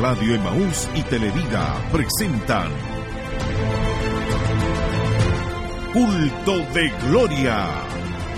Radio 0.00 0.34
Emaús 0.34 0.88
y 0.94 1.02
Televida 1.02 1.76
presentan 1.92 2.72
Culto 5.92 6.58
de 6.72 6.88
Gloria. 7.06 7.66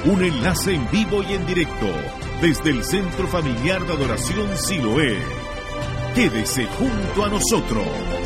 Un 0.06 0.24
enlace 0.24 0.74
en 0.74 0.90
vivo 0.90 1.22
y 1.22 1.34
en 1.34 1.46
directo 1.46 1.86
desde 2.40 2.70
el 2.70 2.82
Centro 2.82 3.28
Familiar 3.28 3.80
de 3.86 3.92
Adoración 3.92 4.56
Siloé. 4.56 5.18
Quédese 6.16 6.66
junto 6.66 7.24
a 7.24 7.28
nosotros. 7.28 8.21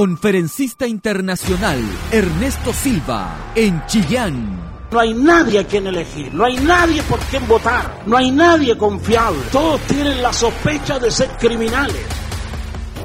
Conferencista 0.00 0.86
internacional 0.86 1.78
Ernesto 2.10 2.72
Silva 2.72 3.52
en 3.54 3.84
Chillán. 3.84 4.88
No 4.90 4.98
hay 4.98 5.12
nadie 5.12 5.58
a 5.58 5.66
quien 5.66 5.88
elegir, 5.88 6.32
no 6.32 6.46
hay 6.46 6.56
nadie 6.56 7.02
por 7.02 7.18
quien 7.18 7.46
votar, 7.46 8.02
no 8.06 8.16
hay 8.16 8.30
nadie 8.30 8.78
confiable. 8.78 9.40
Todos 9.52 9.78
tienen 9.82 10.22
la 10.22 10.32
sospecha 10.32 10.98
de 10.98 11.10
ser 11.10 11.28
criminales. 11.38 12.02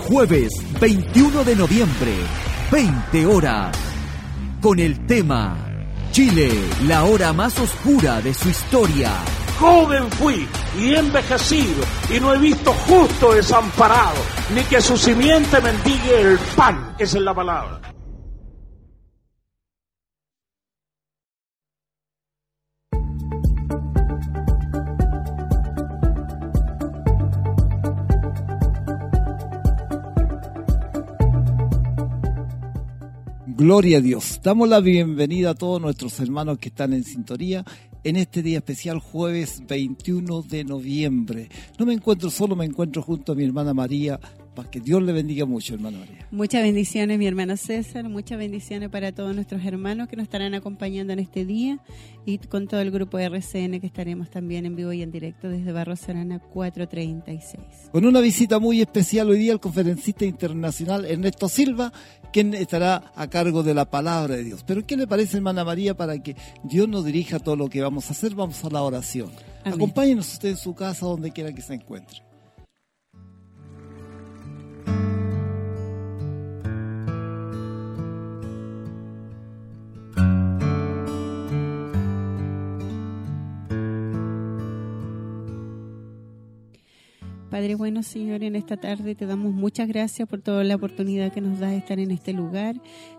Jueves 0.08 0.54
21 0.80 1.44
de 1.44 1.55
noviembre, 1.58 2.13
20 2.71 3.26
horas, 3.26 3.77
con 4.62 4.80
el 4.80 5.05
tema 5.05 5.57
Chile, 6.13 6.49
la 6.88 7.04
hora 7.04 7.34
más 7.34 7.59
oscura 7.59 8.21
de 8.21 8.34
su 8.34 8.48
historia. 8.48 9.12
Joven 9.59 10.12
fui 10.12 10.48
y 10.77 10.95
envejecido 10.95 11.84
y 12.13 12.20
no 12.20 12.34
he 12.34 12.38
visto 12.38 12.73
justo 12.73 13.34
desamparado, 13.34 14.18
ni 14.54 14.62
que 14.63 14.82
su 14.82 14.98
simiente 14.98 15.62
mendigue 15.62 16.21
el 16.21 16.38
pan. 16.55 16.96
Esa 16.99 17.18
es 17.18 17.24
la 17.24 17.34
palabra. 17.34 17.82
Gloria 33.58 33.99
a 33.99 34.02
Dios. 34.02 34.41
Damos 34.43 34.68
la 34.68 34.82
bienvenida 34.82 35.52
a 35.52 35.55
todos 35.55 35.82
nuestros 35.82 36.20
hermanos 36.20 36.60
que 36.60 36.68
están 36.68 36.91
en 36.91 37.05
sintonía 37.05 37.63
en 38.06 38.18
este 38.18 38.44
día 38.44 38.60
especial, 38.60 39.00
jueves 39.00 39.64
21 39.68 40.44
de 40.44 40.64
noviembre. 40.64 41.50
No 41.80 41.88
me 41.88 41.94
encuentro 41.94 42.30
solo, 42.30 42.56
me 42.56 42.64
encuentro 42.64 43.02
junto 43.02 43.32
a 43.32 43.36
mi 43.36 43.44
hermana 43.44 43.74
María. 43.74 44.20
Que 44.64 44.80
Dios 44.80 45.04
le 45.04 45.12
bendiga 45.12 45.46
mucho, 45.46 45.74
hermana 45.74 46.00
María. 46.00 46.28
Muchas 46.32 46.64
bendiciones, 46.64 47.20
mi 47.20 47.28
hermano 47.28 47.58
César. 47.58 48.08
Muchas 48.08 48.38
bendiciones 48.38 48.90
para 48.90 49.12
todos 49.12 49.36
nuestros 49.36 49.64
hermanos 49.66 50.08
que 50.08 50.16
nos 50.16 50.24
estarán 50.24 50.54
acompañando 50.54 51.12
en 51.14 51.20
este 51.20 51.46
día 51.46 51.80
y 52.26 52.38
con 52.38 52.68
todo 52.68 52.80
el 52.80 52.90
grupo 52.90 53.20
RCN 53.20 53.80
que 53.80 53.88
estaremos 53.88 54.30
también 54.30 54.66
en 54.66 54.76
vivo 54.76 54.94
y 54.94 55.02
en 55.02 55.12
directo 55.12 55.50
desde 55.50 55.72
Barro 55.74 55.96
Serana 55.96 56.40
436. 56.40 57.90
Con 57.92 58.06
una 58.06 58.22
visita 58.22 58.60
muy 58.60 58.82
especial 58.82 59.30
hoy 59.30 59.40
día 59.40 59.52
el 59.54 59.60
conferencista 59.60 60.26
internacional 60.26 61.06
Ernesto 61.06 61.50
Silva, 61.50 61.92
quien 62.32 62.54
estará 62.54 63.12
a 63.16 63.30
cargo 63.30 63.62
de 63.62 63.74
la 63.74 63.90
palabra 63.90 64.36
de 64.36 64.44
Dios. 64.44 64.64
Pero 64.66 64.86
¿qué 64.86 64.96
le 64.96 65.08
parece, 65.08 65.38
hermana 65.38 65.64
María, 65.64 65.96
para 65.96 66.18
que 66.22 66.36
Dios 66.64 66.88
nos 66.88 67.03
dirija 67.06 67.40
todo 67.40 67.56
lo 67.56 67.70
que 67.70 67.81
vamos 67.81 68.09
a 68.09 68.14
hacer? 68.14 68.34
Vamos 68.36 68.64
a 68.64 68.70
la 68.70 68.81
oración. 68.81 69.31
Acompáñenos 69.64 70.31
usted 70.34 70.50
en 70.50 70.58
su 70.58 70.74
casa, 70.76 71.06
donde 71.06 71.31
quiera 71.31 71.53
que 71.53 71.62
se 71.62 71.74
encuentre. 71.74 72.25
Padre 87.56 87.76
bueno, 87.76 88.04
Señor, 88.04 88.44
en 88.44 88.58
esta 88.58 88.76
tarde 88.76 89.16
te 89.16 89.26
damos 89.26 89.54
muchas 89.54 89.88
gracias 89.88 90.28
por 90.28 90.42
toda 90.42 90.66
la 90.66 90.76
oportunidad 90.76 91.32
que 91.32 91.40
nos 91.40 91.58
das 91.58 91.72
de 91.72 91.78
estar 91.78 92.00
en 92.00 92.12
este 92.12 92.34
lugar. 92.34 92.76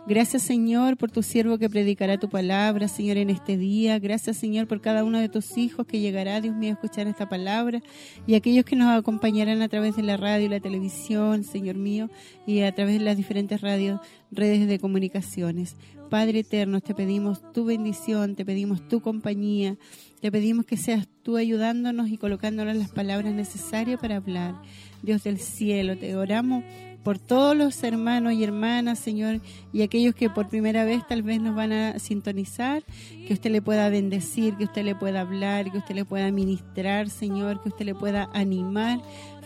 Gracias, 0.06 0.42
Señor, 0.42 0.98
por 0.98 1.10
tu 1.10 1.22
siervo 1.22 1.56
que 1.56 1.70
predicará 1.70 2.18
tu 2.18 2.28
palabra, 2.28 2.86
Señor, 2.86 3.16
en 3.16 3.30
este 3.30 3.56
día. 3.56 3.98
Gracias, 3.98 4.36
Señor, 4.36 4.66
por 4.66 4.82
cada 4.82 5.04
uno 5.04 5.20
de 5.20 5.30
tus 5.30 5.56
hijos 5.56 5.86
que 5.86 6.00
llegará, 6.00 6.42
Dios 6.42 6.54
mío, 6.54 6.72
a 6.72 6.74
escuchar 6.74 7.06
esta 7.06 7.30
palabra 7.30 7.80
y 8.26 8.34
aquellos 8.34 8.66
que 8.66 8.76
nos 8.76 8.94
acompañarán 8.94 9.62
a 9.62 9.68
través 9.68 9.96
de 9.96 10.02
la 10.02 10.18
radio 10.18 10.44
y 10.44 10.50
la 10.50 10.60
televisión, 10.60 11.42
Señor 11.42 11.76
mío, 11.76 12.10
y 12.46 12.60
a 12.60 12.74
través 12.74 12.98
de 12.98 13.06
las 13.06 13.16
diferentes 13.16 13.62
radios, 13.62 14.02
redes 14.30 14.68
de 14.68 14.78
comunicaciones. 14.78 15.76
Padre 16.08 16.40
eterno, 16.40 16.80
te 16.80 16.94
pedimos 16.94 17.40
tu 17.52 17.64
bendición, 17.64 18.36
te 18.36 18.44
pedimos 18.44 18.86
tu 18.86 19.00
compañía, 19.00 19.76
te 20.20 20.30
pedimos 20.30 20.64
que 20.64 20.76
seas 20.76 21.08
tú 21.22 21.36
ayudándonos 21.36 22.08
y 22.10 22.16
colocándonos 22.16 22.76
las 22.76 22.90
palabras 22.90 23.34
necesarias 23.34 24.00
para 24.00 24.16
hablar. 24.16 24.54
Dios 25.02 25.24
del 25.24 25.38
cielo, 25.38 25.96
te 25.98 26.14
oramos 26.16 26.62
por 27.06 27.18
todos 27.18 27.56
los 27.56 27.84
hermanos 27.84 28.32
y 28.32 28.42
hermanas, 28.42 28.98
Señor, 28.98 29.40
y 29.72 29.82
aquellos 29.82 30.14
que 30.14 30.28
por 30.28 30.48
primera 30.48 30.84
vez 30.84 31.06
tal 31.06 31.22
vez 31.22 31.40
nos 31.40 31.54
van 31.54 31.70
a 31.70 31.98
sintonizar, 32.00 32.82
que 33.28 33.32
usted 33.32 33.50
le 33.50 33.62
pueda 33.62 33.88
bendecir, 33.88 34.56
que 34.56 34.64
usted 34.64 34.84
le 34.84 34.96
pueda 34.96 35.20
hablar, 35.20 35.70
que 35.70 35.78
usted 35.78 35.94
le 35.94 36.04
pueda 36.04 36.32
ministrar, 36.32 37.08
Señor, 37.08 37.62
que 37.62 37.68
usted 37.68 37.84
le 37.84 37.94
pueda 37.94 38.28
animar, 38.32 39.00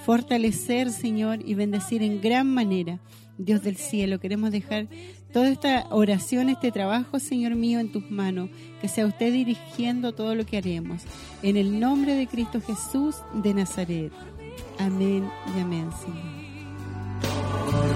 fortalecer, 0.06 0.91
Señor, 0.91 1.41
y 1.44 1.54
bendecir 1.54 2.03
en 2.03 2.22
gran 2.22 2.47
manera. 2.47 2.99
Dios 3.37 3.62
del 3.62 3.76
cielo, 3.76 4.20
queremos 4.20 4.53
dejar 4.53 4.88
toda 5.33 5.49
esta 5.49 5.87
oración, 5.91 6.49
este 6.49 6.73
trabajo, 6.73 7.19
Señor 7.19 7.55
mío, 7.55 7.81
en 7.81 7.93
tus 7.93 8.11
manos, 8.11 8.51
que 8.81 8.89
sea 8.89 9.07
usted 9.07 9.33
dirigiendo 9.33 10.13
todo 10.13 10.35
lo 10.35 10.45
que 10.47 10.57
haremos. 10.57 11.03
En 11.43 11.57
el 11.57 11.79
nombre 11.81 12.15
de 12.15 12.27
Cristo 12.27 12.61
Jesús 12.61 13.17
de 13.35 13.55
Nazaret. 13.55 14.13
Amén 14.79 15.31
y 15.57 15.61
amén, 15.61 15.91
Señor. 16.03 17.90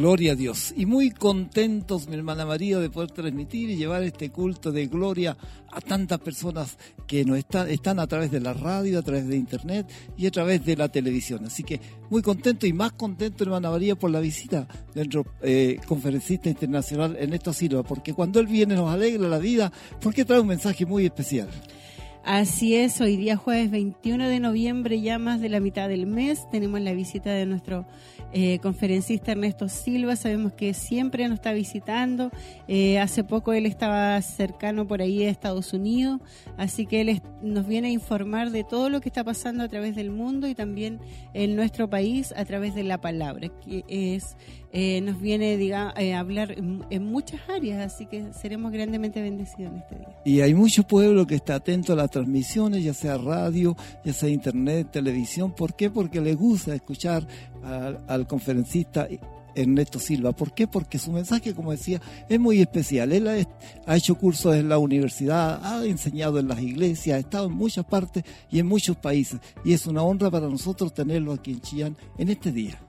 Gloria 0.00 0.32
a 0.32 0.34
Dios. 0.34 0.72
Y 0.78 0.86
muy 0.86 1.10
contentos, 1.10 2.08
mi 2.08 2.16
hermana 2.16 2.46
María, 2.46 2.78
de 2.78 2.88
poder 2.88 3.10
transmitir 3.10 3.68
y 3.68 3.76
llevar 3.76 4.02
este 4.02 4.30
culto 4.30 4.72
de 4.72 4.86
gloria 4.86 5.36
a 5.70 5.82
tantas 5.82 6.18
personas 6.20 6.78
que 7.06 7.22
nos 7.26 7.36
están, 7.36 7.68
están 7.68 7.98
a 8.00 8.06
través 8.06 8.30
de 8.30 8.40
la 8.40 8.54
radio, 8.54 8.98
a 8.98 9.02
través 9.02 9.28
de 9.28 9.36
internet 9.36 9.86
y 10.16 10.26
a 10.26 10.30
través 10.30 10.64
de 10.64 10.74
la 10.74 10.88
televisión. 10.88 11.44
Así 11.44 11.64
que 11.64 11.82
muy 12.08 12.22
contento 12.22 12.66
y 12.66 12.72
más 12.72 12.92
contento, 12.92 13.44
hermana 13.44 13.68
María, 13.68 13.94
por 13.94 14.10
la 14.10 14.20
visita 14.20 14.66
de 14.94 15.04
nuestro 15.04 15.26
eh, 15.42 15.78
conferencista 15.86 16.48
internacional 16.48 17.14
Ernesto 17.20 17.52
Silva, 17.52 17.82
porque 17.82 18.14
cuando 18.14 18.40
él 18.40 18.46
viene 18.46 18.76
nos 18.76 18.90
alegra 18.90 19.28
la 19.28 19.38
vida, 19.38 19.70
porque 20.00 20.24
trae 20.24 20.40
un 20.40 20.46
mensaje 20.46 20.86
muy 20.86 21.04
especial. 21.04 21.50
Así 22.22 22.76
es, 22.76 23.00
hoy 23.00 23.16
día 23.16 23.36
jueves 23.36 23.70
21 23.70 24.28
de 24.28 24.40
noviembre, 24.40 25.00
ya 25.00 25.18
más 25.18 25.40
de 25.40 25.48
la 25.48 25.58
mitad 25.58 25.88
del 25.88 26.06
mes, 26.06 26.46
tenemos 26.50 26.78
la 26.82 26.92
visita 26.92 27.30
de 27.30 27.46
nuestro 27.46 27.86
eh, 28.32 28.58
conferencista 28.60 29.32
Ernesto 29.32 29.70
Silva, 29.70 30.16
sabemos 30.16 30.52
que 30.52 30.74
siempre 30.74 31.26
nos 31.28 31.36
está 31.36 31.52
visitando, 31.52 32.30
eh, 32.68 32.98
hace 32.98 33.24
poco 33.24 33.54
él 33.54 33.64
estaba 33.64 34.20
cercano 34.20 34.86
por 34.86 35.00
ahí 35.00 35.24
a 35.24 35.30
Estados 35.30 35.72
Unidos, 35.72 36.20
así 36.58 36.84
que 36.84 37.00
él 37.00 37.22
nos 37.42 37.66
viene 37.66 37.88
a 37.88 37.92
informar 37.92 38.50
de 38.50 38.64
todo 38.64 38.90
lo 38.90 39.00
que 39.00 39.08
está 39.08 39.24
pasando 39.24 39.64
a 39.64 39.68
través 39.68 39.96
del 39.96 40.10
mundo 40.10 40.46
y 40.46 40.54
también 40.54 41.00
en 41.32 41.56
nuestro 41.56 41.88
país 41.88 42.34
a 42.36 42.44
través 42.44 42.74
de 42.74 42.84
la 42.84 43.00
palabra, 43.00 43.48
que 43.64 43.82
es 43.88 44.36
eh, 44.72 45.00
nos 45.00 45.20
viene 45.20 45.56
diga, 45.56 45.92
a 45.96 46.18
hablar 46.18 46.52
en, 46.52 47.04
muchas 47.04 47.40
áreas, 47.48 47.92
así 47.92 48.06
que 48.06 48.32
seremos 48.32 48.70
grandemente 48.70 49.20
bendecidos 49.20 49.72
en 49.72 49.78
este 49.78 49.96
día. 49.96 50.08
Y 50.24 50.40
hay 50.42 50.54
mucho 50.54 50.84
pueblo 50.84 51.26
que 51.26 51.34
está 51.34 51.56
atento 51.56 51.92
a 51.92 51.96
las 51.96 52.10
transmisiones, 52.10 52.84
ya 52.84 52.94
sea 52.94 53.18
radio, 53.18 53.76
ya 54.04 54.12
sea 54.12 54.28
internet, 54.28 54.88
televisión. 54.92 55.52
¿Por 55.52 55.74
qué? 55.74 55.90
Porque 55.90 56.20
le 56.20 56.34
gusta 56.34 56.74
escuchar 56.74 57.26
al, 57.64 58.26
conferencista 58.28 59.08
Ernesto 59.56 59.98
Silva. 59.98 60.32
¿Por 60.32 60.54
qué? 60.54 60.68
Porque 60.68 60.98
su 60.98 61.10
mensaje, 61.10 61.52
como 61.52 61.72
decía, 61.72 62.00
es 62.28 62.38
muy 62.38 62.60
especial. 62.60 63.12
Él 63.12 63.26
ha, 63.86 63.96
hecho 63.96 64.14
cursos 64.14 64.54
en 64.54 64.68
la 64.68 64.78
universidad, 64.78 65.60
ha 65.64 65.84
enseñado 65.84 66.38
en 66.38 66.46
las 66.46 66.60
iglesias, 66.60 67.16
ha 67.16 67.20
estado 67.20 67.46
en 67.46 67.54
muchas 67.54 67.84
partes 67.84 68.22
y 68.50 68.60
en 68.60 68.66
muchos 68.66 68.96
países. 68.96 69.40
Y 69.64 69.72
es 69.72 69.86
una 69.86 70.02
honra 70.02 70.30
para 70.30 70.48
nosotros 70.48 70.94
tenerlo 70.94 71.32
aquí 71.32 71.52
en 71.52 71.60
Chillán 71.60 71.96
en 72.18 72.28
este 72.28 72.52
día. 72.52 72.80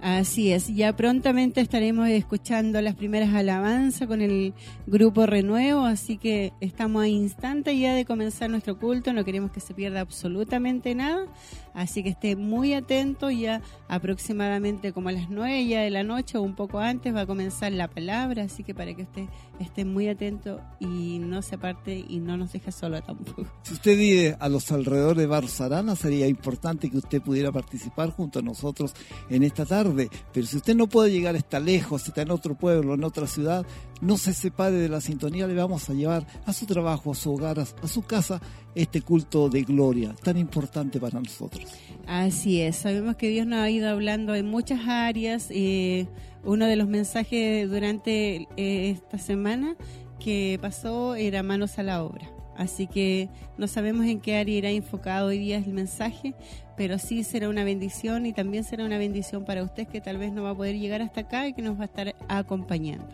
Así 0.00 0.52
es, 0.52 0.68
ya 0.68 0.94
prontamente 0.94 1.62
estaremos 1.62 2.08
escuchando 2.08 2.82
las 2.82 2.94
primeras 2.94 3.34
alabanzas 3.34 4.06
con 4.06 4.20
el 4.20 4.52
grupo 4.86 5.24
Renuevo, 5.24 5.86
así 5.86 6.18
que 6.18 6.52
estamos 6.60 7.04
a 7.04 7.08
instante 7.08 7.78
ya 7.78 7.94
de 7.94 8.04
comenzar 8.04 8.50
nuestro 8.50 8.78
culto, 8.78 9.14
no 9.14 9.24
queremos 9.24 9.50
que 9.50 9.60
se 9.60 9.72
pierda 9.72 10.00
absolutamente 10.00 10.94
nada, 10.94 11.24
así 11.72 12.02
que 12.02 12.10
esté 12.10 12.36
muy 12.36 12.74
atento, 12.74 13.30
ya 13.30 13.62
aproximadamente 13.88 14.92
como 14.92 15.08
a 15.08 15.12
las 15.12 15.30
nueve 15.30 15.66
ya 15.66 15.80
de 15.80 15.90
la 15.90 16.02
noche 16.02 16.36
o 16.36 16.42
un 16.42 16.54
poco 16.54 16.80
antes 16.80 17.14
va 17.14 17.22
a 17.22 17.26
comenzar 17.26 17.72
la 17.72 17.88
palabra, 17.88 18.42
así 18.42 18.62
que 18.62 18.74
para 18.74 18.92
que 18.94 19.04
usted 19.04 19.24
esté 19.58 19.86
muy 19.86 20.08
atento 20.08 20.60
y 20.80 21.18
no 21.18 21.40
se 21.40 21.54
aparte 21.54 22.04
y 22.06 22.18
no 22.18 22.36
nos 22.36 22.52
deje 22.52 22.72
solo 22.72 23.02
tampoco. 23.02 23.46
Si 23.62 23.72
usted 23.72 23.96
vive 23.96 24.36
a 24.38 24.50
los 24.50 24.70
alrededores 24.70 25.18
de 25.18 25.26
Barzarana, 25.26 25.96
sería 25.96 26.26
importante 26.26 26.90
que 26.90 26.98
usted 26.98 27.22
pudiera 27.22 27.50
participar 27.52 28.10
junto 28.10 28.40
a 28.40 28.42
nosotros 28.42 28.92
en 29.30 29.42
esta 29.44 29.64
tarde 29.64 29.93
pero 30.32 30.46
si 30.46 30.56
usted 30.56 30.74
no 30.74 30.86
puede 30.86 31.10
llegar, 31.10 31.36
está 31.36 31.60
lejos, 31.60 32.06
está 32.06 32.22
en 32.22 32.30
otro 32.30 32.54
pueblo, 32.54 32.94
en 32.94 33.04
otra 33.04 33.26
ciudad, 33.26 33.66
no 34.00 34.16
se 34.16 34.32
separe 34.32 34.76
de 34.76 34.88
la 34.88 35.00
sintonía, 35.00 35.46
le 35.46 35.54
vamos 35.54 35.88
a 35.88 35.94
llevar 35.94 36.26
a 36.46 36.52
su 36.52 36.66
trabajo, 36.66 37.12
a 37.12 37.14
su 37.14 37.32
hogar, 37.32 37.58
a 37.58 37.88
su 37.88 38.02
casa, 38.02 38.40
este 38.74 39.02
culto 39.02 39.48
de 39.48 39.62
gloria 39.62 40.14
tan 40.22 40.36
importante 40.36 41.00
para 41.00 41.20
nosotros. 41.20 41.64
Así 42.06 42.60
es, 42.60 42.76
sabemos 42.76 43.16
que 43.16 43.28
Dios 43.28 43.46
nos 43.46 43.60
ha 43.60 43.70
ido 43.70 43.88
hablando 43.88 44.34
en 44.34 44.46
muchas 44.46 44.86
áreas. 44.86 45.46
Eh, 45.50 46.06
uno 46.44 46.66
de 46.66 46.76
los 46.76 46.88
mensajes 46.88 47.70
durante 47.70 48.46
eh, 48.56 48.90
esta 48.90 49.18
semana 49.18 49.76
que 50.18 50.58
pasó 50.60 51.14
era 51.14 51.42
manos 51.42 51.78
a 51.78 51.82
la 51.82 52.02
obra. 52.02 52.33
Así 52.56 52.86
que 52.86 53.28
no 53.58 53.66
sabemos 53.66 54.06
en 54.06 54.20
qué 54.20 54.36
área 54.36 54.56
irá 54.56 54.70
enfocado 54.70 55.28
hoy 55.28 55.38
día 55.38 55.58
el 55.58 55.72
mensaje, 55.72 56.34
pero 56.76 56.98
sí 56.98 57.24
será 57.24 57.48
una 57.48 57.64
bendición 57.64 58.26
y 58.26 58.32
también 58.32 58.64
será 58.64 58.84
una 58.84 58.98
bendición 58.98 59.44
para 59.44 59.62
usted 59.62 59.86
que 59.88 60.00
tal 60.00 60.18
vez 60.18 60.32
no 60.32 60.42
va 60.42 60.50
a 60.50 60.54
poder 60.54 60.78
llegar 60.78 61.02
hasta 61.02 61.22
acá 61.22 61.48
y 61.48 61.52
que 61.52 61.62
nos 61.62 61.78
va 61.78 61.82
a 61.82 61.86
estar 61.86 62.14
acompañando. 62.28 63.06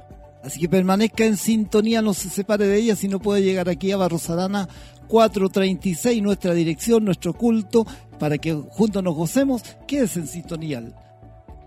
Así 0.42 0.58
que 0.60 0.68
permanezca 0.68 1.24
en 1.24 1.36
sintonía, 1.36 2.00
no 2.00 2.14
se 2.14 2.30
separe 2.30 2.66
de 2.66 2.76
ella 2.78 2.96
si 2.96 3.08
no 3.08 3.20
puede 3.20 3.42
llegar 3.42 3.68
aquí 3.68 3.92
a 3.92 3.98
Barros 3.98 4.30
Arana 4.30 4.68
436, 5.08 6.22
nuestra 6.22 6.54
dirección, 6.54 7.04
nuestro 7.04 7.34
culto, 7.34 7.86
para 8.18 8.38
que 8.38 8.54
juntos 8.54 9.02
nos 9.02 9.14
gocemos. 9.14 9.62
Quédese 9.86 10.20
en 10.20 10.28
sintonía, 10.28 10.82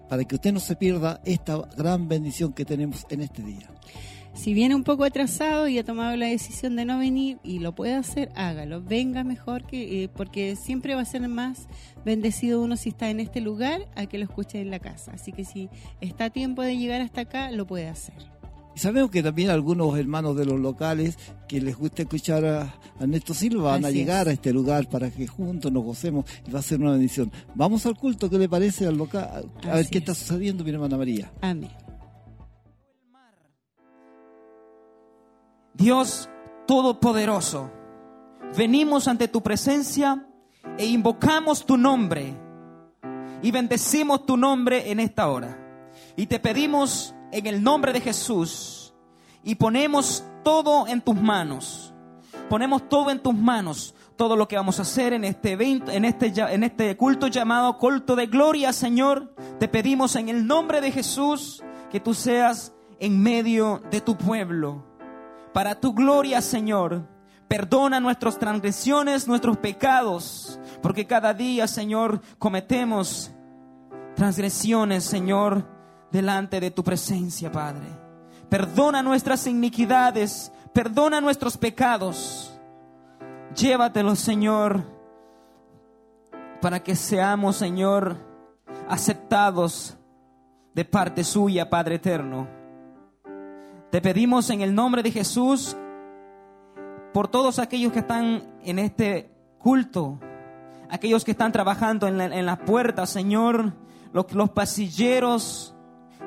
para 0.09 0.23
que 0.23 0.35
usted 0.35 0.53
no 0.53 0.59
se 0.59 0.75
pierda 0.75 1.21
esta 1.25 1.57
gran 1.77 2.07
bendición 2.07 2.53
que 2.53 2.65
tenemos 2.65 3.05
en 3.09 3.21
este 3.21 3.43
día. 3.43 3.69
Si 4.33 4.53
viene 4.53 4.75
un 4.75 4.83
poco 4.83 5.03
atrasado 5.03 5.67
y 5.67 5.77
ha 5.77 5.83
tomado 5.83 6.15
la 6.17 6.25
decisión 6.25 6.75
de 6.75 6.85
no 6.85 6.97
venir 6.97 7.37
y 7.43 7.59
lo 7.59 7.73
puede 7.75 7.93
hacer, 7.93 8.29
hágalo. 8.35 8.81
Venga 8.81 9.23
mejor 9.23 9.65
que 9.65 10.03
eh, 10.03 10.09
porque 10.09 10.55
siempre 10.55 10.95
va 10.95 11.01
a 11.01 11.05
ser 11.05 11.27
más 11.27 11.67
bendecido 12.03 12.61
uno 12.61 12.75
si 12.75 12.89
está 12.89 13.09
en 13.09 13.19
este 13.19 13.41
lugar 13.41 13.87
a 13.95 14.07
que 14.07 14.17
lo 14.17 14.25
escuche 14.25 14.59
en 14.59 14.71
la 14.71 14.79
casa. 14.79 15.11
Así 15.13 15.31
que 15.31 15.45
si 15.45 15.69
está 16.01 16.25
a 16.25 16.29
tiempo 16.29 16.61
de 16.63 16.77
llegar 16.77 17.01
hasta 17.01 17.21
acá, 17.21 17.51
lo 17.51 17.67
puede 17.67 17.87
hacer. 17.87 18.15
Sabemos 18.75 19.11
que 19.11 19.21
también 19.21 19.51
algunos 19.51 19.97
hermanos 19.97 20.35
de 20.35 20.45
los 20.45 20.59
locales 20.59 21.17
que 21.47 21.61
les 21.61 21.77
gusta 21.77 22.01
escuchar 22.01 22.43
a, 22.43 22.75
Néstor 23.05 23.35
Silva 23.35 23.71
van 23.71 23.85
a 23.85 23.91
llegar 23.91 24.27
a 24.27 24.31
este 24.31 24.51
lugar 24.51 24.89
para 24.89 25.11
que 25.11 25.27
juntos 25.27 25.71
nos 25.71 25.83
gocemos 25.83 26.25
y 26.47 26.51
va 26.51 26.59
a 26.59 26.63
ser 26.63 26.81
una 26.81 26.91
bendición. 26.91 27.31
Vamos 27.53 27.85
al 27.85 27.95
culto, 27.95 28.29
¿qué 28.29 28.39
le 28.39 28.49
parece 28.49 28.87
al 28.87 28.97
local? 28.97 29.51
A 29.63 29.75
ver 29.75 29.87
qué 29.87 29.99
está 29.99 30.15
sucediendo, 30.15 30.63
mi 30.63 30.71
hermana 30.71 30.97
María. 30.97 31.31
Amén. 31.41 31.69
Dios 35.73 36.29
Todopoderoso, 36.65 37.69
venimos 38.55 39.09
ante 39.09 39.27
tu 39.27 39.41
presencia 39.41 40.25
e 40.77 40.85
invocamos 40.85 41.65
tu 41.65 41.75
nombre 41.75 42.33
y 43.41 43.51
bendecimos 43.51 44.25
tu 44.25 44.37
nombre 44.37 44.89
en 44.89 45.01
esta 45.01 45.27
hora. 45.27 45.59
Y 46.15 46.27
te 46.27 46.39
pedimos 46.39 47.13
en 47.33 47.47
el 47.47 47.61
nombre 47.61 47.91
de 47.91 47.99
Jesús 47.99 48.93
y 49.43 49.55
ponemos 49.55 50.23
todo 50.43 50.87
en 50.87 51.01
tus 51.01 51.21
manos. 51.21 51.93
Ponemos 52.49 52.87
todo 52.87 53.11
en 53.11 53.19
tus 53.19 53.35
manos, 53.35 53.93
todo 54.15 54.37
lo 54.37 54.47
que 54.47 54.55
vamos 54.55 54.79
a 54.79 54.83
hacer 54.83 55.11
en 55.11 55.25
este 55.25 55.51
evento, 55.51 55.91
en 55.91 56.05
este, 56.05 56.27
en 56.27 56.63
este 56.63 56.95
culto 56.95 57.27
llamado 57.27 57.77
culto 57.77 58.15
de 58.15 58.27
gloria, 58.27 58.71
Señor. 58.71 59.35
Te 59.59 59.67
pedimos 59.67 60.15
en 60.15 60.29
el 60.29 60.47
nombre 60.47 60.79
de 60.79 60.91
Jesús 60.91 61.61
que 61.91 61.99
tú 61.99 62.13
seas 62.13 62.73
en 62.99 63.21
medio 63.21 63.81
de 63.91 63.99
tu 63.99 64.15
pueblo 64.15 64.92
para 65.53 65.79
tu 65.79 65.93
gloria, 65.93 66.41
Señor. 66.41 67.07
Perdona 67.47 67.99
nuestras 67.99 68.39
transgresiones, 68.39 69.27
nuestros 69.27 69.57
pecados, 69.57 70.59
porque 70.81 71.05
cada 71.05 71.33
día, 71.33 71.67
Señor, 71.67 72.21
cometemos 72.39 73.31
transgresiones, 74.15 75.03
Señor, 75.03 75.63
delante 76.11 76.59
de 76.59 76.71
tu 76.71 76.83
presencia, 76.83 77.51
Padre. 77.51 77.85
Perdona 78.49 79.03
nuestras 79.03 79.45
iniquidades, 79.45 80.51
perdona 80.73 81.21
nuestros 81.21 81.57
pecados. 81.57 82.59
Llévatelos, 83.55 84.19
Señor, 84.19 84.83
para 86.59 86.81
que 86.81 86.95
seamos, 86.95 87.57
Señor, 87.57 88.17
aceptados 88.89 89.95
de 90.73 90.85
parte 90.85 91.23
suya, 91.23 91.69
Padre 91.69 91.95
eterno. 91.95 92.62
Te 93.93 94.01
pedimos 94.01 94.49
en 94.49 94.61
el 94.61 94.73
nombre 94.73 95.03
de 95.03 95.11
Jesús 95.11 95.77
por 97.13 97.27
todos 97.27 97.59
aquellos 97.59 97.93
que 97.93 97.99
están 97.99 98.57
en 98.63 98.79
este 98.79 99.29
culto, 99.59 100.19
aquellos 100.89 101.23
que 101.23 101.29
están 101.29 101.51
trabajando 101.51 102.07
en, 102.07 102.43
las 102.43 102.57
puertas, 102.61 103.11
Señor, 103.11 103.71
los, 104.11 104.33
los 104.33 104.49
pasilleros, 104.49 105.75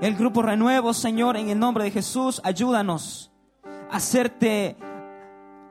el 0.00 0.14
grupo 0.14 0.42
renuevo, 0.42 0.94
Señor, 0.94 1.36
en 1.36 1.48
el 1.48 1.58
nombre 1.58 1.82
de 1.82 1.90
Jesús, 1.90 2.40
ayúdanos 2.44 3.32
a 3.90 3.96
hacerte 3.96 4.76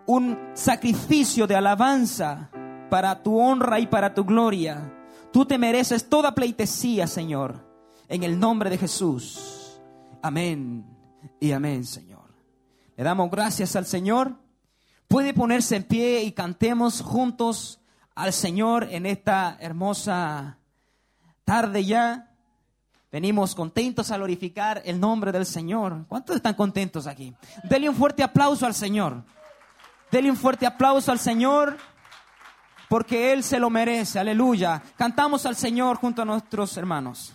un 0.05 0.37
sacrificio 0.53 1.47
de 1.47 1.55
alabanza 1.55 2.49
para 2.89 3.23
tu 3.23 3.39
honra 3.39 3.79
y 3.79 3.87
para 3.87 4.13
tu 4.13 4.25
gloria. 4.25 4.93
Tú 5.31 5.45
te 5.45 5.57
mereces 5.57 6.09
toda 6.09 6.35
pleitesía, 6.35 7.07
Señor, 7.07 7.65
en 8.09 8.23
el 8.23 8.37
nombre 8.37 8.69
de 8.69 8.79
Jesús. 8.79 9.79
Amén 10.21 10.94
y 11.39 11.51
amén, 11.51 11.85
Señor. 11.85 12.33
Le 12.95 13.03
damos 13.03 13.29
gracias 13.29 13.75
al 13.75 13.85
Señor. 13.85 14.35
Puede 15.07 15.33
ponerse 15.33 15.75
en 15.75 15.83
pie 15.83 16.23
y 16.23 16.31
cantemos 16.31 17.01
juntos 17.01 17.79
al 18.15 18.33
Señor 18.33 18.87
en 18.89 19.05
esta 19.05 19.57
hermosa 19.59 20.57
tarde 21.43 21.85
ya. 21.85 22.31
Venimos 23.11 23.55
contentos 23.55 24.11
a 24.11 24.17
glorificar 24.17 24.81
el 24.83 24.99
nombre 24.99 25.31
del 25.31 25.45
Señor. 25.45 26.05
¿Cuántos 26.07 26.35
están 26.35 26.55
contentos 26.55 27.07
aquí? 27.07 27.33
Dele 27.63 27.87
un 27.87 27.95
fuerte 27.95 28.23
aplauso 28.23 28.65
al 28.65 28.73
Señor. 28.73 29.23
Dele 30.11 30.29
un 30.29 30.37
fuerte 30.37 30.65
aplauso 30.65 31.11
al 31.11 31.19
Señor 31.19 31.77
porque 32.89 33.31
Él 33.31 33.43
se 33.43 33.59
lo 33.59 33.69
merece. 33.69 34.19
Aleluya. 34.19 34.81
Cantamos 34.97 35.45
al 35.45 35.55
Señor 35.55 35.97
junto 35.97 36.23
a 36.23 36.25
nuestros 36.25 36.75
hermanos. 36.77 37.34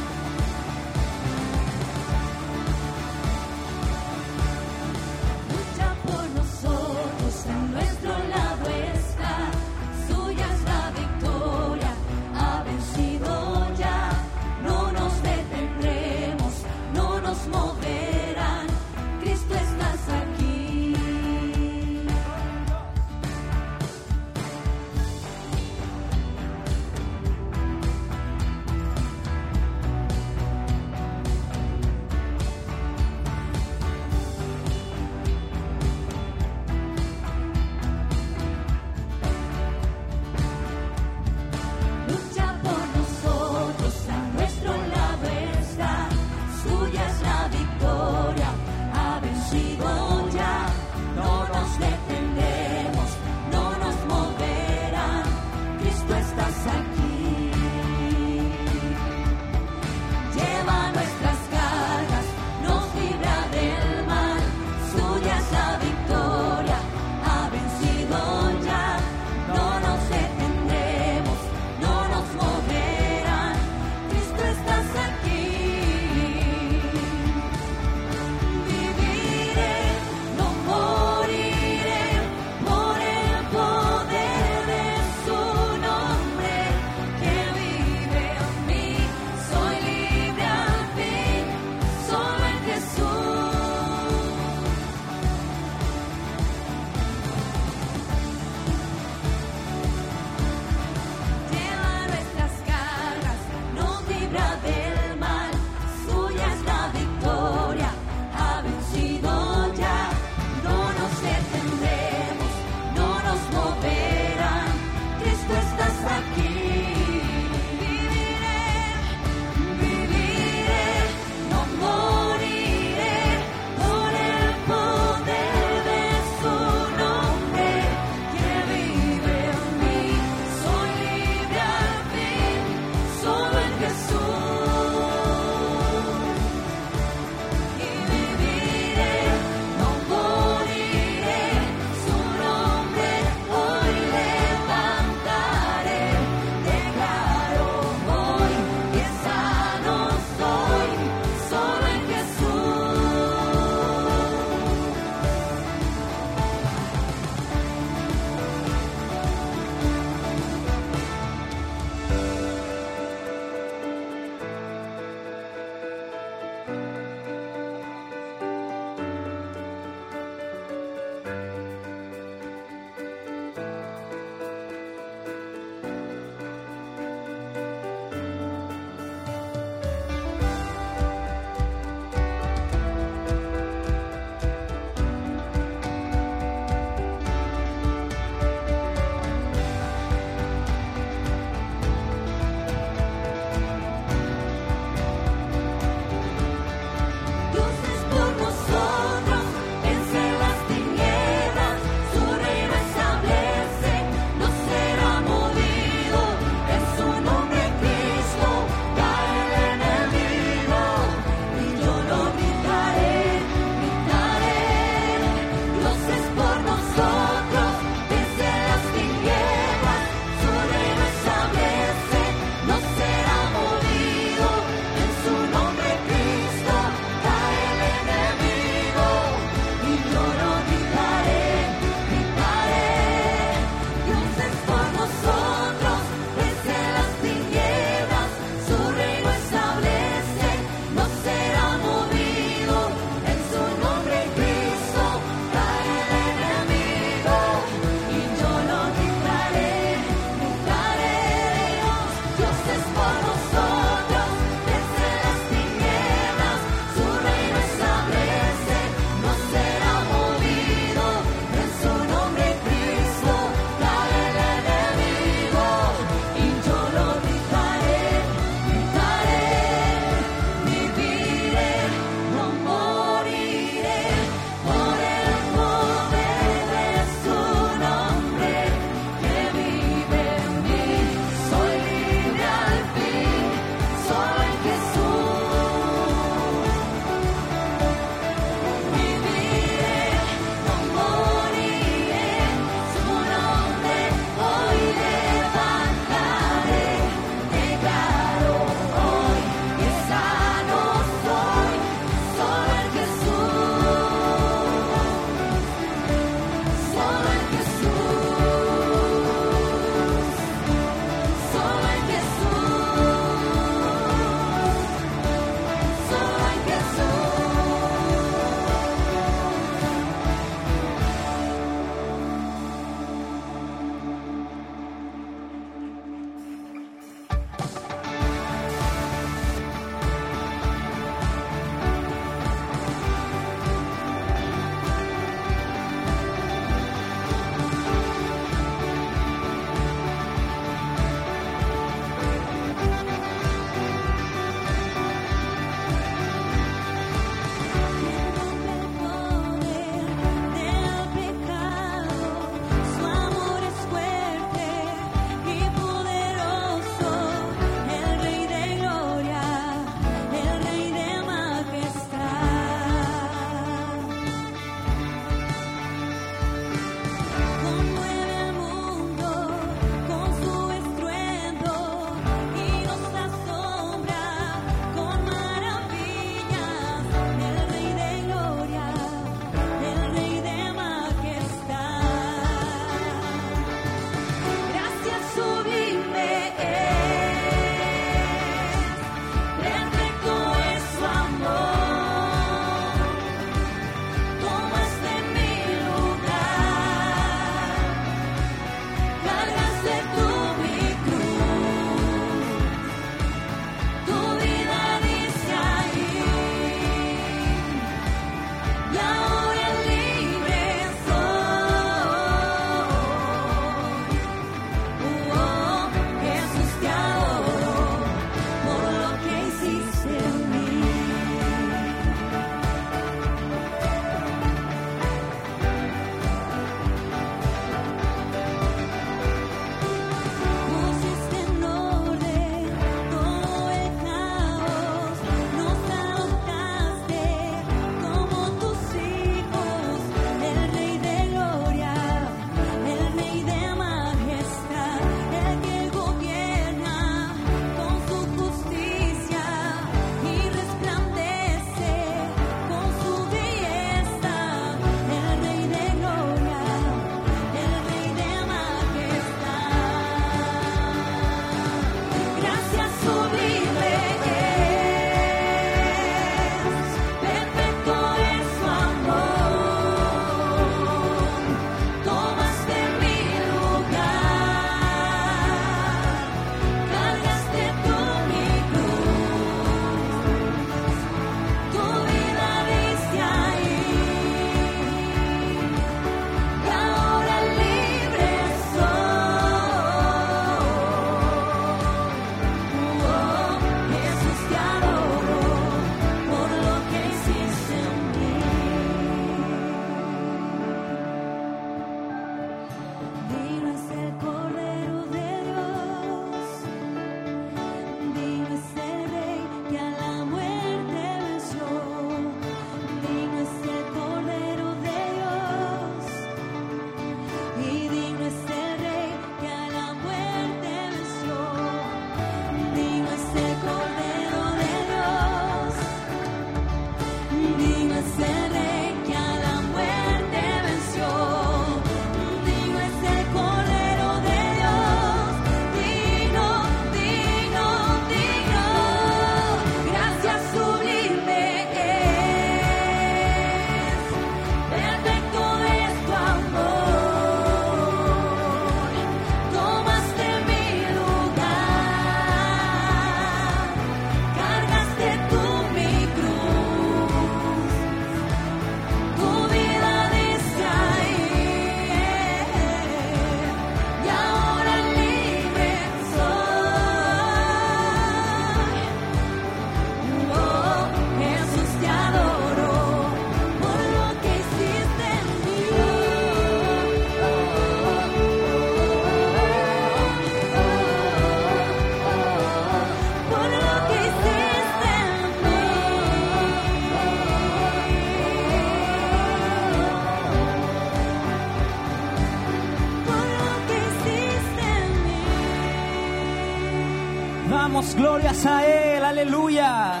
Glorias 597.98 598.46
a 598.46 598.64
Él, 598.64 599.04
aleluya. 599.04 600.00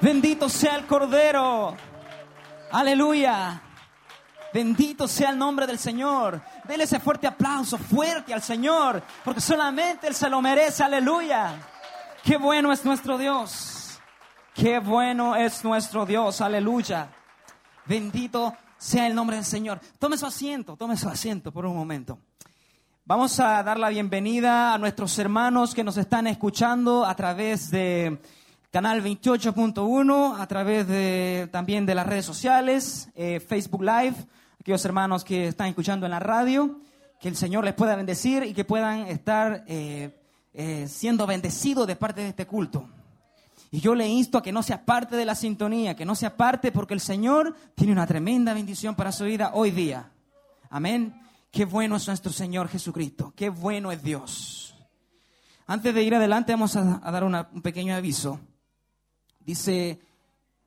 Bendito 0.00 0.48
sea 0.48 0.76
el 0.76 0.86
Cordero, 0.86 1.76
aleluya. 2.70 3.60
Bendito 4.54 5.08
sea 5.08 5.30
el 5.30 5.38
nombre 5.38 5.66
del 5.66 5.78
Señor. 5.78 6.40
Dele 6.64 6.84
ese 6.84 7.00
fuerte 7.00 7.26
aplauso, 7.26 7.76
fuerte 7.76 8.32
al 8.32 8.40
Señor, 8.40 9.02
porque 9.24 9.40
solamente 9.40 10.06
Él 10.06 10.14
se 10.14 10.30
lo 10.30 10.40
merece, 10.40 10.84
aleluya. 10.84 11.56
Qué 12.22 12.36
bueno 12.36 12.72
es 12.72 12.84
nuestro 12.84 13.18
Dios. 13.18 13.98
Qué 14.54 14.78
bueno 14.78 15.34
es 15.34 15.64
nuestro 15.64 16.06
Dios, 16.06 16.40
aleluya. 16.40 17.08
Bendito 17.84 18.54
sea 18.76 19.08
el 19.08 19.14
nombre 19.14 19.36
del 19.36 19.44
Señor. 19.44 19.80
Tome 19.98 20.16
su 20.16 20.26
asiento, 20.26 20.76
tome 20.76 20.96
su 20.96 21.08
asiento 21.08 21.50
por 21.50 21.66
un 21.66 21.76
momento. 21.76 22.18
Vamos 23.08 23.40
a 23.40 23.62
dar 23.62 23.78
la 23.78 23.88
bienvenida 23.88 24.74
a 24.74 24.76
nuestros 24.76 25.18
hermanos 25.18 25.74
que 25.74 25.82
nos 25.82 25.96
están 25.96 26.26
escuchando 26.26 27.06
a 27.06 27.16
través 27.16 27.70
de 27.70 28.18
canal 28.70 29.02
28.1, 29.02 30.38
a 30.38 30.46
través 30.46 30.86
de, 30.86 31.48
también 31.50 31.86
de 31.86 31.94
las 31.94 32.06
redes 32.06 32.26
sociales, 32.26 33.08
eh, 33.14 33.40
Facebook 33.40 33.80
Live, 33.80 34.14
aquellos 34.60 34.84
hermanos 34.84 35.24
que 35.24 35.48
están 35.48 35.68
escuchando 35.68 36.04
en 36.04 36.10
la 36.10 36.18
radio, 36.20 36.80
que 37.18 37.28
el 37.28 37.36
Señor 37.36 37.64
les 37.64 37.72
pueda 37.72 37.96
bendecir 37.96 38.42
y 38.42 38.52
que 38.52 38.66
puedan 38.66 39.06
estar 39.06 39.64
eh, 39.66 40.14
eh, 40.52 40.86
siendo 40.86 41.26
bendecidos 41.26 41.86
de 41.86 41.96
parte 41.96 42.20
de 42.20 42.28
este 42.28 42.46
culto. 42.46 42.90
Y 43.70 43.80
yo 43.80 43.94
le 43.94 44.06
insto 44.06 44.36
a 44.36 44.42
que 44.42 44.52
no 44.52 44.62
sea 44.62 44.84
parte 44.84 45.16
de 45.16 45.24
la 45.24 45.34
sintonía, 45.34 45.96
que 45.96 46.04
no 46.04 46.14
sea 46.14 46.36
parte 46.36 46.72
porque 46.72 46.92
el 46.92 47.00
Señor 47.00 47.56
tiene 47.74 47.94
una 47.94 48.06
tremenda 48.06 48.52
bendición 48.52 48.94
para 48.94 49.12
su 49.12 49.24
vida 49.24 49.52
hoy 49.54 49.70
día. 49.70 50.10
Amén. 50.68 51.27
Qué 51.50 51.64
bueno 51.64 51.96
es 51.96 52.06
nuestro 52.06 52.30
Señor 52.30 52.68
Jesucristo. 52.68 53.32
Qué 53.34 53.48
bueno 53.48 53.90
es 53.90 54.02
Dios. 54.02 54.74
Antes 55.66 55.94
de 55.94 56.02
ir 56.02 56.14
adelante 56.14 56.52
vamos 56.52 56.76
a, 56.76 56.84
dar 56.84 57.24
un 57.24 57.62
pequeño 57.62 57.94
aviso. 57.94 58.40
Dice, 59.40 60.00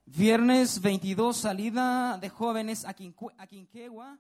viernes 0.05 0.81
22 0.81 1.37
salida 1.37 2.17
de 2.17 2.29
jóvenes 2.29 2.85
a, 2.85 2.93
Quinquegua. 2.93 4.17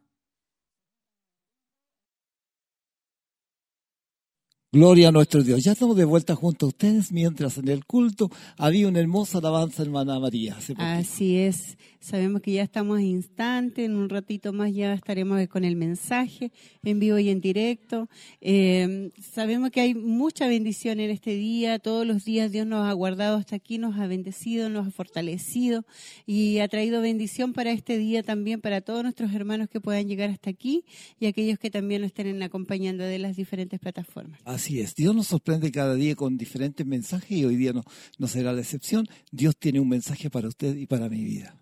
Gloria 4.73 5.09
a 5.09 5.11
nuestro 5.11 5.43
Dios. 5.43 5.65
Ya 5.65 5.73
estamos 5.73 5.97
de 5.97 6.05
vuelta 6.05 6.33
junto 6.33 6.65
a 6.65 6.69
ustedes 6.69 7.11
mientras 7.11 7.57
en 7.57 7.67
el 7.67 7.83
culto 7.83 8.31
había 8.55 8.87
una 8.87 9.01
hermosa 9.01 9.39
alabanza, 9.39 9.83
hermana 9.83 10.17
María. 10.17 10.55
Así 10.77 11.35
es. 11.35 11.77
Sabemos 11.99 12.41
que 12.41 12.53
ya 12.53 12.63
estamos 12.63 12.99
en 12.99 13.05
instante, 13.05 13.83
en 13.85 13.95
un 13.95 14.09
ratito 14.09 14.53
más 14.53 14.73
ya 14.73 14.93
estaremos 14.93 15.45
con 15.49 15.65
el 15.65 15.75
mensaje 15.75 16.51
en 16.83 16.99
vivo 16.99 17.19
y 17.19 17.29
en 17.29 17.41
directo. 17.41 18.07
Eh, 18.39 19.11
sabemos 19.21 19.71
que 19.71 19.81
hay 19.81 19.93
mucha 19.93 20.47
bendición 20.47 21.01
en 21.01 21.11
este 21.11 21.35
día, 21.35 21.77
todos 21.77 22.07
los 22.07 22.23
días 22.23 22.51
Dios 22.51 22.65
nos 22.65 22.89
ha 22.89 22.93
guardado 22.93 23.37
hasta 23.37 23.57
aquí, 23.57 23.77
nos 23.77 23.99
ha 23.99 24.07
bendecido, 24.07 24.69
nos 24.69 24.87
ha 24.87 24.91
fortalecido 24.91 25.85
y 26.25 26.59
ha 26.59 26.67
traído 26.69 27.01
bendición 27.01 27.51
para 27.53 27.71
este 27.71 27.97
día 27.97 28.23
también 28.23 28.61
para 28.61 28.81
todos 28.81 29.03
nuestros 29.03 29.33
hermanos 29.33 29.67
que 29.69 29.81
puedan 29.81 30.07
llegar 30.07 30.29
hasta 30.29 30.49
aquí 30.49 30.85
y 31.19 31.27
aquellos 31.27 31.59
que 31.59 31.69
también 31.69 32.01
nos 32.01 32.07
estén 32.07 32.41
acompañando 32.41 33.03
de 33.03 33.19
las 33.19 33.35
diferentes 33.35 33.79
plataformas. 33.79 34.39
Así 34.45 34.60
es, 34.69 34.95
Dios 34.95 35.15
nos 35.15 35.27
sorprende 35.27 35.71
cada 35.71 35.95
día 35.95 36.15
con 36.15 36.37
diferentes 36.37 36.85
mensajes 36.85 37.31
y 37.31 37.45
hoy 37.45 37.55
día 37.55 37.73
no, 37.73 37.83
no 38.17 38.27
será 38.27 38.53
la 38.53 38.61
excepción. 38.61 39.07
Dios 39.31 39.55
tiene 39.57 39.79
un 39.79 39.89
mensaje 39.89 40.29
para 40.29 40.47
usted 40.47 40.75
y 40.75 40.85
para 40.85 41.09
mi 41.09 41.23
vida. 41.23 41.55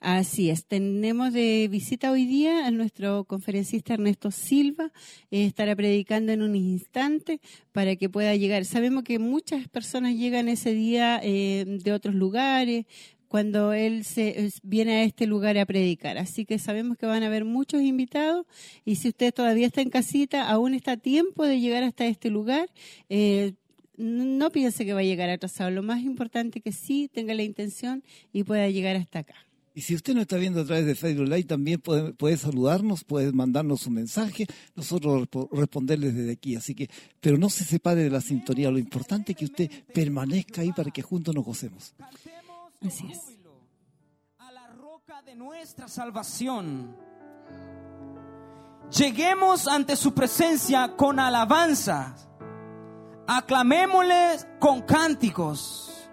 Así 0.00 0.50
es, 0.50 0.64
tenemos 0.66 1.32
de 1.32 1.68
visita 1.70 2.10
hoy 2.10 2.26
día 2.26 2.66
a 2.66 2.72
nuestro 2.72 3.22
conferencista 3.22 3.94
Ernesto 3.94 4.32
Silva, 4.32 4.90
eh, 5.30 5.46
estará 5.46 5.76
predicando 5.76 6.32
en 6.32 6.42
un 6.42 6.56
instante 6.56 7.40
para 7.70 7.94
que 7.94 8.08
pueda 8.08 8.34
llegar. 8.34 8.64
Sabemos 8.64 9.04
que 9.04 9.20
muchas 9.20 9.68
personas 9.68 10.16
llegan 10.16 10.48
ese 10.48 10.74
día 10.74 11.20
eh, 11.22 11.64
de 11.84 11.92
otros 11.92 12.16
lugares, 12.16 12.86
cuando 13.32 13.72
él 13.72 14.04
se, 14.04 14.52
viene 14.62 14.96
a 14.96 15.04
este 15.04 15.26
lugar 15.26 15.56
a 15.56 15.64
predicar. 15.64 16.18
Así 16.18 16.44
que 16.44 16.58
sabemos 16.58 16.98
que 16.98 17.06
van 17.06 17.22
a 17.22 17.28
haber 17.28 17.46
muchos 17.46 17.80
invitados 17.80 18.44
y 18.84 18.96
si 18.96 19.08
usted 19.08 19.32
todavía 19.32 19.68
está 19.68 19.80
en 19.80 19.88
casita, 19.88 20.50
aún 20.50 20.74
está 20.74 20.92
a 20.92 20.96
tiempo 20.98 21.46
de 21.46 21.58
llegar 21.58 21.82
hasta 21.82 22.04
este 22.04 22.28
lugar. 22.28 22.68
Eh, 23.08 23.54
no 23.96 24.50
piense 24.50 24.84
que 24.84 24.92
va 24.92 25.00
a 25.00 25.04
llegar 25.04 25.30
atrasado. 25.30 25.70
Lo 25.70 25.82
más 25.82 26.02
importante 26.02 26.58
es 26.58 26.62
que 26.62 26.72
sí 26.72 27.08
tenga 27.10 27.32
la 27.32 27.42
intención 27.42 28.04
y 28.34 28.44
pueda 28.44 28.68
llegar 28.68 28.96
hasta 28.96 29.20
acá. 29.20 29.36
Y 29.74 29.80
si 29.80 29.94
usted 29.94 30.12
nos 30.12 30.22
está 30.22 30.36
viendo 30.36 30.60
a 30.60 30.66
través 30.66 30.84
de 30.84 30.94
Facebook 30.94 31.28
Live, 31.28 31.44
también 31.44 31.80
puede, 31.80 32.36
saludarnos, 32.36 33.02
puede 33.02 33.32
mandarnos 33.32 33.86
un 33.86 33.94
mensaje, 33.94 34.46
nosotros 34.76 35.26
responderles 35.50 36.14
desde 36.14 36.32
aquí. 36.32 36.54
Así 36.54 36.74
que, 36.74 36.90
pero 37.18 37.38
no 37.38 37.48
se 37.48 37.64
separe 37.64 38.02
de 38.02 38.10
la 38.10 38.20
sintonía. 38.20 38.70
Lo 38.70 38.78
importante 38.78 39.32
es 39.32 39.38
que 39.38 39.46
usted 39.46 39.70
permanezca 39.94 40.60
ahí 40.60 40.72
para 40.72 40.90
que 40.90 41.00
juntos 41.00 41.34
nos 41.34 41.46
gocemos. 41.46 41.94
A 44.38 44.52
la 44.52 44.66
roca 44.68 45.22
de 45.22 45.34
nuestra 45.34 45.88
salvación. 45.88 46.96
Lleguemos 48.90 49.68
ante 49.68 49.96
su 49.96 50.12
presencia 50.12 50.96
con 50.96 51.18
alabanza. 51.18 52.14
Aclamémosle 53.26 54.38
con 54.58 54.82
cánticos. 54.82 56.08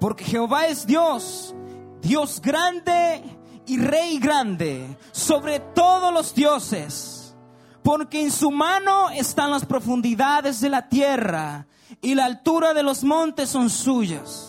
Porque 0.00 0.24
Jehová 0.24 0.66
es 0.66 0.86
Dios 0.86 1.54
Dios 2.00 2.40
grande 2.40 3.22
y 3.66 3.78
Rey 3.78 4.18
grande 4.18 4.96
sobre 5.12 5.60
todos 5.60 6.12
los 6.12 6.34
dioses, 6.34 7.36
porque 7.82 8.22
en 8.22 8.30
su 8.30 8.50
mano 8.50 9.10
están 9.10 9.50
las 9.50 9.66
profundidades 9.66 10.60
de 10.60 10.70
la 10.70 10.88
tierra 10.88 11.66
y 12.00 12.14
la 12.14 12.26
altura 12.26 12.72
de 12.72 12.82
los 12.82 13.04
montes 13.04 13.50
son 13.50 13.68
suyos. 13.68 14.47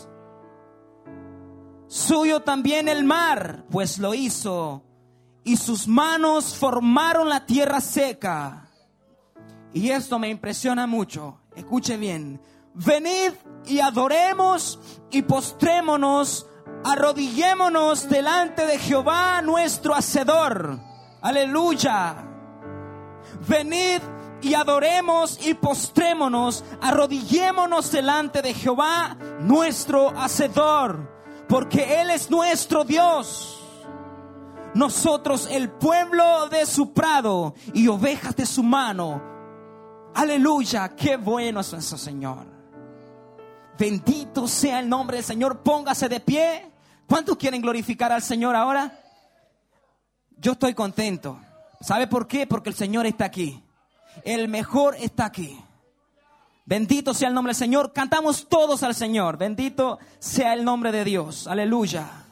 Suyo 1.89 2.41
también 2.41 2.87
el 2.87 3.03
mar, 3.03 3.65
pues 3.71 3.97
lo 3.97 4.13
hizo, 4.13 4.83
y 5.43 5.57
sus 5.57 5.87
manos 5.87 6.55
formaron 6.55 7.27
la 7.27 7.45
tierra 7.45 7.81
seca. 7.81 8.69
Y 9.73 9.89
esto 9.89 10.19
me 10.19 10.29
impresiona 10.29 10.85
mucho. 10.87 11.41
Escuche 11.55 11.97
bien. 11.97 12.39
Venid 12.75 13.33
y 13.65 13.79
adoremos 13.79 14.79
y 15.09 15.23
postrémonos 15.23 16.45
arrodillémonos 16.83 18.07
delante 18.07 18.65
de 18.65 18.77
Jehová 18.77 19.41
nuestro 19.41 19.95
Hacedor. 19.95 20.79
Aleluya. 21.21 22.15
Venid 23.47 24.01
y 24.41 24.53
adoremos 24.53 25.45
y 25.45 25.53
postrémonos, 25.53 26.63
arrodillémonos 26.81 27.91
delante 27.91 28.41
de 28.41 28.53
Jehová 28.53 29.17
nuestro 29.41 30.11
Hacedor, 30.17 31.18
porque 31.49 31.99
Él 31.99 32.11
es 32.11 32.29
nuestro 32.29 32.85
Dios. 32.85 33.59
Nosotros 34.75 35.47
el 35.49 35.71
pueblo 35.71 36.47
de 36.47 36.65
su 36.67 36.93
prado 36.93 37.55
y 37.73 37.87
ovejas 37.87 38.35
de 38.35 38.45
su 38.45 38.61
mano. 38.61 39.21
Aleluya, 40.13 40.95
qué 40.95 41.17
bueno 41.17 41.59
es 41.59 41.73
nuestro 41.73 41.97
Señor. 41.97 42.45
Bendito 43.77 44.47
sea 44.47 44.79
el 44.79 44.87
nombre 44.87 45.17
del 45.17 45.25
Señor. 45.25 45.63
Póngase 45.63 46.07
de 46.07 46.19
pie. 46.19 46.71
¿Cuántos 47.07 47.35
quieren 47.35 47.61
glorificar 47.61 48.11
al 48.11 48.21
Señor 48.21 48.55
ahora? 48.55 48.99
Yo 50.37 50.51
estoy 50.51 50.75
contento. 50.75 51.39
¿Sabe 51.81 52.05
por 52.05 52.27
qué? 52.27 52.45
Porque 52.45 52.69
el 52.69 52.75
Señor 52.75 53.07
está 53.07 53.25
aquí. 53.25 53.63
El 54.23 54.49
mejor 54.49 54.95
está 54.99 55.25
aquí. 55.25 55.59
Bendito 56.69 57.15
sea 57.15 57.29
el 57.29 57.33
nombre 57.33 57.49
del 57.49 57.57
Señor. 57.57 57.93
Cantamos 57.93 58.45
todos 58.47 58.83
al 58.83 58.93
Señor. 58.93 59.39
Bendito 59.39 59.97
sea 60.19 60.53
el 60.53 60.63
nombre 60.63 60.91
de 60.91 61.03
Dios. 61.03 61.47
Aleluya. 61.47 62.28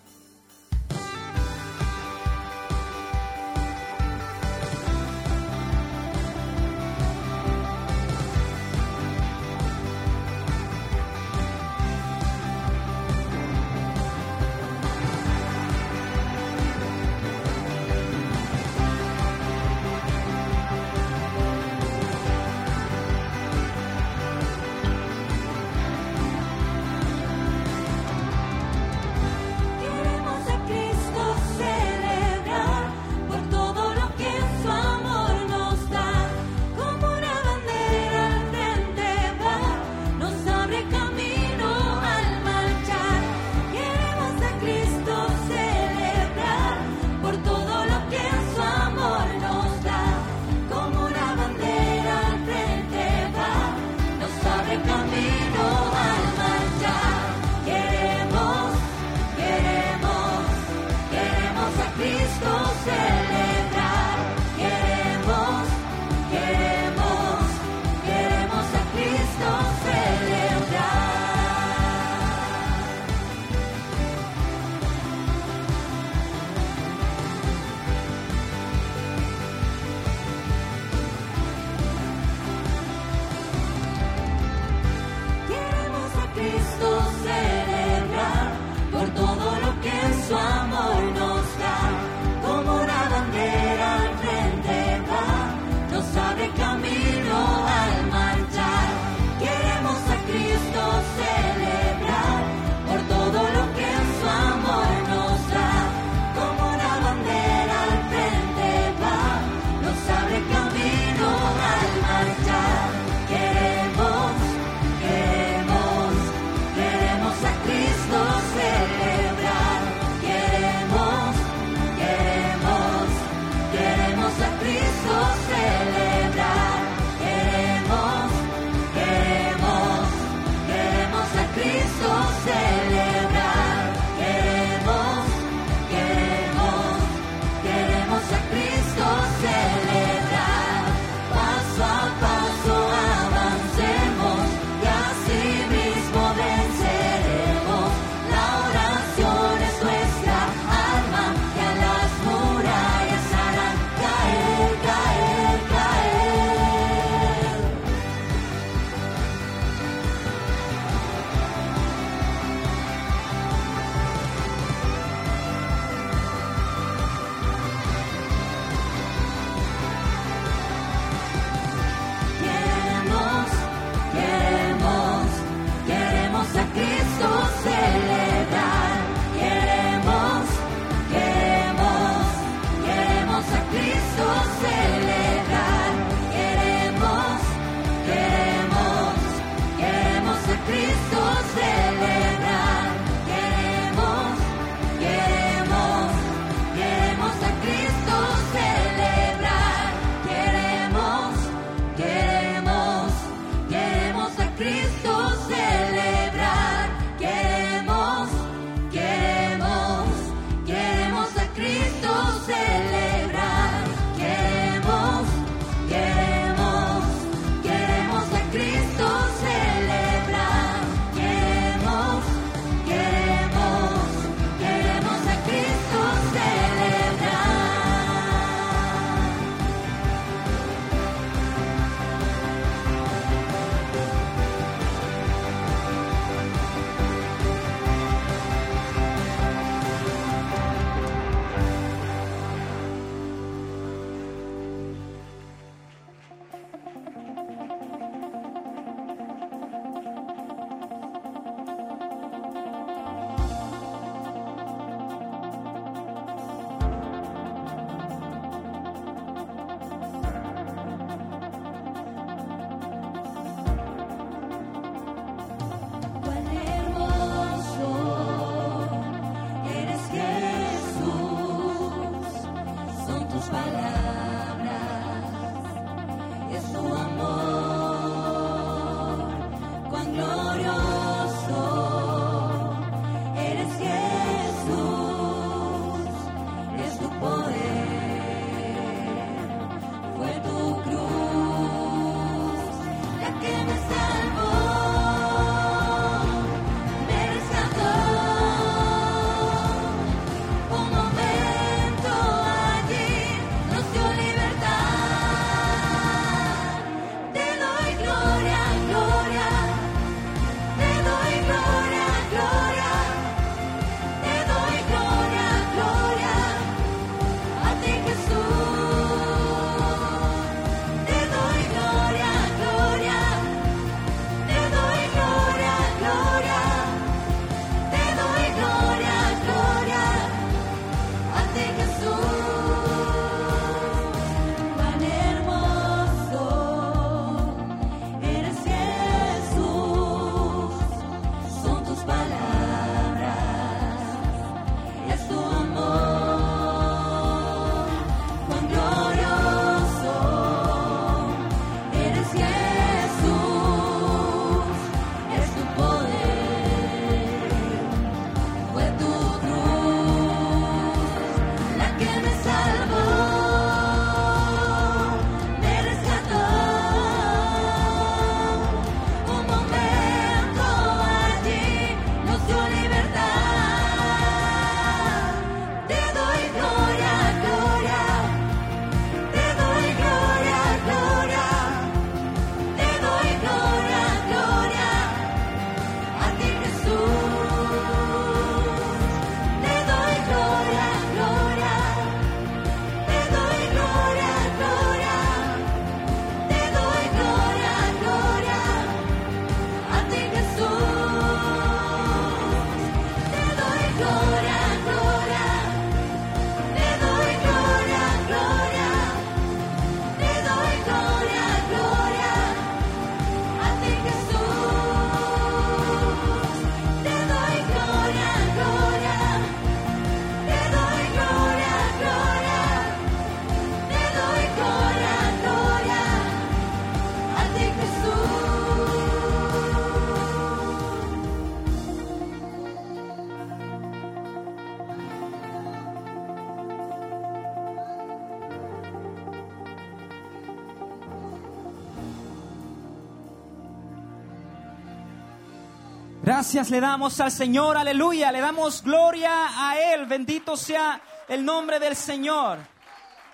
Gracias 446.24 446.70
le 446.72 446.82
damos 446.82 447.20
al 447.22 447.32
Señor, 447.32 447.78
aleluya, 447.78 448.32
le 448.32 448.42
damos 448.42 448.82
gloria 448.82 449.48
a 449.56 449.80
Él, 449.80 450.08
bendito 450.08 450.58
sea 450.58 451.00
el 451.30 451.46
nombre 451.46 451.80
del 451.80 451.96
Señor. 451.96 452.60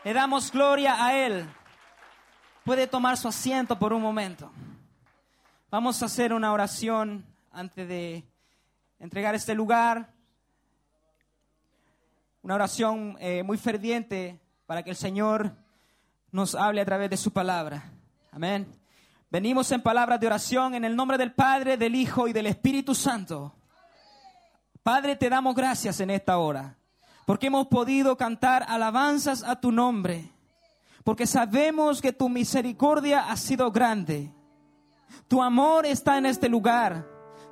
Le 0.03 0.13
damos 0.13 0.51
gloria 0.51 1.03
a 1.03 1.17
Él. 1.17 1.47
Puede 2.63 2.87
tomar 2.87 3.17
su 3.17 3.27
asiento 3.27 3.79
por 3.79 3.93
un 3.93 4.01
momento. 4.01 4.51
Vamos 5.71 6.03
a 6.03 6.05
hacer 6.05 6.33
una 6.33 6.51
oración 6.51 7.25
antes 7.51 7.87
de 7.87 8.23
entregar 8.99 9.33
este 9.33 9.55
lugar. 9.55 10.09
Una 12.41 12.55
oración 12.55 13.17
eh, 13.19 13.43
muy 13.43 13.57
ferviente 13.57 14.39
para 14.65 14.83
que 14.83 14.89
el 14.89 14.97
Señor 14.97 15.55
nos 16.31 16.53
hable 16.53 16.81
a 16.81 16.85
través 16.85 17.09
de 17.09 17.17
su 17.17 17.31
palabra. 17.31 17.83
Amén. 18.31 18.82
Venimos 19.33 19.71
en 19.71 19.81
palabras 19.81 20.19
de 20.19 20.27
oración 20.27 20.75
en 20.75 20.85
el 20.85 20.95
nombre 20.95 21.17
del 21.17 21.33
Padre, 21.33 21.75
del 21.75 21.95
Hijo 21.95 22.27
y 22.27 22.33
del 22.33 22.45
Espíritu 22.45 22.93
Santo. 22.93 23.55
Padre, 24.83 25.15
te 25.15 25.27
damos 25.27 25.55
gracias 25.55 25.99
en 26.01 26.11
esta 26.11 26.37
hora, 26.37 26.77
porque 27.25 27.47
hemos 27.47 27.65
podido 27.65 28.15
cantar 28.15 28.63
alabanzas 28.67 29.41
a 29.41 29.59
tu 29.59 29.71
nombre, 29.71 30.29
porque 31.03 31.25
sabemos 31.25 31.99
que 31.99 32.13
tu 32.13 32.29
misericordia 32.29 33.27
ha 33.27 33.35
sido 33.35 33.71
grande. 33.71 34.31
Tu 35.27 35.41
amor 35.41 35.87
está 35.87 36.19
en 36.19 36.27
este 36.27 36.47
lugar, 36.47 37.03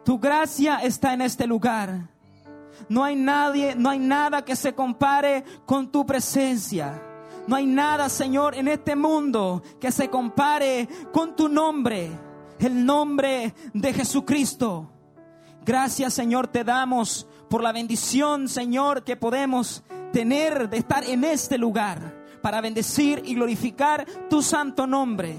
tu 0.06 0.20
gracia 0.20 0.84
está 0.84 1.16
en 1.16 1.22
este 1.22 1.48
lugar. 1.48 2.12
No 2.90 3.04
hay 3.04 3.16
nadie, 3.16 3.74
no 3.74 3.90
hay 3.90 3.98
nada 3.98 4.46
que 4.46 4.56
se 4.56 4.76
compare 4.76 5.44
con 5.66 5.92
tu 5.92 6.06
presencia. 6.06 7.11
No 7.48 7.56
hay 7.56 7.66
nada, 7.66 8.10
Señor, 8.10 8.56
en 8.56 8.68
este 8.68 8.96
mundo 8.96 9.64
que 9.80 9.92
se 9.92 10.10
compare 10.10 10.88
con 11.12 11.36
tu 11.36 11.50
nombre. 11.50 12.12
el 12.60 12.86
nombre 12.86 13.56
de 13.74 13.92
Jesucristo. 13.94 14.92
Gracias 15.66 16.14
Señor 16.14 16.48
te 16.48 16.64
damos 16.64 17.28
por 17.50 17.62
la 17.62 17.72
bendición 17.72 18.48
Señor 18.48 19.04
que 19.04 19.16
podemos 19.16 19.84
tener 20.12 20.70
de 20.70 20.78
estar 20.78 21.04
en 21.04 21.24
este 21.24 21.58
lugar 21.58 22.26
para 22.42 22.62
bendecir 22.62 23.22
y 23.26 23.36
glorificar 23.36 24.06
tu 24.30 24.42
santo 24.42 24.88
nombre. 24.88 25.36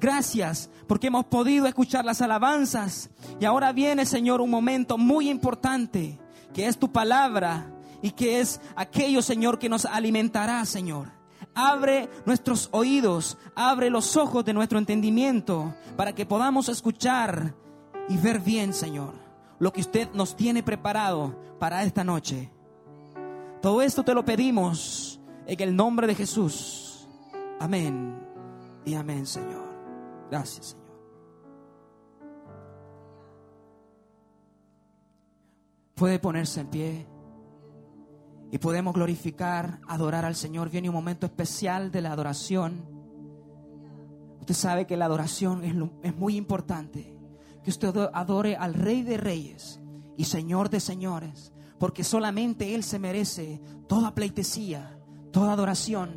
Gracias 0.00 0.70
porque 0.86 1.08
hemos 1.08 1.26
podido 1.26 1.66
escuchar 1.66 2.04
las 2.04 2.22
alabanzas 2.22 3.10
y 3.38 3.44
ahora 3.44 3.72
viene 3.72 4.06
Señor 4.06 4.40
un 4.40 4.50
momento 4.50 4.96
muy 4.96 5.28
importante 5.28 6.18
que 6.54 6.66
es 6.66 6.78
tu 6.78 6.90
palabra 6.90 7.70
y 8.00 8.10
que 8.10 8.40
es 8.40 8.60
aquello 8.74 9.20
Señor 9.22 9.58
que 9.58 9.68
nos 9.68 9.84
alimentará 9.84 10.64
Señor. 10.64 11.21
Abre 11.54 12.08
nuestros 12.24 12.68
oídos, 12.72 13.36
abre 13.54 13.90
los 13.90 14.16
ojos 14.16 14.44
de 14.44 14.54
nuestro 14.54 14.78
entendimiento 14.78 15.74
para 15.96 16.14
que 16.14 16.24
podamos 16.24 16.68
escuchar 16.68 17.54
y 18.08 18.16
ver 18.16 18.40
bien, 18.40 18.72
Señor, 18.72 19.12
lo 19.58 19.72
que 19.72 19.82
usted 19.82 20.08
nos 20.14 20.34
tiene 20.34 20.62
preparado 20.62 21.38
para 21.58 21.82
esta 21.84 22.04
noche. 22.04 22.50
Todo 23.60 23.82
esto 23.82 24.02
te 24.02 24.14
lo 24.14 24.24
pedimos 24.24 25.20
en 25.46 25.60
el 25.60 25.76
nombre 25.76 26.06
de 26.06 26.14
Jesús. 26.14 27.06
Amén 27.60 28.18
y 28.84 28.94
amén, 28.94 29.26
Señor. 29.26 29.68
Gracias, 30.30 30.66
Señor. 30.66 30.82
Puede 35.94 36.18
ponerse 36.18 36.60
en 36.60 36.66
pie 36.68 37.11
y 38.52 38.58
podemos 38.58 38.94
glorificar, 38.94 39.80
adorar 39.88 40.24
al 40.24 40.36
Señor. 40.36 40.70
Viene 40.70 40.88
un 40.90 40.94
momento 40.94 41.26
especial 41.26 41.90
de 41.90 42.02
la 42.02 42.12
adoración. 42.12 42.84
Usted 44.40 44.54
sabe 44.54 44.86
que 44.86 44.96
la 44.96 45.06
adoración 45.06 45.64
es, 45.64 45.74
lo- 45.74 45.90
es 46.02 46.14
muy 46.16 46.36
importante. 46.36 47.16
Que 47.64 47.70
usted 47.70 47.96
adore 48.12 48.54
al 48.56 48.74
Rey 48.74 49.02
de 49.02 49.16
Reyes 49.16 49.80
y 50.16 50.24
Señor 50.24 50.68
de 50.68 50.80
Señores. 50.80 51.52
Porque 51.78 52.04
solamente 52.04 52.74
Él 52.74 52.84
se 52.84 52.98
merece 52.98 53.60
toda 53.88 54.14
pleitesía, 54.14 54.98
toda 55.32 55.52
adoración, 55.54 56.10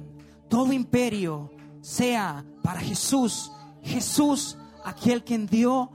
todo 0.50 0.74
imperio 0.74 1.52
sea 1.82 2.46
para 2.62 2.80
Jesús. 2.82 3.52
Jesús, 3.82 4.58
aquel 4.84 5.24
quien 5.24 5.46
dio 5.48 5.92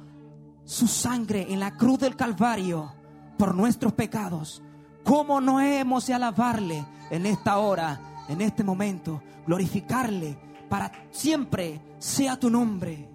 su 0.65 0.87
sangre 0.87 1.53
en 1.53 1.61
la 1.61 1.77
cruz 1.77 1.99
del 1.99 2.17
Calvario 2.17 2.93
por 3.37 3.55
nuestros 3.55 3.93
pecados. 3.93 4.63
¿Cómo 5.05 5.41
no 5.41 5.61
hemos 5.61 6.07
de 6.07 6.15
alabarle 6.15 6.85
en 7.11 7.27
esta 7.27 7.59
hora, 7.59 8.25
en 8.29 8.41
este 8.41 8.63
momento, 8.65 9.23
glorificarle 9.47 10.39
para 10.69 10.91
siempre 11.11 11.81
sea 11.99 12.39
tu 12.39 12.51
nombre? 12.51 13.09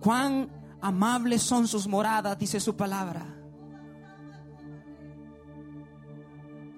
Cuán 0.00 0.48
amables 0.80 1.42
son 1.42 1.68
sus 1.68 1.86
moradas, 1.86 2.38
dice 2.38 2.60
su 2.60 2.76
palabra. 2.76 3.26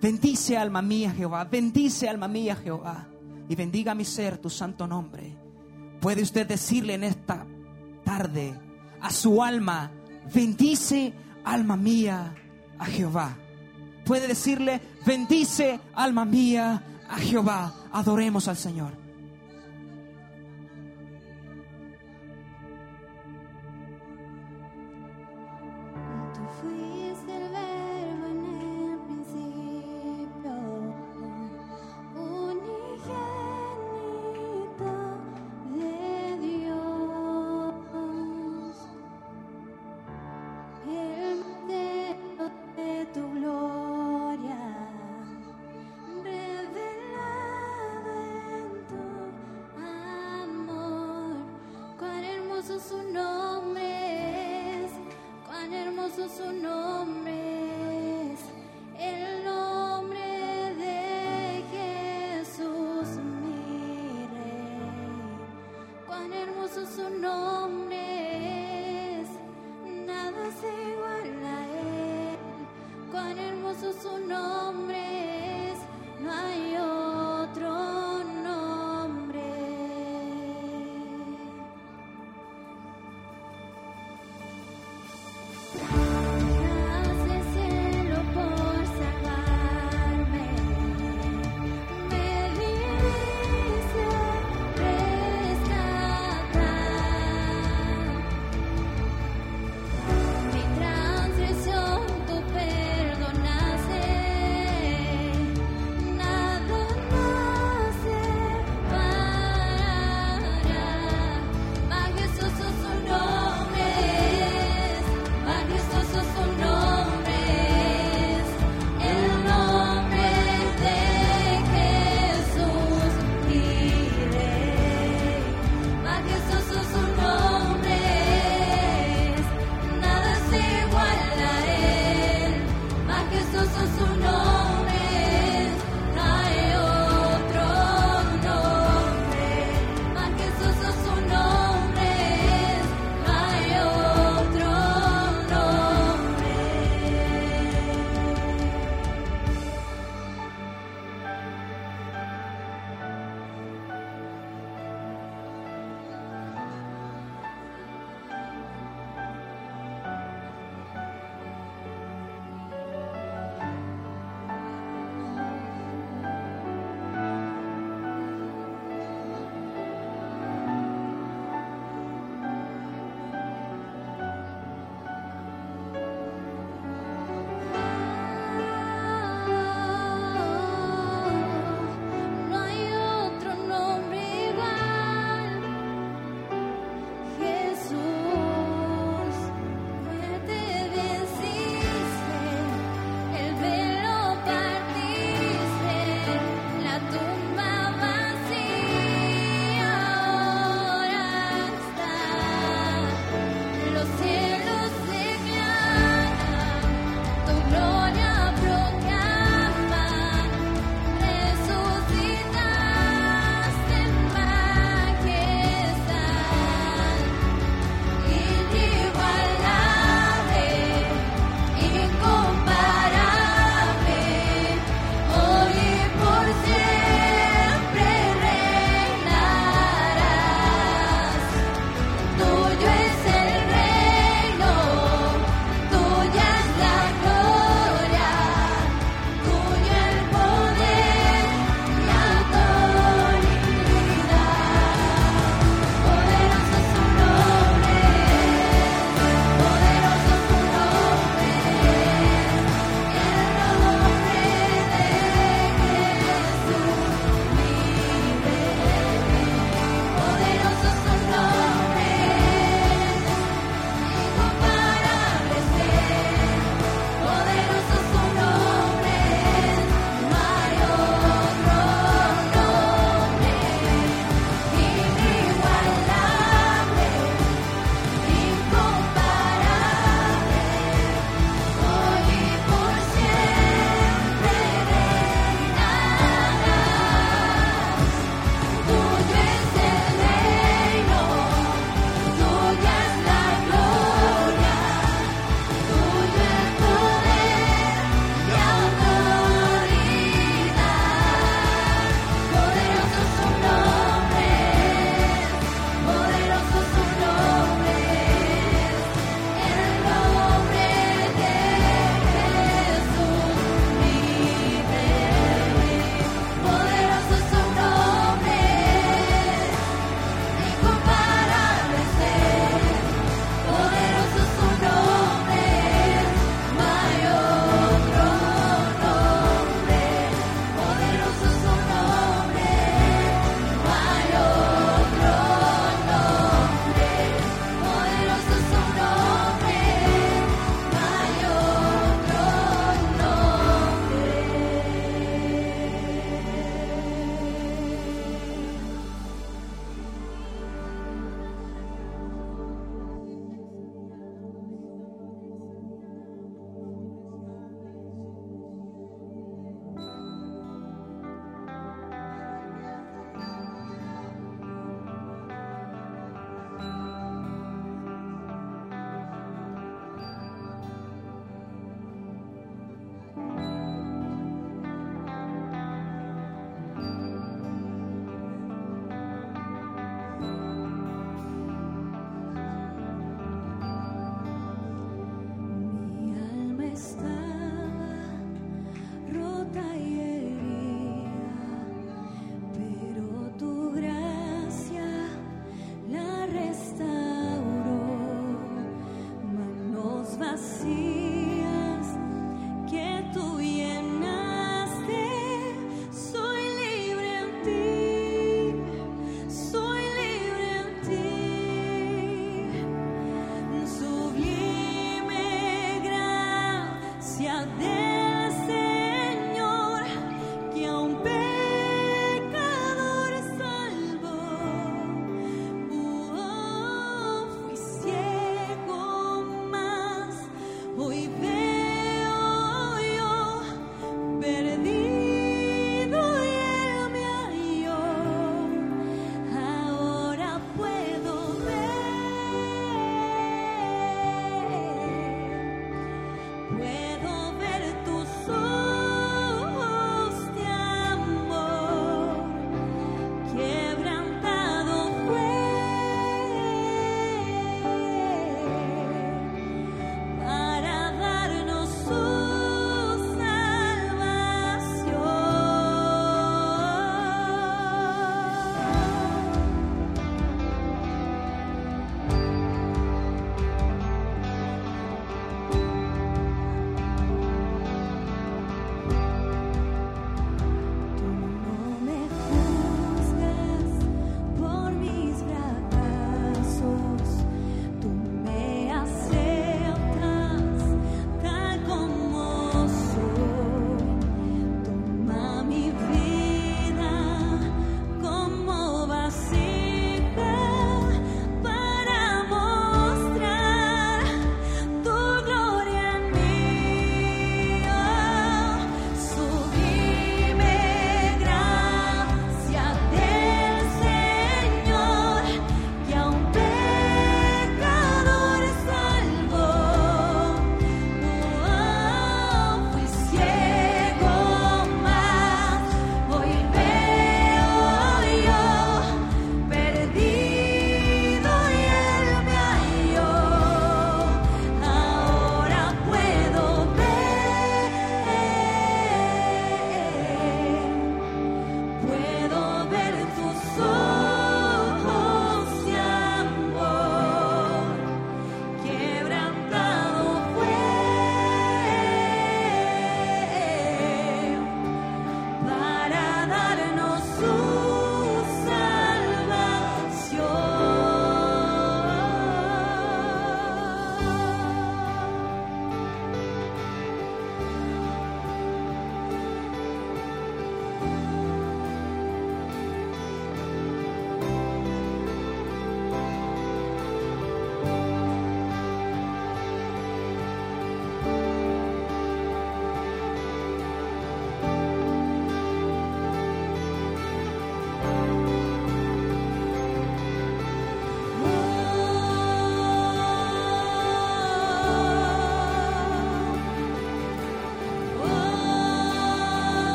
Bendice 0.00 0.58
alma 0.58 0.82
mía 0.82 1.12
Jehová, 1.12 1.44
bendice 1.44 2.08
alma 2.08 2.26
mía 2.26 2.56
Jehová 2.56 3.06
y 3.48 3.54
bendiga 3.54 3.94
mi 3.94 4.04
ser 4.04 4.38
tu 4.38 4.50
santo 4.50 4.86
nombre. 4.86 5.36
Puede 6.00 6.22
usted 6.22 6.46
decirle 6.46 6.94
en 6.94 7.04
esta 7.04 7.46
tarde 8.04 8.58
a 9.00 9.10
su 9.10 9.40
alma, 9.40 9.92
bendice 10.34 11.12
alma 11.44 11.76
mía 11.76 12.34
a 12.78 12.86
Jehová. 12.86 13.36
Puede 14.04 14.26
decirle, 14.26 14.80
bendice 15.06 15.80
alma 15.94 16.24
mía 16.24 16.82
a 17.08 17.18
Jehová. 17.18 17.72
Adoremos 17.92 18.48
al 18.48 18.56
Señor. 18.56 19.01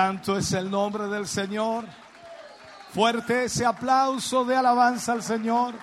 Santo 0.00 0.38
es 0.38 0.54
el 0.54 0.70
nombre 0.70 1.08
del 1.08 1.28
Señor. 1.28 1.84
Fuerte 2.94 3.44
ese 3.44 3.66
aplauso 3.66 4.46
de 4.46 4.56
alabanza 4.56 5.12
al 5.12 5.22
Señor. 5.22 5.74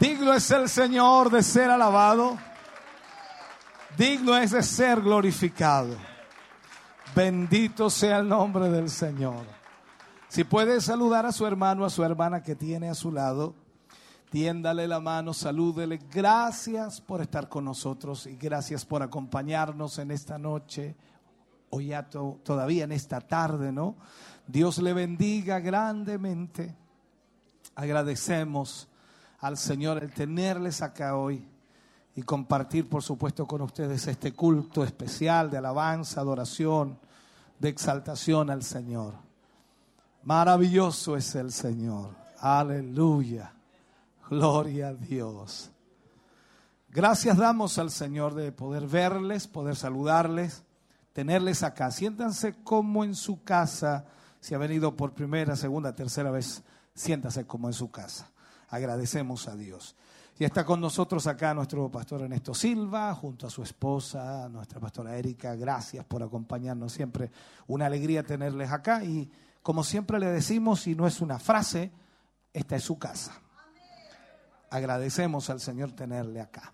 Digno 0.00 0.34
es 0.34 0.50
el 0.50 0.68
Señor 0.68 1.30
de 1.30 1.44
ser 1.44 1.70
alabado. 1.70 2.36
Digno 3.96 4.36
es 4.36 4.50
de 4.50 4.64
ser 4.64 5.00
glorificado. 5.00 5.94
Bendito 7.14 7.88
sea 7.88 8.18
el 8.18 8.28
nombre 8.28 8.68
del 8.68 8.90
Señor. 8.90 9.46
Si 10.26 10.42
puede 10.42 10.80
saludar 10.80 11.24
a 11.24 11.30
su 11.30 11.46
hermano, 11.46 11.84
a 11.84 11.90
su 11.90 12.02
hermana 12.02 12.42
que 12.42 12.56
tiene 12.56 12.90
a 12.90 12.94
su 12.96 13.12
lado, 13.12 13.54
tiéndale 14.28 14.88
la 14.88 14.98
mano, 14.98 15.32
salúdele. 15.32 16.00
Gracias 16.12 17.00
por 17.00 17.20
estar 17.20 17.48
con 17.48 17.64
nosotros 17.64 18.26
y 18.26 18.34
gracias 18.34 18.84
por 18.84 19.04
acompañarnos 19.04 20.00
en 20.00 20.10
esta 20.10 20.36
noche, 20.36 20.96
o 21.70 21.80
ya 21.80 22.08
to- 22.08 22.38
todavía 22.42 22.84
en 22.84 22.92
esta 22.92 23.20
tarde, 23.20 23.72
¿no? 23.72 23.96
Dios 24.46 24.78
le 24.78 24.92
bendiga 24.92 25.60
grandemente. 25.60 26.74
Agradecemos 27.74 28.88
al 29.40 29.56
Señor 29.56 30.02
el 30.02 30.12
tenerles 30.12 30.82
acá 30.82 31.16
hoy 31.16 31.46
y 32.16 32.22
compartir, 32.22 32.88
por 32.88 33.02
supuesto, 33.02 33.46
con 33.46 33.62
ustedes 33.62 34.06
este 34.06 34.32
culto 34.32 34.84
especial 34.84 35.50
de 35.50 35.58
alabanza, 35.58 36.20
adoración, 36.20 36.98
de 37.58 37.68
exaltación 37.68 38.50
al 38.50 38.62
Señor. 38.64 39.14
Maravilloso 40.24 41.16
es 41.16 41.34
el 41.36 41.52
Señor. 41.52 42.10
Aleluya. 42.40 43.52
Gloria 44.28 44.88
a 44.88 44.94
Dios. 44.94 45.70
Gracias 46.90 47.36
damos 47.36 47.78
al 47.78 47.90
Señor 47.90 48.34
de 48.34 48.50
poder 48.52 48.86
verles, 48.86 49.46
poder 49.46 49.76
saludarles, 49.76 50.64
tenerles 51.12 51.62
acá. 51.62 51.90
Siéntanse 51.90 52.62
como 52.62 53.04
en 53.04 53.14
su 53.14 53.42
casa. 53.42 54.04
Si 54.40 54.54
ha 54.54 54.58
venido 54.58 54.96
por 54.96 55.14
primera, 55.14 55.56
segunda, 55.56 55.94
tercera 55.94 56.30
vez, 56.30 56.62
siéntase 56.94 57.46
como 57.46 57.68
en 57.68 57.74
su 57.74 57.90
casa. 57.90 58.30
Agradecemos 58.68 59.48
a 59.48 59.56
Dios. 59.56 59.96
Y 60.38 60.44
está 60.44 60.64
con 60.64 60.80
nosotros 60.80 61.26
acá 61.26 61.52
nuestro 61.52 61.90
pastor 61.90 62.22
Ernesto 62.22 62.54
Silva, 62.54 63.14
junto 63.14 63.46
a 63.46 63.50
su 63.50 63.62
esposa, 63.62 64.48
nuestra 64.48 64.80
pastora 64.80 65.14
Erika. 65.16 65.54
Gracias 65.54 66.02
por 66.06 66.22
acompañarnos 66.22 66.92
siempre. 66.92 67.30
Una 67.66 67.86
alegría 67.86 68.22
tenerles 68.22 68.70
acá. 68.70 69.04
Y 69.04 69.30
como 69.62 69.84
siempre 69.84 70.18
le 70.18 70.28
decimos, 70.28 70.86
y 70.86 70.94
no 70.94 71.06
es 71.06 71.20
una 71.20 71.38
frase, 71.38 71.92
esta 72.54 72.76
es 72.76 72.82
su 72.82 72.98
casa. 72.98 73.38
Agradecemos 74.70 75.50
al 75.50 75.60
Señor 75.60 75.92
tenerle 75.92 76.40
acá. 76.40 76.72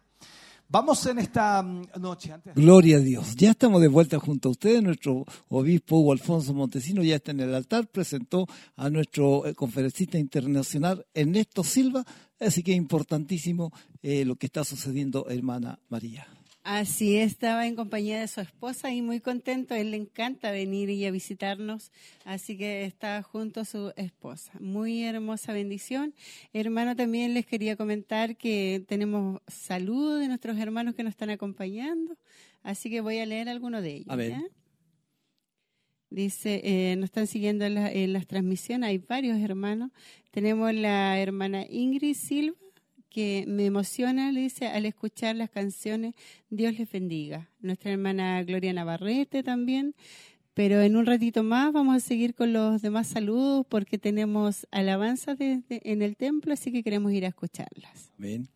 Vamos 0.69 1.07
en 1.07 1.19
esta 1.19 1.63
mm, 1.63 2.01
noche, 2.01 2.33
antes 2.33 2.55
Gloria 2.55 2.97
a 2.97 3.01
Dios. 3.01 3.37
Ya 3.37 3.51
estamos 3.51 3.81
de 3.81 3.89
vuelta 3.89 4.19
junto 4.19 4.49
a 4.49 4.53
ustedes. 4.53 4.83
Nuestro 4.83 5.25
obispo 5.49 6.11
Alfonso 6.13 6.53
Montesino 6.55 7.05
ya 7.05 7.17
está 7.17 7.31
en 7.31 7.41
el 7.41 7.55
altar. 7.55 7.87
Presentó 7.87 8.47
a 8.75 8.91
nuestro 8.91 9.47
eh, 9.47 9.55
conferencista 9.55 10.19
internacional 10.19 11.07
Ernesto 11.15 11.63
Silva. 11.63 12.05
Así 12.41 12.63
que 12.63 12.73
es 12.73 12.79
importantísimo 12.79 13.73
eh, 14.03 14.25
lo 14.25 14.37
que 14.37 14.47
está 14.47 14.65
sucediendo, 14.65 15.27
hermana 15.29 15.79
María. 15.89 16.27
Así 16.69 17.17
estaba 17.19 17.65
en 17.69 17.77
compañía 17.77 18.19
de 18.19 18.27
su 18.27 18.41
esposa 18.41 18.93
y 18.93 19.01
muy 19.01 19.21
contento. 19.21 19.77
Él 19.77 19.93
le 19.93 19.99
encanta 19.99 20.51
venir 20.51 20.91
y 20.91 21.07
a 21.07 21.13
visitarnos, 21.13 21.93
así 22.25 22.59
que 22.59 22.85
está 22.85 23.23
junto 23.23 23.61
a 23.61 23.65
su 23.65 23.93
esposa. 23.97 24.51
Muy 24.59 25.05
hermosa 25.05 25.53
bendición. 25.53 26.13
Hermano, 26.53 26.97
también 26.97 27.35
les 27.35 27.47
quería 27.47 27.77
comentar 27.77 28.37
que 28.37 28.85
tenemos 28.89 29.41
saludos 29.47 30.19
de 30.19 30.27
nuestros 30.27 30.59
hermanos 30.59 30.97
que 30.97 31.05
nos 31.05 31.13
están 31.13 31.31
acompañando, 31.31 32.17
así 32.65 32.91
que 32.91 33.01
voy 33.01 33.19
a 33.19 33.27
leer 33.27 33.49
alguno 33.49 33.81
de 33.81 33.95
ellos. 33.99 34.09
A 34.11 34.17
ver. 34.17 34.35
Dice, 36.11 36.63
eh, 36.65 36.97
nos 36.97 37.05
están 37.05 37.29
siguiendo 37.29 37.65
en, 37.65 37.75
la- 37.75 37.93
en 37.93 38.13
las 38.13 38.27
transmisiones, 38.27 38.89
hay 38.89 38.99
varios 38.99 39.39
hermanos. 39.39 39.93
Tenemos 40.33 40.75
la 40.75 41.17
hermana 41.21 41.65
Ingrid 41.69 42.15
Silva, 42.17 42.57
que 43.17 43.45
me 43.49 43.65
emociona, 43.65 44.31
le 44.31 44.41
dice, 44.43 44.67
al 44.67 44.85
escuchar 44.85 45.37
las 45.37 45.49
canciones, 45.49 46.13
Dios 46.51 46.79
les 46.79 46.91
bendiga. 46.93 47.49
Nuestra 47.61 47.91
hermana 47.93 48.43
Gloria 48.43 48.75
Navarrete 48.75 49.43
también. 49.43 49.95
Pero 50.53 50.83
en 50.83 50.97
un 50.97 51.07
ratito 51.07 51.43
más 51.43 51.73
vamos 51.73 51.97
a 51.97 52.01
seguir 52.01 52.35
con 52.35 52.53
los 52.53 52.83
demás 52.83 53.07
saludos 53.07 53.65
porque 53.69 53.97
tenemos 53.97 54.67
alabanzas 54.71 55.39
desde- 55.39 55.81
en 55.91 56.03
el 56.03 56.17
templo, 56.17 56.53
así 56.53 56.71
que 56.73 56.83
queremos 56.83 57.11
ir 57.13 57.25
a 57.25 57.29
escucharlas. 57.29 58.13
Amén. 58.19 58.49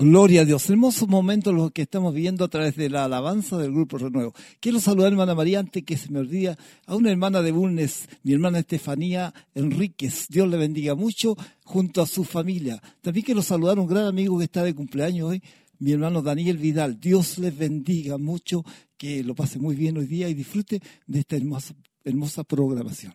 Gloria 0.00 0.42
a 0.42 0.44
Dios. 0.44 0.70
Hermosos 0.70 1.08
momentos 1.08 1.52
los 1.52 1.72
que 1.72 1.82
estamos 1.82 2.14
viendo 2.14 2.44
a 2.44 2.48
través 2.48 2.76
de 2.76 2.88
la 2.88 3.06
alabanza 3.06 3.58
del 3.58 3.72
Grupo 3.72 3.98
Renuevo. 3.98 4.32
Quiero 4.60 4.78
saludar, 4.78 5.10
hermana 5.10 5.34
María, 5.34 5.58
antes 5.58 5.82
que 5.82 5.96
se 5.96 6.12
me 6.12 6.20
olvide, 6.20 6.56
a 6.86 6.94
una 6.94 7.10
hermana 7.10 7.42
de 7.42 7.50
Bulnes, 7.50 8.08
mi 8.22 8.32
hermana 8.32 8.60
Estefanía 8.60 9.34
Enríquez. 9.56 10.28
Dios 10.28 10.48
le 10.48 10.56
bendiga 10.56 10.94
mucho 10.94 11.36
junto 11.64 12.00
a 12.00 12.06
su 12.06 12.22
familia. 12.22 12.80
También 13.00 13.26
quiero 13.26 13.42
saludar 13.42 13.78
a 13.78 13.80
un 13.80 13.88
gran 13.88 14.06
amigo 14.06 14.38
que 14.38 14.44
está 14.44 14.62
de 14.62 14.72
cumpleaños 14.72 15.30
hoy, 15.30 15.42
mi 15.80 15.90
hermano 15.90 16.22
Daniel 16.22 16.58
Vidal. 16.58 17.00
Dios 17.00 17.36
les 17.38 17.58
bendiga 17.58 18.18
mucho, 18.18 18.64
que 18.96 19.24
lo 19.24 19.34
pase 19.34 19.58
muy 19.58 19.74
bien 19.74 19.98
hoy 19.98 20.06
día 20.06 20.28
y 20.28 20.34
disfrute 20.34 20.80
de 21.08 21.18
esta 21.18 21.34
hermosa, 21.34 21.74
hermosa 22.04 22.44
programación. 22.44 23.14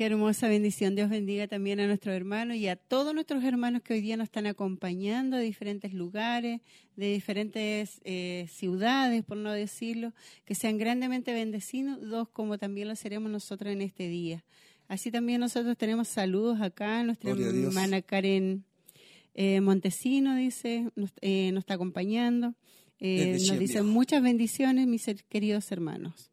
Qué 0.00 0.06
hermosa 0.06 0.48
bendición. 0.48 0.94
Dios 0.94 1.10
bendiga 1.10 1.46
también 1.46 1.78
a 1.78 1.86
nuestros 1.86 2.16
hermanos 2.16 2.56
y 2.56 2.68
a 2.68 2.76
todos 2.76 3.12
nuestros 3.12 3.44
hermanos 3.44 3.82
que 3.82 3.92
hoy 3.92 4.00
día 4.00 4.16
nos 4.16 4.28
están 4.28 4.46
acompañando 4.46 5.36
de 5.36 5.42
diferentes 5.42 5.92
lugares, 5.92 6.62
de 6.96 7.12
diferentes 7.12 8.00
eh, 8.04 8.46
ciudades, 8.48 9.22
por 9.22 9.36
no 9.36 9.52
decirlo, 9.52 10.14
que 10.46 10.54
sean 10.54 10.78
grandemente 10.78 11.34
bendecidos 11.34 12.30
como 12.30 12.56
también 12.56 12.88
lo 12.88 12.96
seremos 12.96 13.30
nosotros 13.30 13.74
en 13.74 13.82
este 13.82 14.08
día. 14.08 14.42
Así 14.88 15.10
también 15.10 15.38
nosotros 15.38 15.76
tenemos 15.76 16.08
saludos 16.08 16.62
acá, 16.62 17.04
nuestra 17.04 17.34
Gloria 17.34 17.66
hermana 17.66 18.00
Karen 18.00 18.64
eh, 19.34 19.60
Montesino 19.60 20.34
dice, 20.34 20.90
nos, 20.96 21.12
eh, 21.20 21.52
nos 21.52 21.64
está 21.64 21.74
acompañando. 21.74 22.54
Nos 23.00 23.58
dice 23.58 23.74
Chien 23.74 23.86
muchas 23.86 24.22
bendiciones, 24.22 24.86
mis 24.86 25.04
queridos 25.28 25.70
hermanos. 25.70 26.30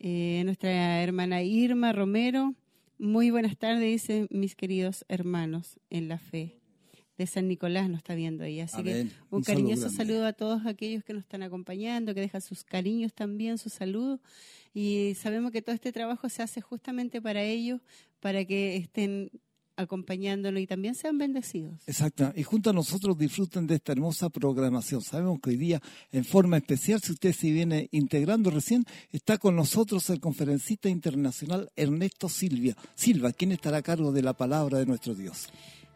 Nuestra 0.00 1.02
hermana 1.02 1.42
Irma 1.42 1.94
Romero, 1.94 2.54
muy 2.98 3.30
buenas 3.30 3.56
tardes, 3.56 3.82
dice 3.82 4.26
mis 4.30 4.54
queridos 4.54 5.04
hermanos 5.08 5.78
en 5.90 6.08
la 6.08 6.18
fe. 6.18 6.60
De 7.16 7.28
San 7.28 7.46
Nicolás 7.46 7.88
nos 7.88 7.98
está 7.98 8.16
viendo 8.16 8.42
ahí. 8.42 8.58
Así 8.58 8.80
Amén. 8.80 9.08
que 9.08 9.14
un, 9.30 9.38
Un 9.38 9.44
saludo 9.44 9.62
cariñoso 9.62 9.82
grande. 9.82 9.96
saludo 9.96 10.26
a 10.26 10.32
todos 10.32 10.66
aquellos 10.66 11.04
que 11.04 11.12
nos 11.12 11.22
están 11.22 11.44
acompañando, 11.44 12.12
que 12.12 12.20
dejan 12.20 12.40
sus 12.40 12.64
cariños 12.64 13.14
también, 13.14 13.56
sus 13.58 13.72
saludos. 13.72 14.18
Y 14.72 15.14
sabemos 15.14 15.52
que 15.52 15.62
todo 15.62 15.74
este 15.76 15.92
trabajo 15.92 16.28
se 16.28 16.42
hace 16.42 16.60
justamente 16.60 17.22
para 17.22 17.42
ellos, 17.44 17.80
para 18.18 18.44
que 18.44 18.76
estén 18.76 19.30
acompañándonos 19.76 20.60
y 20.60 20.66
también 20.66 20.94
sean 20.94 21.18
bendecidos. 21.18 21.74
Exacto. 21.86 22.32
Y 22.36 22.42
junto 22.42 22.70
a 22.70 22.72
nosotros 22.72 23.16
disfruten 23.18 23.66
de 23.66 23.76
esta 23.76 23.92
hermosa 23.92 24.30
programación. 24.30 25.02
Sabemos 25.02 25.40
que 25.40 25.50
hoy 25.50 25.56
día, 25.56 25.80
en 26.12 26.24
forma 26.24 26.56
especial, 26.56 27.00
si 27.00 27.12
usted 27.12 27.32
se 27.32 27.50
viene 27.50 27.88
integrando 27.92 28.50
recién, 28.50 28.84
está 29.12 29.38
con 29.38 29.56
nosotros 29.56 30.08
el 30.10 30.20
conferencista 30.20 30.88
internacional 30.88 31.70
Ernesto 31.76 32.28
Silvia. 32.28 32.76
Silva, 32.94 33.32
quien 33.32 33.52
estará 33.52 33.78
a 33.78 33.82
cargo 33.82 34.12
de 34.12 34.22
la 34.22 34.32
palabra 34.32 34.78
de 34.78 34.86
nuestro 34.86 35.14
Dios. 35.14 35.48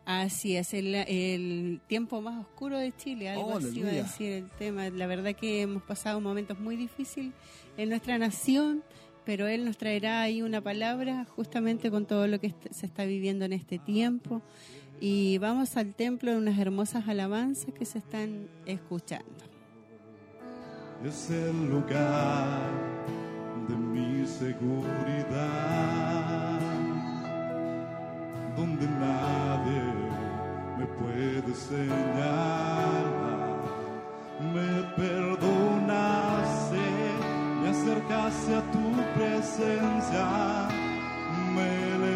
Así 0.04 0.56
es, 0.56 0.72
el, 0.72 0.94
el 0.94 1.82
tiempo 1.86 2.22
más 2.22 2.40
oscuro 2.40 2.78
de 2.78 2.96
Chile, 2.96 3.28
algo 3.28 3.44
Oh, 3.44 3.58
así 3.58 3.82
va 3.82 3.90
a 3.90 3.92
decir 3.92 4.32
el 4.32 4.50
tema. 4.52 4.88
La 4.88 5.06
verdad 5.06 5.36
que 5.36 5.60
hemos 5.60 5.82
pasado 5.82 6.18
momentos 6.18 6.58
muy 6.58 6.76
difíciles 6.76 7.34
en 7.76 7.90
nuestra 7.90 8.16
nación, 8.16 8.82
pero 9.28 9.46
Él 9.46 9.66
nos 9.66 9.76
traerá 9.76 10.22
ahí 10.22 10.40
una 10.40 10.62
palabra 10.62 11.26
justamente 11.36 11.90
con 11.90 12.06
todo 12.06 12.26
lo 12.26 12.40
que 12.40 12.54
se 12.70 12.86
está 12.86 13.04
viviendo 13.04 13.44
en 13.44 13.52
este 13.52 13.78
tiempo. 13.78 14.40
Y 15.02 15.36
vamos 15.36 15.76
al 15.76 15.92
templo 15.92 16.30
de 16.30 16.38
unas 16.38 16.58
hermosas 16.58 17.06
alabanzas 17.08 17.74
que 17.74 17.84
se 17.84 17.98
están 17.98 18.48
escuchando. 18.64 19.44
es 21.04 21.28
el 21.28 21.68
lugar 21.68 22.70
de 23.68 23.76
mi 23.76 24.26
seguridad, 24.26 24.58
donde 28.56 28.86
nadie 28.86 29.82
me 30.78 30.86
puede 30.86 31.54
señalar. 31.54 33.04
Me 34.54 34.82
perdonaste, 34.96 36.78
me 37.60 37.68
acercaste 37.68 38.54
a 38.54 38.62
tu 38.72 38.87
presencia, 39.18 40.68
me 41.54 42.07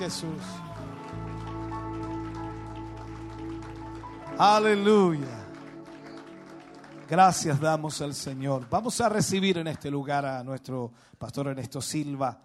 Jesús. 0.00 0.42
Aleluya. 4.38 5.26
Gracias 7.06 7.60
damos 7.60 8.00
al 8.00 8.14
Señor. 8.14 8.66
Vamos 8.70 8.98
a 9.02 9.10
recibir 9.10 9.58
en 9.58 9.66
este 9.66 9.90
lugar 9.90 10.24
a 10.24 10.42
nuestro 10.42 10.90
pastor 11.18 11.48
Ernesto 11.48 11.82
Silva 11.82 12.38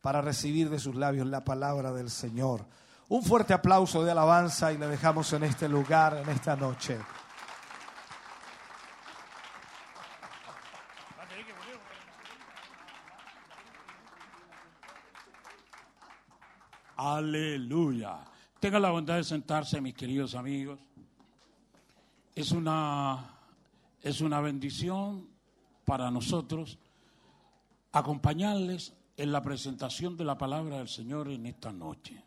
para 0.00 0.22
recibir 0.22 0.70
de 0.70 0.78
sus 0.78 0.94
labios 0.94 1.26
la 1.26 1.44
palabra 1.44 1.92
del 1.92 2.08
Señor. 2.08 2.64
Un 3.10 3.22
fuerte 3.22 3.52
aplauso 3.52 4.02
de 4.02 4.10
alabanza 4.10 4.72
y 4.72 4.78
le 4.78 4.86
dejamos 4.86 5.30
en 5.34 5.44
este 5.44 5.68
lugar, 5.68 6.16
en 6.16 6.30
esta 6.30 6.56
noche. 6.56 6.98
Aleluya. 17.04 18.24
Tenga 18.58 18.80
la 18.80 18.90
bondad 18.90 19.16
de 19.16 19.24
sentarse, 19.24 19.78
mis 19.78 19.92
queridos 19.92 20.34
amigos. 20.34 20.80
Es 22.34 22.50
una, 22.50 23.42
es 24.00 24.22
una 24.22 24.40
bendición 24.40 25.28
para 25.84 26.10
nosotros 26.10 26.78
acompañarles 27.92 28.94
en 29.18 29.32
la 29.32 29.42
presentación 29.42 30.16
de 30.16 30.24
la 30.24 30.38
palabra 30.38 30.78
del 30.78 30.88
Señor 30.88 31.28
en 31.28 31.44
esta 31.44 31.74
noche. 31.74 32.24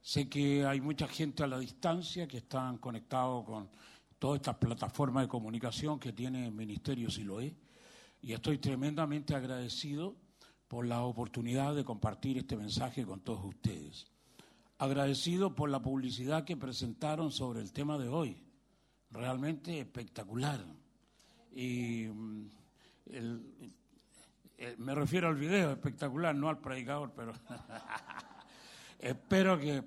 Sé 0.00 0.28
que 0.28 0.64
hay 0.64 0.80
mucha 0.80 1.08
gente 1.08 1.42
a 1.42 1.48
la 1.48 1.58
distancia 1.58 2.28
que 2.28 2.36
están 2.36 2.78
conectados 2.78 3.44
con 3.44 3.68
todas 4.20 4.36
estas 4.36 4.54
plataformas 4.54 5.24
de 5.24 5.28
comunicación 5.28 5.98
que 5.98 6.12
tiene 6.12 6.46
el 6.46 6.52
Ministerio 6.52 7.10
Siloé 7.10 7.52
y 8.22 8.34
estoy 8.34 8.58
tremendamente 8.58 9.34
agradecido 9.34 10.14
por 10.74 10.86
la 10.88 11.02
oportunidad 11.02 11.72
de 11.76 11.84
compartir 11.84 12.36
este 12.36 12.56
mensaje 12.56 13.06
con 13.06 13.20
todos 13.20 13.44
ustedes. 13.44 14.06
Agradecido 14.78 15.54
por 15.54 15.70
la 15.70 15.80
publicidad 15.80 16.42
que 16.42 16.56
presentaron 16.56 17.30
sobre 17.30 17.60
el 17.60 17.72
tema 17.72 17.96
de 17.96 18.08
hoy. 18.08 18.42
Realmente 19.12 19.78
espectacular. 19.78 20.64
Y 21.54 22.06
mm, 22.08 22.50
el- 23.06 23.72
me 24.78 24.96
refiero 24.96 25.28
al 25.28 25.36
video 25.36 25.70
espectacular, 25.70 26.34
no 26.34 26.48
al 26.48 26.58
predicador, 26.58 27.12
pero 27.14 27.34
espero 28.98 29.56
que 29.56 29.84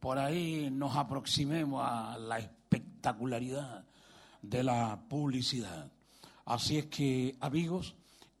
por 0.00 0.18
ahí 0.18 0.70
nos 0.72 0.96
aproximemos 0.96 1.84
a 1.86 2.16
la 2.16 2.38
espectacularidad 2.38 3.84
de 4.40 4.62
la 4.62 4.98
publicidad. 5.10 5.92
Así 6.46 6.78
es 6.78 6.86
que, 6.86 7.36
amigos, 7.38 7.96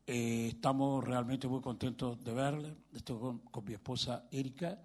eh, 0.06 0.48
estamos 0.48 1.04
realmente 1.04 1.46
muy 1.48 1.60
contentos 1.60 2.22
de 2.24 2.32
verle. 2.32 2.74
Estoy 2.92 3.18
con, 3.18 3.38
con 3.38 3.64
mi 3.64 3.74
esposa 3.74 4.26
Erika 4.30 4.78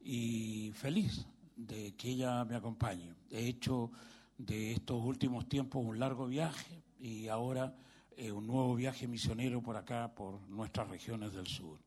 y 0.00 0.72
feliz 0.74 1.26
de 1.56 1.94
que 1.96 2.10
ella 2.10 2.44
me 2.44 2.56
acompañe. 2.56 3.14
He 3.30 3.46
hecho 3.46 3.90
de 4.38 4.72
estos 4.72 5.04
últimos 5.04 5.48
tiempos 5.48 5.84
un 5.84 5.98
largo 5.98 6.26
viaje 6.26 6.82
y 7.00 7.28
ahora 7.28 7.74
eh, 8.16 8.32
un 8.32 8.46
nuevo 8.46 8.74
viaje 8.74 9.06
misionero 9.06 9.60
por 9.62 9.76
acá, 9.76 10.14
por 10.14 10.40
nuestras 10.48 10.88
regiones 10.88 11.32
del 11.32 11.46
sur. 11.46 11.78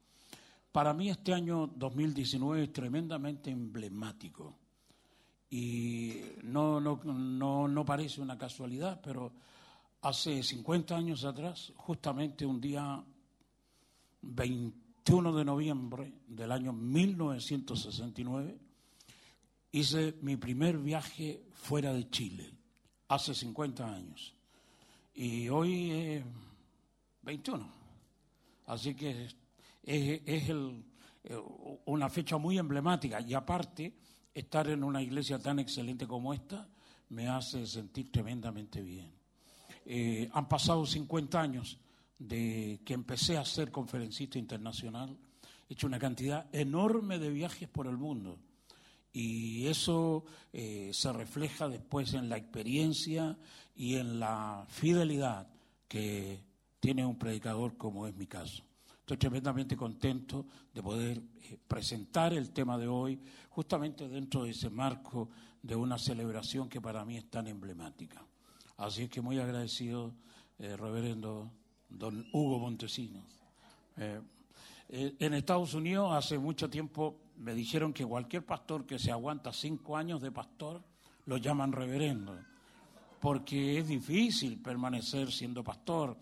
Para 0.71 0.93
mí 0.93 1.09
este 1.09 1.33
año 1.33 1.67
2019 1.67 2.63
es 2.63 2.73
tremendamente 2.73 3.49
emblemático 3.49 4.55
y 5.49 6.21
no, 6.43 6.79
no, 6.79 7.01
no, 7.03 7.67
no 7.67 7.85
parece 7.85 8.21
una 8.21 8.37
casualidad, 8.37 9.01
pero 9.03 9.33
hace 10.01 10.41
50 10.41 10.95
años 10.95 11.23
atrás, 11.23 11.71
justamente 11.75 12.45
un 12.45 12.59
día 12.59 13.03
21 14.21 15.33
de 15.33 15.45
noviembre 15.45 16.13
del 16.27 16.51
año 16.51 16.73
1969, 16.73 18.57
hice 19.71 20.15
mi 20.21 20.37
primer 20.37 20.77
viaje 20.77 21.43
fuera 21.53 21.93
de 21.93 22.09
Chile, 22.09 22.51
hace 23.07 23.33
50 23.33 23.93
años. 23.93 24.33
Y 25.13 25.49
hoy 25.49 25.91
es 25.91 26.23
21. 27.21 27.81
Así 28.67 28.95
que 28.95 29.25
es, 29.25 29.35
eh, 29.83 31.37
una 31.85 32.09
fecha 32.09 32.37
muy 32.37 32.57
emblemática. 32.57 33.21
Y 33.21 33.33
aparte, 33.33 33.93
estar 34.33 34.67
en 34.69 34.83
una 34.83 35.01
iglesia 35.01 35.37
tan 35.39 35.59
excelente 35.59 36.07
como 36.07 36.33
esta 36.33 36.67
me 37.09 37.27
hace 37.27 37.67
sentir 37.67 38.11
tremendamente 38.11 38.81
bien. 38.81 39.20
Eh, 39.85 40.29
han 40.33 40.47
pasado 40.47 40.85
50 40.85 41.41
años 41.41 41.77
de 42.19 42.79
que 42.85 42.93
empecé 42.93 43.37
a 43.37 43.45
ser 43.45 43.71
conferencista 43.71 44.37
internacional, 44.37 45.17
he 45.67 45.73
hecho 45.73 45.87
una 45.87 45.99
cantidad 45.99 46.47
enorme 46.53 47.17
de 47.17 47.29
viajes 47.31 47.67
por 47.67 47.87
el 47.87 47.97
mundo 47.97 48.37
y 49.13 49.67
eso 49.67 50.23
eh, 50.53 50.91
se 50.93 51.11
refleja 51.11 51.67
después 51.67 52.13
en 52.13 52.29
la 52.29 52.37
experiencia 52.37 53.37
y 53.75 53.95
en 53.95 54.19
la 54.19 54.65
fidelidad 54.69 55.47
que 55.87 56.39
tiene 56.79 57.05
un 57.05 57.17
predicador 57.17 57.75
como 57.77 58.07
es 58.07 58.15
mi 58.15 58.27
caso. 58.27 58.63
Estoy 58.99 59.17
tremendamente 59.17 59.75
contento 59.75 60.45
de 60.73 60.81
poder 60.81 61.17
eh, 61.17 61.57
presentar 61.67 62.33
el 62.33 62.51
tema 62.51 62.77
de 62.77 62.87
hoy 62.87 63.19
justamente 63.49 64.07
dentro 64.07 64.43
de 64.43 64.51
ese 64.51 64.69
marco 64.69 65.29
de 65.61 65.75
una 65.75 65.97
celebración 65.97 66.69
que 66.69 66.79
para 66.79 67.03
mí 67.03 67.17
es 67.17 67.29
tan 67.29 67.47
emblemática. 67.47 68.23
Así 68.81 69.03
es 69.03 69.09
que 69.11 69.21
muy 69.21 69.37
agradecido, 69.37 70.11
eh, 70.57 70.75
reverendo 70.75 71.51
don 71.87 72.25
Hugo 72.33 72.57
Montesinos. 72.57 73.23
Eh, 73.95 74.19
eh, 74.89 75.15
en 75.19 75.35
Estados 75.35 75.75
Unidos 75.75 76.11
hace 76.11 76.39
mucho 76.39 76.67
tiempo 76.67 77.19
me 77.37 77.53
dijeron 77.53 77.93
que 77.93 78.03
cualquier 78.03 78.43
pastor 78.43 78.87
que 78.87 78.97
se 78.97 79.11
aguanta 79.11 79.53
cinco 79.53 79.95
años 79.95 80.19
de 80.19 80.31
pastor 80.31 80.81
lo 81.27 81.37
llaman 81.37 81.71
reverendo, 81.71 82.35
porque 83.19 83.77
es 83.77 83.87
difícil 83.87 84.59
permanecer 84.59 85.31
siendo 85.31 85.63
pastor. 85.63 86.17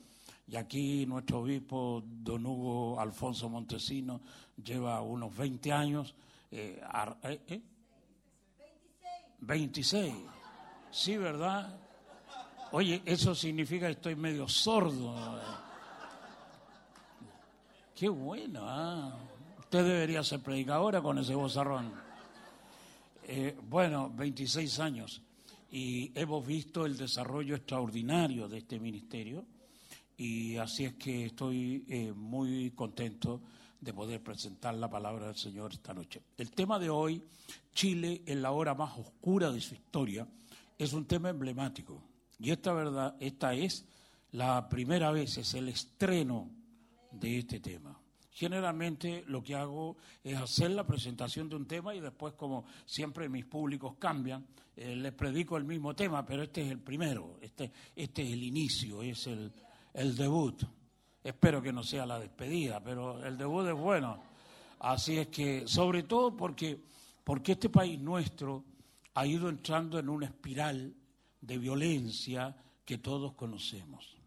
Y 0.45 0.57
aquí 0.57 1.05
nuestro 1.05 1.39
obispo, 1.39 2.03
don 2.05 2.45
Hugo 2.45 2.99
Alfonso 2.99 3.47
Montesino, 3.47 4.19
lleva 4.61 5.01
unos 5.01 5.33
20 5.33 5.71
años. 5.71 6.13
Eh, 6.51 6.81
eh, 7.23 7.41
¿eh? 7.47 7.61
26. 9.39 10.13
Sí, 10.91 11.15
¿verdad? 11.15 11.88
Oye, 12.71 13.01
eso 13.03 13.33
significa 13.33 13.87
que 13.87 13.93
estoy 13.93 14.15
medio 14.15 14.47
sordo. 14.47 15.15
Qué 17.95 18.07
bueno, 18.07 18.61
¿ah? 18.63 19.17
Usted 19.57 19.83
debería 19.83 20.23
ser 20.23 20.41
predicadora 20.41 21.01
con 21.01 21.17
ese 21.17 21.33
vozarrón. 21.33 21.91
Eh, 23.23 23.57
bueno, 23.67 24.11
26 24.15 24.79
años 24.79 25.21
y 25.71 26.11
hemos 26.13 26.45
visto 26.45 26.85
el 26.85 26.95
desarrollo 26.95 27.55
extraordinario 27.55 28.47
de 28.47 28.59
este 28.59 28.79
ministerio 28.79 29.45
y 30.15 30.55
así 30.57 30.85
es 30.85 30.93
que 30.93 31.25
estoy 31.25 31.85
eh, 31.87 32.13
muy 32.15 32.71
contento 32.71 33.41
de 33.81 33.93
poder 33.93 34.21
presentar 34.21 34.75
la 34.75 34.89
palabra 34.89 35.27
del 35.27 35.35
Señor 35.35 35.73
esta 35.73 35.93
noche. 35.93 36.21
El 36.37 36.51
tema 36.51 36.77
de 36.77 36.89
hoy, 36.89 37.23
Chile 37.73 38.21
en 38.27 38.41
la 38.43 38.51
hora 38.51 38.75
más 38.75 38.97
oscura 38.97 39.51
de 39.51 39.61
su 39.61 39.73
historia, 39.73 40.27
es 40.77 40.93
un 40.93 41.05
tema 41.05 41.29
emblemático. 41.29 42.08
Y 42.39 42.51
esta 42.51 42.73
verdad, 42.73 43.15
esta 43.19 43.53
es 43.53 43.85
la 44.31 44.69
primera 44.69 45.11
vez, 45.11 45.37
es 45.37 45.53
el 45.53 45.69
estreno 45.69 46.49
de 47.11 47.39
este 47.39 47.59
tema. 47.59 47.99
Generalmente 48.31 49.25
lo 49.27 49.43
que 49.43 49.55
hago 49.55 49.97
es 50.23 50.37
hacer 50.37 50.71
la 50.71 50.87
presentación 50.87 51.49
de 51.49 51.57
un 51.57 51.67
tema 51.67 51.93
y 51.93 51.99
después, 51.99 52.35
como 52.35 52.65
siempre 52.85 53.27
mis 53.27 53.45
públicos 53.45 53.95
cambian, 53.99 54.45
eh, 54.77 54.95
les 54.95 55.11
predico 55.11 55.57
el 55.57 55.65
mismo 55.65 55.93
tema, 55.93 56.25
pero 56.25 56.43
este 56.43 56.61
es 56.61 56.71
el 56.71 56.79
primero, 56.79 57.37
este, 57.41 57.69
este 57.95 58.21
es 58.21 58.31
el 58.31 58.43
inicio, 58.43 59.01
es 59.01 59.27
el, 59.27 59.51
el 59.93 60.15
debut. 60.15 60.63
Espero 61.21 61.61
que 61.61 61.73
no 61.73 61.83
sea 61.83 62.05
la 62.05 62.17
despedida, 62.17 62.81
pero 62.81 63.21
el 63.25 63.37
debut 63.37 63.67
es 63.67 63.73
bueno. 63.73 64.21
Así 64.79 65.17
es 65.17 65.27
que, 65.27 65.67
sobre 65.67 66.03
todo 66.03 66.37
porque, 66.37 66.79
porque 67.25 67.51
este 67.53 67.67
país 67.67 67.99
nuestro 67.99 68.63
ha 69.15 69.27
ido 69.27 69.49
entrando 69.49 69.99
en 69.99 70.07
una 70.07 70.27
espiral 70.27 70.93
de 71.41 71.57
violencia 71.57 72.55
que 72.85 72.97
todos 72.97 73.33
conocemos. 73.33 74.17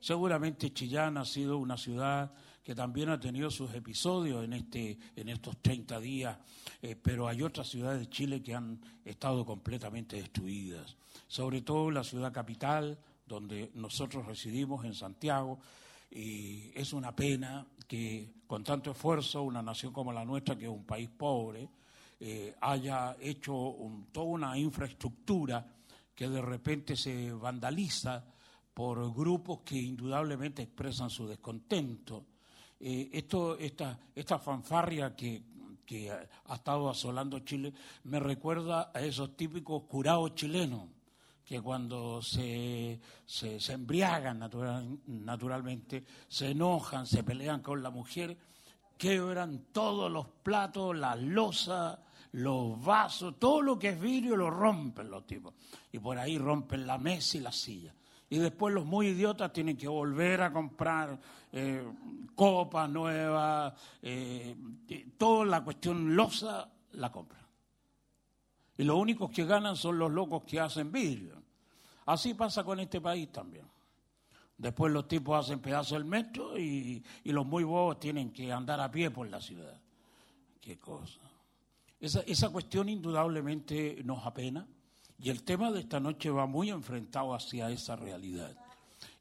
Seguramente 0.00 0.72
Chillán 0.72 1.16
ha 1.16 1.24
sido 1.24 1.58
una 1.58 1.76
ciudad 1.76 2.32
que 2.62 2.74
también 2.74 3.10
ha 3.10 3.20
tenido 3.20 3.50
sus 3.50 3.72
episodios 3.74 4.44
en, 4.44 4.52
este, 4.52 4.98
en 5.14 5.28
estos 5.28 5.62
30 5.62 6.00
días, 6.00 6.36
eh, 6.82 6.96
pero 6.96 7.28
hay 7.28 7.42
otras 7.42 7.68
ciudades 7.68 8.00
de 8.00 8.08
Chile 8.08 8.42
que 8.42 8.54
han 8.54 8.80
estado 9.04 9.44
completamente 9.44 10.16
destruidas, 10.16 10.96
sobre 11.28 11.62
todo 11.62 11.90
la 11.90 12.02
ciudad 12.02 12.32
capital, 12.32 12.98
donde 13.26 13.70
nosotros 13.74 14.26
residimos 14.26 14.84
en 14.84 14.94
Santiago, 14.94 15.60
y 16.10 16.72
es 16.74 16.92
una 16.92 17.14
pena 17.14 17.66
que 17.86 18.32
con 18.46 18.64
tanto 18.64 18.90
esfuerzo 18.90 19.42
una 19.42 19.62
nación 19.62 19.92
como 19.92 20.12
la 20.12 20.24
nuestra, 20.24 20.56
que 20.56 20.64
es 20.64 20.70
un 20.70 20.84
país 20.84 21.08
pobre, 21.08 21.68
eh, 22.18 22.54
haya 22.60 23.16
hecho 23.20 23.76
toda 24.10 24.26
una 24.26 24.58
infraestructura 24.58 25.64
que 26.16 26.28
de 26.28 26.42
repente 26.42 26.96
se 26.96 27.30
vandaliza 27.32 28.24
por 28.74 29.14
grupos 29.14 29.60
que 29.60 29.76
indudablemente 29.76 30.62
expresan 30.62 31.10
su 31.10 31.28
descontento. 31.28 32.24
Eh, 32.80 33.10
esta, 33.14 34.38
fanfarria 34.38 35.14
que, 35.14 35.42
que 35.84 36.10
ha 36.10 36.54
estado 36.54 36.90
asolando 36.90 37.38
Chile 37.40 37.72
me 38.04 38.18
recuerda 38.18 38.90
a 38.92 39.00
esos 39.00 39.36
típicos 39.36 39.84
curados 39.84 40.34
chilenos 40.34 40.88
que 41.46 41.60
cuando 41.62 42.20
se, 42.20 43.00
embriagan 43.68 44.40
natural, 44.40 44.98
naturalmente, 45.06 46.04
se 46.26 46.50
enojan, 46.50 47.06
se 47.06 47.22
pelean 47.22 47.62
con 47.62 47.84
la 47.84 47.90
mujer, 47.90 48.36
quebran 48.98 49.66
todos 49.70 50.10
los 50.10 50.26
platos, 50.42 50.96
las 50.96 51.20
losas, 51.20 51.98
los 52.36 52.82
vasos, 52.84 53.38
todo 53.38 53.62
lo 53.62 53.78
que 53.78 53.90
es 53.90 54.00
vidrio 54.00 54.36
lo 54.36 54.50
rompen 54.50 55.10
los 55.10 55.26
tipos. 55.26 55.54
Y 55.92 55.98
por 55.98 56.18
ahí 56.18 56.38
rompen 56.38 56.86
la 56.86 56.98
mesa 56.98 57.36
y 57.36 57.40
la 57.40 57.52
silla 57.52 57.94
y 58.28 58.38
después 58.38 58.74
los 58.74 58.84
muy 58.84 59.08
idiotas 59.08 59.52
tienen 59.52 59.76
que 59.76 59.86
volver 59.86 60.42
a 60.42 60.52
comprar 60.52 61.18
eh, 61.52 61.84
copas 62.34 62.90
nuevas, 62.90 63.72
eh, 64.02 64.56
toda 65.16 65.44
la 65.46 65.62
cuestión 65.62 66.16
losa 66.16 66.68
la 66.92 67.12
compran. 67.12 67.46
Y 68.78 68.84
los 68.84 68.96
únicos 68.96 69.30
que 69.30 69.44
ganan 69.44 69.76
son 69.76 69.98
los 69.98 70.10
locos 70.10 70.42
que 70.44 70.60
hacen 70.60 70.90
vidrio. 70.90 71.40
Así 72.06 72.34
pasa 72.34 72.64
con 72.64 72.80
este 72.80 73.00
país 73.00 73.30
también. 73.30 73.66
Después 74.58 74.92
los 74.92 75.06
tipos 75.06 75.44
hacen 75.44 75.60
pedazos 75.60 75.98
del 75.98 76.04
metro 76.04 76.58
y, 76.58 77.02
y 77.24 77.32
los 77.32 77.46
muy 77.46 77.62
bobos 77.62 78.00
tienen 78.00 78.32
que 78.32 78.52
andar 78.52 78.80
a 78.80 78.90
pie 78.90 79.10
por 79.10 79.28
la 79.28 79.40
ciudad. 79.40 79.80
Qué 80.60 80.78
cosa. 80.78 81.25
Esa, 82.00 82.20
esa 82.20 82.50
cuestión 82.50 82.88
indudablemente 82.88 84.02
nos 84.04 84.24
apena 84.26 84.66
y 85.18 85.30
el 85.30 85.42
tema 85.42 85.70
de 85.70 85.80
esta 85.80 85.98
noche 86.00 86.30
va 86.30 86.46
muy 86.46 86.70
enfrentado 86.70 87.34
hacia 87.34 87.70
esa 87.70 87.96
realidad. 87.96 88.56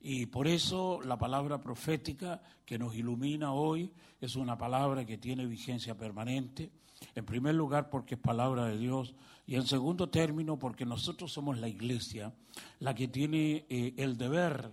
Y 0.01 0.27
por 0.27 0.47
eso 0.47 1.01
la 1.03 1.17
palabra 1.17 1.61
profética 1.61 2.41
que 2.65 2.77
nos 2.77 2.95
ilumina 2.95 3.53
hoy 3.53 3.91
es 4.21 4.35
una 4.35 4.57
palabra 4.57 5.05
que 5.05 5.17
tiene 5.17 5.45
vigencia 5.45 5.97
permanente. 5.97 6.71
En 7.13 7.25
primer 7.25 7.55
lugar 7.55 7.89
porque 7.89 8.15
es 8.15 8.21
palabra 8.21 8.65
de 8.65 8.77
Dios 8.77 9.15
y 9.47 9.55
en 9.55 9.65
segundo 9.65 10.09
término 10.09 10.57
porque 10.57 10.85
nosotros 10.85 11.31
somos 11.31 11.57
la 11.57 11.67
iglesia 11.67 12.33
la 12.79 12.93
que 12.95 13.07
tiene 13.07 13.65
eh, 13.69 13.93
el 13.97 14.17
deber 14.17 14.71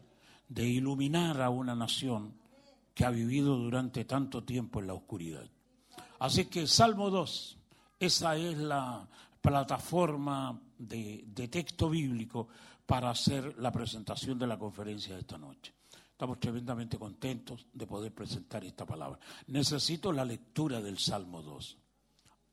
de 0.49 0.69
iluminar 0.69 1.41
a 1.41 1.51
una 1.51 1.75
nación 1.75 2.35
que 2.95 3.05
ha 3.05 3.11
vivido 3.11 3.57
durante 3.57 4.05
tanto 4.05 4.45
tiempo 4.45 4.81
en 4.81 4.87
la 4.87 4.95
oscuridad. 4.95 5.49
Así 6.19 6.45
que 6.45 6.67
Salmo 6.67 7.11
2, 7.11 7.59
esa 8.07 8.35
es 8.37 8.59
la 8.59 9.07
plataforma 9.41 10.61
de, 10.77 11.25
texto 11.49 11.89
bíblico 11.89 12.49
para 12.85 13.11
hacer 13.11 13.57
la 13.59 13.71
presentación 13.71 14.37
de 14.41 14.49
la 14.49 14.59
conferencia 14.59 15.15
de 15.15 15.21
esta 15.21 15.39
noche. 15.39 15.73
Estamos 16.11 16.41
tremendamente 16.41 16.99
contentos 16.99 17.65
de 17.73 17.87
poder 17.87 18.13
presentar 18.13 18.65
esta 18.65 18.85
palabra. 18.85 19.21
Necesito 19.47 20.11
la 20.11 20.25
lectura 20.25 20.81
del 20.81 20.99
Salmo 20.99 21.43
2. 21.43 21.79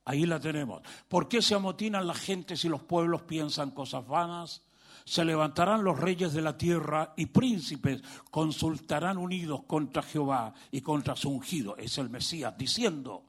Ahí 0.05 0.27
la 0.27 0.39
tenemos. 0.39 0.83
¿Por 1.07 1.27
qué 1.27 1.41
se 1.41 1.55
amotinan 1.55 2.05
la 2.05 2.13
gente 2.13 2.55
si 2.55 2.69
los 2.69 2.83
pueblos 2.83 3.23
piensan 3.23 3.71
cosas 3.71 4.05
vanas? 4.07 4.61
Se 5.03 5.25
levantarán 5.25 5.83
los 5.83 5.99
reyes 5.99 6.31
de 6.31 6.43
la 6.43 6.55
tierra 6.55 7.13
y 7.17 7.25
príncipes 7.25 8.03
consultarán 8.29 9.17
unidos 9.17 9.63
contra 9.63 10.03
Jehová 10.03 10.53
y 10.69 10.81
contra 10.81 11.15
su 11.15 11.31
ungido, 11.31 11.75
es 11.75 11.97
el 11.97 12.11
Mesías, 12.11 12.55
diciendo, 12.55 13.28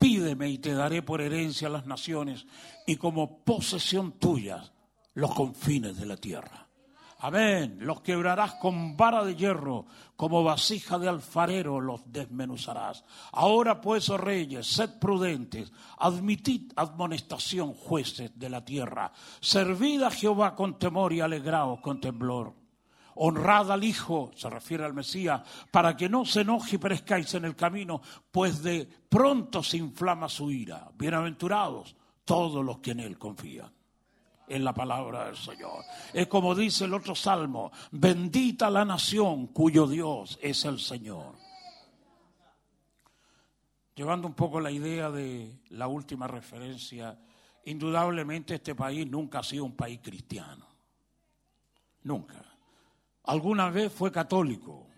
Pídeme 0.00 0.48
y 0.48 0.56
te 0.56 0.72
daré 0.72 1.02
por 1.02 1.20
herencia 1.20 1.68
las 1.68 1.84
naciones 1.84 2.46
y 2.86 2.96
como 2.96 3.44
posesión 3.44 4.12
tuya 4.12 4.72
los 5.12 5.34
confines 5.34 5.98
de 5.98 6.06
la 6.06 6.16
tierra. 6.16 6.68
Amén. 7.18 7.76
Los 7.80 8.00
quebrarás 8.00 8.54
con 8.54 8.96
vara 8.96 9.22
de 9.22 9.36
hierro, 9.36 9.84
como 10.16 10.42
vasija 10.42 10.98
de 10.98 11.06
alfarero 11.06 11.82
los 11.82 12.10
desmenuzarás. 12.10 13.04
Ahora 13.32 13.82
pues, 13.82 14.08
oh 14.08 14.16
reyes, 14.16 14.66
sed 14.68 14.98
prudentes, 14.98 15.70
admitid 15.98 16.72
admonestación, 16.76 17.74
jueces 17.74 18.38
de 18.38 18.48
la 18.48 18.64
tierra. 18.64 19.12
Servid 19.42 20.00
a 20.00 20.10
Jehová 20.10 20.54
con 20.54 20.78
temor 20.78 21.12
y 21.12 21.20
alegraos 21.20 21.80
con 21.80 22.00
temblor. 22.00 22.59
Honrad 23.16 23.72
al 23.72 23.84
Hijo, 23.84 24.30
se 24.34 24.48
refiere 24.48 24.84
al 24.84 24.94
Mesías, 24.94 25.42
para 25.70 25.96
que 25.96 26.08
no 26.08 26.24
se 26.24 26.42
enoje 26.42 26.76
y 26.76 26.78
perezcáis 26.78 27.34
en 27.34 27.44
el 27.44 27.56
camino, 27.56 28.00
pues 28.30 28.62
de 28.62 28.88
pronto 29.08 29.62
se 29.62 29.76
inflama 29.76 30.28
su 30.28 30.50
ira. 30.50 30.88
Bienaventurados 30.96 31.96
todos 32.24 32.64
los 32.64 32.78
que 32.78 32.92
en 32.92 33.00
Él 33.00 33.18
confían 33.18 33.72
en 34.50 34.64
la 34.64 34.74
palabra 34.74 35.26
del 35.26 35.36
Señor. 35.36 35.84
Es 36.12 36.26
como 36.26 36.54
dice 36.54 36.84
el 36.84 36.94
otro 36.94 37.14
salmo, 37.14 37.70
bendita 37.92 38.68
la 38.68 38.84
nación 38.84 39.46
cuyo 39.48 39.86
Dios 39.86 40.38
es 40.42 40.64
el 40.64 40.80
Señor. 40.80 41.36
Llevando 43.94 44.26
un 44.26 44.34
poco 44.34 44.60
la 44.60 44.70
idea 44.70 45.10
de 45.10 45.60
la 45.70 45.86
última 45.86 46.26
referencia, 46.26 47.16
indudablemente 47.64 48.56
este 48.56 48.74
país 48.74 49.06
nunca 49.06 49.38
ha 49.38 49.42
sido 49.42 49.64
un 49.64 49.76
país 49.76 50.00
cristiano. 50.02 50.66
Nunca. 52.02 52.49
Alguna 53.24 53.70
vez 53.70 53.92
fue 53.92 54.10
católico. 54.10 54.88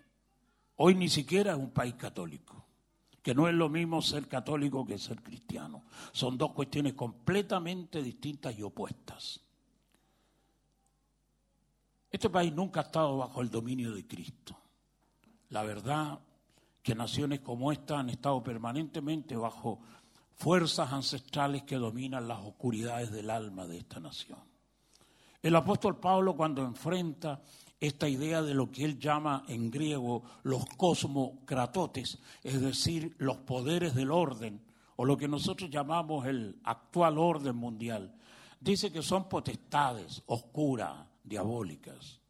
Hoy 0.77 0.95
ni 0.95 1.09
siquiera 1.09 1.53
es 1.53 1.59
un 1.59 1.71
país 1.71 1.95
católico. 1.95 2.67
Que 3.23 3.35
no 3.35 3.49
es 3.49 3.55
lo 3.55 3.69
mismo 3.69 4.03
ser 4.03 4.27
católico 4.27 4.85
que 4.85 4.99
ser 4.99 5.23
cristiano. 5.23 5.85
Son 6.13 6.37
dos 6.37 6.53
cuestiones 6.53 6.95
completamente 6.95 8.03
distintas 8.03 8.59
y 8.59 8.63
opuestas. 8.63 9.41
Este 12.11 12.29
país 12.29 12.53
nunca 12.53 12.81
ha 12.81 12.83
estado 12.85 13.17
bajo 13.17 13.41
el 13.41 13.51
dominio 13.51 13.93
de 13.93 14.07
Cristo. 14.07 14.57
La 15.51 15.63
verdad 15.63 16.19
que 16.83 16.95
naciones 16.95 17.41
como 17.41 17.71
esta 17.71 18.01
han 18.01 18.11
estado 18.11 18.43
permanentemente 18.43 19.37
bajo 19.37 19.81
fuerzas 20.35 20.93
ancestrales 20.93 21.63
que 21.63 21.77
dominan 21.77 22.27
las 22.27 22.41
oscuridades 22.41 23.13
del 23.13 23.31
alma 23.31 23.67
de 23.67 23.79
esta 23.79 24.01
nación. 24.01 24.41
El 25.41 25.55
apóstol 25.57 25.99
Pablo 25.99 26.37
cuando 26.37 26.63
enfrenta 26.65 27.41
esta 27.83 28.09
idea 28.09 28.43
de 28.43 28.55
lo 28.55 28.71
que 28.71 28.85
él 28.85 28.97
llama 28.97 29.43
en 29.49 29.69
griego 29.69 30.23
los 30.45 30.65
cosmocratotes, 30.77 32.17
es 32.45 32.61
decir, 32.61 33.17
los 33.19 33.39
poderes 33.39 33.97
del 33.97 34.13
orden, 34.13 34.63
o 34.95 35.05
lo 35.05 35.17
que 35.17 35.27
nosotros 35.27 35.69
llamamos 35.69 36.25
el 36.27 36.61
actual 36.63 37.19
orden 37.19 37.57
mundial, 37.57 38.15
dice 38.61 38.93
que 38.93 39.03
son 39.03 39.29
potestades 39.29 40.23
oscuras, 40.27 40.95
diabólicas. 41.25 42.21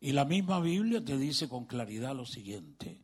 Y 0.00 0.12
la 0.12 0.24
misma 0.24 0.60
Biblia 0.60 1.04
te 1.04 1.18
dice 1.18 1.46
con 1.46 1.66
claridad 1.66 2.16
lo 2.16 2.24
siguiente, 2.24 3.02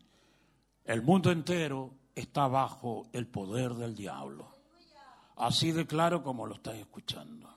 el 0.82 1.02
mundo 1.02 1.30
entero 1.30 1.92
está 2.14 2.48
bajo 2.48 3.06
el 3.12 3.26
poder 3.26 3.74
del 3.74 3.94
diablo. 3.94 4.48
Así 5.36 5.72
de 5.72 5.86
claro 5.86 6.22
como 6.22 6.46
lo 6.46 6.54
estás 6.54 6.76
escuchando. 6.76 7.50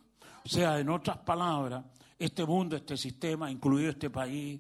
O 0.44 0.50
sea, 0.50 0.78
en 0.78 0.90
otras 0.90 1.20
palabras, 1.20 1.86
este 2.20 2.46
mundo, 2.46 2.76
este 2.76 2.98
sistema, 2.98 3.50
incluido 3.50 3.90
este 3.90 4.10
país, 4.10 4.60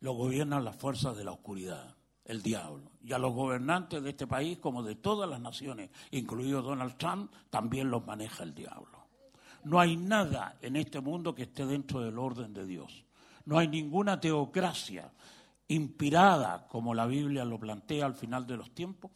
lo 0.00 0.14
gobiernan 0.14 0.64
las 0.64 0.76
fuerzas 0.76 1.16
de 1.16 1.24
la 1.24 1.32
oscuridad, 1.32 1.94
el 2.24 2.42
diablo. 2.42 2.90
Y 3.02 3.12
a 3.12 3.18
los 3.18 3.34
gobernantes 3.34 4.02
de 4.02 4.10
este 4.10 4.26
país, 4.26 4.58
como 4.58 4.82
de 4.82 4.96
todas 4.96 5.28
las 5.28 5.40
naciones, 5.40 5.90
incluido 6.10 6.62
Donald 6.62 6.96
Trump, 6.96 7.30
también 7.50 7.90
los 7.90 8.06
maneja 8.06 8.42
el 8.42 8.54
diablo. 8.54 9.04
No 9.64 9.78
hay 9.78 9.96
nada 9.96 10.58
en 10.60 10.76
este 10.76 11.00
mundo 11.00 11.34
que 11.34 11.44
esté 11.44 11.66
dentro 11.66 12.00
del 12.00 12.18
orden 12.18 12.52
de 12.52 12.66
Dios. 12.66 13.04
No 13.44 13.58
hay 13.58 13.68
ninguna 13.68 14.20
teocracia 14.20 15.10
inspirada, 15.68 16.66
como 16.68 16.94
la 16.94 17.06
Biblia 17.06 17.44
lo 17.44 17.58
plantea 17.58 18.06
al 18.06 18.14
final 18.14 18.46
de 18.46 18.56
los 18.56 18.74
tiempos, 18.74 19.10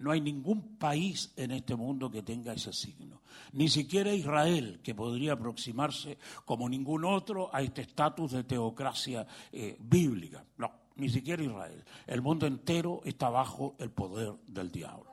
no 0.00 0.10
hay 0.10 0.20
ningún 0.20 0.76
país 0.78 1.32
en 1.36 1.50
este 1.52 1.76
mundo 1.76 2.10
que 2.10 2.22
tenga 2.22 2.52
ese 2.52 2.72
signo. 2.72 3.20
Ni 3.52 3.68
siquiera 3.68 4.12
Israel, 4.12 4.80
que 4.82 4.94
podría 4.94 5.34
aproximarse 5.34 6.18
como 6.44 6.68
ningún 6.68 7.04
otro 7.04 7.54
a 7.54 7.60
este 7.60 7.82
estatus 7.82 8.32
de 8.32 8.44
teocracia 8.44 9.26
eh, 9.52 9.76
bíblica. 9.78 10.44
No, 10.56 10.72
ni 10.96 11.10
siquiera 11.10 11.42
Israel. 11.42 11.84
El 12.06 12.22
mundo 12.22 12.46
entero 12.46 13.02
está 13.04 13.28
bajo 13.28 13.76
el 13.78 13.90
poder 13.90 14.32
del 14.46 14.70
diablo. 14.70 15.10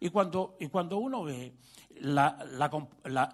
Y 0.00 0.08
cuando, 0.08 0.56
y 0.60 0.68
cuando 0.68 0.98
uno 0.98 1.22
ve 1.22 1.54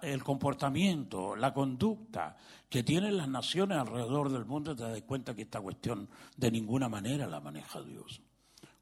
el 0.01 0.23
comportamiento, 0.23 1.35
la 1.35 1.53
conducta 1.53 2.35
que 2.69 2.83
tienen 2.83 3.17
las 3.17 3.29
naciones 3.29 3.77
alrededor 3.77 4.29
del 4.29 4.45
mundo, 4.45 4.75
te 4.75 4.83
das 4.83 5.01
cuenta 5.03 5.33
que 5.33 5.43
esta 5.43 5.61
cuestión 5.61 6.09
de 6.35 6.51
ninguna 6.51 6.89
manera 6.89 7.25
la 7.27 7.39
maneja 7.39 7.81
Dios. 7.81 8.21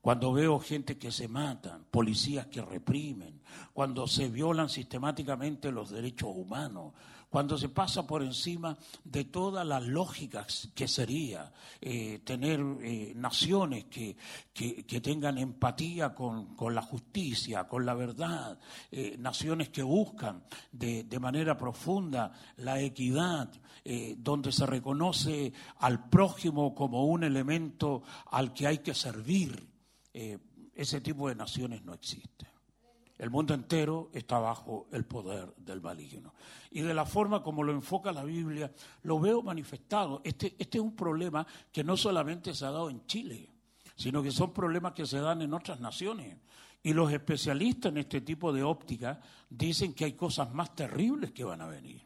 Cuando 0.02 0.34
veo 0.34 0.60
gente 0.60 0.98
que 0.98 1.12
se 1.12 1.28
matan, 1.28 1.86
policías 1.92 2.48
que 2.48 2.62
reprimen, 2.62 3.42
cuando 3.72 4.08
se 4.08 4.30
violan 4.30 4.68
sistemáticamente 4.68 5.72
los 5.72 5.92
derechos 5.92 6.32
humanos, 6.34 6.94
cuando 7.32 7.58
se 7.58 7.70
pasa 7.70 8.06
por 8.06 8.24
encima 8.24 8.78
de 9.06 9.24
todas 9.24 9.66
las 9.66 9.84
lógicas 9.84 10.70
que 10.76 10.88
sería 10.88 11.54
eh, 11.80 12.20
tener 12.26 12.60
eh, 12.82 13.14
naciones 13.16 13.86
que, 13.86 14.18
tengan 15.02 15.38
empatía 15.38 16.14
con, 16.14 16.56
la 16.76 16.82
justicia, 16.82 17.68
con 17.70 17.86
la 17.86 17.94
verdad, 17.94 18.60
eh, 18.92 19.16
naciones 19.18 19.70
que 19.70 19.82
buscan 19.82 20.44
de, 20.74 21.06
de, 21.06 21.20
manera 21.20 21.58
profunda 21.58 22.34
la 22.58 22.82
equidad, 22.82 23.50
donde 24.18 24.52
se 24.52 24.66
reconoce 24.68 25.54
al 25.80 26.08
prójimo 26.08 26.76
como 26.76 27.06
un 27.06 27.24
elemento 27.24 28.04
al 28.30 28.54
que 28.54 28.68
hay 28.68 28.78
que 28.80 28.94
servir. 28.94 29.71
Ese 30.14 31.02
tipo 31.02 31.30
de 31.30 31.36
naciones 31.36 31.84
no 31.84 31.94
existen. 31.94 32.50
El 33.22 33.30
mundo 33.30 33.54
entero 33.54 34.10
está 34.14 34.40
bajo 34.40 34.88
el 34.92 35.06
poder 35.06 35.54
del 35.58 35.80
maligno. 35.80 36.34
Y 36.72 36.82
de 36.82 36.92
la 36.92 37.06
forma 37.06 37.44
como 37.44 37.62
lo 37.62 37.72
enfoca 37.72 38.12
la 38.12 38.24
Biblia, 38.24 38.72
lo 39.04 39.20
veo 39.20 39.44
manifestado. 39.44 40.22
Este, 40.24 40.56
este 40.58 40.80
es 40.80 40.84
un 40.84 40.96
problema 40.96 41.46
que 41.72 41.84
no 41.84 41.96
solamente 41.96 42.56
se 42.56 42.66
ha 42.66 42.72
dado 42.72 42.90
en 42.90 43.06
Chile, 43.06 43.48
sino 43.96 44.24
que 44.24 44.32
son 44.32 44.52
problemas 44.52 44.94
que 44.94 45.06
se 45.06 45.20
dan 45.20 45.44
en 45.44 45.54
otras 45.54 45.80
naciones. 45.80 46.36
Y 46.82 46.94
los 46.94 47.14
especialistas 47.14 47.92
en 47.92 48.00
este 48.00 48.22
tipo 48.22 48.52
de 48.52 48.64
óptica 48.64 49.22
dicen 49.48 49.94
que 49.94 50.06
hay 50.06 50.14
cosas 50.14 50.52
más 50.52 50.76
terribles 50.76 51.32
que 51.32 51.44
van 51.44 51.62
a 51.62 51.68
venir. 51.68 52.02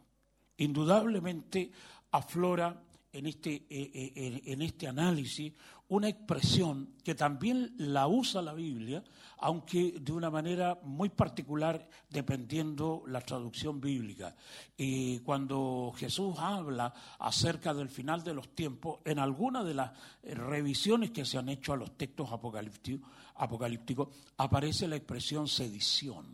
Indudablemente 0.58 1.72
aflora 2.12 2.78
en 3.14 3.26
este, 3.28 3.54
eh, 3.70 3.92
eh, 3.94 4.42
en 4.48 4.62
este 4.62 4.90
análisis 4.90 5.54
una 5.88 6.10
expresión 6.10 6.96
que 7.04 7.14
también 7.14 7.74
la 7.78 8.08
usa 8.08 8.42
la 8.42 8.54
Biblia, 8.54 9.04
aunque 9.38 10.00
de 10.00 10.12
una 10.12 10.32
manera 10.32 10.80
muy 10.84 11.10
particular 11.10 11.88
dependiendo 12.10 13.04
la 13.08 13.22
traducción 13.22 13.80
bíblica. 13.80 14.36
Y 14.76 15.20
cuando 15.20 15.94
Jesús 15.96 16.36
habla 16.40 16.94
acerca 17.20 17.74
del 17.74 17.90
final 17.90 18.24
de 18.24 18.34
los 18.34 18.56
tiempos, 18.56 19.00
en 19.06 19.20
alguna 19.20 19.64
de 19.64 19.76
las 19.76 19.92
revisiones 20.24 21.12
que 21.12 21.26
se 21.26 21.38
han 21.38 21.50
hecho 21.50 21.74
a 21.74 21.78
los 21.78 21.96
textos 21.98 22.30
apocalípticos, 22.32 24.10
aparece 24.38 24.88
la 24.88 24.96
expresión 24.96 25.48
sedición. 25.48 26.26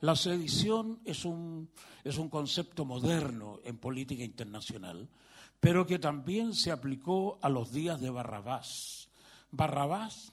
La 0.00 0.14
sedición 0.14 1.00
es 1.04 1.24
un, 1.24 1.70
es 2.04 2.18
un 2.18 2.28
concepto 2.28 2.84
moderno 2.84 3.58
en 3.64 3.78
política 3.78 4.22
internacional 4.22 5.08
pero 5.64 5.86
que 5.86 5.98
también 5.98 6.52
se 6.52 6.70
aplicó 6.70 7.38
a 7.40 7.48
los 7.48 7.72
días 7.72 7.98
de 7.98 8.10
Barrabás. 8.10 9.08
Barrabás, 9.50 10.30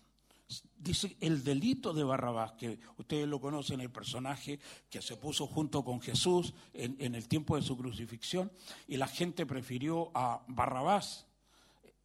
dice 0.78 1.16
el 1.22 1.46
delito 1.46 1.94
de 1.94 2.04
Barrabás, 2.04 2.52
que 2.52 2.82
ustedes 2.98 3.30
lo 3.30 3.40
conocen, 3.40 3.80
el 3.80 3.92
personaje 3.92 4.60
que 4.90 5.02
se 5.02 5.16
puso 5.16 5.48
junto 5.48 5.86
con 5.86 6.02
Jesús 6.02 6.54
en, 6.74 7.16
el 7.16 7.30
tiempo 7.30 7.56
de 7.56 7.62
su 7.62 7.78
crucifixión, 7.78 8.52
y 8.90 8.98
la 8.98 9.08
gente 9.08 9.46
prefirió 9.46 10.12
a 10.14 10.44
Barrabás 10.50 11.28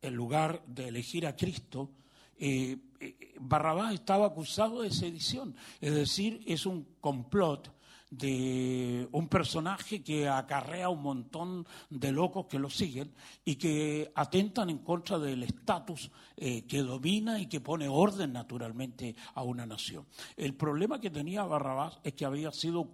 en 0.03 0.15
lugar 0.15 0.63
de 0.69 0.87
elegir 0.87 1.27
a 1.27 1.35
Cristo, 1.35 1.91
eh, 2.39 2.79
eh, 3.01 3.35
Barrabás 3.41 3.93
estaba 3.93 4.27
acusado 4.27 4.83
de 4.83 4.93
sedición, 4.93 5.57
es 5.81 5.93
decir, 5.93 6.45
es 6.47 6.65
un 6.65 6.85
complot 7.01 7.76
de 8.11 9.09
un 9.13 9.29
personaje 9.29 10.03
que 10.03 10.29
acarrea 10.29 10.89
un 10.89 11.03
montón 11.03 11.67
de 11.91 12.13
locos 12.13 12.47
que 12.47 12.59
lo 12.59 12.71
siguen 12.71 13.13
y 13.45 13.57
que 13.57 14.13
atentan 14.15 14.71
en 14.71 14.79
contra 14.79 15.19
del 15.19 15.43
estatus 15.43 16.11
eh, 16.37 16.67
que 16.67 16.83
domina 16.83 17.41
y 17.41 17.47
que 17.47 17.61
pone 17.61 17.89
orden 17.89 18.33
naturalmente 18.33 19.17
a 19.35 19.43
una 19.43 19.67
nación. 19.67 20.07
El 20.37 20.55
problema 20.55 21.01
que 21.01 21.11
tenía 21.11 21.45
Barrabás 21.45 21.99
es 22.05 22.15
que 22.15 22.25
había 22.25 22.53
sido 22.53 22.89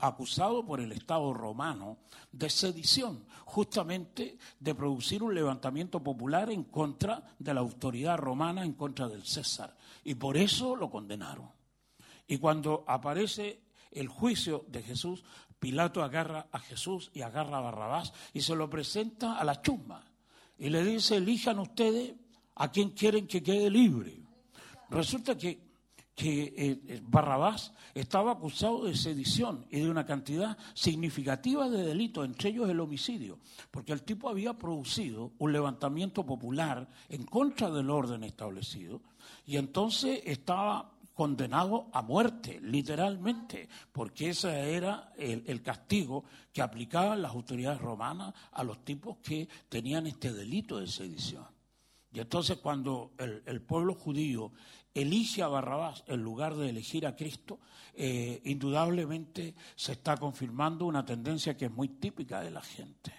acusado 0.00 0.64
por 0.64 0.80
el 0.80 0.92
Estado 0.92 1.32
romano 1.32 1.98
de 2.32 2.50
sedición, 2.50 3.24
justamente 3.46 4.36
de 4.60 4.74
producir 4.74 5.22
un 5.22 5.34
levantamiento 5.34 6.02
popular 6.02 6.50
en 6.50 6.64
contra 6.64 7.22
de 7.38 7.54
la 7.54 7.60
autoridad 7.60 8.18
romana, 8.18 8.64
en 8.64 8.74
contra 8.74 9.08
del 9.08 9.24
César. 9.24 9.76
Y 10.04 10.14
por 10.14 10.36
eso 10.36 10.76
lo 10.76 10.90
condenaron. 10.90 11.50
Y 12.26 12.36
cuando 12.36 12.84
aparece 12.86 13.67
el 13.92 14.08
juicio 14.08 14.64
de 14.68 14.82
Jesús, 14.82 15.24
Pilato 15.58 16.02
agarra 16.02 16.46
a 16.52 16.58
Jesús 16.60 17.10
y 17.12 17.22
agarra 17.22 17.58
a 17.58 17.62
Barrabás 17.62 18.12
y 18.32 18.40
se 18.40 18.54
lo 18.54 18.70
presenta 18.70 19.38
a 19.38 19.44
la 19.44 19.60
chusma. 19.60 20.04
Y 20.56 20.68
le 20.68 20.84
dice, 20.84 21.16
elijan 21.16 21.58
ustedes 21.58 22.14
a 22.56 22.70
quien 22.70 22.90
quieren 22.90 23.26
que 23.26 23.42
quede 23.42 23.70
libre. 23.70 24.20
Resulta 24.90 25.36
que, 25.36 25.58
que 26.14 26.54
eh, 26.56 27.00
Barrabás 27.02 27.72
estaba 27.94 28.32
acusado 28.32 28.84
de 28.84 28.96
sedición 28.96 29.66
y 29.70 29.80
de 29.80 29.90
una 29.90 30.06
cantidad 30.06 30.56
significativa 30.74 31.68
de 31.68 31.84
delitos, 31.84 32.24
entre 32.24 32.50
ellos 32.50 32.68
el 32.68 32.80
homicidio, 32.80 33.38
porque 33.70 33.92
el 33.92 34.02
tipo 34.02 34.28
había 34.28 34.54
producido 34.54 35.32
un 35.38 35.52
levantamiento 35.52 36.24
popular 36.24 36.88
en 37.08 37.24
contra 37.24 37.70
del 37.70 37.90
orden 37.90 38.24
establecido 38.24 39.02
y 39.46 39.56
entonces 39.56 40.20
estaba 40.24 40.97
condenado 41.18 41.88
a 41.92 42.00
muerte, 42.00 42.60
literalmente, 42.62 43.68
porque 43.90 44.28
ese 44.28 44.76
era 44.76 45.12
el, 45.16 45.60
castigo 45.62 46.22
que 46.52 46.62
aplicaban 46.62 47.20
las 47.20 47.32
autoridades 47.32 47.80
romanas 47.80 48.32
a 48.52 48.62
los 48.62 48.84
tipos 48.84 49.16
que 49.16 49.48
tenían 49.68 50.06
este 50.06 50.32
delito 50.32 50.78
de 50.78 50.86
sedición. 50.86 51.44
Y 52.12 52.20
entonces 52.20 52.58
cuando 52.58 53.14
el, 53.18 53.60
pueblo 53.62 53.94
judío 53.94 54.52
elige 54.94 55.42
a 55.42 55.48
Barrabás 55.48 56.04
en 56.06 56.22
lugar 56.22 56.54
de 56.54 56.70
elegir 56.70 57.04
a 57.04 57.16
Cristo, 57.16 57.58
eh, 57.94 58.40
indudablemente 58.44 59.56
se 59.74 59.94
está 59.94 60.16
confirmando 60.18 60.86
una 60.86 61.04
tendencia 61.04 61.56
que 61.56 61.64
es 61.64 61.72
muy 61.72 61.88
típica 61.88 62.42
de 62.42 62.52
la 62.52 62.62
gente. 62.62 63.12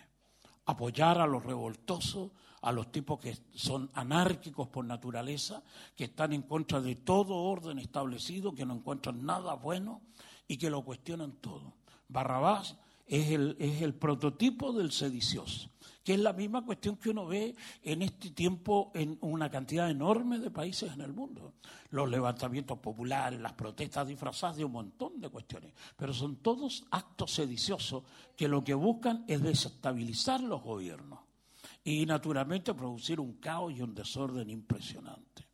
Apoyar 0.68 1.20
a 1.20 1.28
los 1.28 1.44
revoltosos, 1.44 2.32
a 2.62 2.72
los 2.72 2.92
tipos 2.92 3.20
que 3.20 3.38
son 3.54 3.90
anárquicos 3.94 4.68
por 4.68 4.86
naturaleza, 4.86 5.64
que 5.96 6.06
están 6.06 6.34
en 6.34 6.44
contra 6.44 6.82
de 6.82 6.96
todo 6.96 7.36
orden 7.36 7.80
establecido, 7.80 8.54
que 8.54 8.66
no 8.66 8.76
encuentran 8.76 9.26
nada 9.26 9.54
bueno 9.56 10.02
y 10.48 10.58
que 10.58 10.70
lo 10.70 10.84
cuestionan 10.84 11.34
todo. 11.34 11.74
Barrabás 12.08 12.76
es 13.06 13.32
el, 13.32 13.56
es 13.60 13.82
el 13.82 13.94
prototipo 13.94 14.74
del 14.74 14.92
sedicioso, 14.92 15.70
que 16.04 16.14
es 16.14 16.20
la 16.20 16.34
misma 16.34 16.66
cuestión 16.66 16.98
que 16.98 17.10
uno 17.10 17.26
ve 17.26 17.56
en 17.84 18.02
este 18.02 18.32
tiempo 18.32 18.92
en 18.94 19.18
una 19.22 19.50
cantidad 19.50 19.90
enorme 19.90 20.40
de 20.40 20.52
países 20.52 20.92
en 20.94 21.02
el 21.02 21.14
mundo. 21.14 21.54
Los 21.92 22.10
levantamientos 22.10 22.78
populares, 22.80 23.40
las 23.40 23.54
protestas 23.54 24.08
disfrazadas 24.08 24.58
de 24.58 24.66
un 24.66 24.74
montón 24.74 25.20
de 25.20 25.30
cuestiones, 25.30 25.74
pero 25.96 26.14
son 26.14 26.38
todos 26.38 26.84
actos 26.92 27.32
sediciosos 27.32 28.04
que 28.36 28.48
lo 28.48 28.64
que 28.64 28.76
buscan 28.76 29.24
es 29.28 29.42
desestabilizar 29.42 30.42
los 30.42 30.62
gobiernos 30.62 31.19
y 31.90 32.06
naturalmente 32.06 32.76
producir 32.76 33.20
un 33.20 33.34
caos 33.34 33.74
y 33.74 33.82
un 33.82 33.96
desorden 33.96 34.48
impresionante. 34.50 35.48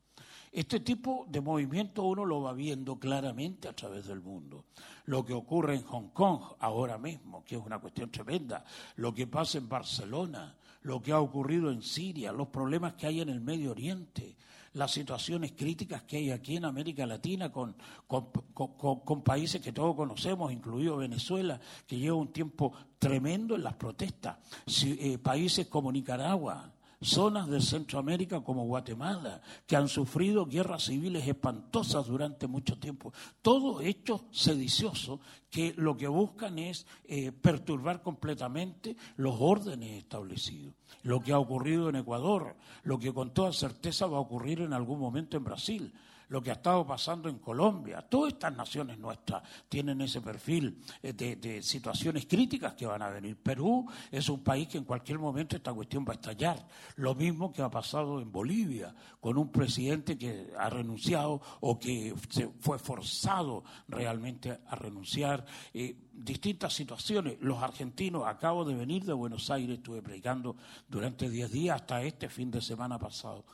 Este 0.52 0.82
tipo 0.82 1.26
de 1.30 1.40
movimiento 1.40 2.04
uno 2.04 2.26
lo 2.26 2.42
va 2.42 2.52
viendo 2.52 3.00
claramente 3.00 3.70
a 3.70 3.74
través 3.74 4.08
del 4.08 4.22
mundo. 4.22 4.66
Lo 5.06 5.24
que 5.26 5.34
ocurre 5.34 5.76
en 5.76 5.84
Hong 5.84 6.10
Kong 6.10 6.42
ahora 6.60 6.98
mismo, 6.98 7.44
que 7.46 7.56
es 7.56 7.62
una 7.66 7.80
cuestión 7.80 8.12
tremenda, 8.12 8.66
lo 8.98 9.14
que 9.14 9.28
pasa 9.28 9.58
en 9.58 9.70
Barcelona, 9.70 10.56
lo 10.82 11.02
que 11.02 11.14
ha 11.14 11.20
ocurrido 11.20 11.72
en 11.72 11.82
Siria, 11.82 12.34
los 12.34 12.48
problemas 12.50 12.96
que 12.96 13.08
hay 13.08 13.22
en 13.22 13.30
el 13.30 13.40
Medio 13.40 13.72
Oriente, 13.72 14.36
las 14.76 14.92
situaciones 14.92 15.54
críticas 15.54 16.04
que 16.04 16.18
hay 16.18 16.32
aquí 16.32 16.58
en 16.58 16.66
América 16.66 17.06
Latina 17.06 17.52
con, 17.52 17.76
con, 18.08 19.24
países 19.24 19.62
que 19.62 19.72
todos 19.72 19.96
conocemos, 19.96 20.52
incluido 20.52 20.98
Venezuela, 20.98 21.60
que 21.88 21.98
lleva 21.98 22.16
un 22.16 22.32
tiempo 22.32 22.74
tremendo 23.00 23.56
en 23.56 23.64
las 23.64 23.76
protestas, 23.76 24.38
eh, 24.86 25.18
países 25.18 25.68
como 25.68 25.92
Nicaragua, 25.92 26.72
zonas 27.02 27.48
de 27.48 27.62
Centroamérica 27.62 28.42
como 28.42 28.66
Guatemala, 28.66 29.42
que 29.66 29.76
han 29.76 29.88
sufrido 29.88 30.46
guerras 30.46 30.84
civiles 30.84 31.28
espantosas 31.28 32.08
durante 32.08 32.48
mucho 32.48 32.78
tiempo. 32.78 33.14
Todos 33.42 33.84
hechos 33.84 34.24
sediciosos 34.32 35.20
que 35.50 35.74
lo 35.78 35.96
que 35.98 36.08
buscan 36.08 36.60
es 36.60 36.86
eh, 37.06 37.32
perturbar 37.32 38.02
completamente 38.02 38.96
los 39.18 39.36
órdenes 39.40 39.92
establecidos. 39.92 40.74
Lo 41.04 41.22
que 41.22 41.32
ha 41.32 41.40
ocurrido 41.40 41.90
en 41.90 41.98
Ecuador, 41.98 42.56
lo 42.84 43.00
que 43.00 43.14
con 43.14 43.34
toda 43.34 43.54
certeza 43.54 44.08
va 44.08 44.18
a 44.18 44.22
ocurrir 44.22 44.62
en 44.62 44.74
algún 44.74 45.00
momento 45.00 45.38
en 45.38 45.44
Brasil 45.44 45.94
lo 46.30 46.42
que 46.42 46.50
ha 46.50 46.54
estado 46.54 46.86
pasando 46.86 47.30
en 47.30 47.40
Colombia. 47.40 48.02
Todas 48.02 48.34
estas 48.34 48.56
naciones 48.56 48.98
nuestras 48.98 49.44
tienen 49.70 50.02
ese 50.02 50.22
perfil 50.22 50.82
eh, 51.02 51.14
de, 51.14 51.62
situaciones 51.62 52.26
críticas 52.26 52.74
que 52.74 52.86
van 52.86 53.02
a 53.02 53.10
venir. 53.10 53.38
Perú 53.38 53.86
es 54.12 54.30
un 54.30 54.44
país 54.44 54.68
que 54.68 54.78
en 54.78 54.84
cualquier 54.84 55.20
momento 55.20 55.56
esta 55.56 55.74
cuestión 55.74 56.06
va 56.08 56.14
a 56.14 56.16
estallar. 56.16 56.68
Lo 56.96 57.16
mismo 57.16 57.52
que 57.52 57.62
ha 57.62 57.70
pasado 57.70 58.22
en 58.22 58.32
Bolivia, 58.32 58.94
con 59.20 59.38
un 59.38 59.52
presidente 59.52 60.18
que 60.18 60.52
ha 60.58 60.70
renunciado 60.70 61.42
o 61.62 61.80
que 61.80 62.14
se 62.30 62.48
fue 62.60 62.80
forzado 62.80 63.64
realmente 63.88 64.60
a 64.68 64.76
renunciar. 64.76 65.46
Eh, 65.74 65.96
distintas 66.16 66.74
situaciones. 66.74 67.38
Los 67.42 67.62
argentinos, 67.62 68.24
acabo 68.26 68.64
de 68.64 68.74
venir 68.74 69.04
de 69.04 69.14
Buenos 69.14 69.50
Aires, 69.50 69.78
estuve 69.78 70.02
predicando 70.02 70.56
durante 70.88 71.30
10 71.30 71.52
días 71.52 71.82
hasta 71.82 72.02
este 72.04 72.30
fin 72.30 72.50
de 72.52 72.62
semana 72.62 72.98
pasado. 72.98 73.46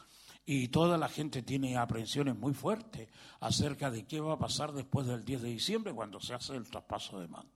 Y 0.46 0.70
toda 0.70 0.98
la 0.98 1.08
gente 1.08 1.44
tiene 1.44 1.78
aprensiones 1.78 2.36
muy 2.36 2.54
fuertes 2.54 3.10
acerca 3.40 3.92
de 3.92 4.06
qué 4.06 4.20
va 4.20 4.34
a 4.34 4.40
pasar 4.40 4.74
después 4.74 5.06
del 5.06 5.24
10 5.24 5.42
de 5.44 5.50
diciembre 5.50 5.94
cuando 5.94 6.20
se 6.20 6.34
hace 6.34 6.56
el 6.56 6.70
traspaso 6.70 7.20
de 7.20 7.28
mando. 7.28 7.52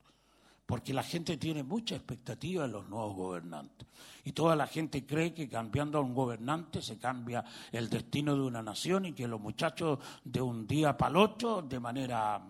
Porque 0.65 0.93
la 0.93 1.03
gente 1.03 1.37
tiene 1.37 1.63
mucha 1.63 1.95
expectativa 1.95 2.65
en 2.65 2.71
los 2.71 2.87
nuevos 2.89 3.15
gobernantes. 3.15 3.87
Y 4.23 4.31
toda 4.31 4.55
la 4.55 4.65
gente 4.65 5.05
cree 5.05 5.33
que 5.33 5.47
cambiando 5.47 5.99
a 5.99 6.01
un 6.01 6.15
gobernante 6.15 6.81
se 6.81 6.97
cambia 6.97 7.43
el 7.71 7.89
destino 7.89 8.33
de 8.33 8.41
una 8.41 8.63
nación 8.63 9.05
y 9.05 9.13
que 9.13 9.27
los 9.27 9.39
muchachos 9.39 9.99
de 10.23 10.41
un 10.41 10.65
día 10.65 10.97
para 10.97 11.11
el 11.11 11.17
otro, 11.17 11.61
de 11.61 11.79
manera 11.79 12.43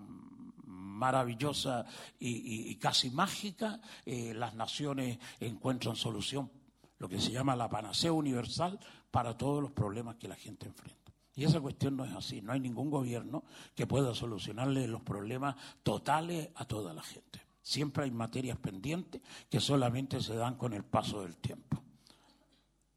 maravillosa 0.96 1.86
y, 2.20 2.74
casi 2.76 3.10
mágica, 3.12 3.80
eh, 4.06 4.34
las 4.34 4.56
naciones 4.56 5.20
encuentran 5.40 5.96
solución, 5.96 6.50
lo 6.98 7.10
que 7.10 7.20
se 7.20 7.32
llama 7.32 7.56
la 7.56 7.70
panacea 7.70 8.12
universal 8.12 8.80
para 9.12 9.38
todos 9.38 9.62
los 9.62 9.72
problemas 9.72 10.16
que 10.16 10.28
la 10.28 10.36
gente 10.36 10.68
enfrenta. 10.68 11.12
Y 11.36 11.44
esa 11.44 11.60
cuestión 11.60 11.98
no 11.98 12.06
es 12.06 12.14
así. 12.14 12.42
No 12.42 12.54
hay 12.54 12.62
ningún 12.62 12.90
gobierno 12.90 13.44
que 13.76 13.86
pueda 13.86 14.16
solucionarle 14.16 14.88
los 14.88 15.02
problemas 15.02 15.56
totales 15.84 16.50
a 16.56 16.66
toda 16.66 16.94
la 16.94 17.04
gente. 17.04 17.42
Siempre 17.62 18.06
hay 18.06 18.12
materias 18.12 18.58
pendientes 18.58 19.22
que 19.50 19.60
solamente 19.60 20.22
se 20.22 20.36
dan 20.36 20.56
con 20.56 20.74
el 20.74 20.84
paso 20.84 21.22
del 21.24 21.36
tiempo. 21.38 21.82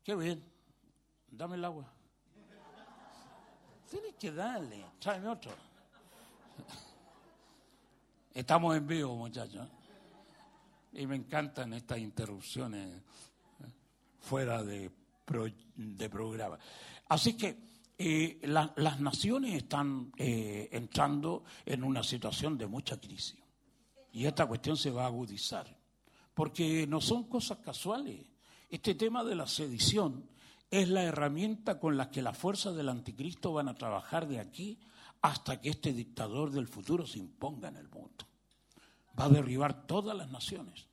Qué 0.05 0.15
bien. 0.15 0.45
Dame 1.31 1.57
el 1.57 1.65
agua. 1.65 1.93
Tienes 3.91 4.15
que 4.15 4.31
darle. 4.31 4.85
Tráeme 5.01 5.29
otro. 5.29 5.51
Estamos 8.35 8.77
en 8.77 8.87
vivo, 8.87 9.17
muchachos. 9.17 9.67
Y 10.93 11.07
me 11.07 11.17
encantan 11.17 11.73
estas 11.73 11.99
interrupciones. 11.99 13.03
Fuera 14.21 14.63
de 14.63 14.91
de 15.77 16.09
programa. 16.09 16.59
Así 17.09 17.37
que 17.37 17.57
eh, 17.99 18.41
las 18.45 19.01
naciones 19.01 19.55
están 19.55 20.13
eh, 20.17 20.69
entrando 20.73 21.45
en 21.67 21.85
una 21.85 22.03
situación 22.03 22.57
de 22.57 22.67
mucha 22.67 23.01
crisis 23.01 23.37
y 24.13 24.25
esta 24.25 24.47
cuestión 24.47 24.77
se 24.77 24.91
va 24.91 25.05
a 25.05 25.09
agudizar, 25.09 25.77
porque 26.35 26.87
no 26.87 27.01
son 27.01 27.25
cosas 27.25 27.59
casuales. 27.59 28.25
Este 28.71 28.95
tema 28.95 29.25
de 29.25 29.35
la 29.35 29.47
sedición 29.47 30.29
es 30.71 30.89
la 30.89 31.03
herramienta 31.03 31.79
con 31.79 31.97
la 31.97 32.11
que 32.11 32.23
las 32.23 32.37
fuerzas 32.37 32.75
del 32.75 32.89
anticristo 32.89 33.53
van 33.53 33.69
a 33.69 33.75
trabajar 33.75 34.27
de 34.29 34.41
aquí 34.41 34.79
hasta 35.23 35.61
que 35.61 35.71
este 35.71 35.93
dictador 35.93 36.51
del 36.51 36.69
futuro 36.69 37.07
se 37.07 37.19
imponga 37.19 37.69
en 37.69 37.77
el 37.77 37.89
mundo. 37.89 38.27
Va 39.19 39.25
a 39.25 39.29
derribar 39.29 39.87
todas 39.87 40.17
las 40.17 40.31
naciones. 40.31 40.88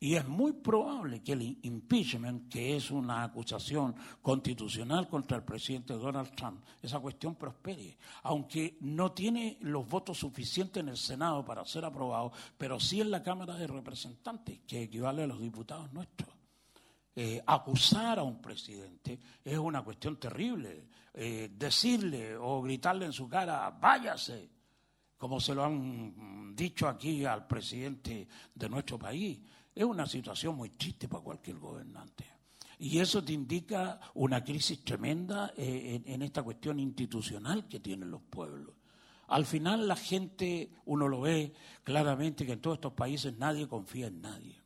Y 0.00 0.16
es 0.16 0.28
muy 0.28 0.52
probable 0.52 1.22
que 1.22 1.32
el 1.32 1.58
impeachment, 1.62 2.52
que 2.52 2.76
es 2.76 2.90
una 2.90 3.24
acusación 3.24 3.94
constitucional 4.20 5.08
contra 5.08 5.38
el 5.38 5.44
presidente 5.44 5.94
Donald 5.94 6.34
Trump, 6.34 6.62
esa 6.82 7.00
cuestión 7.00 7.36
prospere, 7.36 7.96
aunque 8.24 8.76
no 8.80 9.12
tiene 9.12 9.56
los 9.62 9.88
votos 9.88 10.18
suficientes 10.18 10.82
en 10.82 10.90
el 10.90 10.96
Senado 10.98 11.44
para 11.44 11.64
ser 11.64 11.84
aprobado, 11.86 12.32
pero 12.58 12.78
sí 12.78 13.00
en 13.00 13.10
la 13.10 13.22
Cámara 13.22 13.54
de 13.54 13.66
Representantes, 13.66 14.60
que 14.66 14.82
equivale 14.82 15.22
a 15.22 15.26
los 15.26 15.40
diputados 15.40 15.90
nuestros. 15.92 16.34
eh, 17.16 17.40
acusar 17.46 18.18
a 18.18 18.24
un 18.24 18.42
presidente 18.42 19.20
es 19.44 19.56
una 19.56 19.82
cuestión 19.82 20.18
terrible. 20.18 20.88
Eh, 21.16 21.52
decirle 21.56 22.36
o 22.36 22.60
gritarle 22.60 23.06
en 23.06 23.12
su 23.12 23.28
cara, 23.28 23.70
váyase, 23.70 24.50
como 25.16 25.38
se 25.38 25.54
lo 25.54 25.64
han 25.64 26.54
dicho 26.56 26.88
aquí 26.88 27.24
al 27.24 27.46
presidente 27.46 28.26
de 28.52 28.68
nuestro 28.68 28.98
país, 28.98 29.38
es 29.74 29.84
una 29.84 30.06
situación 30.06 30.56
muy 30.56 30.70
triste 30.70 31.08
para 31.08 31.22
cualquier 31.22 31.58
gobernante. 31.58 32.24
Y 32.78 32.98
eso 32.98 33.22
te 33.24 33.32
indica 33.32 34.00
una 34.14 34.42
crisis 34.42 34.84
tremenda 34.84 35.52
eh, 35.56 36.02
en, 36.04 36.12
en 36.12 36.22
esta 36.22 36.42
cuestión 36.42 36.78
institucional 36.80 37.66
que 37.68 37.80
tienen 37.80 38.10
los 38.10 38.22
pueblos. 38.22 38.74
Al 39.28 39.46
final 39.46 39.88
la 39.88 39.96
gente, 39.96 40.70
uno 40.84 41.08
lo 41.08 41.22
ve 41.22 41.54
claramente 41.82 42.44
que 42.44 42.52
en 42.52 42.60
todos 42.60 42.76
estos 42.76 42.92
países 42.92 43.36
nadie 43.38 43.68
confía 43.68 44.08
en 44.08 44.20
nadie. 44.20 44.64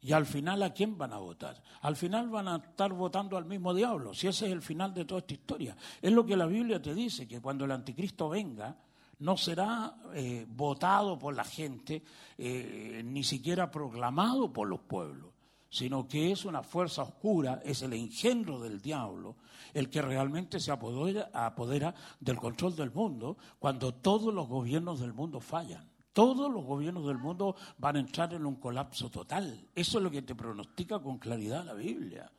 Y 0.00 0.12
al 0.12 0.26
final, 0.26 0.62
¿a 0.62 0.72
quién 0.72 0.96
van 0.96 1.12
a 1.12 1.18
votar? 1.18 1.60
Al 1.80 1.96
final 1.96 2.28
van 2.28 2.46
a 2.46 2.56
estar 2.56 2.92
votando 2.92 3.36
al 3.36 3.44
mismo 3.44 3.74
diablo, 3.74 4.14
si 4.14 4.28
ese 4.28 4.46
es 4.46 4.52
el 4.52 4.62
final 4.62 4.94
de 4.94 5.04
toda 5.04 5.20
esta 5.20 5.34
historia. 5.34 5.76
Es 6.00 6.12
lo 6.12 6.24
que 6.24 6.36
la 6.36 6.46
Biblia 6.46 6.80
te 6.80 6.94
dice, 6.94 7.26
que 7.26 7.40
cuando 7.40 7.64
el 7.64 7.72
anticristo 7.72 8.28
venga, 8.28 8.76
no 9.18 9.36
será 9.36 9.96
eh, 10.14 10.46
votado 10.48 11.18
por 11.18 11.34
la 11.34 11.44
gente, 11.44 12.02
eh, 12.36 13.02
ni 13.04 13.24
siquiera 13.24 13.70
proclamado 13.70 14.52
por 14.52 14.68
los 14.68 14.80
pueblos, 14.80 15.32
sino 15.70 16.06
que 16.06 16.32
es 16.32 16.44
una 16.44 16.62
fuerza 16.62 17.02
oscura, 17.02 17.60
es 17.64 17.82
el 17.82 17.92
engendro 17.92 18.60
del 18.60 18.80
diablo, 18.80 19.36
el 19.72 19.90
que 19.90 20.02
realmente 20.02 20.60
se 20.60 20.70
apodera, 20.70 21.30
apodera 21.32 21.94
del 22.20 22.36
control 22.36 22.76
del 22.76 22.92
mundo 22.92 23.36
cuando 23.58 23.94
todos 23.94 24.32
los 24.32 24.48
gobiernos 24.48 25.00
del 25.00 25.12
mundo 25.12 25.40
fallan. 25.40 25.90
Todos 26.12 26.50
los 26.50 26.64
gobiernos 26.64 27.06
del 27.06 27.18
mundo 27.18 27.56
van 27.76 27.96
a 27.96 28.00
entrar 28.00 28.32
en 28.32 28.46
un 28.46 28.56
colapso 28.56 29.10
total. 29.10 29.68
Eso 29.74 29.98
es 29.98 30.04
lo 30.04 30.10
que 30.10 30.22
te 30.22 30.34
pronostica 30.34 30.98
con 30.98 31.18
claridad 31.18 31.62
la 31.62 31.74
Biblia. 31.74 32.32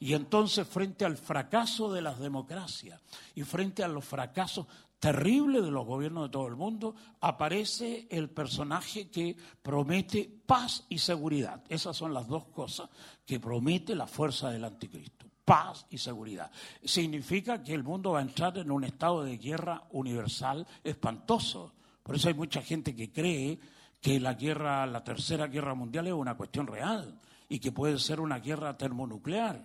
Y 0.00 0.14
entonces, 0.14 0.66
frente 0.66 1.04
al 1.04 1.16
fracaso 1.16 1.92
de 1.92 2.02
las 2.02 2.18
democracias 2.18 3.00
y 3.36 3.44
frente 3.44 3.84
a 3.84 3.88
los 3.88 4.04
fracasos 4.04 4.66
terribles 5.00 5.64
de 5.64 5.70
los 5.70 5.86
gobiernos 5.86 6.24
de 6.24 6.28
todo 6.28 6.46
el 6.46 6.56
mundo, 6.56 6.94
aparece 7.20 8.06
el 8.10 8.28
personaje 8.28 9.08
que 9.08 9.34
promete 9.62 10.30
paz 10.46 10.84
y 10.90 10.98
seguridad. 10.98 11.64
Esas 11.68 11.96
son 11.96 12.12
las 12.12 12.28
dos 12.28 12.44
cosas 12.44 12.90
que 13.26 13.40
promete 13.40 13.94
la 13.94 14.06
fuerza 14.06 14.50
del 14.50 14.64
anticristo. 14.64 15.26
Paz 15.42 15.86
y 15.90 15.98
seguridad. 15.98 16.50
Significa 16.84 17.62
que 17.62 17.74
el 17.74 17.82
mundo 17.82 18.12
va 18.12 18.20
a 18.20 18.22
entrar 18.22 18.56
en 18.58 18.70
un 18.70 18.84
estado 18.84 19.24
de 19.24 19.38
guerra 19.38 19.82
universal 19.90 20.66
espantoso. 20.84 21.72
Por 22.02 22.14
eso 22.14 22.28
hay 22.28 22.34
mucha 22.34 22.62
gente 22.62 22.94
que 22.94 23.10
cree 23.10 23.58
que 24.00 24.20
la 24.20 24.34
guerra, 24.34 24.86
la 24.86 25.02
tercera 25.02 25.46
guerra 25.46 25.74
mundial 25.74 26.06
es 26.06 26.12
una 26.12 26.36
cuestión 26.36 26.66
real 26.66 27.18
y 27.48 27.58
que 27.58 27.72
puede 27.72 27.98
ser 27.98 28.20
una 28.20 28.38
guerra 28.38 28.76
termonuclear. 28.76 29.64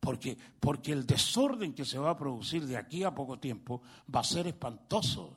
Porque, 0.00 0.36
porque 0.60 0.92
el 0.92 1.06
desorden 1.06 1.72
que 1.72 1.84
se 1.84 1.98
va 1.98 2.10
a 2.10 2.16
producir 2.16 2.66
de 2.66 2.76
aquí 2.76 3.02
a 3.02 3.14
poco 3.14 3.38
tiempo 3.38 3.82
va 4.14 4.20
a 4.20 4.24
ser 4.24 4.46
espantoso. 4.46 5.36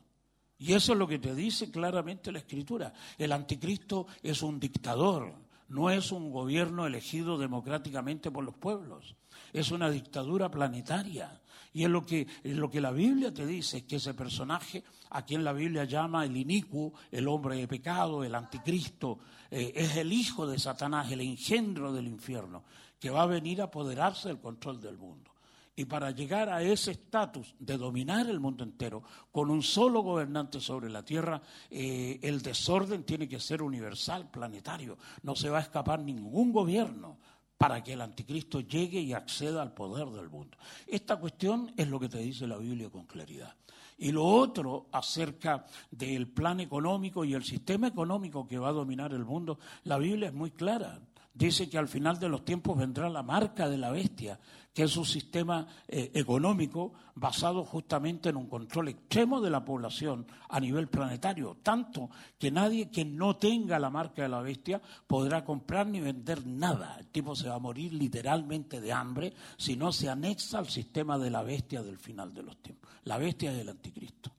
Y 0.57 0.73
eso 0.73 0.91
es 0.91 0.99
lo 0.99 1.07
que 1.07 1.19
te 1.19 1.33
dice 1.33 1.71
claramente 1.71 2.31
la 2.31 2.39
Escritura. 2.39 2.93
El 3.17 3.31
anticristo 3.31 4.07
es 4.21 4.41
un 4.43 4.59
dictador, 4.59 5.33
no 5.69 5.89
es 5.89 6.11
un 6.11 6.31
gobierno 6.31 6.85
elegido 6.85 7.37
democráticamente 7.37 8.29
por 8.29 8.43
los 8.43 8.55
pueblos. 8.55 9.15
Es 9.53 9.71
una 9.71 9.89
dictadura 9.89 10.51
planetaria. 10.51 11.41
Y 11.71 11.83
es 11.83 11.89
lo 11.89 12.05
que, 12.05 12.27
es 12.43 12.57
lo 12.57 12.69
que 12.69 12.81
la 12.81 12.91
Biblia 12.91 13.33
te 13.33 13.45
dice, 13.45 13.85
que 13.85 13.97
ese 13.97 14.15
personaje, 14.15 14.83
a 15.11 15.23
quien 15.23 15.43
la 15.43 15.53
Biblia 15.53 15.85
llama 15.85 16.25
el 16.25 16.35
inicuo, 16.35 16.93
el 17.11 17.27
hombre 17.27 17.55
de 17.57 17.67
pecado, 17.67 18.23
el 18.23 18.33
anticristo, 18.33 19.19
eh, 19.51 19.71
es 19.75 19.95
el 19.95 20.11
hijo 20.11 20.47
de 20.47 20.57
Satanás, 20.57 21.11
el 21.11 21.21
engendro 21.21 21.93
del 21.93 22.07
infierno, 22.07 22.63
que 22.99 23.09
va 23.09 23.23
a 23.23 23.27
venir 23.27 23.61
a 23.61 23.65
apoderarse 23.65 24.27
del 24.27 24.39
control 24.39 24.81
del 24.81 24.97
mundo. 24.97 25.31
Y 25.75 25.85
para 25.85 26.11
llegar 26.11 26.49
a 26.49 26.61
ese 26.61 26.91
estatus 26.91 27.55
de 27.57 27.77
dominar 27.77 28.29
el 28.29 28.41
mundo 28.41 28.65
entero 28.65 29.01
con 29.31 29.49
un 29.49 29.63
solo 29.63 30.01
gobernante 30.01 30.59
sobre 30.59 30.89
la 30.89 31.05
tierra, 31.05 31.41
eh, 31.69 32.19
el 32.21 32.41
desorden 32.41 33.05
tiene 33.05 33.29
que 33.29 33.39
ser 33.39 33.61
universal, 33.61 34.29
planetario. 34.29 34.97
No 35.23 35.37
se 35.37 35.49
va 35.49 35.59
a 35.59 35.61
escapar 35.61 36.01
ningún 36.01 36.51
gobierno 36.51 37.17
para 37.57 37.81
que 37.81 37.93
el 37.93 38.01
anticristo 38.01 38.59
llegue 38.59 38.99
y 38.99 39.13
acceda 39.13 39.61
al 39.61 39.73
poder 39.73 40.09
del 40.09 40.29
mundo. 40.29 40.57
Esta 40.85 41.15
cuestión 41.15 41.71
es 41.77 41.87
lo 41.87 41.97
que 41.97 42.09
te 42.09 42.19
dice 42.19 42.45
la 42.45 42.57
Biblia 42.57 42.89
con 42.89 43.05
claridad. 43.05 43.55
Y 43.97 44.11
lo 44.11 44.25
otro 44.25 44.87
acerca 44.91 45.65
del 45.91 46.27
plan 46.27 46.59
económico 46.59 47.23
y 47.23 47.33
el 47.33 47.43
sistema 47.43 47.87
económico 47.87 48.47
que 48.47 48.57
va 48.57 48.69
a 48.69 48.73
dominar 48.73 49.13
el 49.13 49.23
mundo, 49.25 49.59
la 49.83 49.97
Biblia 49.97 50.27
es 50.27 50.33
muy 50.33 50.51
clara 50.51 50.99
dice 51.39 51.69
que 51.69 51.77
al 51.77 51.87
final 51.87 52.19
de 52.19 52.27
los 52.27 52.43
tiempos 52.43 52.77
vendrá 52.77 53.09
la 53.09 53.23
marca 53.23 53.69
de 53.69 53.77
la 53.77 53.91
bestia, 53.91 54.37
que 54.73 54.83
es 54.83 54.97
un 54.97 55.05
sistema 55.05 55.65
eh, 55.87 56.11
económico 56.13 56.93
basado 57.15 57.63
justamente 57.63 58.27
en 58.27 58.35
un 58.35 58.47
control 58.47 58.89
extremo 58.89 59.39
de 59.39 59.49
la 59.49 59.63
población 59.63 60.27
a 60.49 60.59
nivel 60.59 60.89
planetario, 60.89 61.57
tanto 61.63 62.09
que 62.37 62.51
nadie 62.51 62.91
que 62.91 63.05
no 63.05 63.37
tenga 63.37 63.79
la 63.79 63.89
marca 63.89 64.21
de 64.21 64.29
la 64.29 64.41
bestia 64.41 64.81
podrá 65.07 65.45
comprar 65.45 65.87
ni 65.87 66.01
vender 66.01 66.45
nada. 66.45 66.97
El 66.99 67.07
tipo 67.07 67.33
se 67.35 67.47
va 67.47 67.55
a 67.55 67.59
morir 67.59 67.93
literalmente 67.93 68.81
de 68.81 68.91
hambre 68.91 69.33
si 69.57 69.77
no 69.77 69.93
se 69.93 70.09
anexa 70.09 70.59
al 70.59 70.67
sistema 70.67 71.17
de 71.17 71.29
la 71.29 71.41
bestia 71.41 71.81
del 71.81 71.97
final 71.97 72.33
de 72.33 72.43
los 72.43 72.61
tiempos. 72.61 72.91
La 73.05 73.17
bestia 73.17 73.53
es 73.53 73.59
el 73.59 73.69
anticristo. 73.69 74.31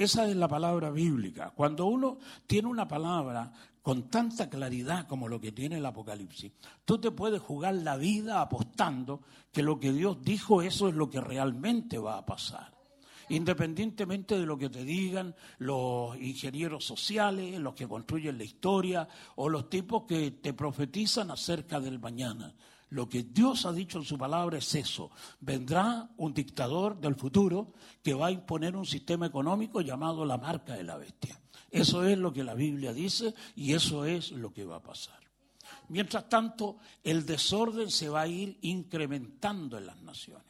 Esa 0.00 0.26
es 0.28 0.34
la 0.34 0.48
palabra 0.48 0.90
bíblica. 0.90 1.52
Cuando 1.54 1.84
uno 1.84 2.18
tiene 2.46 2.68
una 2.68 2.88
palabra 2.88 3.52
con 3.82 4.10
tanta 4.10 4.50
claridad 4.50 5.06
como 5.06 5.28
lo 5.28 5.40
que 5.40 5.52
tiene 5.52 5.78
el 5.78 5.86
Apocalipsis, 5.86 6.52
tú 6.84 6.98
te 6.98 7.10
puedes 7.10 7.40
jugar 7.40 7.74
la 7.74 7.96
vida 7.96 8.40
apostando 8.40 9.22
que 9.52 9.62
lo 9.62 9.80
que 9.80 9.92
Dios 9.92 10.22
dijo, 10.22 10.62
eso 10.62 10.88
es 10.88 10.94
lo 10.94 11.08
que 11.08 11.20
realmente 11.20 11.98
va 11.98 12.18
a 12.18 12.26
pasar. 12.26 12.78
Independientemente 13.30 14.38
de 14.38 14.44
lo 14.44 14.58
que 14.58 14.68
te 14.68 14.84
digan 14.84 15.34
los 15.58 16.16
ingenieros 16.16 16.84
sociales, 16.84 17.58
los 17.60 17.74
que 17.74 17.86
construyen 17.86 18.36
la 18.36 18.44
historia 18.44 19.08
o 19.36 19.48
los 19.48 19.70
tipos 19.70 20.02
que 20.02 20.32
te 20.32 20.52
profetizan 20.52 21.30
acerca 21.30 21.78
del 21.78 22.00
mañana. 22.00 22.52
Lo 22.90 23.08
que 23.08 23.22
Dios 23.22 23.66
ha 23.66 23.72
dicho 23.72 23.98
en 23.98 24.04
su 24.04 24.18
palabra 24.18 24.58
es 24.58 24.74
eso. 24.74 25.12
Vendrá 25.38 26.10
un 26.16 26.34
dictador 26.34 26.98
del 26.98 27.14
futuro 27.14 27.72
que 28.02 28.14
va 28.14 28.26
a 28.26 28.32
imponer 28.32 28.74
un 28.74 28.84
sistema 28.84 29.26
económico 29.26 29.80
llamado 29.80 30.24
la 30.24 30.36
marca 30.36 30.74
de 30.74 30.82
la 30.82 30.96
bestia. 30.96 31.39
Eso 31.70 32.04
es 32.04 32.18
lo 32.18 32.32
que 32.32 32.44
la 32.44 32.54
Biblia 32.54 32.92
dice 32.92 33.34
y 33.54 33.74
eso 33.74 34.04
es 34.04 34.32
lo 34.32 34.52
que 34.52 34.64
va 34.64 34.76
a 34.76 34.82
pasar. 34.82 35.20
Mientras 35.88 36.28
tanto, 36.28 36.78
el 37.02 37.26
desorden 37.26 37.90
se 37.90 38.08
va 38.08 38.22
a 38.22 38.28
ir 38.28 38.58
incrementando 38.62 39.78
en 39.78 39.86
las 39.86 40.00
naciones. 40.02 40.46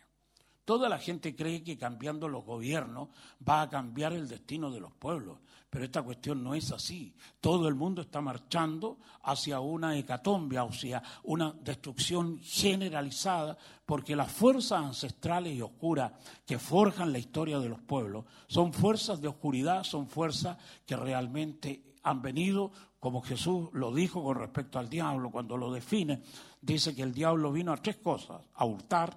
Toda 0.64 0.88
la 0.88 0.98
gente 0.98 1.34
cree 1.34 1.64
que 1.64 1.76
cambiando 1.76 2.28
los 2.28 2.44
gobiernos 2.44 3.08
va 3.46 3.62
a 3.62 3.68
cambiar 3.68 4.12
el 4.12 4.28
destino 4.28 4.70
de 4.70 4.80
los 4.80 4.92
pueblos, 4.92 5.38
pero 5.70 5.84
esta 5.84 6.02
cuestión 6.02 6.42
no 6.42 6.52
es 6.54 6.72
así. 6.72 7.14
Todo 7.40 7.68
el 7.68 7.76
mundo 7.76 8.02
está 8.02 8.20
marchando 8.20 8.98
hacia 9.22 9.60
una 9.60 9.96
hecatombe, 9.96 10.58
hacia 10.58 11.00
una 11.22 11.52
destrucción 11.52 12.40
generalizada, 12.42 13.56
porque 13.86 14.16
las 14.16 14.32
fuerzas 14.32 14.84
ancestrales 14.84 15.54
y 15.54 15.62
oscuras 15.62 16.12
que 16.44 16.58
forjan 16.58 17.12
la 17.12 17.20
historia 17.20 17.60
de 17.60 17.68
los 17.68 17.80
pueblos 17.80 18.24
son 18.48 18.72
fuerzas 18.72 19.20
de 19.20 19.28
oscuridad, 19.28 19.84
son 19.84 20.08
fuerzas 20.08 20.58
que 20.84 20.96
realmente 20.96 21.84
han 22.02 22.20
venido, 22.20 22.72
como 22.98 23.22
Jesús 23.22 23.68
lo 23.72 23.94
dijo 23.94 24.24
con 24.24 24.36
respecto 24.36 24.78
al 24.80 24.90
diablo 24.90 25.30
cuando 25.30 25.56
lo 25.56 25.72
define, 25.72 26.22
dice 26.60 26.96
que 26.96 27.02
el 27.02 27.14
diablo 27.14 27.52
vino 27.52 27.72
a 27.72 27.76
tres 27.76 27.98
cosas, 27.98 28.42
a 28.54 28.64
hurtar, 28.64 29.16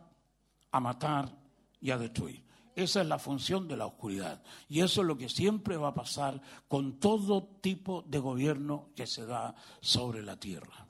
a 0.71 0.79
matar 0.79 1.35
y 1.81 1.89
a 1.89 1.97
destruir. 1.97 2.42
Esa 2.75 3.01
es 3.01 3.07
la 3.07 3.19
función 3.19 3.67
de 3.67 3.77
la 3.77 3.85
oscuridad. 3.85 4.41
Y 4.69 4.81
eso 4.81 5.01
es 5.01 5.07
lo 5.07 5.17
que 5.17 5.29
siempre 5.29 5.77
va 5.77 5.89
a 5.89 5.93
pasar 5.93 6.41
con 6.67 6.99
todo 6.99 7.43
tipo 7.61 8.03
de 8.07 8.19
gobierno 8.19 8.89
que 8.95 9.07
se 9.07 9.25
da 9.25 9.55
sobre 9.81 10.23
la 10.23 10.37
tierra. 10.37 10.87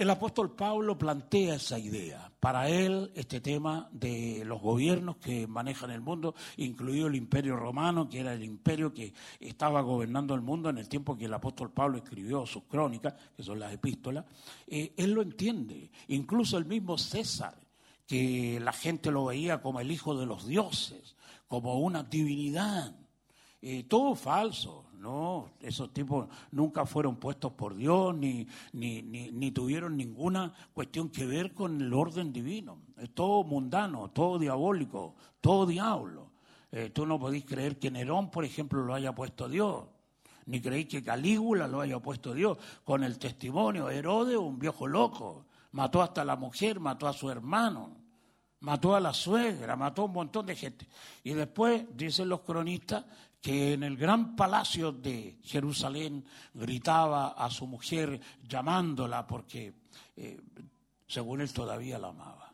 El 0.00 0.08
apóstol 0.08 0.54
Pablo 0.54 0.96
plantea 0.96 1.56
esa 1.56 1.78
idea. 1.78 2.32
Para 2.40 2.70
él, 2.70 3.12
este 3.14 3.40
tema 3.40 3.86
de 3.92 4.44
los 4.46 4.62
gobiernos 4.62 5.16
que 5.16 5.46
manejan 5.46 5.90
el 5.90 6.00
mundo, 6.00 6.34
incluido 6.56 7.08
el 7.08 7.16
imperio 7.16 7.56
romano, 7.56 8.08
que 8.08 8.20
era 8.20 8.32
el 8.32 8.42
imperio 8.42 8.94
que 8.94 9.12
estaba 9.40 9.82
gobernando 9.82 10.34
el 10.34 10.40
mundo 10.40 10.70
en 10.70 10.78
el 10.78 10.88
tiempo 10.88 11.18
que 11.18 11.26
el 11.26 11.34
apóstol 11.34 11.72
Pablo 11.72 11.98
escribió 11.98 12.46
sus 12.46 12.62
crónicas, 12.62 13.14
que 13.36 13.42
son 13.42 13.58
las 13.58 13.74
epístolas, 13.74 14.24
eh, 14.68 14.94
él 14.96 15.10
lo 15.10 15.20
entiende. 15.20 15.90
Incluso 16.08 16.56
el 16.56 16.64
mismo 16.64 16.96
César, 16.96 17.59
que 18.10 18.58
la 18.58 18.72
gente 18.72 19.12
lo 19.12 19.26
veía 19.26 19.62
como 19.62 19.78
el 19.78 19.92
hijo 19.92 20.18
de 20.18 20.26
los 20.26 20.44
dioses, 20.44 21.14
como 21.46 21.78
una 21.78 22.02
divinidad. 22.02 22.92
Eh, 23.62 23.84
todo 23.84 24.16
falso, 24.16 24.86
¿no? 24.94 25.50
Esos 25.60 25.92
tipos 25.92 26.26
nunca 26.50 26.84
fueron 26.86 27.18
puestos 27.20 27.52
por 27.52 27.76
Dios 27.76 28.12
ni, 28.16 28.48
ni, 28.72 29.00
ni, 29.02 29.52
tuvieron 29.52 29.96
ninguna 29.96 30.52
cuestión 30.74 31.10
que 31.10 31.24
ver 31.24 31.54
con 31.54 31.80
el 31.80 31.94
orden 31.94 32.32
divino. 32.32 32.80
Es 32.98 33.14
todo 33.14 33.44
mundano, 33.44 34.10
todo 34.10 34.40
diabólico, 34.40 35.14
todo 35.40 35.64
diablo. 35.64 36.32
Eh, 36.72 36.90
tú 36.90 37.06
no 37.06 37.16
podéis 37.16 37.44
creer 37.44 37.78
que 37.78 37.92
Nerón, 37.92 38.28
por 38.32 38.44
ejemplo, 38.44 38.82
lo 38.82 38.92
haya 38.92 39.14
puesto 39.14 39.48
Dios. 39.48 39.84
Ni 40.46 40.60
creéis 40.60 40.88
que 40.88 41.04
Calígula 41.04 41.68
lo 41.68 41.80
haya 41.80 42.00
puesto 42.00 42.34
Dios. 42.34 42.58
Con 42.82 43.04
el 43.04 43.20
testimonio, 43.20 43.88
Herodes, 43.88 44.36
un 44.36 44.58
viejo 44.58 44.88
loco 44.88 45.46
mató 45.72 46.02
hasta 46.02 46.22
a 46.22 46.24
la 46.24 46.36
mujer, 46.36 46.80
mató 46.80 47.06
a 47.06 47.12
su 47.12 47.30
hermano, 47.30 47.99
mató 48.60 48.94
a 48.94 49.00
la 49.00 49.12
suegra, 49.12 49.76
mató 49.76 50.02
a 50.02 50.04
un 50.06 50.12
montón 50.12 50.46
de 50.46 50.56
gente. 50.56 50.86
Y 51.24 51.32
después, 51.32 51.84
dicen 51.96 52.28
los 52.28 52.40
cronistas, 52.40 53.04
que 53.40 53.72
en 53.72 53.82
el 53.82 53.96
gran 53.96 54.36
palacio 54.36 54.92
de 54.92 55.38
Jerusalén 55.42 56.24
gritaba 56.52 57.28
a 57.28 57.50
su 57.50 57.66
mujer 57.66 58.20
llamándola 58.46 59.26
porque, 59.26 59.72
eh, 60.16 60.38
según 61.06 61.40
él, 61.40 61.52
todavía 61.52 61.98
la 61.98 62.08
amaba. 62.08 62.52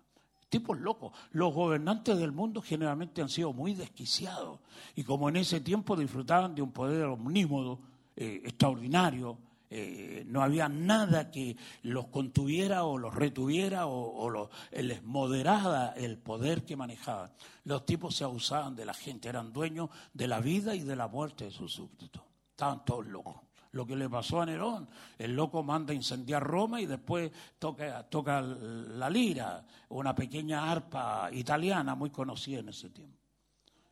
Tipos 0.49 0.79
locos. 0.79 1.13
Los 1.33 1.53
gobernantes 1.53 2.17
del 2.19 2.31
mundo 2.31 2.63
generalmente 2.63 3.21
han 3.21 3.29
sido 3.29 3.53
muy 3.53 3.75
desquiciados 3.75 4.61
y 4.95 5.03
como 5.03 5.29
en 5.29 5.37
ese 5.37 5.61
tiempo 5.61 5.97
disfrutaban 5.97 6.55
de 6.55 6.63
un 6.63 6.71
poder 6.71 7.07
omnímodo, 7.07 7.81
eh, 8.15 8.43
extraordinario, 8.45 9.39
eh, 9.69 10.25
no 10.29 10.43
había 10.43 10.69
nada 10.69 11.31
que 11.31 11.57
los 11.83 12.07
contuviera 12.07 12.85
o 12.85 12.99
los 12.99 13.15
retuviera 13.15 13.87
o, 13.87 14.31
los, 14.31 14.49
les 14.71 15.03
moderara 15.03 15.93
el 15.97 16.19
poder 16.19 16.65
que 16.65 16.77
manejaban. 16.77 17.33
Los 17.65 17.85
tipos 17.85 18.15
se 18.15 18.25
abusaban 18.25 18.77
de 18.77 18.85
la 18.85 18.95
gente, 18.95 19.29
eran 19.29 19.53
dueños 19.53 19.91
de 20.13 20.29
la 20.29 20.41
vida 20.41 20.75
y 20.75 20.81
de 20.81 20.95
la 20.95 21.09
muerte 21.09 21.47
de 21.47 21.51
sus 21.51 21.73
súbditos. 21.73 22.23
Estaban 22.51 22.85
todos 22.85 23.07
locos. 23.07 23.37
Lo 23.73 23.85
que 23.85 23.97
le 23.97 24.09
pasó 24.09 24.41
a 24.41 24.47
Nerón, 24.47 24.89
el 25.19 25.35
loco 25.35 25.63
manda 25.63 25.93
incendiar 25.93 26.43
Roma 26.43 26.81
y 26.81 26.87
después 26.87 27.31
toca, 27.59 28.05
toca 28.05 28.41
la 28.41 29.11
lira, 29.11 29.67
una 29.91 30.15
pequeña 30.15 30.71
arpa 30.71 31.29
italiana 31.33 31.95
muy 31.95 32.11
conocida 32.11 32.61
en 32.61 32.71
ese 32.71 32.89
tiempo. 32.89 33.19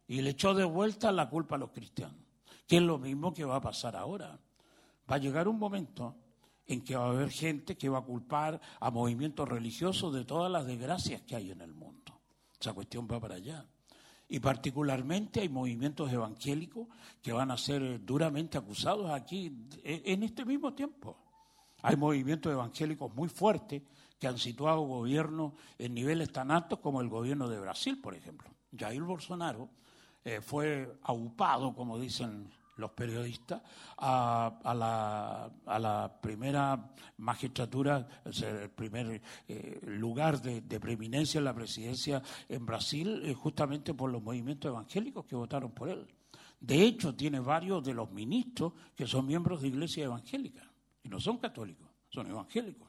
Y 0.07 0.23
le 0.23 0.31
echó 0.31 0.55
de 0.55 0.65
vuelta 0.65 1.11
la 1.13 1.29
culpa 1.29 1.57
a 1.57 1.59
los 1.59 1.71
cristianos, 1.71 2.17
que 2.67 2.77
es 2.77 2.83
lo 2.83 2.99
mismo 2.99 3.35
que 3.35 3.45
va 3.45 3.57
a 3.57 3.61
pasar 3.61 3.97
ahora 3.97 4.39
va 5.11 5.17
a 5.17 5.19
llegar 5.19 5.49
un 5.49 5.59
momento 5.59 6.17
en 6.67 6.83
que 6.83 6.97
va 6.97 7.07
a 7.07 7.11
haber 7.11 7.31
gente 7.31 7.77
que 7.77 7.89
va 7.89 7.99
a 7.99 8.05
culpar 8.05 8.61
a 8.81 8.91
movimientos 8.91 9.49
religiosos 9.49 10.15
de 10.15 10.25
todas 10.25 10.51
las 10.51 10.67
desgracias 10.67 11.23
que 11.23 11.37
hay 11.37 11.51
en 11.51 11.61
el 11.61 11.75
mundo. 11.75 12.21
Esa 12.59 12.73
cuestión 12.73 13.07
va 13.11 13.21
para 13.21 13.35
allá. 13.35 13.67
Y 14.29 14.41
particularmente 14.41 15.41
hay 15.41 15.51
movimientos 15.51 16.11
evangélicos 16.11 16.89
que 17.21 17.33
van 17.33 17.51
a 17.51 17.59
ser 17.59 18.05
duramente 18.05 18.57
acusados 18.57 19.11
aquí 19.11 19.69
en 19.83 20.23
este 20.23 20.47
mismo 20.47 20.73
tiempo. 20.73 21.19
Hay 21.83 21.97
movimientos 21.97 22.51
evangélicos 22.51 23.15
muy 23.15 23.29
fuertes 23.29 23.83
que 24.19 24.27
han 24.27 24.39
situado 24.39 24.81
gobiernos 24.81 25.53
en 25.77 25.93
niveles 25.93 26.33
tan 26.33 26.51
altos 26.51 26.79
como 26.79 27.03
el 27.03 27.11
gobierno 27.11 27.47
de 27.47 27.61
Brasil, 27.61 28.01
por 28.01 28.15
ejemplo. 28.15 28.49
Jair 28.75 29.03
Bolsonaro 29.03 29.69
eh, 30.25 30.41
fue 30.41 30.99
aupado, 31.03 31.75
como 31.75 31.99
dicen 31.99 32.51
los 32.77 32.91
periodistas 32.91 33.63
a, 33.99 35.51
la, 35.65 36.21
primera 36.21 36.91
magistratura, 37.19 38.07
el 38.25 38.71
primer 38.71 39.23
eh, 39.49 39.81
lugar 39.83 40.41
de, 40.41 40.81
preeminencia 40.81 41.39
en 41.39 41.45
la 41.45 41.55
presidencia 41.55 42.23
en 42.49 42.67
Brasil, 42.67 43.23
eh, 43.25 43.35
justamente 43.35 43.95
por 43.95 44.11
los 44.11 44.23
movimientos 44.23 44.69
evangélicos 44.69 45.25
que 45.25 45.37
votaron 45.37 45.73
por 45.73 45.89
él. 45.89 46.07
De 46.61 46.83
hecho, 46.83 47.15
tiene 47.15 47.41
varios 47.41 47.85
de 47.85 47.95
los 47.95 48.11
ministros 48.11 48.73
que 48.95 49.07
son 49.07 49.27
miembros 49.27 49.61
de 49.61 49.69
iglesia 49.69 50.05
evangélica 50.05 50.63
y 51.03 51.09
no 51.09 51.21
son 51.21 51.39
católicos, 51.39 51.89
son 52.09 52.27
evangélicos. 52.27 52.89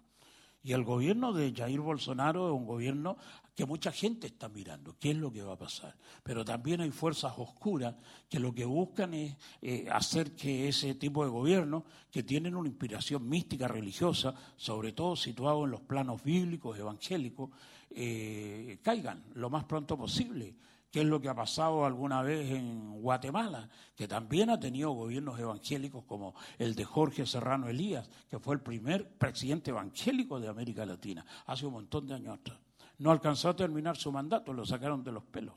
Y 0.64 0.74
el 0.74 0.84
gobierno 0.84 1.32
de 1.32 1.54
Jair 1.54 1.80
Bolsonaro 1.80 2.48
es 2.48 2.54
un 2.54 2.66
gobierno 2.66 3.18
que 3.56 3.66
mucha 3.66 3.92
gente 3.92 4.28
está 4.28 4.50
mirando, 4.50 4.98
qué 5.00 5.12
es 5.12 5.18
lo 5.18 5.32
que 5.32 5.42
va 5.42 5.54
a 5.54 5.58
pasar. 5.58 5.96
Pero 6.24 6.44
también 6.44 6.82
hay 6.82 6.92
fuerzas 6.92 7.34
oscuras 7.38 7.96
que 8.30 8.40
lo 8.40 8.54
que 8.54 8.66
buscan 8.66 9.14
es 9.14 9.38
eh, 9.62 9.88
hacer 9.90 10.36
que 10.36 10.68
ese 10.68 10.96
tipo 10.96 11.24
de 11.24 11.32
gobierno, 11.32 11.86
que 12.12 12.24
tienen 12.24 12.56
una 12.56 12.68
inspiración 12.68 13.28
mística 13.28 13.68
religiosa, 13.68 14.36
sobre 14.58 14.92
todo 14.92 15.16
situado 15.16 15.64
en 15.64 15.72
los 15.72 15.82
planos 15.82 16.22
bíblicos, 16.22 16.78
evangélicos, 16.78 17.50
eh, 17.92 18.80
caigan 18.84 19.24
lo 19.36 19.50
más 19.50 19.64
pronto 19.64 19.98
posible 19.98 20.56
que 20.92 21.02
es 21.02 21.08
lo 21.08 21.20
que 21.20 21.28
ha 21.28 21.36
pasado 21.36 21.86
alguna 21.86 22.22
vez 22.22 22.52
en 22.52 23.02
Guatemala, 23.02 23.68
que 23.98 24.08
también 24.08 24.50
ha 24.50 24.58
tenido 24.58 24.92
gobiernos 24.92 25.38
evangélicos 25.38 26.06
como 26.06 26.36
el 26.58 26.74
de 26.74 26.86
Jorge 26.86 27.26
Serrano 27.26 27.68
Elías, 27.68 28.10
que 28.30 28.40
fue 28.40 28.56
el 28.56 28.62
primer 28.62 29.10
presidente 29.18 29.72
evangélico 29.72 30.40
de 30.40 30.48
América 30.48 30.86
Latina, 30.86 31.26
hace 31.48 31.66
un 31.66 31.74
montón 31.74 32.08
de 32.08 32.14
años 32.14 32.36
atrás. 32.36 32.65
No 33.00 33.12
alcanzó 33.12 33.50
a 33.50 33.56
terminar 33.56 33.98
su 33.98 34.12
mandato, 34.12 34.54
lo 34.54 34.66
sacaron 34.66 35.04
de 35.04 35.12
los 35.12 35.24
pelos. 35.24 35.56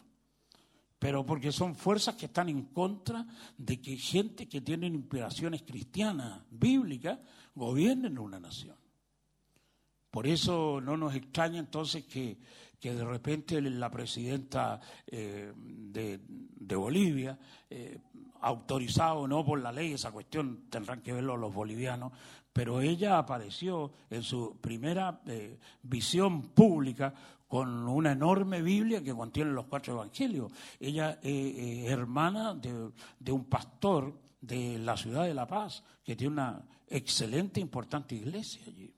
Pero 0.98 1.24
porque 1.24 1.52
son 1.52 1.77
fuerzas 1.77 2.16
que 2.16 2.27
están 2.27 2.48
en 2.48 2.65
contra 2.66 3.24
de 3.56 3.81
que 3.81 3.97
gente 3.97 4.48
que 4.48 4.60
tiene 4.60 4.89
inspiraciones 4.89 5.62
cristianas, 5.62 6.43
bíblicas, 6.51 7.19
gobiernen 7.55 8.19
una 8.19 8.40
nación. 8.40 8.77
Por 10.10 10.27
eso 10.27 10.81
no 10.81 10.97
nos 10.97 11.15
extraña 11.15 11.60
entonces 11.60 12.05
que 12.05 12.39
que 12.81 12.94
de 12.94 13.05
repente 13.05 13.60
la 13.60 13.90
presidenta 13.90 14.81
eh, 15.06 15.52
de, 15.56 16.77
Bolivia, 16.77 17.39
eh, 17.69 17.98
autorizado 18.40 19.20
o 19.20 19.28
no 19.28 19.44
por 19.44 19.60
la 19.60 19.73
ley, 19.73 19.94
esa 19.94 20.12
cuestión 20.12 20.69
tendrán 20.70 21.02
que 21.02 21.12
verlo 21.12 21.36
los 21.36 21.52
bolivianos, 21.52 22.12
pero 22.52 22.80
ella 22.80 23.18
apareció 23.18 23.92
en 24.10 24.22
su 24.22 24.56
primera 24.60 25.20
eh, 25.26 25.58
visión 25.82 26.48
pública 26.48 27.14
con 27.46 27.88
una 27.88 28.12
enorme 28.12 28.60
Biblia 28.60 29.02
que 29.02 29.14
contiene 29.14 29.52
los 29.52 29.66
cuatro 29.66 29.94
evangelios. 29.94 30.52
Ella 30.78 31.18
es 31.22 31.90
hermana 31.90 32.54
de, 32.54 32.90
de 33.18 33.32
un 33.32 33.46
pastor 33.46 34.12
de 34.40 34.78
la 34.78 34.96
ciudad 34.96 35.24
de 35.24 35.34
La 35.34 35.46
Paz, 35.46 35.82
que 36.04 36.14
tiene 36.14 36.34
una 36.34 36.62
excelente, 36.88 37.60
importante 37.60 38.14
iglesia 38.14 38.62
allí. 38.66 38.94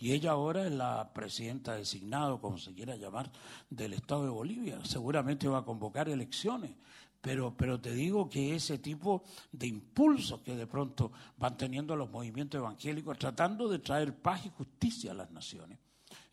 Y 0.00 0.12
ella 0.12 0.30
ahora 0.30 0.66
es 0.66 0.72
la 0.72 1.12
presidenta 1.12 1.74
designada, 1.74 2.38
como 2.38 2.56
se 2.56 2.72
quiera 2.72 2.96
llamar, 2.96 3.30
del 3.68 3.92
Estado 3.92 4.24
de 4.24 4.30
Bolivia. 4.30 4.78
Seguramente 4.82 5.46
va 5.46 5.58
a 5.58 5.64
convocar 5.64 6.08
elecciones. 6.08 6.72
Pero, 7.20 7.54
pero 7.54 7.80
te 7.80 7.92
digo 7.92 8.30
que 8.30 8.54
ese 8.54 8.78
tipo 8.78 9.24
de 9.52 9.66
impulsos 9.66 10.40
que 10.40 10.56
de 10.56 10.66
pronto 10.66 11.12
van 11.36 11.56
teniendo 11.56 11.94
los 11.94 12.10
movimientos 12.10 12.58
evangélicos, 12.58 13.18
tratando 13.18 13.68
de 13.68 13.80
traer 13.80 14.16
paz 14.16 14.46
y 14.46 14.50
justicia 14.50 15.12
a 15.12 15.14
las 15.14 15.30
naciones, 15.30 15.78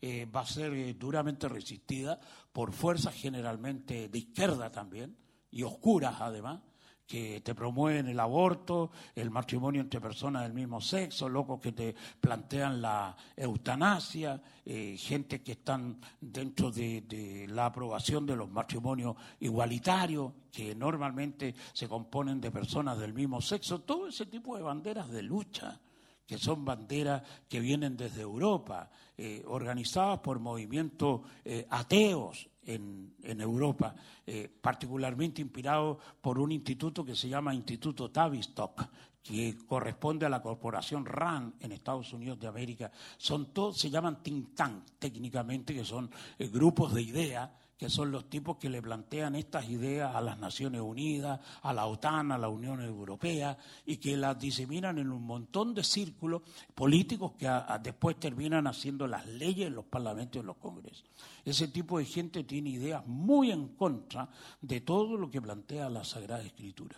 eh, 0.00 0.26
va 0.26 0.40
a 0.40 0.46
ser 0.46 0.72
eh, 0.72 0.94
duramente 0.94 1.48
resistida 1.48 2.18
por 2.52 2.72
fuerzas 2.72 3.14
generalmente 3.14 4.08
de 4.08 4.18
izquierda 4.18 4.70
también, 4.70 5.16
y 5.50 5.62
oscuras 5.62 6.16
además, 6.20 6.60
que 7.08 7.40
te 7.40 7.54
promueven 7.54 8.06
el 8.06 8.20
aborto, 8.20 8.90
el 9.14 9.30
matrimonio 9.30 9.80
entre 9.80 9.98
personas 9.98 10.42
del 10.42 10.52
mismo 10.52 10.78
sexo, 10.78 11.26
locos 11.26 11.58
que 11.58 11.72
te 11.72 11.94
plantean 12.20 12.82
la 12.82 13.16
eutanasia, 13.34 14.40
eh, 14.62 14.94
gente 14.98 15.42
que 15.42 15.52
están 15.52 15.98
dentro 16.20 16.70
de, 16.70 17.46
la 17.48 17.64
aprobación 17.64 18.26
de 18.26 18.36
los 18.36 18.50
matrimonios 18.50 19.16
igualitarios, 19.40 20.32
que 20.52 20.74
normalmente 20.74 21.54
se 21.72 21.88
componen 21.88 22.42
de 22.42 22.50
personas 22.50 22.98
del 22.98 23.14
mismo 23.14 23.40
sexo, 23.40 23.80
todo 23.80 24.08
ese 24.08 24.26
tipo 24.26 24.54
de 24.58 24.62
banderas 24.62 25.08
de 25.08 25.22
lucha 25.22 25.80
que 26.26 26.36
son 26.36 26.62
banderas 26.62 27.22
que 27.48 27.58
vienen 27.58 27.96
desde 27.96 28.20
Europa, 28.20 28.90
eh, 29.18 29.42
organizadas 29.46 30.20
por 30.20 30.38
movimientos 30.38 31.20
eh, 31.44 31.66
ateos, 31.68 32.48
en, 32.68 33.40
Europa, 33.40 33.94
eh, 34.26 34.48
particularmente 34.60 35.40
inspirado 35.40 35.98
por 36.20 36.38
un 36.38 36.52
instituto 36.52 37.04
que 37.04 37.16
se 37.16 37.28
llama 37.28 37.54
Instituto 37.54 38.10
Tavistock, 38.10 38.82
que 39.22 39.56
corresponde 39.66 40.26
a 40.26 40.28
la 40.28 40.42
corporación 40.42 41.04
RAND 41.04 41.54
en 41.60 41.72
Estados 41.72 42.12
Unidos 42.12 42.38
de 42.38 42.46
América. 42.46 42.90
Son 43.16 43.52
todos, 43.52 43.78
se 43.78 43.90
llaman 43.90 44.22
think 44.22 44.54
tank 44.54 44.84
técnicamente, 44.98 45.74
que 45.74 45.84
son 45.84 46.10
eh, 46.38 46.48
grupos 46.48 46.94
de 46.94 47.02
ideas 47.02 47.50
que 47.78 47.88
son 47.88 48.10
los 48.10 48.28
tipos 48.28 48.56
que 48.56 48.68
le 48.68 48.82
plantean 48.82 49.36
estas 49.36 49.68
ideas 49.70 50.12
a 50.12 50.20
las 50.20 50.36
Naciones 50.36 50.80
Unidas, 50.80 51.40
a 51.62 51.72
la 51.72 51.86
OTAN, 51.86 52.32
a 52.32 52.38
la 52.38 52.48
Unión 52.48 52.82
Europea, 52.82 53.56
y 53.86 53.98
que 53.98 54.16
las 54.16 54.36
diseminan 54.36 54.98
en 54.98 55.12
un 55.12 55.22
montón 55.22 55.74
de 55.74 55.84
círculos 55.84 56.42
políticos 56.74 57.34
que 57.38 57.48
después 57.80 58.18
terminan 58.18 58.66
haciendo 58.66 59.06
las 59.06 59.24
leyes 59.28 59.68
en 59.68 59.76
los 59.76 59.84
parlamentos 59.84 60.36
y 60.36 60.40
en 60.40 60.46
los 60.46 60.56
congresos. 60.56 61.04
Ese 61.44 61.68
tipo 61.68 61.98
de 61.98 62.04
gente 62.04 62.42
tiene 62.42 62.70
ideas 62.70 63.06
muy 63.06 63.52
en 63.52 63.68
contra 63.68 64.28
de 64.60 64.80
todo 64.80 65.16
lo 65.16 65.30
que 65.30 65.40
plantea 65.40 65.88
la 65.88 66.02
Sagrada 66.02 66.42
Escritura. 66.42 66.96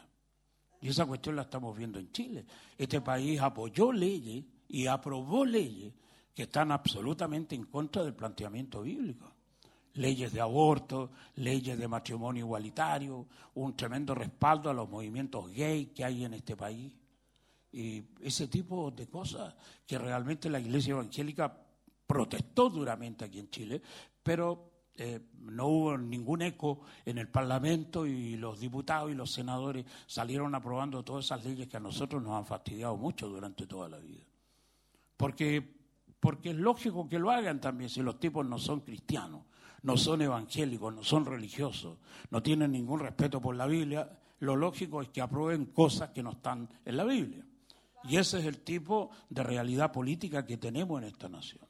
Y 0.81 0.89
esa 0.89 1.05
cuestión 1.05 1.37
la 1.37 1.43
estamos 1.43 1.77
viendo 1.77 1.99
en 1.99 2.11
Chile. 2.11 2.47
Este 2.79 3.03
país 3.03 3.39
apoyó 3.39 3.93
leyes 3.93 4.47
y 4.67 4.87
aprobó 4.87 5.45
leyes 5.45 5.93
que 6.35 6.45
están 6.45 6.73
absolutamente 6.73 7.55
en 7.55 7.65
contra 7.65 8.03
del 8.03 8.15
planteamiento 8.15 8.81
bíblico 8.81 9.40
leyes 9.95 10.33
de 10.33 10.41
aborto, 10.41 11.11
leyes 11.37 11.79
de 11.79 11.89
matrimonio 11.89 12.45
igualitario, 12.45 13.27
un 13.55 13.77
tremendo 13.77 14.15
respaldo 14.15 14.71
a 14.71 14.75
los 14.75 14.89
movimientos 14.89 15.51
gay 15.53 15.87
que 15.87 16.05
hay 16.05 16.25
en 16.25 16.35
este 16.35 16.57
país. 16.57 16.93
Y 17.73 18.03
ese 18.21 18.49
tipo 18.49 18.91
de 18.91 19.07
cosas 19.09 19.55
que 19.87 19.99
realmente 19.99 20.51
la 20.51 20.61
Iglesia 20.61 20.93
Evangélica 20.93 21.57
protestó 22.07 22.69
duramente 22.69 23.25
aquí 23.25 23.39
en 23.39 23.51
Chile, 23.51 23.81
pero 24.23 24.71
eh, 24.95 25.21
no 25.39 25.67
hubo 25.69 25.99
ningún 25.99 26.43
eco 26.43 26.81
en 27.05 27.19
el 27.19 27.29
Parlamento 27.29 28.07
y 28.07 28.37
los 28.37 28.59
diputados 28.59 29.11
y 29.11 29.15
los 29.15 29.31
senadores 29.33 29.87
salieron 30.07 30.55
aprobando 30.55 31.05
todas 31.05 31.27
esas 31.27 31.45
leyes 31.45 31.69
que 31.69 31.77
a 31.77 31.81
nosotros 31.81 32.23
nos 32.23 32.33
han 32.33 32.47
fastidiado 32.47 32.97
mucho 32.97 33.29
durante 33.29 33.67
toda 33.67 33.89
la 33.89 33.99
vida. 33.99 34.25
Porque 35.17 35.81
porque 36.21 36.51
es 36.51 36.57
lógico 36.57 37.09
que 37.09 37.19
lo 37.19 37.31
hagan 37.31 37.61
también 37.61 37.89
si 37.89 38.03
los 38.03 38.21
tipos 38.21 38.45
no 38.45 38.59
son 38.59 38.81
cristianos, 38.81 39.43
no 39.83 39.97
son 39.97 40.23
evangélicos, 40.23 40.95
no 40.95 41.03
son 41.03 41.25
religiosos, 41.25 41.99
no 42.31 42.43
tienen 42.43 42.73
ningún 42.73 43.01
respeto 43.01 43.41
por 43.41 43.57
la 43.57 43.67
Biblia, 43.67 44.11
lo 44.41 44.57
lógico 44.57 45.03
es 45.03 45.09
que 45.09 45.21
aprueben 45.21 45.67
cosas 45.67 46.11
que 46.11 46.23
no 46.23 46.31
están 46.33 46.69
en 46.85 46.97
la 46.97 47.05
Biblia. 47.05 47.45
Y 48.05 48.17
ese 48.17 48.39
es 48.39 48.47
el 48.47 48.61
tipo 48.61 49.11
de 49.29 49.43
realidad 49.43 49.93
política 49.93 50.45
que 50.45 50.57
tenemos 50.57 51.01
en 51.03 51.09
esta 51.09 51.29
nación. 51.29 51.65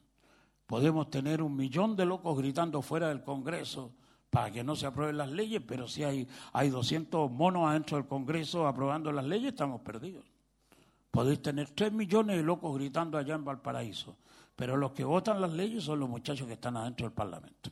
Podemos 0.67 1.11
tener 1.11 1.43
un 1.43 1.57
millón 1.57 1.97
de 1.97 2.07
locos 2.07 2.39
gritando 2.39 2.81
fuera 2.81 3.09
del 3.09 3.25
Congreso 3.25 3.93
para 4.31 4.53
que 4.53 4.63
no 4.63 4.77
se 4.77 4.87
aprueben 4.87 5.17
las 5.17 5.31
leyes, 5.31 5.61
pero 5.67 5.89
si 5.89 6.05
hay, 6.05 6.29
hay 6.53 6.71
200 6.71 7.29
monos 7.31 7.69
adentro 7.69 7.97
del 7.97 8.07
Congreso 8.07 8.69
aprobando 8.69 9.11
las 9.11 9.25
leyes, 9.25 9.49
estamos 9.49 9.81
perdidos. 9.81 10.25
Podéis 11.11 11.43
tener 11.43 11.71
3 11.71 11.93
millones 11.93 12.37
de 12.37 12.45
locos 12.45 12.73
gritando 12.77 13.19
allá 13.19 13.35
en 13.35 13.45
Valparaíso, 13.45 14.17
pero 14.55 14.77
los 14.77 14.93
que 14.93 15.03
votan 15.03 15.41
las 15.41 15.53
leyes 15.53 15.83
son 15.83 15.99
los 15.99 16.09
muchachos 16.09 16.47
que 16.47 16.53
están 16.53 16.77
adentro 16.77 17.07
del 17.07 17.15
Parlamento. 17.15 17.71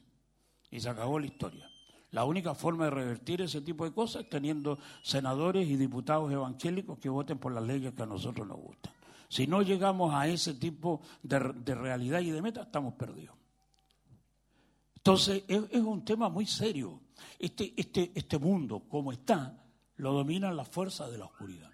Y 0.70 0.80
se 0.80 0.88
acabó 0.88 1.18
la 1.18 1.26
historia. 1.26 1.70
La 2.10 2.24
única 2.24 2.54
forma 2.54 2.84
de 2.84 2.90
revertir 2.90 3.42
ese 3.42 3.60
tipo 3.60 3.84
de 3.84 3.92
cosas 3.92 4.22
es 4.22 4.30
teniendo 4.30 4.78
senadores 5.02 5.68
y 5.68 5.76
diputados 5.76 6.32
evangélicos 6.32 6.98
que 6.98 7.08
voten 7.08 7.38
por 7.38 7.52
las 7.52 7.64
leyes 7.64 7.92
que 7.94 8.02
a 8.02 8.06
nosotros 8.06 8.46
nos 8.46 8.58
gustan. 8.58 8.92
Si 9.28 9.46
no 9.46 9.60
llegamos 9.60 10.14
a 10.14 10.26
ese 10.26 10.54
tipo 10.54 11.02
de, 11.22 11.38
realidad 11.38 12.20
y 12.20 12.30
de 12.30 12.40
meta, 12.40 12.62
estamos 12.62 12.94
perdidos. 12.94 13.36
Entonces, 14.96 15.44
es, 15.46 15.64
es, 15.70 15.82
un 15.82 16.02
tema 16.04 16.30
muy 16.30 16.46
serio. 16.46 17.00
Este, 17.38 17.74
este, 17.76 18.10
este 18.14 18.38
mundo, 18.38 18.84
como 18.88 19.12
está, 19.12 19.62
lo 19.96 20.12
dominan 20.12 20.56
las 20.56 20.68
fuerzas 20.68 21.10
de 21.10 21.18
la 21.18 21.26
oscuridad. 21.26 21.70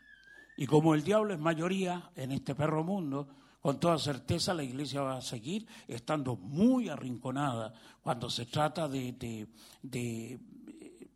Y 0.57 0.67
como 0.67 0.95
el 0.95 1.05
diablo 1.05 1.33
es 1.33 1.41
mayoría 1.41 2.11
en 2.17 2.33
este 2.33 2.55
perro 2.55 2.83
mundo, 2.83 3.29
con 3.65 3.81
toda 3.81 3.99
certeza 3.99 4.53
la 4.53 4.63
iglesia 4.63 5.01
va 5.01 5.17
a 5.17 5.23
seguir 5.23 5.67
estando 5.89 6.37
muy 6.37 6.91
arrinconada 6.91 7.73
cuando 8.03 8.29
se 8.29 8.45
trata 8.45 8.87
de, 8.89 9.13
de, 9.13 9.49
de 9.81 10.39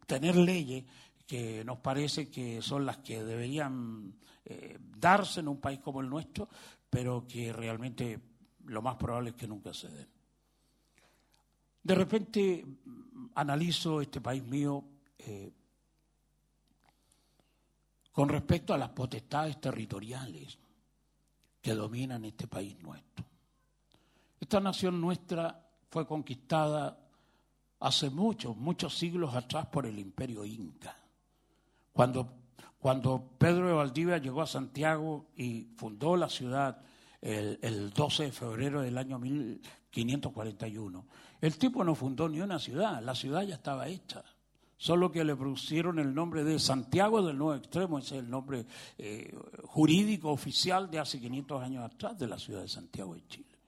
tener 0.06 0.34
leyes 0.34 0.82
que 1.26 1.62
nos 1.62 1.76
parece 1.80 2.30
que 2.30 2.62
son 2.62 2.86
las 2.86 2.96
que 2.96 3.22
deberían 3.22 4.14
eh, 4.46 4.78
darse 4.80 5.40
en 5.40 5.48
un 5.48 5.60
país 5.60 5.78
como 5.80 6.00
el 6.00 6.08
nuestro, 6.08 6.48
pero 6.88 7.26
que 7.28 7.52
realmente 7.52 8.18
lo 8.64 8.80
más 8.80 8.96
probable 8.96 9.28
es 9.28 9.36
que 9.36 9.46
nunca 9.46 9.74
se 9.74 9.88
den. 9.88 10.08
De 11.82 11.94
repente 11.94 12.64
analizo 13.34 14.00
este 14.00 14.22
país 14.22 14.42
mío 14.42 14.84
eh, 15.18 15.52
con 18.10 18.30
respecto 18.30 18.72
a 18.72 18.78
las 18.78 18.88
potestades 18.88 19.60
territoriales 19.60 20.58
que 21.68 21.74
dominan 21.74 22.24
este 22.24 22.46
país 22.46 22.78
nuestro. 22.80 23.26
Esta 24.40 24.58
nación 24.58 24.98
nuestra 25.02 25.68
fue 25.90 26.06
conquistada 26.06 26.98
hace 27.80 28.08
muchos, 28.08 28.56
muchos 28.56 28.96
siglos 28.96 29.34
atrás 29.34 29.66
por 29.66 29.84
el 29.84 29.98
imperio 29.98 30.46
inca. 30.46 30.96
Cuando, 31.92 32.32
cuando 32.78 33.22
Pedro 33.36 33.66
de 33.66 33.74
Valdivia 33.74 34.16
llegó 34.16 34.40
a 34.40 34.46
Santiago 34.46 35.26
y 35.36 35.64
fundó 35.76 36.16
la 36.16 36.30
ciudad 36.30 36.80
el, 37.20 37.58
el 37.60 37.90
12 37.90 38.22
de 38.22 38.32
febrero 38.32 38.80
del 38.80 38.96
año 38.96 39.18
1541, 39.18 41.06
el 41.42 41.58
tipo 41.58 41.84
no 41.84 41.94
fundó 41.94 42.30
ni 42.30 42.40
una 42.40 42.58
ciudad, 42.58 43.02
la 43.02 43.14
ciudad 43.14 43.42
ya 43.42 43.56
estaba 43.56 43.88
hecha 43.88 44.24
solo 44.78 45.10
que 45.10 45.24
le 45.24 45.34
pusieron 45.34 45.98
el 45.98 46.14
nombre 46.14 46.44
de 46.44 46.58
Santiago 46.58 47.20
del 47.20 47.36
Nuevo 47.36 47.56
Extremo, 47.56 47.98
ese 47.98 48.16
es 48.16 48.22
el 48.22 48.30
nombre 48.30 48.64
eh, 48.96 49.36
jurídico 49.64 50.30
oficial 50.30 50.88
de 50.88 51.00
hace 51.00 51.20
500 51.20 51.62
años 51.62 51.84
atrás 51.84 52.16
de 52.16 52.28
la 52.28 52.38
ciudad 52.38 52.62
de 52.62 52.68
Santiago 52.68 53.14
de 53.14 53.26
Chile. 53.26 53.58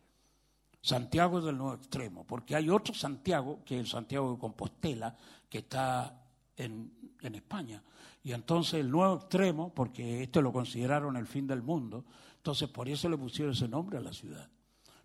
Santiago 0.81 1.41
del 1.41 1.59
Nuevo 1.59 1.75
Extremo, 1.75 2.25
porque 2.25 2.55
hay 2.55 2.71
otro 2.71 2.95
Santiago, 2.95 3.63
que 3.65 3.75
es 3.75 3.81
el 3.81 3.87
Santiago 3.89 4.33
de 4.33 4.39
Compostela, 4.39 5.15
que 5.49 5.59
está 5.59 6.23
en, 6.57 7.13
en 7.21 7.35
España. 7.35 7.83
Y 8.23 8.33
entonces 8.33 8.75
el 8.75 8.91
Nuevo 8.91 9.17
Extremo, 9.17 9.75
porque 9.75 10.23
este 10.23 10.41
lo 10.41 10.53
consideraron 10.53 11.17
el 11.17 11.27
fin 11.27 11.47
del 11.47 11.61
mundo, 11.61 12.05
entonces 12.37 12.69
por 12.69 12.89
eso 12.89 13.09
le 13.09 13.19
pusieron 13.19 13.53
ese 13.53 13.69
nombre 13.69 13.99
a 13.99 14.01
la 14.01 14.13
ciudad. 14.13 14.49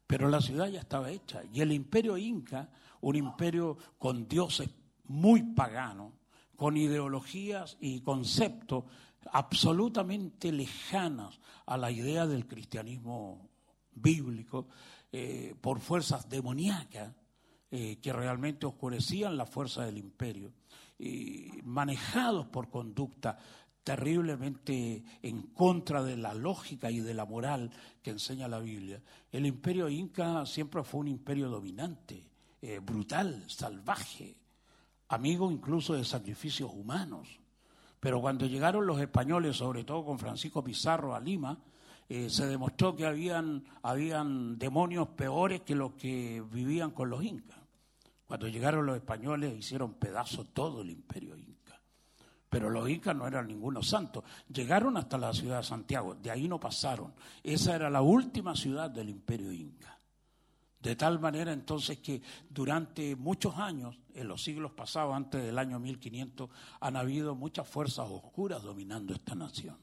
Pero 0.06 0.30
la 0.30 0.40
ciudad 0.40 0.68
ya 0.68 0.82
estaba 0.82 1.10
hecha. 1.10 1.41
Y 1.52 1.61
el 1.61 1.72
imperio 1.72 2.15
inca, 2.15 2.69
un 3.02 3.15
imperio 3.15 3.76
con 3.98 4.27
dioses 4.27 4.69
muy 5.07 5.44
pagano, 5.53 6.14
con 6.56 6.77
ideologías 6.77 7.77
y 7.80 8.02
conceptos 8.02 8.86
absolutamente 9.32 10.52
lejanas 10.52 11.40
a 11.65 11.77
la 11.77 11.91
idea 11.91 12.27
del 12.27 12.48
cristianismo 12.48 13.49
bíblico, 13.94 14.68
eh, 15.11 15.56
por 15.60 15.80
fuerzas 15.80 16.30
demoníacas 16.30 17.14
eh, 17.72 17.98
que 18.02 18.14
realmente 18.14 18.65
oscurecían 18.65 19.38
la 19.38 19.45
fuerza 19.45 19.84
del 19.86 19.98
imperio, 19.98 20.53
y 20.98 21.49
manejados 21.64 22.48
por 22.48 22.69
conducta 22.69 23.38
terriblemente 23.84 25.03
en 25.22 25.44
contra 25.44 26.03
de 26.03 26.18
la 26.18 26.34
lógica 26.34 26.90
y 26.90 27.02
de 27.02 27.14
la 27.14 27.26
moral 27.26 27.72
que 28.02 28.11
enseña 28.11 28.48
la 28.48 28.60
Biblia. 28.60 29.02
El 29.32 29.45
imperio 29.45 29.90
inca 29.90 30.45
siempre 30.45 30.84
fue 30.84 31.02
un 31.02 31.07
imperio 31.10 31.49
dominante, 31.49 32.23
eh, 32.61 32.80
brutal, 32.80 33.44
salvaje, 33.48 34.38
amigo 35.07 35.52
incluso 35.52 35.94
de 35.94 36.06
sacrificios 36.06 36.72
humanos. 36.73 37.40
Pero 37.99 38.22
cuando 38.22 38.45
llegaron 38.45 38.86
los 38.86 38.99
españoles, 38.99 39.57
sobre 39.57 39.84
todo 39.84 40.06
con 40.06 40.19
Francisco 40.19 40.64
Pizarro 40.64 41.15
a 41.15 41.19
Lima, 41.19 41.57
eh, 42.07 42.30
se 42.30 42.45
demostró 42.45 42.95
que 42.95 43.06
habían, 43.06 43.64
habían 43.82 44.60
demonios 44.60 45.07
peores 45.10 45.61
que 45.61 45.73
los 45.73 45.94
que 45.94 46.44
vivían 46.52 46.91
con 46.91 47.10
los 47.10 47.23
incas. 47.23 47.57
Cuando 48.27 48.48
llegaron 48.48 48.86
los 48.86 48.95
españoles 48.95 49.57
hicieron 49.57 49.95
pedazo 49.95 50.45
todo 50.45 50.82
el 50.82 50.90
imperio 50.90 51.36
inca. 51.36 51.80
Pero 52.49 52.69
los 52.69 52.90
incas 52.90 53.15
no 53.15 53.27
eran 53.27 53.48
ningunos 53.48 53.90
santos. 53.90 54.23
Llegaron 54.49 54.98
hasta 54.98 55.18
la 55.18 55.34
ciudad 55.34 55.57
de 55.57 55.64
Santiago, 55.64 56.15
de 56.15 56.32
ahí 56.32 56.48
no 56.48 56.60
pasaron. 56.60 57.14
Esa 57.44 57.76
era 57.76 57.90
la 57.90 58.02
última 58.02 58.56
ciudad 58.56 58.90
del 58.90 59.10
imperio 59.10 59.52
inca. 59.52 59.94
De 60.85 60.95
tal 60.95 61.17
manera 61.17 61.51
entonces 61.51 61.97
que 61.97 62.21
durante 62.47 63.15
muchos 63.15 63.57
años, 63.57 63.97
en 64.13 64.27
los 64.27 64.43
siglos 64.43 64.71
pasados, 64.73 65.15
antes 65.15 65.43
del 65.43 65.57
año 65.57 65.79
1500, 65.79 66.47
han 66.79 66.95
habido 66.95 67.33
muchas 67.33 67.67
fuerzas 67.67 68.07
oscuras 68.07 68.61
dominando 68.61 69.11
esta 69.15 69.33
nación. 69.33 69.79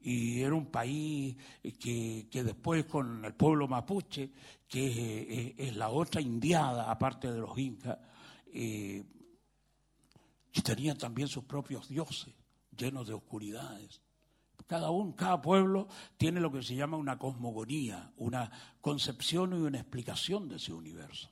Y 0.00 0.40
era 0.40 0.56
un 0.56 0.66
país 0.66 1.36
que, 1.78 2.26
que 2.28 2.42
después 2.42 2.86
con 2.86 3.24
el 3.24 3.34
pueblo 3.34 3.68
mapuche, 3.68 4.32
que 4.66 5.54
es, 5.56 5.68
es 5.68 5.76
la 5.76 5.90
otra 5.90 6.20
indiada, 6.20 6.90
aparte 6.90 7.30
de 7.30 7.38
los 7.38 7.56
incas, 7.56 7.98
eh, 8.52 9.04
tenían 10.64 10.98
también 10.98 11.28
sus 11.28 11.44
propios 11.44 11.88
dioses, 11.88 12.34
llenos 12.76 13.06
de 13.06 13.14
oscuridades. 13.14 14.00
Cada 14.68 14.90
uno, 14.90 15.16
cada 15.16 15.40
pueblo 15.40 15.88
tiene 16.18 16.40
lo 16.40 16.52
que 16.52 16.62
se 16.62 16.74
llama 16.74 16.98
una 16.98 17.18
cosmogonía, 17.18 18.12
una 18.18 18.50
concepción 18.82 19.54
y 19.54 19.62
una 19.62 19.78
explicación 19.78 20.46
de 20.46 20.56
ese 20.56 20.74
universo. 20.74 21.30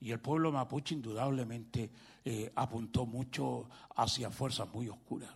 Y 0.00 0.12
el 0.12 0.20
pueblo 0.20 0.52
mapuche 0.52 0.94
indudablemente 0.94 1.90
eh, 2.24 2.52
apuntó 2.54 3.04
mucho 3.04 3.68
hacia 3.96 4.30
fuerzas 4.30 4.72
muy 4.72 4.88
oscuras. 4.88 5.30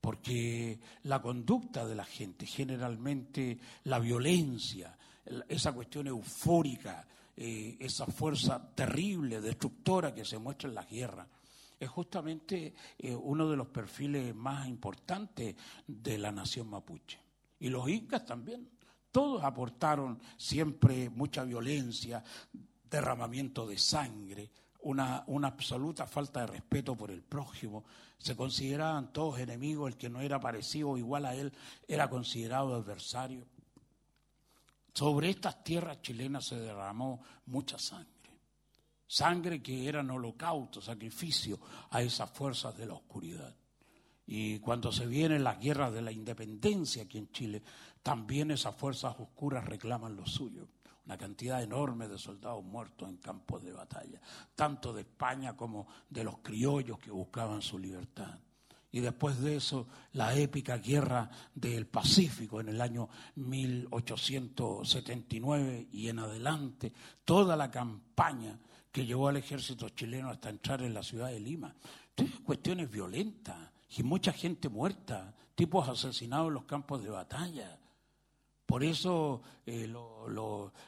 Porque 0.00 0.78
la 1.02 1.20
conducta 1.20 1.84
de 1.84 1.96
la 1.96 2.04
gente, 2.04 2.46
generalmente 2.46 3.58
la 3.82 3.98
violencia, 3.98 4.96
esa 5.48 5.72
cuestión 5.72 6.06
eufórica, 6.06 7.04
eh, 7.36 7.76
esa 7.80 8.06
fuerza 8.06 8.72
terrible, 8.76 9.40
destructora 9.40 10.14
que 10.14 10.24
se 10.24 10.38
muestra 10.38 10.68
en 10.68 10.76
las 10.76 10.88
guerras, 10.88 11.26
es 11.78 11.88
justamente 11.88 12.74
eh, 12.98 13.14
uno 13.14 13.48
de 13.48 13.56
los 13.56 13.68
perfiles 13.68 14.34
más 14.34 14.66
importantes 14.66 15.54
de 15.86 16.18
la 16.18 16.32
nación 16.32 16.68
mapuche. 16.68 17.20
Y 17.60 17.68
los 17.68 17.88
incas 17.88 18.24
también. 18.24 18.68
Todos 19.10 19.42
aportaron 19.42 20.20
siempre 20.36 21.08
mucha 21.08 21.44
violencia, 21.44 22.22
derramamiento 22.90 23.66
de 23.66 23.78
sangre, 23.78 24.50
una, 24.82 25.24
una, 25.26 25.48
absoluta 25.48 26.06
falta 26.06 26.40
de 26.40 26.48
respeto 26.48 26.94
por 26.94 27.10
el 27.10 27.22
prójimo. 27.22 27.84
Se 28.18 28.36
consideraban 28.36 29.12
todos 29.12 29.38
enemigos, 29.38 29.90
el 29.90 29.96
que 29.96 30.10
no 30.10 30.20
era 30.20 30.38
parecido 30.38 30.90
o 30.90 30.98
igual 30.98 31.24
a 31.24 31.34
él 31.34 31.52
era 31.86 32.10
considerado 32.10 32.74
adversario. 32.74 33.46
Sobre 34.92 35.30
estas 35.30 35.64
tierras 35.64 36.02
chilenas 36.02 36.46
se 36.46 36.56
derramó 36.56 37.22
mucha 37.46 37.78
sangre 37.78 38.17
sangre 39.08 39.60
que 39.62 39.88
eran 39.88 40.10
holocausto, 40.10 40.80
sacrificio 40.80 41.58
a 41.90 42.00
esas 42.02 42.30
fuerzas 42.30 42.76
de 42.76 42.86
la 42.86 42.94
oscuridad. 42.94 43.52
Y 44.26 44.58
cuando 44.58 44.92
se 44.92 45.06
vienen 45.06 45.42
las 45.42 45.58
guerras 45.58 45.92
de 45.92 46.02
la 46.02 46.12
independencia 46.12 47.04
aquí 47.04 47.16
en 47.16 47.32
Chile, 47.32 47.62
también 48.02 48.50
esas 48.50 48.76
fuerzas 48.76 49.18
oscuras 49.18 49.64
reclaman 49.64 50.14
lo 50.14 50.26
suyo. 50.26 50.68
Una 51.06 51.16
cantidad 51.16 51.62
enorme 51.62 52.06
de 52.06 52.18
soldados 52.18 52.62
muertos 52.62 53.08
en 53.08 53.16
campos 53.16 53.64
de 53.64 53.72
batalla, 53.72 54.20
tanto 54.54 54.92
de 54.92 55.00
España 55.00 55.56
como 55.56 55.88
de 56.10 56.24
los 56.24 56.40
criollos 56.40 56.98
que 56.98 57.10
buscaban 57.10 57.62
su 57.62 57.78
libertad. 57.78 58.38
Y 58.90 59.00
después 59.00 59.40
de 59.40 59.56
eso, 59.56 59.86
la 60.12 60.34
épica 60.34 60.76
guerra 60.76 61.30
del 61.54 61.86
Pacífico 61.86 62.60
en 62.60 62.68
el 62.68 62.82
año 62.82 63.08
1879 63.36 65.88
y 65.92 66.08
en 66.08 66.18
adelante, 66.18 66.92
toda 67.24 67.56
la 67.56 67.70
campaña 67.70 68.58
que 68.92 69.06
llevó 69.06 69.28
al 69.28 69.36
ejército 69.36 69.88
chileno 69.90 70.30
hasta 70.30 70.50
entrar 70.50 70.82
en 70.82 70.94
la 70.94 71.02
ciudad 71.02 71.28
de 71.28 71.40
Lima. 71.40 71.74
Entonces, 72.10 72.40
cuestiones 72.40 72.90
violentas 72.90 73.56
y 73.96 74.02
mucha 74.02 74.32
gente 74.32 74.68
muerta, 74.68 75.34
tipos 75.54 75.88
asesinados 75.88 76.48
en 76.48 76.54
los 76.54 76.64
campos 76.64 77.02
de 77.02 77.10
batalla. 77.10 77.78
Por 78.66 78.84
eso 78.84 79.42
eh, 79.64 79.92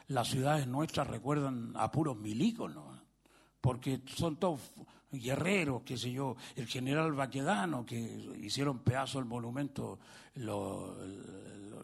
las 0.07 0.27
ciudades 0.27 0.67
nuestras 0.67 1.07
recuerdan 1.07 1.73
a 1.75 1.91
puros 1.91 2.17
milíconos, 2.17 2.99
porque 3.59 4.01
son 4.05 4.37
todos 4.37 4.59
guerreros, 5.11 5.81
qué 5.83 5.97
sé 5.97 6.11
yo, 6.11 6.35
el 6.55 6.67
general 6.67 7.13
Baquedano, 7.13 7.85
que 7.85 7.97
hicieron 8.41 8.79
pedazo 8.79 9.19
el 9.19 9.25
monumento 9.25 9.99
los, 10.35 10.95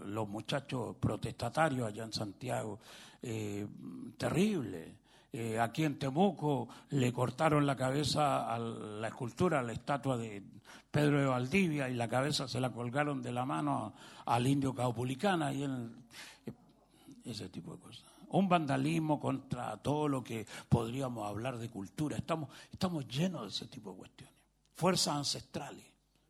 los 0.06 0.30
muchachos 0.30 0.96
protestatarios 0.98 1.88
allá 1.88 2.04
en 2.04 2.14
Santiago, 2.14 2.80
eh, 3.22 3.68
terrible. 4.18 4.96
Eh, 5.34 5.60
aquí 5.60 5.84
en 5.84 6.00
Temuco 6.00 6.70
le 6.92 7.12
cortaron 7.12 7.66
la 7.66 7.76
cabeza 7.76 8.54
a 8.54 8.58
la 8.58 9.08
escultura, 9.08 9.60
a 9.60 9.64
la 9.64 9.74
estatua 9.74 10.18
de 10.18 10.42
Pedro 10.90 11.20
de 11.20 11.26
Valdivia 11.26 11.90
y 11.90 11.94
la 11.94 12.08
cabeza 12.08 12.48
se 12.48 12.60
la 12.60 12.72
colgaron 12.72 13.22
de 13.22 13.32
la 13.32 13.46
mano 13.46 13.94
al 14.26 14.48
indio 14.48 14.74
caupulicana 14.74 15.54
y 15.54 15.64
él, 15.64 15.92
ese 17.26 17.50
tipo 17.50 17.74
de 17.74 17.80
cosas. 17.80 18.06
Un 18.30 18.50
vandalismo 18.50 19.20
contra 19.20 19.78
todo 19.78 20.08
lo 20.08 20.24
que 20.24 20.46
podríamos 20.70 21.28
hablar 21.28 21.58
de 21.58 21.70
cultura. 21.70 22.18
Estamos, 22.18 22.50
estamos 22.72 23.08
llenos 23.08 23.42
de 23.44 23.48
ese 23.50 23.68
tipo 23.68 23.92
de 23.92 23.98
cuestiones. 23.98 24.36
Fuerzas 24.76 25.16
ancestrales, 25.16 25.86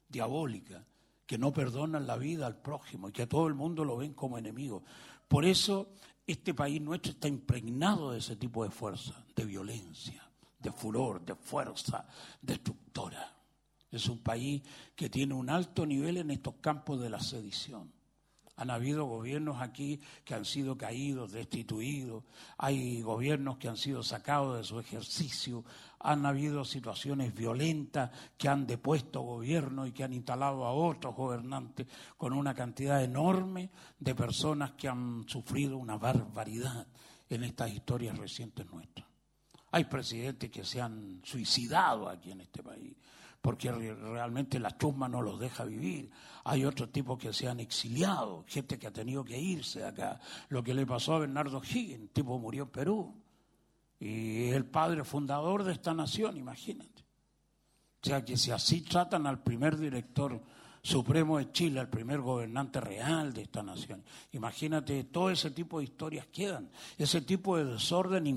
diabólicas, 0.08 0.84
que 1.26 1.38
no 1.38 1.52
perdonan 1.52 2.08
la 2.08 2.18
vida 2.18 2.48
al 2.48 2.56
prójimo 2.56 3.10
y 3.10 3.12
que 3.12 3.24
a 3.24 3.30
todo 3.30 3.48
el 3.48 3.54
mundo 3.54 3.84
lo 3.84 3.98
ven 3.98 4.14
como 4.14 4.38
enemigo. 4.38 4.84
Por 5.28 5.46
eso 5.46 5.90
este 6.28 6.54
país 6.54 6.82
nuestro 6.82 7.14
está 7.14 7.30
impregnado 7.30 8.12
de 8.12 8.20
ese 8.20 8.36
tipo 8.36 8.64
de 8.66 8.70
fuerza, 8.70 9.26
de 9.34 9.46
violencia, 9.46 10.22
de 10.60 10.72
furor, 10.74 11.26
de 11.26 11.36
fuerza 11.36 12.06
destructora. 12.42 13.34
Es 13.90 14.10
un 14.10 14.20
país 14.20 14.62
que 14.94 15.10
tiene 15.10 15.34
un 15.34 15.50
alto 15.50 15.86
nivel 15.86 16.18
en 16.18 16.32
estos 16.32 16.56
campos 16.56 17.00
de 17.00 17.10
la 17.10 17.22
sedición. 17.22 17.94
Han 18.58 18.72
habido 18.72 19.06
gobiernos 19.06 19.62
aquí 19.62 20.00
que 20.26 20.34
han 20.34 20.44
sido 20.44 20.78
caídos, 20.78 21.32
destituidos, 21.32 22.24
hay 22.58 23.02
gobiernos 23.02 23.58
que 23.58 23.68
han 23.68 23.78
sido 23.78 24.02
sacados 24.02 24.58
de 24.58 24.64
su 24.64 24.80
ejercicio, 24.80 25.64
han 26.00 26.26
habido 26.26 26.66
situaciones 26.66 27.36
violentas 27.36 28.10
que 28.36 28.50
han 28.50 28.66
depuesto 28.66 29.22
gobiernos 29.22 29.88
y 29.88 29.92
que 29.92 30.04
han 30.04 30.14
instalado 30.14 30.66
a 30.66 30.74
otros 30.74 31.16
gobernantes 31.16 31.88
con 32.18 32.34
una 32.34 32.56
cantidad 32.56 33.04
enorme 33.04 33.70
de 34.00 34.16
personas 34.16 34.72
que 34.72 34.88
han 34.88 35.26
sufrido 35.28 35.78
una 35.78 35.98
barbaridad 35.98 36.88
en 37.30 37.44
estas 37.44 37.72
historias 37.72 38.18
recientes 38.18 38.66
nuestras. 38.72 39.08
Hay 39.72 39.84
presidentes 39.86 40.50
que 40.50 40.64
se 40.64 40.82
han 40.82 41.22
suicidado 41.24 42.10
aquí 42.10 42.32
en 42.32 42.42
este 42.42 42.64
país 42.64 42.96
porque 43.48 43.72
re- 43.72 43.96
realmente 43.96 44.60
la 44.60 44.78
chusma 44.78 45.08
no 45.08 45.22
los 45.22 45.40
deja 45.40 45.64
vivir. 45.64 46.12
Hay 46.44 46.66
otros 46.66 46.92
tipos 46.92 47.18
que 47.18 47.32
se 47.32 47.48
han 47.48 47.62
exiliado, 47.62 48.44
gente 48.46 48.78
que 48.78 48.88
ha 48.88 48.92
tenido 48.92 49.24
que 49.24 49.40
irse 49.40 49.80
de 49.80 49.86
acá. 49.86 50.20
Lo 50.50 50.62
que 50.62 50.74
le 50.74 50.86
pasó 50.86 51.14
a 51.14 51.20
Bernardo 51.20 51.62
Higgins, 51.64 52.12
tipo 52.12 52.38
murió 52.38 52.64
en 52.64 52.70
Perú. 52.72 53.16
Y 54.02 54.50
es 54.50 54.54
el 54.54 54.66
padre 54.66 55.06
fundador 55.06 55.64
de 55.64 55.72
esta 55.72 55.94
nación, 55.94 56.36
imagínate. 56.36 57.06
O 58.04 58.06
sea 58.06 58.26
que 58.26 58.36
si 58.36 58.52
así 58.52 58.82
tratan 58.82 59.26
al 59.26 59.42
primer 59.42 59.78
director 59.78 60.44
supremo 60.82 61.38
de 61.38 61.50
Chile, 61.54 61.80
al 61.80 61.90
primer 61.90 62.20
gobernante 62.20 62.82
real 62.82 63.32
de 63.32 63.44
esta 63.44 63.64
nación, 63.64 64.04
imagínate, 64.34 65.06
todo 65.06 65.30
ese 65.30 65.52
tipo 65.52 65.78
de 65.78 65.86
historias 65.86 66.28
quedan. 66.34 66.70
Ese 66.98 67.22
tipo 67.22 67.56
de 67.56 67.64
desorden 67.64 68.28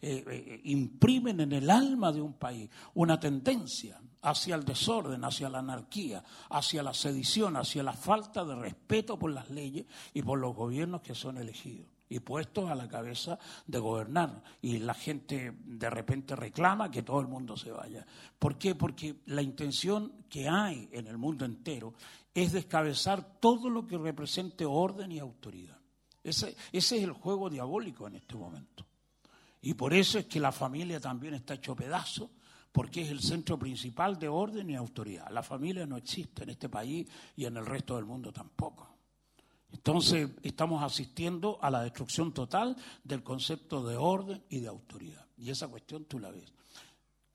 eh, 0.00 0.24
eh, 0.26 0.60
imprimen 0.64 1.40
en 1.40 1.52
el 1.52 1.68
alma 1.68 2.10
de 2.12 2.22
un 2.22 2.32
país 2.32 2.70
una 2.94 3.20
tendencia 3.20 4.00
hacia 4.24 4.54
el 4.54 4.64
desorden, 4.64 5.24
hacia 5.24 5.48
la 5.48 5.58
anarquía, 5.58 6.24
hacia 6.50 6.82
la 6.82 6.94
sedición, 6.94 7.56
hacia 7.56 7.82
la 7.82 7.92
falta 7.92 8.44
de 8.44 8.54
respeto 8.54 9.18
por 9.18 9.30
las 9.30 9.50
leyes 9.50 9.86
y 10.12 10.22
por 10.22 10.38
los 10.38 10.54
gobiernos 10.54 11.02
que 11.02 11.14
son 11.14 11.38
elegidos 11.38 11.86
y 12.08 12.20
puestos 12.20 12.70
a 12.70 12.74
la 12.74 12.88
cabeza 12.88 13.38
de 13.66 13.78
gobernar. 13.78 14.42
Y 14.62 14.78
la 14.78 14.94
gente 14.94 15.52
de 15.64 15.90
repente 15.90 16.36
reclama 16.36 16.90
que 16.90 17.02
todo 17.02 17.20
el 17.20 17.28
mundo 17.28 17.56
se 17.56 17.70
vaya. 17.70 18.06
¿Por 18.38 18.56
qué? 18.56 18.74
Porque 18.74 19.16
la 19.26 19.42
intención 19.42 20.24
que 20.28 20.48
hay 20.48 20.88
en 20.92 21.06
el 21.06 21.18
mundo 21.18 21.44
entero 21.44 21.94
es 22.32 22.52
descabezar 22.52 23.38
todo 23.40 23.68
lo 23.68 23.86
que 23.86 23.98
represente 23.98 24.64
orden 24.64 25.12
y 25.12 25.18
autoridad. 25.18 25.78
Ese, 26.22 26.56
ese 26.72 26.96
es 26.96 27.02
el 27.02 27.12
juego 27.12 27.50
diabólico 27.50 28.06
en 28.06 28.16
este 28.16 28.36
momento. 28.36 28.86
Y 29.60 29.74
por 29.74 29.92
eso 29.92 30.18
es 30.18 30.26
que 30.26 30.40
la 30.40 30.52
familia 30.52 31.00
también 31.00 31.34
está 31.34 31.54
hecho 31.54 31.74
pedazo, 31.74 32.30
porque 32.74 33.02
es 33.02 33.10
el 33.10 33.20
centro 33.20 33.56
principal 33.56 34.18
de 34.18 34.26
orden 34.26 34.68
y 34.68 34.74
autoridad. 34.74 35.30
La 35.30 35.44
familia 35.44 35.86
no 35.86 35.96
existe 35.96 36.42
en 36.42 36.50
este 36.50 36.68
país 36.68 37.08
y 37.36 37.44
en 37.44 37.56
el 37.56 37.64
resto 37.64 37.94
del 37.94 38.04
mundo 38.04 38.32
tampoco. 38.32 38.88
Entonces 39.70 40.28
estamos 40.42 40.82
asistiendo 40.82 41.56
a 41.62 41.70
la 41.70 41.84
destrucción 41.84 42.34
total 42.34 42.76
del 43.04 43.22
concepto 43.22 43.86
de 43.86 43.96
orden 43.96 44.42
y 44.48 44.58
de 44.58 44.66
autoridad. 44.66 45.24
Y 45.36 45.50
esa 45.50 45.68
cuestión 45.68 46.06
tú 46.06 46.18
la 46.18 46.32
ves. 46.32 46.52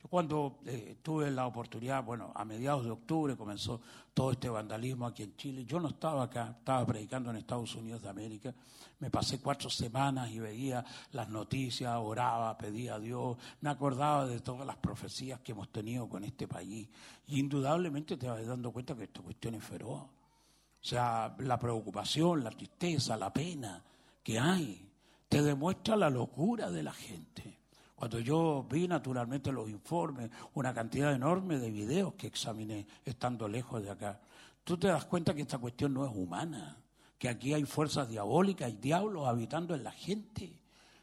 Cuando 0.10 0.60
eh, 0.66 0.98
tuve 1.04 1.30
la 1.30 1.46
oportunidad, 1.46 2.04
bueno, 2.04 2.32
a 2.34 2.44
mediados 2.44 2.84
de 2.84 2.90
octubre 2.90 3.38
comenzó 3.38 3.80
todo 4.12 4.32
este 4.32 4.50
vandalismo 4.50 5.06
aquí 5.06 5.22
en 5.22 5.36
Chile. 5.36 5.66
Yo 5.66 5.80
no 5.80 5.90
estaba 5.90 6.24
acá, 6.24 6.56
estaba 6.58 6.84
predicando 6.86 7.30
en 7.30 7.38
Estados 7.38 7.76
Unidos 7.76 8.02
de 8.02 8.10
América. 8.10 8.54
Me 8.98 9.12
pasé 9.12 9.40
cuatro 9.40 9.70
semanas 9.70 10.32
y 10.32 10.40
veía 10.40 10.84
las 11.12 11.30
noticias, 11.30 11.96
oraba, 11.96 12.58
pedía 12.58 12.96
a 12.96 13.00
Dios, 13.00 13.38
me 13.62 13.70
acordaba 13.70 14.26
de 14.26 14.40
todas 14.40 14.66
las 14.66 14.78
profecías 14.78 15.42
que 15.42 15.52
hemos 15.52 15.70
tenido 15.72 16.10
con 16.10 16.24
este 16.24 16.48
país. 16.48 16.90
Y 17.28 17.40
indudablemente 17.40 18.18
te 18.18 18.28
vas 18.28 18.44
dando 18.46 18.72
cuenta 18.72 18.96
que 18.96 19.04
esta 19.04 19.22
cuestión 19.22 19.54
es 19.56 19.64
feroz. 19.64 20.02
O 20.02 20.86
sea, 20.86 21.36
la 21.38 21.60
preocupación, 21.60 22.44
la 22.44 22.50
tristeza, 22.50 23.16
la 23.16 23.32
pena 23.32 23.84
que 24.24 24.40
hay, 24.40 24.90
te 25.28 25.44
demuestra 25.44 25.96
la 25.96 26.10
locura 26.10 26.72
de 26.72 26.82
la 26.82 26.94
gente. 26.94 27.59
Cuando 28.00 28.22
yo 28.22 28.66
vi 28.72 28.88
naturalmente 28.88 29.52
los 29.52 29.70
informes, 29.70 30.32
una 30.54 30.74
cantidad 30.74 31.14
enorme 31.14 31.60
de 31.60 31.70
videos 31.70 32.14
que 32.14 32.28
examiné 32.28 32.88
estando 33.04 33.46
lejos 33.46 33.84
de 33.84 33.92
acá, 33.92 34.22
tú 34.64 34.78
te 34.78 34.88
das 34.88 35.04
cuenta 35.04 35.34
que 35.34 35.42
esta 35.42 35.58
cuestión 35.58 35.96
no 35.96 36.06
es 36.06 36.16
humana, 36.16 36.78
que 37.18 37.28
aquí 37.28 37.54
hay 37.54 37.66
fuerzas 37.66 38.08
diabólicas 38.08 38.72
y 38.72 38.78
diablos 38.78 39.28
habitando 39.28 39.76
en 39.76 39.84
la 39.84 39.92
gente, 39.92 40.62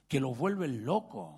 que 0.08 0.20
los 0.20 0.38
vuelven 0.38 0.86
locos, 0.86 1.34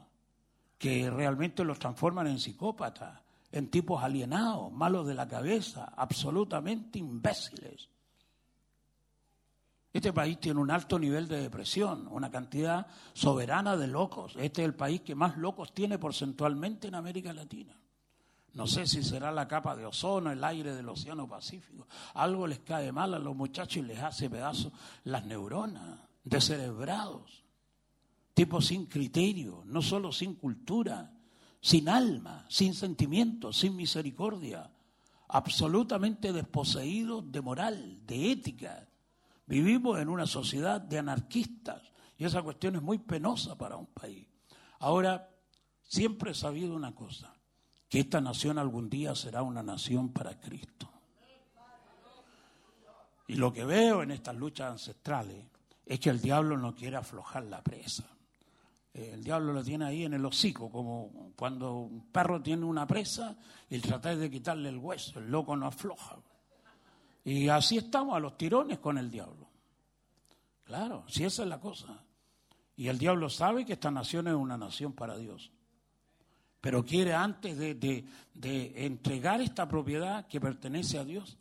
que 0.78 1.10
realmente 1.10 1.64
los 1.64 1.80
transforman 1.80 2.28
en 2.28 2.38
psicópatas, 2.38 3.20
en 3.50 3.68
tipos 3.68 4.00
alienados, 4.00 4.70
malos 4.70 5.08
de 5.08 5.14
la 5.14 5.26
cabeza, 5.26 5.92
absolutamente 5.96 7.00
imbéciles. 7.00 7.88
Este 9.92 10.12
país 10.12 10.38
tiene 10.38 10.60
un 10.60 10.70
alto 10.70 10.98
nivel 10.98 11.28
de 11.28 11.40
depresión, 11.40 12.06
una 12.10 12.30
cantidad 12.30 12.86
soberana 13.14 13.76
de 13.76 13.86
locos. 13.86 14.34
Este 14.36 14.62
es 14.62 14.68
el 14.68 14.74
país 14.74 15.00
que 15.00 15.14
más 15.14 15.36
locos 15.38 15.72
tiene 15.72 15.98
porcentualmente 15.98 16.88
en 16.88 16.94
América 16.94 17.32
Latina. 17.32 17.74
No 18.54 18.66
sé 18.66 18.86
si 18.86 19.02
será 19.02 19.30
la 19.30 19.46
capa 19.46 19.76
de 19.76 19.86
ozono, 19.86 20.30
el 20.30 20.42
aire 20.42 20.74
del 20.74 20.88
Océano 20.88 21.28
Pacífico. 21.28 21.86
Algo 22.14 22.46
les 22.46 22.58
cae 22.60 22.90
mal 22.92 23.14
a 23.14 23.18
los 23.18 23.36
muchachos 23.36 23.76
y 23.76 23.82
les 23.82 24.00
hace 24.00 24.28
pedazos 24.28 24.72
las 25.04 25.24
neuronas, 25.24 26.00
descerebrados. 26.24 27.44
Tipos 28.34 28.66
sin 28.66 28.86
criterio, 28.86 29.62
no 29.66 29.80
solo 29.80 30.12
sin 30.12 30.34
cultura, 30.34 31.12
sin 31.60 31.88
alma, 31.88 32.46
sin 32.48 32.74
sentimientos, 32.74 33.58
sin 33.58 33.76
misericordia. 33.76 34.70
Absolutamente 35.28 36.32
desposeídos 36.32 37.30
de 37.30 37.40
moral, 37.40 38.00
de 38.06 38.32
ética. 38.32 38.87
Vivimos 39.48 39.98
en 39.98 40.10
una 40.10 40.26
sociedad 40.26 40.78
de 40.78 40.98
anarquistas 40.98 41.82
y 42.18 42.24
esa 42.26 42.42
cuestión 42.42 42.76
es 42.76 42.82
muy 42.82 42.98
penosa 42.98 43.56
para 43.56 43.76
un 43.76 43.86
país. 43.86 44.28
Ahora, 44.80 45.30
siempre 45.82 46.32
he 46.32 46.34
sabido 46.34 46.74
una 46.74 46.94
cosa, 46.94 47.34
que 47.88 48.00
esta 48.00 48.20
nación 48.20 48.58
algún 48.58 48.90
día 48.90 49.14
será 49.14 49.42
una 49.42 49.62
nación 49.62 50.12
para 50.12 50.38
Cristo. 50.38 50.92
Y 53.26 53.36
lo 53.36 53.50
que 53.50 53.64
veo 53.64 54.02
en 54.02 54.10
estas 54.10 54.36
luchas 54.36 54.72
ancestrales 54.72 55.46
es 55.86 55.98
que 55.98 56.10
el 56.10 56.20
diablo 56.20 56.58
no 56.58 56.74
quiere 56.74 56.96
aflojar 56.96 57.44
la 57.44 57.62
presa. 57.62 58.04
Eh, 58.92 59.12
El 59.14 59.24
diablo 59.24 59.54
lo 59.54 59.64
tiene 59.64 59.86
ahí 59.86 60.04
en 60.04 60.12
el 60.12 60.24
hocico, 60.26 60.70
como 60.70 61.32
cuando 61.36 61.74
un 61.74 62.10
perro 62.10 62.42
tiene 62.42 62.66
una 62.66 62.86
presa 62.86 63.34
y 63.70 63.78
tratáis 63.78 64.18
de 64.18 64.30
quitarle 64.30 64.68
el 64.68 64.76
hueso, 64.76 65.18
el 65.18 65.30
loco 65.30 65.56
no 65.56 65.66
afloja. 65.66 66.18
Y 67.24 67.48
así 67.48 67.76
estamos 67.78 68.16
a 68.16 68.20
los 68.20 68.36
tirones 68.38 68.78
con 68.78 68.96
el 68.98 69.10
diablo. 69.10 69.48
Claro, 70.64 71.04
si 71.08 71.24
esa 71.24 71.42
es 71.42 71.48
la 71.48 71.60
cosa. 71.60 72.02
Y 72.76 72.88
el 72.88 72.98
diablo 72.98 73.28
sabe 73.28 73.64
que 73.66 73.72
esta 73.74 73.90
nación 73.90 74.28
es 74.28 74.34
una 74.34 74.56
nación 74.56 74.92
para 74.92 75.16
Dios. 75.16 75.50
pero 76.60 76.84
quiere 76.84 77.14
antes 77.14 77.56
de, 77.56 77.74
de- 77.74 78.04
de 78.34 78.84
entregar 78.86 79.40
esta 79.40 79.66
propiedad 79.68 80.26
que 80.26 80.40
pertenece 80.40 80.98
a 80.98 81.04
Dios, 81.04 81.38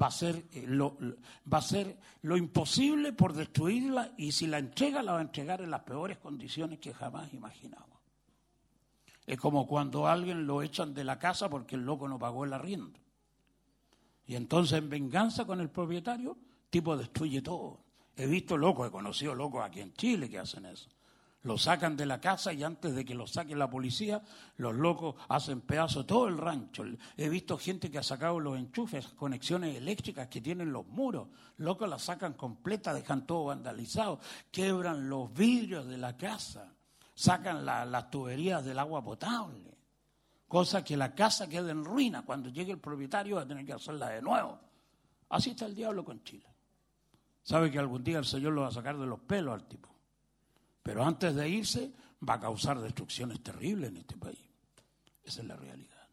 va 0.00 0.06
a, 0.06 0.08
hacer, 0.08 0.44
eh, 0.52 0.64
lo, 0.66 0.96
va 1.00 1.58
a 1.58 1.60
hacer 1.60 1.96
lo 2.22 2.36
imposible 2.36 3.12
por 3.12 3.32
destruirla 3.34 4.12
y 4.16 4.32
si 4.32 4.46
la 4.48 4.58
entrega, 4.58 5.02
la 5.02 5.12
va 5.12 5.18
a 5.18 5.22
entregar 5.22 5.60
en 5.62 5.70
las 5.70 5.82
peores 5.82 6.18
condiciones 6.18 6.78
que 6.80 6.92
jamás 6.92 7.32
imaginamos. 7.32 7.98
Es 9.26 9.38
como 9.38 9.66
cuando 9.66 10.06
a 10.08 10.12
alguien 10.12 10.46
lo 10.46 10.60
echan 10.62 10.92
de 10.92 11.04
la 11.04 11.18
casa 11.18 11.48
porque 11.48 11.76
el 11.76 11.82
loco 11.84 12.08
no 12.08 12.18
pagó 12.18 12.44
el 12.44 12.52
arriendo. 12.52 12.98
Y 14.28 14.36
entonces 14.36 14.78
en 14.78 14.88
venganza 14.88 15.44
con 15.46 15.60
el 15.60 15.70
propietario, 15.70 16.36
tipo 16.70 16.96
destruye 16.96 17.42
todo. 17.42 17.80
He 18.14 18.26
visto 18.26 18.56
locos, 18.56 18.86
he 18.86 18.90
conocido 18.90 19.34
locos 19.34 19.64
aquí 19.64 19.80
en 19.80 19.92
Chile 19.94 20.28
que 20.28 20.38
hacen 20.38 20.66
eso. 20.66 20.88
Lo 21.42 21.56
sacan 21.56 21.96
de 21.96 22.04
la 22.04 22.20
casa 22.20 22.52
y 22.52 22.62
antes 22.62 22.94
de 22.94 23.04
que 23.04 23.14
lo 23.14 23.26
saque 23.26 23.56
la 23.56 23.70
policía, 23.70 24.20
los 24.56 24.74
locos 24.74 25.14
hacen 25.28 25.60
pedazo 25.62 26.04
todo 26.04 26.28
el 26.28 26.36
rancho. 26.36 26.84
He 27.16 27.28
visto 27.28 27.56
gente 27.56 27.90
que 27.90 27.98
ha 27.98 28.02
sacado 28.02 28.38
los 28.38 28.58
enchufes, 28.58 29.06
conexiones 29.10 29.76
eléctricas 29.76 30.28
que 30.28 30.40
tienen 30.40 30.72
los 30.72 30.86
muros. 30.88 31.28
Locos 31.56 31.88
las 31.88 32.02
sacan 32.02 32.34
completa, 32.34 32.92
dejan 32.92 33.24
todo 33.24 33.44
vandalizado, 33.46 34.20
quebran 34.50 35.08
los 35.08 35.32
vidrios 35.32 35.86
de 35.86 35.96
la 35.96 36.16
casa, 36.16 36.74
sacan 37.14 37.64
la- 37.64 37.86
las 37.86 38.10
tuberías 38.10 38.62
del 38.64 38.78
agua 38.80 39.02
potable. 39.02 39.77
Cosa 40.48 40.82
que 40.82 40.96
la 40.96 41.14
casa 41.14 41.46
queda 41.46 41.70
en 41.70 41.84
ruina. 41.84 42.24
Cuando 42.24 42.48
llegue 42.48 42.72
el 42.72 42.78
propietario 42.78 43.36
va 43.36 43.42
a 43.42 43.46
tener 43.46 43.66
que 43.66 43.74
hacerla 43.74 44.08
de 44.08 44.22
nuevo. 44.22 44.58
Así 45.28 45.50
está 45.50 45.66
el 45.66 45.74
diablo 45.74 46.04
con 46.04 46.24
Chile. 46.24 46.46
Sabe 47.42 47.70
que 47.70 47.78
algún 47.78 48.02
día 48.02 48.18
el 48.18 48.24
Señor 48.24 48.54
lo 48.54 48.62
va 48.62 48.68
a 48.68 48.72
sacar 48.72 48.96
de 48.96 49.06
los 49.06 49.20
pelos 49.20 49.54
al 49.54 49.68
tipo. 49.68 49.88
Pero 50.82 51.04
antes 51.04 51.34
de 51.34 51.48
irse 51.48 51.92
va 52.26 52.34
a 52.34 52.40
causar 52.40 52.80
destrucciones 52.80 53.42
terribles 53.42 53.90
en 53.90 53.98
este 53.98 54.16
país. 54.16 54.42
Esa 55.22 55.42
es 55.42 55.46
la 55.46 55.56
realidad. 55.56 56.08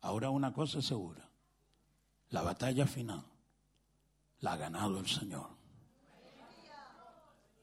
Ahora 0.00 0.30
una 0.30 0.52
cosa 0.52 0.78
es 0.78 0.86
segura. 0.86 1.28
La 2.30 2.42
batalla 2.42 2.86
final 2.86 3.22
la 4.40 4.54
ha 4.54 4.56
ganado 4.56 4.98
el 4.98 5.06
Señor. 5.06 5.48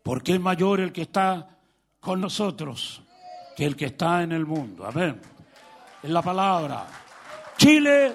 Porque 0.04 0.36
es 0.36 0.40
mayor 0.40 0.80
el 0.80 0.94
que 0.94 1.04
está 1.04 1.58
con 2.00 2.22
nosotros 2.22 3.02
que 3.56 3.66
el 3.66 3.76
que 3.76 3.86
está 3.86 4.24
en 4.24 4.32
el 4.32 4.46
mundo. 4.46 4.86
Amén. 4.86 5.22
Es 6.02 6.10
la 6.10 6.22
palabra. 6.22 6.88
Chile 7.58 8.14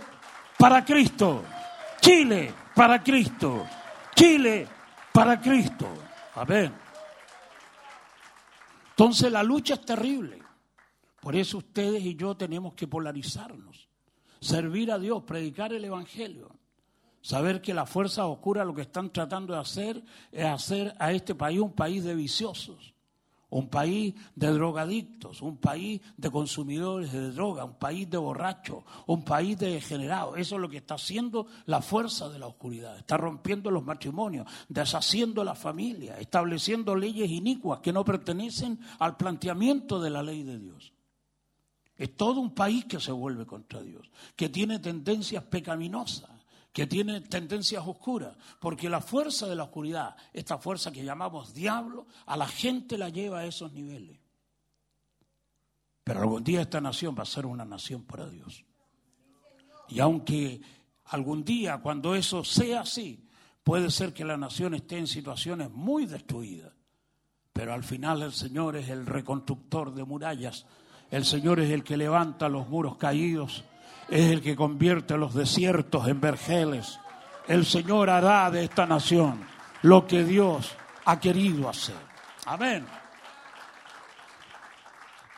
para 0.59 0.85
Cristo. 0.85 1.45
Chile 2.01 2.53
para 2.75 3.03
Cristo. 3.03 3.67
Chile 4.15 4.67
para 5.13 5.41
Cristo. 5.41 5.87
Amén. 6.35 6.73
Entonces 8.91 9.31
la 9.31 9.43
lucha 9.43 9.75
es 9.75 9.81
terrible. 9.83 10.43
Por 11.21 11.35
eso 11.37 11.59
ustedes 11.59 12.05
y 12.05 12.15
yo 12.15 12.37
tenemos 12.37 12.75
que 12.75 12.87
polarizarnos, 12.87 13.89
servir 14.41 14.93
a 14.93 14.99
Dios, 14.99 15.25
predicar 15.25 15.73
el 15.73 15.85
Evangelio, 15.85 16.57
saber 17.21 17.61
que 17.61 17.75
las 17.75 17.91
fuerzas 17.91 18.27
oscuras 18.27 18.65
lo 18.65 18.75
que 18.75 18.83
están 18.83 19.11
tratando 19.11 19.53
de 19.53 19.59
hacer 19.59 20.05
es 20.31 20.45
hacer 20.45 20.95
a 21.01 21.11
este 21.11 21.35
país 21.35 21.59
un 21.59 21.73
país 21.73 22.05
de 22.05 22.15
viciosos, 22.15 22.95
un 23.49 23.69
país 23.69 24.15
de 24.35 24.51
drogadictos, 24.51 25.41
un 25.41 25.59
país 25.59 26.01
de 26.17 26.31
consumidores 26.31 27.13
de 27.13 27.31
droga, 27.31 27.65
un 27.65 27.79
país 27.79 28.11
de 28.11 28.19
borrachos, 28.19 28.83
un 29.07 29.25
país 29.25 29.57
de 29.59 29.71
degenerados. 29.71 30.37
Eso 30.39 30.57
es 30.57 30.61
lo 30.61 30.69
que 30.69 30.79
está 30.79 30.95
haciendo 30.95 31.47
la 31.67 31.81
fuerza 31.81 32.29
de 32.29 32.39
la 32.39 32.49
oscuridad. 32.49 32.99
Está 32.99 33.17
rompiendo 33.17 33.71
los 33.71 33.85
matrimonios, 33.85 34.47
deshaciendo 34.69 35.45
la 35.45 35.55
familia, 35.55 36.19
estableciendo 36.19 36.97
leyes 36.97 37.31
inicuas 37.31 37.81
que 37.81 37.93
no 37.93 38.05
pertenecen 38.05 38.81
al 38.99 39.17
planteamiento 39.17 40.01
de 40.01 40.11
la 40.11 40.23
ley 40.23 40.43
de 40.43 40.59
Dios. 40.59 40.93
Es 41.97 42.15
todo 42.15 42.41
un 42.41 42.51
país 42.51 42.85
que 42.85 43.01
se 43.01 43.13
vuelve 43.13 43.47
contra 43.47 43.81
Dios, 43.81 44.11
que 44.35 44.49
tiene 44.49 44.81
tendencias 44.81 45.45
pecaminosas, 45.45 46.36
que 46.77 46.87
tiene 46.87 47.23
tendencias 47.23 47.83
oscuras, 47.87 48.37
porque 48.61 48.91
la 48.91 49.01
fuerza 49.01 49.47
de 49.47 49.57
la 49.57 49.63
oscuridad, 49.63 50.15
esta 50.35 50.59
fuerza 50.59 50.93
que 50.93 51.03
llamamos 51.03 51.55
diablo, 51.55 52.07
a 52.27 52.37
la 52.37 52.47
gente 52.47 52.99
la 52.99 53.09
lleva 53.09 53.39
a 53.39 53.47
esos 53.47 53.73
niveles. 53.73 54.21
Pero 56.05 56.21
algún 56.21 56.45
día 56.45 56.61
esta 56.61 56.79
nación 56.79 57.17
va 57.19 57.23
a 57.23 57.25
ser 57.25 57.47
una 57.47 57.65
nación 57.65 58.03
para 58.03 58.29
Dios. 58.29 58.63
Y 59.89 60.01
aunque 60.01 60.61
algún 61.07 61.47
día, 61.47 61.79
cuando 61.79 62.15
eso 62.15 62.45
sea 62.45 62.81
así, 62.81 63.27
puede 63.65 63.91
ser 63.91 64.13
que 64.13 64.27
la 64.27 64.37
nación 64.37 64.75
esté 64.75 64.99
en 64.99 65.07
situaciones 65.07 65.71
muy 65.71 66.05
destruidas, 66.05 66.75
pero 67.55 67.73
al 67.73 67.85
final 67.85 68.21
el 68.21 68.33
Señor 68.35 68.77
es 68.77 68.91
el 68.91 69.07
reconstructor 69.07 69.95
de 69.95 70.05
murallas, 70.05 70.67
el 71.11 71.25
Señor 71.25 71.59
es 71.59 71.71
el 71.71 71.83
que 71.83 71.97
levanta 71.97 72.51
los 72.51 72.69
muros 72.69 72.99
caídos, 72.99 73.65
es 74.09 74.31
el 74.31 74.43
que 74.43 74.55
convierte 74.55 75.17
los 75.17 75.35
desiertos 75.35 76.07
en 76.09 76.21
vergeles. 76.21 77.01
El 77.49 77.65
Señor 77.65 78.11
hará 78.11 78.51
de 78.51 78.65
esta 78.65 78.87
nación 78.87 79.47
lo 79.83 80.07
que 80.07 80.25
Dios 80.25 80.73
ha 81.05 81.21
querido 81.21 81.69
hacer. 81.69 81.97
Amén. 82.47 82.87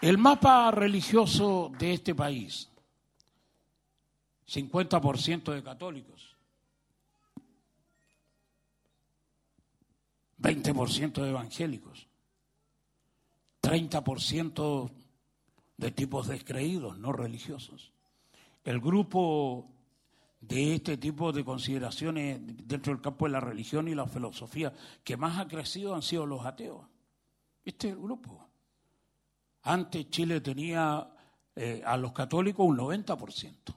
El 0.01 0.19
mapa 0.19 0.70
religioso 0.70 1.73
de 1.77 1.95
este 1.95 2.15
país, 2.15 2.70
50% 4.47 5.53
de 5.53 5.62
católicos, 5.62 6.36
20% 10.40 11.23
de 11.23 11.28
evangélicos, 11.28 12.07
30% 13.61 14.90
de 15.77 15.90
tipos 15.90 16.28
descreídos, 16.28 16.97
no 16.99 17.12
religiosos. 17.12 17.93
El 18.64 18.80
grupo 18.80 19.66
de 20.40 20.74
este 20.74 20.97
tipo 20.97 21.32
de 21.32 21.44
consideraciones 21.44 22.40
dentro 22.66 22.93
del 22.93 23.02
campo 23.02 23.26
de 23.26 23.32
la 23.32 23.40
religión 23.40 23.89
y 23.89 23.94
la 23.94 24.06
filosofía 24.06 24.72
que 25.02 25.16
más 25.16 25.39
ha 25.39 25.48
crecido 25.48 25.94
han 25.94 26.02
sido 26.02 26.26
los 26.26 26.44
ateos. 26.44 26.86
Este 27.64 27.89
es 27.89 27.94
el 27.94 28.01
grupo. 28.01 28.47
Antes 29.62 30.09
Chile 30.10 30.40
tenía 30.40 31.09
eh, 31.55 31.82
a 31.85 31.97
los 31.97 32.12
católicos 32.12 32.66
un 32.66 32.78
90%. 32.78 33.74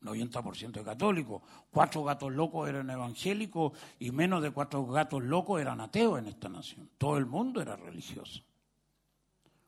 90% 0.00 0.72
de 0.72 0.84
católicos, 0.84 1.42
cuatro 1.70 2.04
gatos 2.04 2.32
locos 2.32 2.68
eran 2.68 2.88
evangélicos 2.88 3.72
y 3.98 4.12
menos 4.12 4.42
de 4.42 4.52
cuatro 4.52 4.86
gatos 4.86 5.22
locos 5.24 5.60
eran 5.60 5.80
ateos 5.80 6.18
en 6.20 6.26
esta 6.26 6.48
nación. 6.48 6.88
Todo 6.98 7.16
el 7.16 7.26
mundo 7.26 7.60
era 7.60 7.74
religioso. 7.74 8.42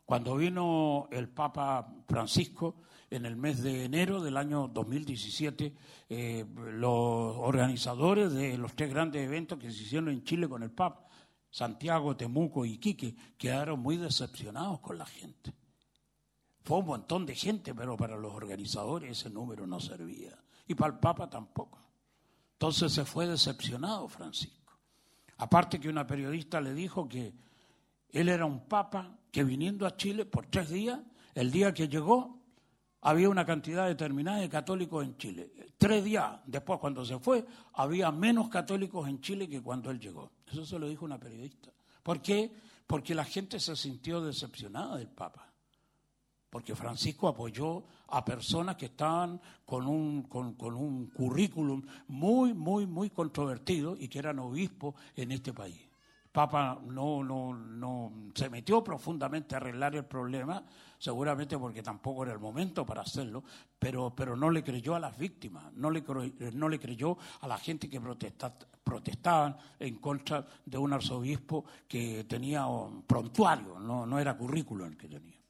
Cuando 0.04 0.36
vino 0.36 1.08
el 1.10 1.28
Papa 1.28 1.88
Francisco 2.06 2.76
en 3.10 3.26
el 3.26 3.36
mes 3.36 3.62
de 3.62 3.84
enero 3.84 4.22
del 4.22 4.36
año 4.36 4.68
2017, 4.68 5.74
eh, 6.08 6.46
los 6.54 7.36
organizadores 7.36 8.32
de 8.32 8.56
los 8.56 8.74
tres 8.74 8.90
grandes 8.90 9.24
eventos 9.24 9.58
que 9.58 9.70
se 9.70 9.82
hicieron 9.82 10.08
en 10.10 10.22
Chile 10.22 10.48
con 10.48 10.62
el 10.62 10.70
Papa, 10.70 11.08
Santiago, 11.50 12.16
Temuco 12.16 12.64
y 12.64 12.78
Quique, 12.78 13.16
quedaron 13.36 13.80
muy 13.80 13.96
decepcionados 13.96 14.78
con 14.80 14.96
la 14.96 15.06
gente. 15.06 15.52
Fue 16.62 16.78
un 16.78 16.86
montón 16.86 17.26
de 17.26 17.34
gente, 17.34 17.74
pero 17.74 17.96
para 17.96 18.16
los 18.16 18.32
organizadores 18.32 19.18
ese 19.18 19.30
número 19.30 19.66
no 19.66 19.80
servía. 19.80 20.38
Y 20.68 20.74
para 20.74 20.94
el 20.94 21.00
Papa 21.00 21.28
tampoco. 21.28 21.80
Entonces 22.52 22.92
se 22.92 23.04
fue 23.04 23.26
decepcionado 23.26 24.06
Francisco. 24.08 24.78
Aparte 25.38 25.80
que 25.80 25.88
una 25.88 26.06
periodista 26.06 26.60
le 26.60 26.74
dijo 26.74 27.08
que 27.08 27.34
él 28.10 28.28
era 28.28 28.44
un 28.44 28.68
papa 28.68 29.18
que 29.32 29.42
viniendo 29.42 29.86
a 29.86 29.96
Chile 29.96 30.26
por 30.26 30.46
tres 30.46 30.68
días, 30.68 31.00
el 31.34 31.50
día 31.50 31.72
que 31.72 31.88
llegó, 31.88 32.39
había 33.02 33.28
una 33.28 33.46
cantidad 33.46 33.86
determinada 33.86 34.38
de 34.38 34.48
católicos 34.48 35.04
en 35.04 35.16
Chile. 35.16 35.50
Tres 35.78 36.04
días 36.04 36.40
después, 36.46 36.78
cuando 36.78 37.04
se 37.04 37.18
fue, 37.18 37.44
había 37.74 38.10
menos 38.10 38.48
católicos 38.48 39.08
en 39.08 39.20
Chile 39.20 39.48
que 39.48 39.62
cuando 39.62 39.90
él 39.90 39.98
llegó. 39.98 40.32
Eso 40.46 40.66
se 40.66 40.78
lo 40.78 40.88
dijo 40.88 41.04
una 41.04 41.18
periodista. 41.18 41.70
¿Por 42.02 42.20
qué? 42.20 42.52
Porque 42.86 43.14
la 43.14 43.24
gente 43.24 43.58
se 43.58 43.76
sintió 43.76 44.20
decepcionada 44.20 44.96
del 44.96 45.08
Papa. 45.08 45.46
Porque 46.50 46.74
Francisco 46.74 47.28
apoyó 47.28 47.84
a 48.08 48.24
personas 48.24 48.76
que 48.76 48.86
estaban 48.86 49.40
con 49.64 49.86
un, 49.86 50.24
con, 50.24 50.54
con 50.54 50.74
un 50.74 51.06
currículum 51.06 51.80
muy, 52.08 52.52
muy, 52.52 52.86
muy 52.86 53.10
controvertido 53.10 53.96
y 53.96 54.08
que 54.08 54.18
eran 54.18 54.40
obispos 54.40 54.94
en 55.14 55.30
este 55.30 55.52
país. 55.52 55.80
Papa 56.32 56.80
no, 56.84 57.24
no, 57.24 57.54
no 57.54 58.12
se 58.34 58.48
metió 58.48 58.84
profundamente 58.84 59.54
a 59.54 59.58
arreglar 59.58 59.96
el 59.96 60.04
problema, 60.04 60.64
seguramente 61.00 61.58
porque 61.58 61.82
tampoco 61.82 62.22
era 62.22 62.32
el 62.32 62.38
momento 62.38 62.84
para 62.84 63.00
hacerlo, 63.00 63.42
pero, 63.78 64.14
pero 64.14 64.36
no 64.36 64.50
le 64.50 64.62
creyó 64.62 64.94
a 64.94 65.00
las 65.00 65.16
víctimas, 65.18 65.72
no 65.72 65.90
le, 65.90 66.04
no 66.52 66.68
le 66.68 66.78
creyó 66.78 67.16
a 67.40 67.48
la 67.48 67.56
gente 67.56 67.88
que 67.88 68.00
protesta- 68.00 68.54
protestaban 68.84 69.56
en 69.78 69.96
contra 69.96 70.46
de 70.64 70.76
un 70.76 70.92
arzobispo 70.92 71.64
que 71.88 72.24
tenía 72.24 72.66
un 72.66 73.02
prontuario, 73.02 73.80
no, 73.80 74.04
no 74.04 74.18
era 74.18 74.36
currículum 74.36 74.88
el 74.88 74.96
que 74.98 75.08
tenía. 75.08 75.40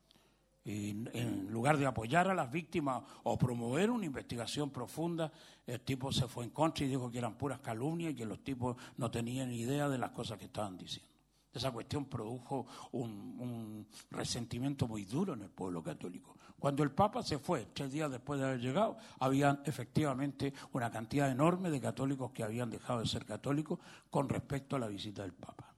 Y 0.63 0.91
en 1.15 1.49
lugar 1.51 1.79
de 1.79 1.87
apoyar 1.87 2.29
a 2.29 2.35
las 2.35 2.49
víctimas 2.53 3.03
o 3.25 3.37
promover 3.37 3.91
una 3.91 4.07
investigación 4.07 4.71
profunda, 4.71 5.33
el 5.67 5.81
tipo 5.81 6.13
se 6.13 6.29
fue 6.29 6.45
en 6.45 6.51
contra 6.51 6.85
y 6.85 6.89
dijo 6.89 7.11
que 7.11 7.19
eran 7.19 7.35
puras 7.35 7.59
calumnias 7.59 8.13
y 8.13 8.15
que 8.15 8.27
los 8.27 8.45
tipos 8.45 8.77
no 8.99 9.11
tenían 9.11 9.53
idea 9.53 9.89
de 9.89 9.99
las 9.99 10.11
cosas 10.11 10.39
que 10.39 10.45
estaban 10.45 10.77
diciendo. 10.77 11.10
Esa 11.53 11.73
cuestión 11.73 12.05
produjo 12.05 12.67
un, 12.93 13.87
resentimiento 14.11 14.87
muy 14.87 15.05
duro 15.05 15.35
en 15.35 15.43
el 15.43 15.51
pueblo 15.51 15.83
católico. 15.83 16.37
Cuando 16.59 16.83
el 16.83 16.93
Papa 16.93 17.23
se 17.23 17.39
fue, 17.39 17.69
tres 17.73 17.91
días 17.91 18.11
después 18.11 18.39
de 18.39 18.47
haber 18.47 18.61
llegado, 18.61 18.99
había 19.19 19.61
efectivamente 19.65 20.53
una 20.73 20.91
cantidad 20.91 21.31
enorme 21.31 21.71
de 21.71 21.81
católicos 21.81 22.31
que 22.33 22.45
habían 22.45 22.71
dejado 22.71 23.01
de 23.01 23.07
ser 23.07 23.25
católicos 23.25 23.79
con 24.11 24.29
respecto 24.29 24.77
a 24.77 24.79
la 24.79 24.87
visita 24.87 25.23
del 25.23 25.33
Papa. 25.33 25.75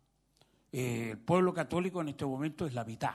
Eh, 0.73 1.11
el 1.12 1.19
pueblo 1.19 1.55
católico 1.55 2.01
en 2.01 2.09
este 2.09 2.27
momento 2.27 2.66
es 2.66 2.74
la 2.74 2.85
mitad 2.85 3.15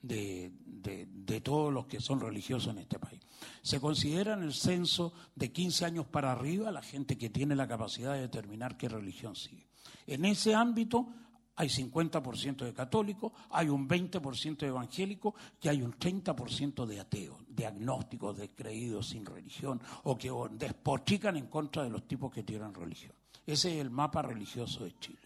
de, 0.00 0.52
de, 0.64 1.06
de, 1.10 1.40
todos 1.40 1.72
los 1.72 1.86
que 1.86 2.00
son 2.00 2.20
religiosos 2.20 2.72
en 2.72 2.78
este 2.78 2.98
país. 2.98 3.20
Se 3.62 3.80
considera 3.80 4.34
en 4.34 4.42
el 4.42 4.52
censo 4.52 5.12
de 5.34 5.52
15 5.52 5.84
años 5.84 6.06
para 6.06 6.32
arriba 6.32 6.70
la 6.70 6.82
gente 6.82 7.16
que 7.16 7.30
tiene 7.30 7.54
la 7.54 7.68
capacidad 7.68 8.14
de 8.14 8.20
determinar 8.20 8.76
qué 8.76 8.88
religión 8.88 9.34
sigue. 9.34 9.66
En 10.06 10.24
ese 10.24 10.54
ámbito 10.54 11.08
hay 11.56 11.68
50% 11.68 12.64
de 12.64 12.74
católicos, 12.74 13.32
hay 13.50 13.68
un 13.68 13.88
20% 13.88 14.58
de 14.58 14.66
evangélicos 14.66 15.34
y 15.60 15.68
hay 15.68 15.82
un 15.82 15.92
30% 15.92 16.84
de 16.84 17.00
ateos, 17.00 17.38
de 17.48 17.66
agnósticos, 17.66 18.36
de 18.36 18.50
creídos 18.50 19.08
sin 19.08 19.24
religión 19.24 19.80
o 20.04 20.16
que 20.16 20.32
despochican 20.52 21.36
en 21.36 21.46
contra 21.46 21.84
de 21.84 21.90
los 21.90 22.08
tipos 22.08 22.32
que 22.32 22.42
tienen 22.42 22.74
religión. 22.74 23.12
Ese 23.46 23.74
es 23.74 23.80
el 23.80 23.90
mapa 23.90 24.22
religioso 24.22 24.84
de 24.84 24.98
Chile. 24.98 25.18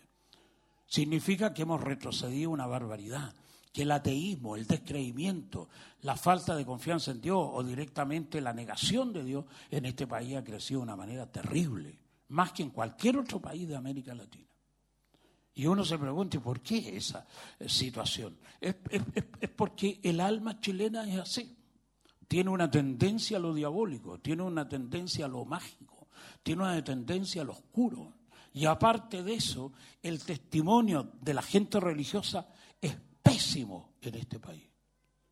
Significa 0.87 1.55
que 1.55 1.63
hemos 1.63 1.83
retrocedido 1.83 2.51
una 2.51 2.67
barbaridad, 2.67 3.35
que 3.73 3.83
el 3.83 3.93
ateísmo, 3.93 4.57
el 4.57 4.67
descreimiento, 4.67 5.69
la 6.03 6.17
falta 6.17 6.57
de 6.57 6.65
confianza 6.65 7.11
en 7.11 7.21
Dios 7.21 7.39
o 7.39 7.63
directamente 7.63 8.41
la 8.41 8.53
negación 8.53 9.13
de 9.13 9.25
Dios 9.25 9.45
en 9.71 9.85
este 9.85 10.07
país 10.07 10.37
ha 10.37 10.45
crecido 10.45 10.81
de 10.81 10.85
una 10.85 10.97
manera 10.97 11.31
terrible, 11.31 11.99
más 12.29 12.53
que 12.53 12.63
en 12.63 12.71
cualquier 12.71 13.19
otro 13.19 13.41
país 13.41 13.69
de 13.69 13.77
América 13.77 14.15
Latina. 14.15 14.48
Y 15.59 15.67
uno 15.67 15.85
se 15.85 15.99
pregunta, 15.99 16.39
¿por 16.39 16.61
qué 16.61 16.97
esa 16.97 17.27
situación? 17.67 18.39
Es, 18.61 18.77
porque 19.57 19.99
el 20.05 20.21
alma 20.21 20.61
chilena 20.61 21.05
es 21.05 21.19
así. 21.19 21.59
Tiene 22.29 22.51
una 22.51 22.71
tendencia 22.71 23.39
a 23.39 23.41
lo 23.41 23.53
diabólico, 23.53 24.21
tiene 24.21 24.45
una 24.45 24.69
tendencia 24.69 25.25
a 25.25 25.29
lo 25.29 25.45
mágico, 25.45 26.07
tiene 26.45 26.63
una 26.63 26.85
tendencia 26.85 27.43
a 27.43 27.45
lo 27.45 27.55
oscuro. 27.55 28.19
Y 28.53 28.67
aparte 28.67 29.25
de 29.25 29.35
eso, 29.35 29.73
el 30.01 30.23
testimonio 30.25 31.11
de 31.21 31.35
la 31.35 31.43
gente 31.43 31.81
religiosa 31.81 32.47
es 32.81 32.97
pésimo 33.21 33.95
en 34.01 34.15
este 34.15 34.39
país. 34.39 34.71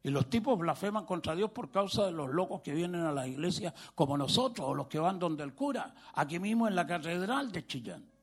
Y 0.03 0.11
los 0.11 0.29
tipos 0.29 0.59
blasfeman 0.59 1.07
contra 1.07 1.37
Dios 1.37 1.53
por 1.53 1.71
causa 1.71 2.05
de 2.07 2.13
los 2.13 2.31
locos 2.31 2.63
que 2.63 2.75
vienen 2.75 3.03
a 3.03 3.13
la 3.13 3.29
iglesia 3.29 3.73
como 3.95 4.19
nosotros, 4.19 4.67
o 4.69 4.75
los 4.75 4.89
que 4.89 4.99
van 4.99 5.21
donde 5.21 5.45
el 5.45 5.55
cura, 5.55 5.95
aquí 6.15 6.41
mismo 6.41 6.67
en 6.67 6.75
la 6.75 6.85
catedral 6.85 7.53
de 7.53 7.65
Chillán 7.65 8.16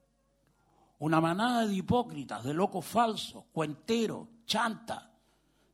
una 1.04 1.20
manada 1.20 1.68
de 1.68 1.76
hipócritas, 1.76 2.46
de 2.46 2.54
locos 2.54 2.86
falsos, 2.86 3.44
cuenteros, 3.52 4.26
chanta. 4.46 5.12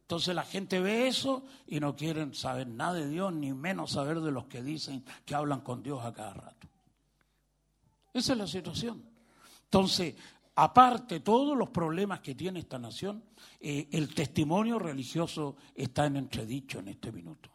Entonces 0.02 0.34
la 0.34 0.44
gente 0.44 0.80
ve 0.80 1.08
eso 1.08 1.46
y 1.68 1.80
no 1.80 1.96
quieren 1.96 2.34
saber 2.34 2.68
nada 2.68 2.94
de 2.94 3.08
Dios, 3.08 3.32
ni 3.32 3.54
menos 3.54 3.92
saber 3.92 4.22
de 4.22 4.32
los 4.32 4.46
que 4.46 4.64
dicen 4.64 5.06
que 5.26 5.36
hablan 5.36 5.62
con 5.62 5.84
Dios 5.84 6.04
a 6.04 6.12
cada 6.12 6.34
rato. 6.34 6.68
Esa 8.12 8.34
es 8.34 8.40
la 8.40 8.48
situación. 8.48 9.04
Entonces, 9.66 10.16
aparte 10.56 11.20
todos 11.20 11.56
los 11.56 11.70
problemas 11.70 12.22
que 12.22 12.34
tiene 12.34 12.62
esta 12.62 12.80
nación, 12.80 13.24
eh, 13.60 13.88
el 13.92 14.16
testimonio 14.16 14.80
religioso 14.80 15.58
está 15.76 16.08
en 16.08 16.16
entredicho 16.16 16.80
en 16.80 16.88
este 16.88 17.12
minuto. 17.12 17.52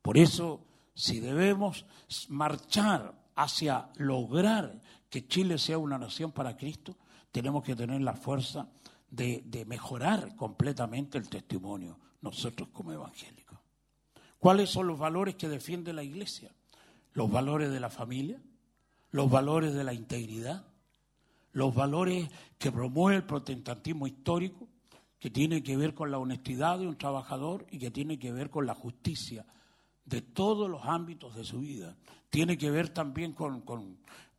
Por 0.00 0.16
eso, 0.16 0.64
si 0.94 1.20
debemos 1.20 1.84
marchar 2.30 3.14
hacia 3.34 3.90
lograr 3.96 4.80
que 5.14 5.28
Chile 5.28 5.58
sea 5.58 5.78
una 5.78 5.96
nación 5.96 6.32
para 6.32 6.56
Cristo, 6.56 6.96
tenemos 7.30 7.62
que 7.62 7.76
tener 7.76 8.00
la 8.00 8.14
fuerza 8.14 8.66
de, 9.08 9.64
mejorar 9.64 10.34
completamente 10.34 11.18
el 11.18 11.28
testimonio 11.28 12.00
nosotros 12.20 12.70
como 12.72 12.92
evangélicos. 12.92 13.56
¿Cuáles 14.40 14.70
son 14.70 14.88
los 14.88 14.98
valores 14.98 15.36
que 15.36 15.48
defiende 15.48 15.92
la 15.92 16.02
Iglesia? 16.02 16.50
Los 17.12 17.30
valores 17.30 17.70
de 17.70 17.78
la 17.78 17.90
familia, 17.90 18.42
los 19.12 19.30
valores 19.30 19.72
de 19.72 19.84
la 19.84 19.94
integridad, 19.94 20.64
los 21.52 21.72
valores 21.72 22.28
que 22.58 22.72
promueve 22.72 23.18
el 23.18 23.24
protestantismo 23.24 24.08
histórico, 24.08 24.66
que 25.20 25.30
tiene 25.30 25.62
que 25.62 25.76
ver 25.76 25.94
con 25.94 26.10
la 26.10 26.18
honestidad 26.18 26.80
de 26.80 26.88
un 26.88 26.98
trabajador 26.98 27.68
y 27.70 27.78
que 27.78 27.92
tiene 27.92 28.18
que 28.18 28.32
ver 28.32 28.50
con 28.50 28.66
la 28.66 28.74
justicia 28.74 29.46
de 30.04 30.22
todos 30.22 30.68
los 30.68 30.84
ámbitos 30.84 31.36
de 31.36 31.44
su 31.44 31.60
vida. 31.60 31.96
Tiene 32.30 32.58
que 32.58 32.68
ver 32.68 32.88
también 32.88 33.32
con, 33.32 33.62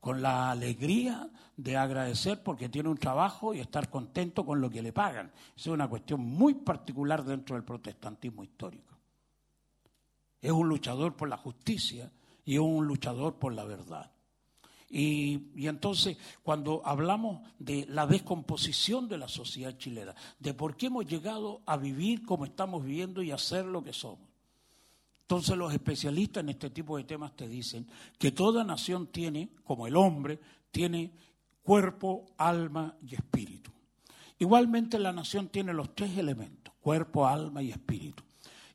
con, 0.05 0.21
la 0.21 0.51
alegría 0.51 1.27
de 1.57 1.77
agradecer 1.77 2.43
porque 2.43 2.69
tiene 2.69 2.89
un 2.89 2.97
trabajo 2.97 3.55
y 3.55 3.59
estar 3.59 3.89
contento 3.89 4.45
con 4.45 4.61
lo 4.61 4.69
que 4.69 4.83
le 4.83 4.93
pagan. 4.93 5.31
Esa 5.57 5.69
es 5.69 5.73
una 5.73 5.87
cuestión 5.87 6.19
muy 6.21 6.53
particular 6.53 7.23
dentro 7.23 7.55
del 7.55 7.65
protestantismo 7.65 8.43
histórico. 8.43 8.93
Es 10.39 10.51
un 10.51 10.69
luchador 10.69 11.15
por 11.15 11.27
la 11.27 11.37
justicia 11.37 12.11
y 12.45 12.53
es 12.53 12.59
un 12.59 12.85
luchador 12.85 13.39
por 13.39 13.53
la 13.53 13.63
verdad. 13.63 14.11
Y, 14.91 15.49
y, 15.55 15.67
entonces, 15.67 16.17
cuando 16.43 16.83
hablamos 16.85 17.41
de 17.57 17.87
la 17.89 18.05
descomposición 18.05 19.09
de 19.09 19.17
la 19.17 19.27
sociedad 19.27 19.75
chilena, 19.75 20.13
de 20.37 20.53
por 20.53 20.77
qué 20.77 20.85
hemos 20.85 21.07
llegado 21.07 21.63
a 21.65 21.77
vivir 21.77 22.23
como 22.27 22.45
estamos 22.45 22.85
viviendo 22.85 23.23
y 23.23 23.31
a 23.31 23.39
ser 23.39 23.65
lo 23.65 23.83
que 23.83 23.91
somos, 23.91 24.34
entonces 25.25 25.57
los 25.57 25.73
especialistas 25.73 26.43
en 26.43 26.49
este 26.49 26.69
tipo 26.69 26.97
de 26.97 27.03
temas 27.03 27.35
te 27.35 27.47
dicen 27.47 27.87
que 28.19 28.31
toda 28.31 28.63
nación 28.63 29.07
tiene, 29.07 29.49
como 29.63 29.87
el 29.87 29.95
hombre, 29.95 30.39
tiene 30.69 31.15
cuerpo, 31.63 32.27
alma 32.37 32.95
y 33.01 33.15
espíritu. 33.15 33.71
Igualmente 34.37 34.99
la 34.99 35.11
nación 35.11 35.49
tiene 35.49 35.73
los 35.73 35.95
tres 35.95 36.15
elementos, 36.15 36.75
cuerpo, 36.79 37.25
alma 37.25 37.63
y 37.63 37.71
espíritu. 37.71 38.21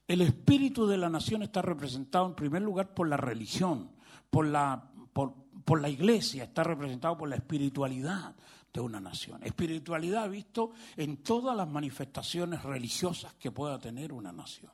El 0.08 0.22
espíritu 0.22 0.88
de 0.88 0.98
la 0.98 1.08
nación 1.08 1.44
está 1.44 1.62
representado 1.62 2.26
en 2.26 2.34
primer 2.34 2.62
lugar 2.62 2.94
por 2.94 3.08
la 3.08 3.16
religión, 3.16 3.92
por 4.28 4.44
la, 4.44 4.90
por, 5.12 5.34
por 5.64 5.80
la 5.80 5.88
iglesia, 5.88 6.42
está 6.42 6.64
representado 6.64 7.16
por 7.16 7.28
la 7.28 7.36
espiritualidad 7.36 8.34
de 8.72 8.80
una 8.80 8.98
nación. 8.98 9.40
Espiritualidad 9.44 10.28
visto 10.28 10.72
en 10.96 11.18
todas 11.18 11.56
las 11.56 11.68
manifestaciones 11.68 12.64
religiosas 12.64 13.34
que 13.34 13.52
pueda 13.52 13.78
tener 13.78 14.12
una 14.12 14.32
nación. 14.32 14.72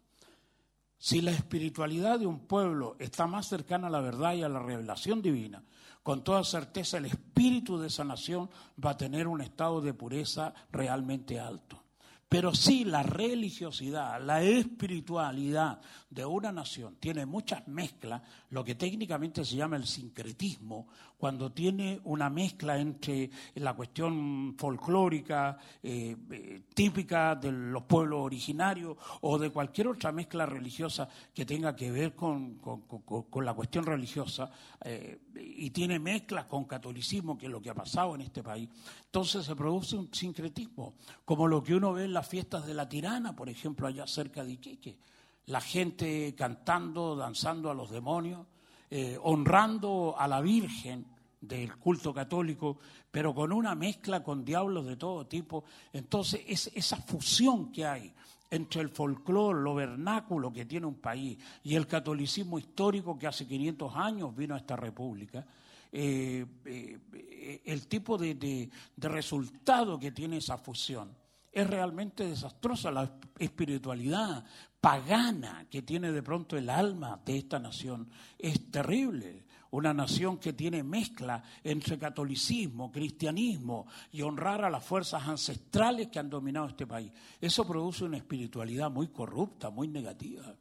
Si 0.99 1.21
la 1.21 1.31
espiritualidad 1.31 2.19
de 2.19 2.27
un 2.27 2.41
pueblo 2.41 2.97
está 2.99 3.27
más 3.27 3.47
cercana 3.47 3.89
a 3.89 3.91
la 3.91 4.01
verdad 4.01 4.35
y 4.35 4.43
a 4.43 4.49
la 4.49 4.61
revelación 4.61 5.21
divina, 5.21 5.63
con 6.03 6.23
toda 6.25 6.45
certeza 6.45 6.99
el 6.99 7.07
espíritu 7.07 7.79
de 7.79 7.89
esa 7.89 8.05
nación 8.05 8.49
va 8.83 8.91
a 8.91 8.97
tener 8.97 9.27
un 9.27 9.41
estado 9.41 9.81
de 9.81 9.93
pureza 9.93 10.55
realmente 10.71 11.39
alto. 11.39 11.83
Pero 12.29 12.55
si 12.55 12.85
la 12.85 13.03
religiosidad, 13.05 14.21
la 14.21 14.43
espiritualidad 14.43 15.81
de 16.11 16.25
una 16.25 16.51
nación 16.51 16.97
tiene 16.97 17.25
muchas 17.25 17.67
mezclas, 17.69 18.23
lo 18.51 18.65
que 18.65 18.75
técnicamente 18.75 19.45
se 19.45 19.57
llama 19.57 19.77
el 19.77 19.87
sincretismo, 19.87 20.87
cuando 21.17 21.51
tiene 21.51 22.01
una 22.05 22.29
mezcla 22.29 22.79
entre 22.79 23.31
la 23.55 23.75
cuestión 23.75 24.55
folclórica 24.57 25.57
eh, 25.83 26.17
eh, 26.31 26.63
típica 26.75 27.35
de 27.35 27.53
los 27.53 27.85
pueblos 27.85 28.21
originarios 28.21 28.97
o 29.23 29.39
de 29.39 29.51
cualquier 29.51 29.89
otra 29.89 30.13
mezcla 30.13 30.45
religiosa 30.45 31.09
que 31.35 31.47
tenga 31.47 31.75
que 31.75 31.91
ver 31.91 32.15
con, 32.15 32.57
con, 32.57 33.45
la 33.45 33.55
cuestión 33.55 33.85
religiosa 33.85 34.51
eh, 34.85 35.21
y 35.35 35.71
tiene 35.71 35.99
mezclas 35.99 36.47
con 36.47 36.65
catolicismo, 36.65 37.39
que 37.39 37.47
es 37.47 37.53
lo 37.53 37.61
que 37.61 37.71
ha 37.71 37.75
pasado 37.75 38.15
en 38.15 38.23
este 38.23 38.43
país, 38.43 38.69
entonces 39.07 39.45
se 39.45 39.57
produce 39.57 39.97
un 39.97 40.13
sincretismo, 40.13 40.95
como 41.25 41.49
lo 41.49 41.63
que 41.63 41.75
uno 41.75 41.93
ve 41.93 42.05
en 42.05 42.13
las 42.13 42.29
fiestas 42.29 42.67
de 42.67 42.75
la 42.75 42.89
tirana, 42.89 43.35
por 43.35 43.49
ejemplo, 43.49 43.87
allá 43.87 44.07
cerca 44.07 44.45
de 44.45 44.53
Iquique. 44.53 44.99
La 45.47 45.61
gente 45.61 46.35
cantando, 46.37 47.17
danzando 47.17 47.71
a 47.71 47.75
los 47.75 47.91
demonios, 47.91 48.47
eh, 48.91 49.19
honrando 49.23 50.15
a 50.19 50.29
la 50.29 50.41
Virgen 50.41 51.07
del 51.41 51.77
culto 51.77 52.13
católico, 52.13 52.79
pero 53.11 53.35
con 53.35 53.53
una 53.53 53.75
mezcla 53.75 54.23
con 54.23 54.45
diablos 54.45 54.87
de 54.87 54.97
todo 54.97 55.27
tipo. 55.27 55.65
Entonces, 55.93 56.43
es 56.47 56.71
esa 56.75 56.97
fusión 56.97 57.71
que 57.71 57.87
hay 57.87 58.13
entre 58.51 58.81
el 58.81 58.91
folclore, 58.91 59.61
lo 59.61 59.75
vernáculo 59.75 60.53
que 60.53 60.67
tiene 60.67 60.87
un 60.87 60.97
país 60.97 61.39
y 61.65 61.75
el 61.75 61.87
catolicismo 61.87 62.59
histórico 62.59 63.19
que 63.19 63.27
hace 63.27 63.47
500 63.47 63.95
años 63.97 64.37
vino 64.37 64.55
a 64.55 64.59
esta 64.59 64.77
república, 64.77 65.45
eh, 65.91 66.45
eh, 66.65 67.63
el 67.65 67.87
tipo 67.87 68.19
de, 68.19 68.35
de, 68.35 68.71
de 68.95 69.09
resultado 69.09 69.99
que 69.99 70.13
tiene 70.13 70.39
esa 70.39 70.59
fusión 70.59 71.11
es 71.57 71.67
realmente 71.67 72.27
desastrosa. 72.27 72.91
La 72.91 73.11
espiritualidad 73.39 74.45
pagana 74.87 75.67
que 75.69 75.83
tiene 75.83 76.13
de 76.13 76.23
pronto 76.23 76.57
el 76.57 76.71
alma 76.71 77.21
de 77.27 77.39
esta 77.39 77.59
nación 77.59 78.09
es 78.39 78.71
terrible. 78.71 79.45
Una 79.73 79.93
nación 79.93 80.39
que 80.39 80.53
tiene 80.53 80.85
mezcla 80.85 81.43
entre 81.65 81.99
catolicismo, 81.99 82.93
cristianismo 82.93 83.89
y 84.13 84.23
honrar 84.23 84.65
a 84.65 84.71
las 84.71 84.85
fuerzas 84.85 85.27
ancestrales 85.27 86.07
que 86.07 86.21
han 86.21 86.31
dominado 86.31 86.69
este 86.69 86.87
país. 86.87 87.11
Eso 87.41 87.67
produce 87.67 88.05
una 88.05 88.19
espiritualidad 88.19 88.89
muy 88.89 89.09
corrupta, 89.09 89.71
muy 89.71 89.89
negativa. 89.89 90.55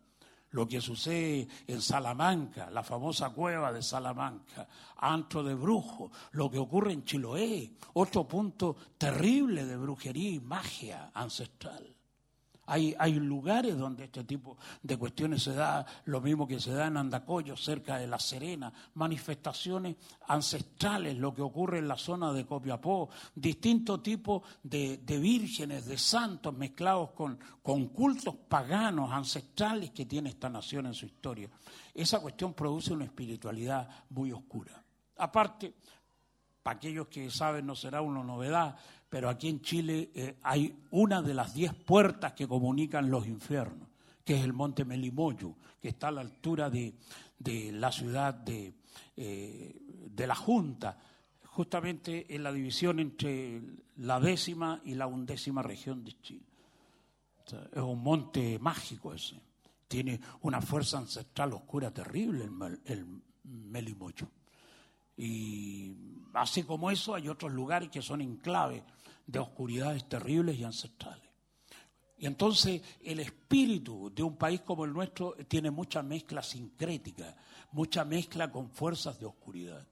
lo 0.49 0.67
que 0.67 0.81
sucede 0.81 1.47
en 1.67 1.81
Salamanca, 1.81 2.71
la 2.71 2.81
famosa 2.81 3.29
cueva 3.29 3.73
de 3.73 3.83
Salamanca, 3.83 4.67
antro 4.97 5.43
de 5.43 5.53
brujo, 5.53 6.11
lo 6.31 6.49
que 6.49 6.57
ocurre 6.57 6.93
en 6.93 7.03
Chiloé, 7.03 7.73
otro 7.93 8.25
punto 8.25 8.75
terrible 8.97 9.65
de 9.65 9.75
brujería 9.75 10.31
y 10.31 10.39
magia 10.39 11.11
ancestral. 11.13 11.94
Hay, 12.67 13.13
lugares 13.13 13.77
donde 13.77 14.05
este 14.05 14.23
tipo 14.23 14.57
de 14.81 14.97
cuestiones 14.97 15.43
se 15.43 15.53
da, 15.53 15.85
lo 16.05 16.19
mismo 16.19 16.47
que 16.47 16.59
se 16.59 16.71
da 16.71 16.87
en 16.87 16.97
Andacoyo, 16.97 17.55
cerca 17.55 17.97
de 17.97 18.07
La 18.07 18.19
Serena, 18.19 18.73
manifestaciones 18.95 19.95
ancestrales, 20.27 21.17
lo 21.17 21.33
que 21.33 21.41
ocurre 21.41 21.77
en 21.77 21.87
la 21.87 21.97
zona 21.97 22.33
de 22.33 22.45
Copiapó, 22.45 23.09
distintos 23.35 24.01
tipos 24.01 24.41
de, 24.63 24.97
de 24.97 25.19
vírgenes, 25.19 25.85
de 25.85 25.97
santos 25.97 26.55
mezclados 26.55 27.11
con, 27.11 27.37
con 27.61 27.87
cultos 27.89 28.35
paganos, 28.47 29.11
ancestrales 29.11 29.91
que 29.91 30.05
tiene 30.05 30.29
esta 30.29 30.49
nación 30.49 30.87
en 30.87 30.93
su 30.93 31.05
historia. 31.05 31.49
Esa 31.93 32.19
cuestión 32.19 32.53
produce 32.53 32.93
una 32.93 33.05
espiritualidad 33.05 33.87
muy 34.09 34.31
oscura. 34.31 34.83
Aparte, 35.17 35.75
para 36.65 36.77
aquellos 36.77 37.07
que 37.09 37.29
saben 37.29 37.67
no 37.67 37.75
será 37.75 38.01
una 38.01 38.23
novedad, 38.23 38.75
pero 39.09 39.29
aquí 39.29 39.49
en 39.49 39.61
Chile 39.61 40.11
eh, 40.13 40.37
hay 40.43 40.75
una 40.91 41.21
de 41.21 41.33
las 41.33 41.53
diez 41.53 41.73
puertas 41.73 42.33
que 42.33 42.47
comunican 42.47 43.09
los 43.09 43.27
infiernos, 43.27 43.87
que 44.23 44.35
es 44.35 44.43
el 44.43 44.53
monte 44.53 44.85
Melimoyo, 44.85 45.55
que 45.81 45.89
está 45.89 46.07
a 46.07 46.11
la 46.11 46.21
altura 46.21 46.69
de, 46.69 46.93
la 47.71 47.91
ciudad 47.91 48.33
de, 48.33 48.73
eh, 49.15 49.75
de 50.09 50.27
la 50.27 50.35
Junta, 50.35 50.97
justamente 51.45 52.33
en 52.35 52.43
la 52.43 52.51
división 52.51 52.99
entre 52.99 53.61
la 53.97 54.19
décima 54.19 54.81
y 54.83 54.95
la 54.95 55.07
undécima 55.07 55.61
región 55.61 56.03
de 56.03 56.19
Chile. 56.21 56.45
Es 57.71 57.81
un 57.81 58.01
monte 58.01 58.57
mágico 58.59 59.13
ese, 59.13 59.39
tiene 59.87 60.19
una 60.41 60.61
fuerza 60.61 60.97
ancestral 60.97 61.53
oscura 61.53 61.91
terrible 61.91 62.45
el, 62.45 62.81
el 62.85 63.05
Melimoyo. 63.43 64.27
Y 65.17 65.95
así 66.33 66.63
como 66.63 66.91
eso, 66.91 67.15
hay 67.15 67.29
otros 67.29 67.51
lugares 67.51 67.89
que 67.89 68.01
son 68.01 68.21
enclaves 68.21 68.83
de 69.25 69.39
oscuridades 69.39 70.07
terribles 70.07 70.57
y 70.57 70.63
ancestrales. 70.63 71.29
Y 72.17 72.27
entonces 72.27 72.81
el 73.03 73.19
espíritu 73.19 74.11
de 74.13 74.23
un 74.23 74.37
país 74.37 74.61
como 74.61 74.85
el 74.85 74.93
nuestro 74.93 75.35
tiene 75.47 75.69
mucha 75.69 76.01
mezcla 76.01 76.41
sincrética, 76.41 77.35
mucha 77.71 78.05
mezcla 78.05 78.51
con 78.51 78.69
fuerzas 78.69 79.19
de 79.19 79.25
oscuridad. 79.25 79.85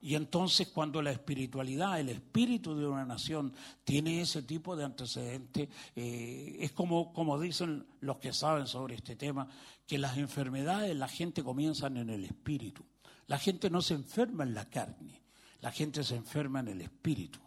Y 0.00 0.14
entonces 0.14 0.68
cuando 0.68 1.02
la 1.02 1.10
espiritualidad, 1.10 1.98
el 1.98 2.10
espíritu 2.10 2.76
de 2.76 2.86
una 2.86 3.04
nación 3.04 3.52
tiene 3.82 4.20
ese 4.20 4.42
tipo 4.42 4.76
de 4.76 4.84
antecedentes, 4.84 5.68
eh, 5.96 6.56
es 6.60 6.70
como, 6.70 7.12
como 7.12 7.40
dicen 7.40 7.84
los 8.00 8.18
que 8.18 8.32
saben 8.32 8.68
sobre 8.68 8.94
este 8.94 9.16
tema, 9.16 9.48
que 9.86 9.98
las 9.98 10.16
enfermedades 10.16 10.96
la 10.96 11.08
gente 11.08 11.42
comienzan 11.42 11.96
en 11.96 12.10
el 12.10 12.24
espíritu. 12.24 12.84
La 13.28 13.38
gente 13.38 13.70
no 13.70 13.80
se 13.80 13.94
enferma 13.94 14.42
en 14.42 14.54
la 14.54 14.64
carne, 14.64 15.22
la 15.60 15.70
gente 15.70 16.02
se 16.02 16.16
enferma 16.16 16.60
en 16.60 16.68
el 16.68 16.80
espíritu. 16.80 17.38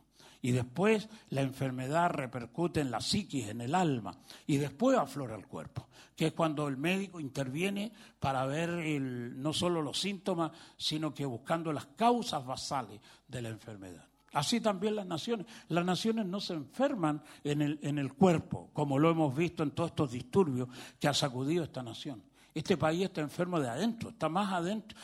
Y 0.44 0.52
después 0.52 1.08
la 1.30 1.41
enfermedad 1.41 2.10
repercute 2.10 2.82
en 2.82 2.90
la 2.90 3.02
psiquis, 3.02 3.48
en 3.49 3.62
el 3.62 3.76
alma, 3.76 4.18
y 4.48 4.58
después 4.58 4.98
aflora 4.98 5.36
el 5.36 5.45
cuerpo, 5.45 5.88
que 6.16 6.28
es 6.28 6.34
cuando 6.34 6.68
el 6.68 6.78
médico 6.78 7.20
interviene 7.20 7.91
para 8.20 8.45
ver 8.45 8.70
no 8.70 9.53
solo 9.53 9.82
los 9.82 9.99
síntomas, 9.99 10.52
sino 10.78 11.14
que 11.14 11.26
buscando 11.26 11.72
las 11.72 11.86
causas 11.95 12.45
basales 12.45 12.99
de 13.28 13.41
la 13.41 13.49
enfermedad. 13.49 14.08
Así 14.34 14.62
también 14.62 14.95
las 14.95 15.06
naciones. 15.06 15.45
Las 15.68 15.86
naciones 15.86 16.26
no 16.26 16.40
se 16.40 16.53
enferman 16.53 17.22
en 17.44 17.62
el, 17.62 17.80
en 17.82 17.98
el 17.98 18.14
cuerpo, 18.14 18.70
como 18.72 18.98
lo 18.98 19.10
hemos 19.10 19.36
visto 19.36 19.62
en 19.62 19.72
todos 19.72 19.90
estos 19.90 20.12
disturbios 20.12 20.70
que 20.99 21.08
ha 21.08 21.14
sacudido 21.14 21.64
esta 21.64 21.84
nación. 21.84 22.24
Este 22.53 22.76
país 22.76 23.03
está 23.03 23.22
enfermo 23.22 23.60
de 23.60 23.69
adentro, 23.69 24.10
está 24.10 24.28
más 24.28 24.52
adentro. 24.52 24.98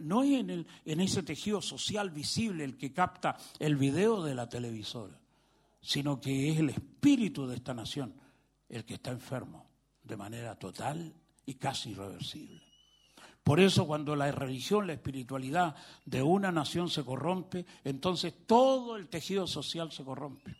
No, 0.00 0.22
es 0.22 0.44
en 0.84 1.00
ese 1.00 1.22
tejido 1.22 1.60
social 1.60 2.10
visible 2.10 2.64
el 2.64 2.78
que 2.78 2.92
capta 2.92 3.36
el 3.58 3.76
video 3.76 4.22
de 4.22 4.34
la 4.34 4.48
televisora, 4.48 5.18
sino 5.80 6.20
que 6.20 6.50
es 6.50 6.58
el 6.58 6.70
espíritu 6.70 7.46
de 7.46 7.56
esta 7.56 7.74
nación 7.74 8.14
el 8.68 8.84
que 8.84 8.94
está 8.94 9.10
enfermo 9.10 9.66
de 10.02 10.16
manera 10.16 10.58
total 10.58 11.12
y 11.44 11.54
casi 11.54 11.90
irreversible. 11.90 12.62
Por 13.42 13.60
eso 13.60 13.86
cuando 13.86 14.14
la 14.16 14.30
religión, 14.30 14.86
la 14.86 14.92
espiritualidad 14.92 15.74
de 16.04 16.22
una 16.22 16.52
nación 16.52 16.88
se 16.88 17.04
corrompe, 17.04 17.66
entonces 17.84 18.34
todo 18.46 18.96
el 18.96 19.08
tejido 19.08 19.46
social 19.46 19.90
se 19.92 20.04
corrompe. 20.04 20.56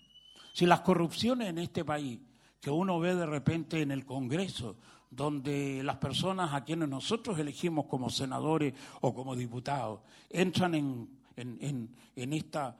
Si 0.52 0.66
las 0.66 0.80
corrupciones 0.80 1.48
en 1.48 1.58
este 1.58 1.84
país, 1.84 2.18
que 2.60 2.70
uno 2.70 2.98
ve 2.98 3.14
de 3.14 3.26
repente 3.26 3.80
en 3.80 3.90
el 3.90 4.04
Congreso, 4.04 4.76
donde 5.10 5.82
las 5.82 5.96
personas 5.96 6.54
a 6.54 6.62
quienes 6.64 6.88
nosotros 6.88 7.38
elegimos 7.38 7.86
como 7.86 8.08
senadores 8.10 8.74
o 9.00 9.12
como 9.14 9.34
diputados 9.34 10.00
entran 10.30 10.74
en, 10.74 11.08
en- 11.36 11.90
en- 12.16 12.32
esta 12.32 12.76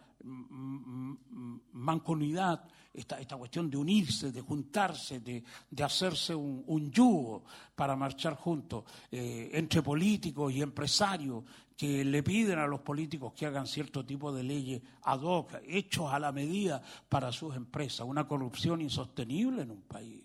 mancomunidad, 1.73 2.63
esta, 2.93 3.21
esta 3.21 3.37
cuestión 3.37 3.71
de 3.71 3.77
unirse, 3.77 4.33
de 4.33 4.41
juntarse, 4.43 5.21
de, 5.21 5.43
de 5.71 5.83
hacerse 5.83 6.35
un, 6.35 6.63
un 6.67 6.91
yugo 6.91 7.45
para 7.75 7.97
marchar 7.97 8.35
juntos 8.37 8.85
eh, 9.11 9.51
entre 9.55 9.83
políticos 9.83 10.53
y 10.53 10.61
empresarios 10.63 11.45
que 11.77 12.05
le 12.05 12.23
piden 12.23 12.59
a 12.59 12.67
los 12.67 12.81
políticos 12.81 13.33
que 13.33 13.47
hagan 13.47 13.67
cierto 13.67 14.05
tipo 14.05 14.31
de 14.33 14.43
leyes 14.43 14.83
ad 15.05 15.21
hoc, 15.23 15.55
hechos 15.67 16.13
a 16.13 16.19
la 16.19 16.31
medida 16.33 16.83
para 17.09 17.33
sus 17.33 17.57
empresas, 17.57 18.07
una 18.07 18.29
corrupción 18.29 18.83
insostenible 18.83 19.63
en 19.63 19.71
un 19.71 19.83
país. 19.83 20.23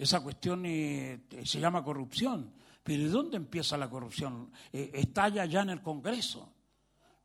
Esa 0.00 0.20
cuestión 0.20 0.64
eh, 0.64 1.26
se 1.44 1.60
llama 1.60 1.84
corrupción. 1.84 2.54
Pero 2.82 3.02
¿y 3.02 3.08
dónde 3.08 3.36
empieza 3.36 3.76
la 3.76 3.90
corrupción? 3.90 4.50
Eh, 4.72 4.90
estalla 4.94 5.44
ya 5.44 5.60
en 5.60 5.68
el 5.68 5.82
Congreso. 5.82 6.54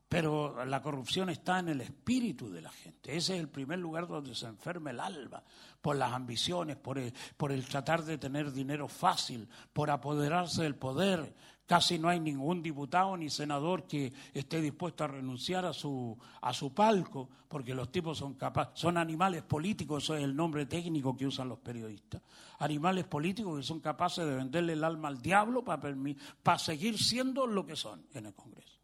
Pero 0.09 0.65
la 0.65 0.81
corrupción 0.81 1.29
está 1.29 1.59
en 1.59 1.69
el 1.69 1.79
espíritu 1.79 2.51
de 2.51 2.61
la 2.61 2.69
gente. 2.69 3.15
Ese 3.15 3.35
es 3.35 3.39
el 3.39 3.47
primer 3.47 3.79
lugar 3.79 4.07
donde 4.07 4.35
se 4.35 4.47
enferma 4.47 4.91
el 4.91 4.99
alma, 4.99 5.41
por 5.81 5.95
las 5.95 6.11
ambiciones, 6.11 6.75
por 6.75 6.99
el, 6.99 7.13
por 7.37 7.53
el 7.53 7.65
tratar 7.65 8.03
de 8.03 8.17
tener 8.17 8.51
dinero 8.51 8.89
fácil, 8.89 9.47
por 9.71 9.89
apoderarse 9.89 10.63
del 10.63 10.75
poder. 10.75 11.33
Casi 11.65 11.97
no 11.97 12.09
hay 12.09 12.19
ningún 12.19 12.61
diputado 12.61 13.17
ni 13.17 13.29
senador 13.29 13.87
que 13.87 14.13
esté 14.33 14.61
dispuesto 14.61 15.03
a 15.03 15.07
renunciar 15.07 15.65
a 15.65 15.73
su, 15.73 16.15
a 16.41 16.53
su 16.53 16.73
palco, 16.73 17.27
porque 17.47 17.73
los 17.73 17.91
tipos 17.91 18.19
son 18.19 18.35
capaces, 18.35 18.79
son 18.79 18.97
animales 18.97 19.41
políticos, 19.41 20.03
eso 20.03 20.15
es 20.15 20.23
el 20.23 20.35
nombre 20.35 20.67
técnico 20.67 21.17
que 21.17 21.25
usan 21.25 21.49
los 21.49 21.57
periodistas. 21.59 22.21
Animales 22.59 23.05
políticos 23.05 23.57
que 23.57 23.63
son 23.63 23.79
capaces 23.79 24.25
de 24.25 24.35
venderle 24.35 24.73
el 24.73 24.83
alma 24.83 25.07
al 25.07 25.19
diablo 25.21 25.63
para, 25.63 25.95
para 26.43 26.59
seguir 26.59 26.99
siendo 26.99 27.47
lo 27.47 27.65
que 27.65 27.75
son 27.75 28.05
en 28.13 28.27
el 28.27 28.33
Congreso. 28.35 28.79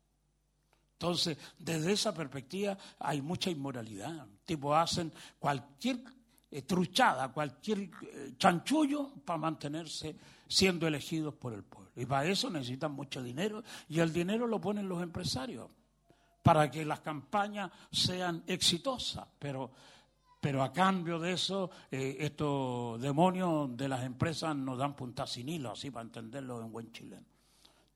Entonces, 0.93 1.37
desde 1.57 1.93
esa 1.93 2.13
perspectiva 2.13 2.77
hay 2.99 3.21
mucha 3.21 3.49
inmoralidad. 3.49 4.25
Tipo, 4.45 4.75
hacen 4.75 5.11
cualquier 5.39 5.99
eh, 6.49 6.61
truchada, 6.63 7.31
cualquier 7.31 7.79
eh, 7.79 8.33
chanchullo 8.37 9.13
para 9.25 9.39
mantenerse 9.39 10.15
siendo 10.51 10.85
elegidos 10.85 11.33
por 11.33 11.53
el 11.53 11.63
pueblo. 11.63 11.91
Y 11.95 12.05
para 12.05 12.29
eso 12.29 12.49
necesitan 12.49 12.91
mucho 12.91 13.23
dinero 13.23 13.63
y 13.87 13.99
el 13.99 14.11
dinero 14.11 14.47
lo 14.47 14.59
ponen 14.59 14.89
los 14.89 15.01
empresarios 15.01 15.69
para 16.43 16.69
que 16.69 16.83
las 16.83 16.99
campañas 16.99 17.71
sean 17.91 18.43
exitosas. 18.47 19.27
Pero, 19.39 19.71
pero 20.41 20.61
a 20.61 20.73
cambio 20.73 21.19
de 21.19 21.33
eso, 21.33 21.71
eh, 21.89 22.17
estos 22.19 22.99
demonios 22.99 23.75
de 23.77 23.87
las 23.87 24.03
empresas 24.03 24.55
nos 24.55 24.77
dan 24.77 24.95
punta 24.95 25.25
sin 25.25 25.47
hilo, 25.47 25.71
así 25.71 25.89
para 25.89 26.03
entenderlo 26.03 26.61
en 26.61 26.71
buen 26.71 26.91
chileno. 26.91 27.30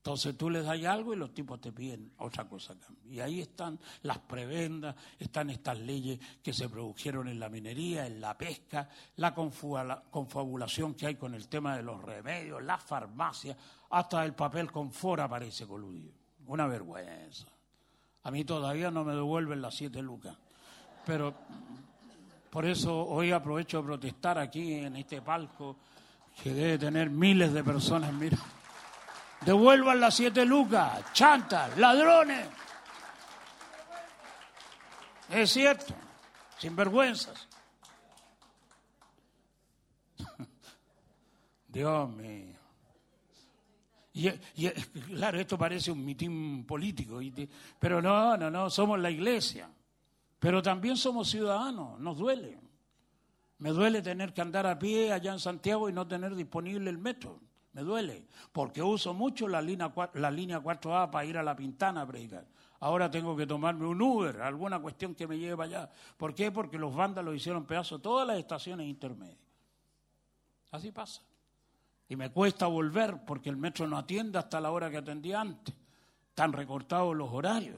Entonces 0.06 0.38
tú 0.38 0.48
les 0.50 0.64
das 0.64 0.80
algo 0.84 1.14
y 1.14 1.16
los 1.16 1.34
tipos 1.34 1.60
te 1.60 1.72
piden 1.72 2.12
otra 2.18 2.44
cosa. 2.44 2.76
Y 3.10 3.18
ahí 3.18 3.40
están 3.40 3.76
las 4.02 4.18
prebendas, 4.20 4.94
están 5.18 5.50
estas 5.50 5.80
leyes 5.80 6.20
que 6.44 6.52
se 6.52 6.68
produjeron 6.68 7.26
en 7.26 7.40
la 7.40 7.48
minería, 7.48 8.06
en 8.06 8.20
la 8.20 8.38
pesca, 8.38 8.88
la 9.16 9.34
confabula- 9.34 10.04
confabulación 10.08 10.94
que 10.94 11.08
hay 11.08 11.16
con 11.16 11.34
el 11.34 11.48
tema 11.48 11.76
de 11.76 11.82
los 11.82 12.00
remedios, 12.00 12.62
las 12.62 12.84
farmacias, 12.84 13.56
hasta 13.90 14.24
el 14.24 14.32
papel 14.34 14.70
confort 14.70 15.22
aparece 15.22 15.66
coludido. 15.66 16.12
Una 16.46 16.68
vergüenza. 16.68 17.48
A 18.22 18.30
mí 18.30 18.44
todavía 18.44 18.92
no 18.92 19.02
me 19.02 19.12
devuelven 19.12 19.60
las 19.60 19.74
siete 19.74 20.00
lucas. 20.02 20.36
Pero 21.04 21.34
por 22.48 22.64
eso 22.64 22.96
hoy 23.08 23.32
aprovecho 23.32 23.78
de 23.78 23.82
protestar 23.82 24.38
aquí 24.38 24.74
en 24.74 24.94
este 24.94 25.20
palco 25.20 25.74
que 26.40 26.54
debe 26.54 26.78
tener 26.78 27.10
miles 27.10 27.52
de 27.52 27.64
personas, 27.64 28.12
mira. 28.12 28.38
Devuelvan 29.42 30.00
las 30.00 30.14
siete 30.14 30.44
lucas, 30.44 31.12
chantas, 31.12 31.76
ladrones. 31.76 32.48
Es 35.30 35.50
cierto, 35.50 35.94
sinvergüenzas. 36.58 37.48
Dios 41.68 42.10
mío. 42.10 42.56
Y, 44.14 44.30
claro, 44.30 45.38
esto 45.38 45.58
parece 45.58 45.90
un 45.90 46.02
mitín 46.02 46.64
político, 46.64 47.20
pero 47.78 48.00
no, 48.00 48.34
no, 48.38 48.50
no, 48.50 48.70
somos 48.70 48.98
la 48.98 49.10
iglesia. 49.10 49.68
Pero 50.38 50.62
también 50.62 50.96
somos 50.96 51.28
ciudadanos, 51.28 52.00
nos 52.00 52.16
duele. 52.16 52.58
Me 53.58 53.70
duele 53.70 54.00
tener 54.00 54.32
que 54.32 54.40
andar 54.40 54.66
a 54.66 54.78
pie 54.78 55.12
allá 55.12 55.32
en 55.32 55.38
Santiago 55.38 55.88
y 55.88 55.92
no 55.92 56.06
tener 56.06 56.34
disponible 56.34 56.88
el 56.88 56.96
metro. 56.96 57.40
Me 57.76 57.82
duele, 57.82 58.24
porque 58.52 58.82
uso 58.82 59.12
mucho 59.12 59.46
la 59.46 59.60
línea, 59.60 59.92
la 60.14 60.30
línea 60.30 60.62
4A 60.62 61.10
para 61.10 61.26
ir 61.26 61.36
a 61.36 61.42
La 61.42 61.54
Pintana 61.54 62.00
a 62.00 62.06
predicar. 62.06 62.46
Ahora 62.80 63.10
tengo 63.10 63.36
que 63.36 63.46
tomarme 63.46 63.84
un 63.84 64.00
Uber, 64.00 64.40
alguna 64.40 64.80
cuestión 64.80 65.14
que 65.14 65.26
me 65.26 65.38
lleve 65.38 65.62
allá. 65.62 65.90
¿Por 66.16 66.34
qué? 66.34 66.50
Porque 66.50 66.78
los 66.78 66.94
vándalos 66.94 67.36
hicieron 67.36 67.66
pedazos 67.66 68.00
todas 68.00 68.26
las 68.26 68.38
estaciones 68.38 68.86
intermedias. 68.86 69.36
Así 70.70 70.90
pasa. 70.90 71.20
Y 72.08 72.16
me 72.16 72.30
cuesta 72.30 72.66
volver 72.66 73.22
porque 73.26 73.50
el 73.50 73.58
metro 73.58 73.86
no 73.86 73.98
atiende 73.98 74.38
hasta 74.38 74.58
la 74.58 74.70
hora 74.70 74.90
que 74.90 74.96
atendía 74.96 75.42
antes. 75.42 75.74
Están 76.30 76.54
recortados 76.54 77.14
los 77.14 77.30
horarios. 77.30 77.76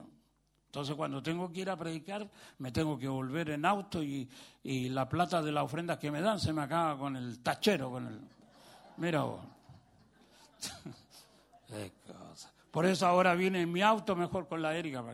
Entonces 0.67 0.95
cuando 0.95 1.21
tengo 1.25 1.51
que 1.51 1.63
ir 1.63 1.71
a 1.71 1.77
predicar, 1.77 2.31
me 2.59 2.71
tengo 2.71 2.97
que 2.97 3.09
volver 3.09 3.51
en 3.51 3.65
auto 3.65 4.01
y, 4.01 4.29
y 4.63 4.91
la 4.91 5.09
plata 5.09 5.43
de 5.43 5.51
las 5.51 5.65
ofrendas 5.65 5.99
que 5.99 6.13
me 6.13 6.21
dan 6.21 6.39
se 6.39 6.53
me 6.53 6.63
acaba 6.63 6.97
con 6.97 7.17
el 7.17 7.41
tachero, 7.41 7.91
con 7.91 8.07
el... 8.07 8.21
Mira 8.99 9.23
vos. 9.23 9.58
Por 12.71 12.87
eso 12.87 13.07
ahora 13.07 13.35
viene 13.35 13.63
en 13.63 13.73
mi 13.73 13.83
auto 13.83 14.15
mejor 14.15 14.49
con 14.49 14.63
la 14.63 14.77
Erika. 14.77 15.05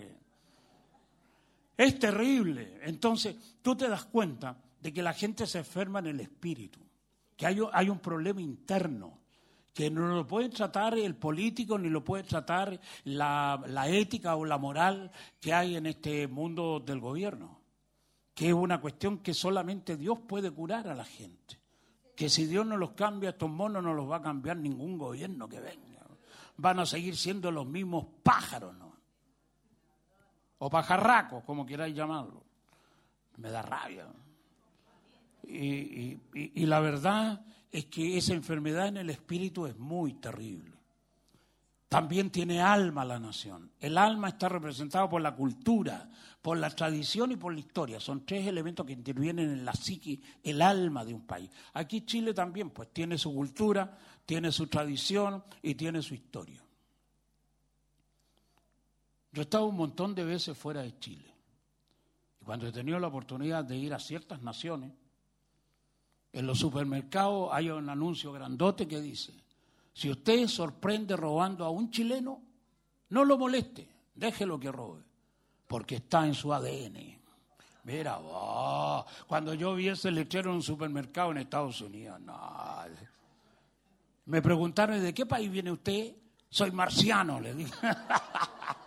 Es 1.77 1.99
terrible. 1.99 2.79
Entonces, 2.83 3.37
tú 3.63 3.77
te 3.77 3.89
das 3.89 4.05
cuenta 4.05 4.57
de 4.81 4.93
que 4.93 5.03
la 5.03 5.13
gente 5.13 5.47
se 5.47 5.59
enferma 5.59 6.01
en 6.01 6.07
el 6.07 6.21
espíritu, 6.21 6.81
que 7.37 7.47
hay, 7.47 7.89
un 7.89 7.99
problema 7.99 8.41
interno, 8.41 9.19
que 9.73 9.91
no 9.91 10.07
lo 10.09 10.27
puede 10.27 10.51
tratar 10.51 10.97
el 10.97 11.17
político 11.17 11.79
ni 11.79 11.89
lo 11.89 12.05
puede 12.05 12.23
tratar 12.23 12.79
la 13.05 13.89
ética 13.89 14.37
o 14.37 14.45
la 14.45 14.59
moral 14.59 15.11
que 15.41 15.53
hay 15.53 15.77
en 15.77 15.87
este 15.87 16.29
mundo 16.29 16.81
del 16.81 17.01
gobierno, 17.01 17.61
que 18.35 18.49
es 18.49 18.55
una 18.55 18.81
cuestión 18.81 19.19
que 19.19 19.35
solamente 19.35 19.97
Dios 19.97 20.19
puede 20.29 20.51
curar 20.51 20.89
a 20.89 20.95
la 20.95 21.05
gente. 21.05 21.64
Que 22.15 22.29
si 22.29 22.47
Dios 22.47 22.65
no 22.67 22.77
los 22.77 22.93
cambia, 22.93 23.31
estos 23.31 23.51
monos 23.51 23.83
no 23.83 23.93
los 23.95 24.09
va 24.11 24.17
a 24.17 24.23
cambiar 24.23 24.57
ningún 24.57 24.97
gobierno 24.99 25.49
que 25.49 25.61
venga. 25.61 26.07
Van 26.57 26.79
a 26.79 26.87
seguir 26.87 27.17
siendo 27.17 27.51
los 27.51 27.67
mismos 27.67 28.07
pájaros, 28.23 28.75
¿no? 28.77 28.85
o 30.59 30.71
pajarracos, 30.71 31.45
como 31.45 31.67
queráis 31.67 31.95
llamarlo. 31.95 32.43
Me 33.37 33.51
da 33.51 33.61
rabia. 33.61 34.07
Y, 35.43 36.19
y- 36.33 36.67
la 36.67 36.81
verdad 36.81 37.45
es 37.71 37.87
que 37.87 38.17
esa 38.17 38.33
enfermedad 38.33 38.89
en 38.89 38.97
el 38.99 39.11
espíritu 39.11 39.67
es 39.67 39.77
muy 39.77 40.15
terrible. 40.15 40.74
También 41.95 42.31
tiene 42.31 42.61
alma 42.61 43.05
la 43.05 43.21
nación. 43.21 43.71
El 43.79 43.99
alma 43.99 44.31
está 44.31 44.49
representado 44.49 45.09
por 45.09 45.23
la 45.23 45.33
cultura, 45.33 46.11
por 46.43 46.59
la 46.59 46.69
tradición 46.71 47.31
y 47.31 47.37
por 47.37 47.55
la 47.55 47.61
historia. 47.61 48.01
Son 48.01 48.27
tres 48.27 48.49
elementos 48.49 48.85
que 48.85 48.95
intervienen 48.95 49.49
en 49.53 49.65
la 49.65 49.75
psique, 49.75 50.21
el 50.43 50.61
alma 50.61 51.05
de 51.05 51.15
un 51.15 51.25
país. 51.25 51.49
Aquí 51.73 52.05
Chile 52.05 52.35
también, 52.35 52.71
pues 52.71 52.93
tiene 52.93 53.17
su 53.17 53.33
cultura, 53.33 53.97
tiene 54.27 54.51
su 54.51 54.67
tradición 54.67 55.45
y 55.63 55.77
tiene 55.77 56.03
su 56.03 56.15
historia. 56.15 56.61
Yo 59.31 59.43
he 59.43 59.45
estado 59.45 59.67
un 59.67 59.77
montón 59.77 60.17
de 60.17 60.25
veces 60.25 60.59
fuera 60.59 60.83
de 60.83 60.99
Chile. 60.99 61.33
Y 62.41 62.45
cuando 62.45 62.67
he 62.67 62.73
tenido 62.73 62.99
la 62.99 63.07
oportunidad 63.07 63.65
de 63.65 63.77
ir 63.77 63.95
a 63.95 64.01
ciertas 64.01 64.43
naciones, 64.43 64.91
en 66.33 66.45
los 66.45 66.59
supermercados 66.59 67.51
hay 67.53 67.71
un 67.71 67.89
anuncio 67.89 68.33
grandote 68.33 68.89
que 68.89 69.01
dice, 69.01 69.44
si 69.95 70.11
usted 70.11 70.49
sorprende 70.49 71.17
robando 71.17 71.65
a 71.65 71.71
un 71.71 71.89
chileno, 71.89 72.43
no 73.11 73.25
lo 73.25 73.39
moleste, 73.39 73.89
déjelo 74.13 74.59
que 74.59 74.73
robe, 74.73 75.03
porque 75.69 75.97
está 75.97 76.27
en 76.27 76.35
su 76.35 76.53
ADN. 76.53 77.17
Mira, 77.85 78.17
vos, 78.17 79.05
cuando 79.29 79.55
yo 79.55 79.75
vi 79.75 79.89
ese 79.89 80.11
letrero 80.11 80.51
en 80.51 80.57
un 80.57 80.63
supermercado 80.63 81.31
en 81.31 81.39
Estados 81.39 81.81
Unidos, 81.81 82.21
no. 82.21 82.37
Me 84.27 84.43
preguntaron, 84.43 85.01
¿de 85.01 85.15
qué 85.15 85.27
país 85.27 85.51
viene 85.51 85.71
usted? 85.71 86.17
Soy 86.49 86.73
marciano, 86.73 87.39
le 87.41 87.55
dije. 87.55 87.73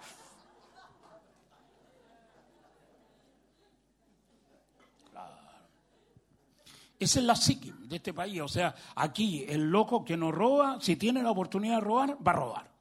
Esa 7.00 7.20
es 7.20 7.26
la 7.26 7.36
psique 7.36 7.74
de 7.74 7.98
este 7.98 8.14
país. 8.14 8.42
O 8.42 8.48
sea, 8.48 8.74
aquí 8.96 9.46
el 9.48 9.70
loco 9.70 10.04
que 10.04 10.18
nos 10.18 10.34
roba, 10.34 10.80
si 10.82 10.96
tiene 10.96 11.22
la 11.22 11.32
oportunidad 11.32 11.76
de 11.76 11.82
robar, 11.82 12.18
va 12.26 12.32
a 12.32 12.36
robar. 12.36 12.72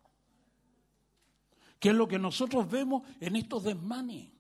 Que 1.78 1.90
es 1.90 1.94
lo 1.94 2.08
que 2.08 2.18
nosotros 2.18 2.68
vemos 2.70 3.02
en 3.20 3.36
estos 3.36 3.64
desmanes. 3.64 4.30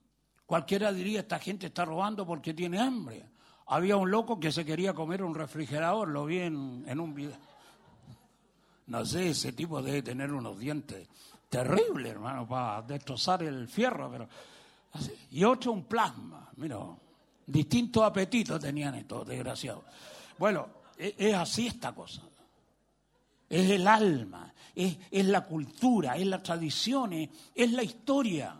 Cualquiera 0.46 0.92
diría, 0.92 1.20
esta 1.20 1.38
gente 1.38 1.66
está 1.66 1.84
robando 1.84 2.26
porque 2.26 2.54
tiene 2.54 2.78
hambre. 2.78 3.28
Había 3.66 3.96
un 3.96 4.10
loco 4.10 4.40
que 4.40 4.52
se 4.52 4.64
quería 4.64 4.94
comer 4.94 5.22
un 5.22 5.34
refrigerador, 5.34 6.08
lo 6.08 6.24
vi 6.24 6.38
en, 6.38 6.84
en 6.86 7.00
un 7.00 7.14
video. 7.14 7.36
No 8.86 9.04
sé, 9.04 9.30
ese 9.30 9.52
tipo 9.52 9.82
debe 9.82 10.02
tener 10.02 10.32
unos 10.32 10.58
dientes 10.58 11.08
terribles, 11.48 12.12
hermano, 12.12 12.46
para 12.46 12.82
destrozar 12.82 13.42
el 13.42 13.68
fierro. 13.68 14.10
Pero. 14.10 14.28
Y 15.32 15.44
otro 15.44 15.72
un 15.72 15.84
plasma, 15.84 16.48
mira, 16.56 16.78
distintos 17.46 18.02
apetitos 18.02 18.60
tenían 18.60 18.94
estos 18.96 19.26
desgraciados. 19.26 19.84
Bueno, 20.38 20.68
e- 20.98 21.14
es 21.16 21.34
así 21.34 21.66
esta 21.66 21.94
cosa. 21.94 22.22
Es 23.48 23.70
el 23.70 23.86
alma, 23.86 24.52
es, 24.74 24.98
la 25.24 25.44
cultura, 25.44 26.16
es 26.16 26.26
la 26.26 26.42
tradición, 26.42 27.12
es, 27.12 27.30
es 27.54 27.72
la 27.72 27.82
historia. 27.82 28.56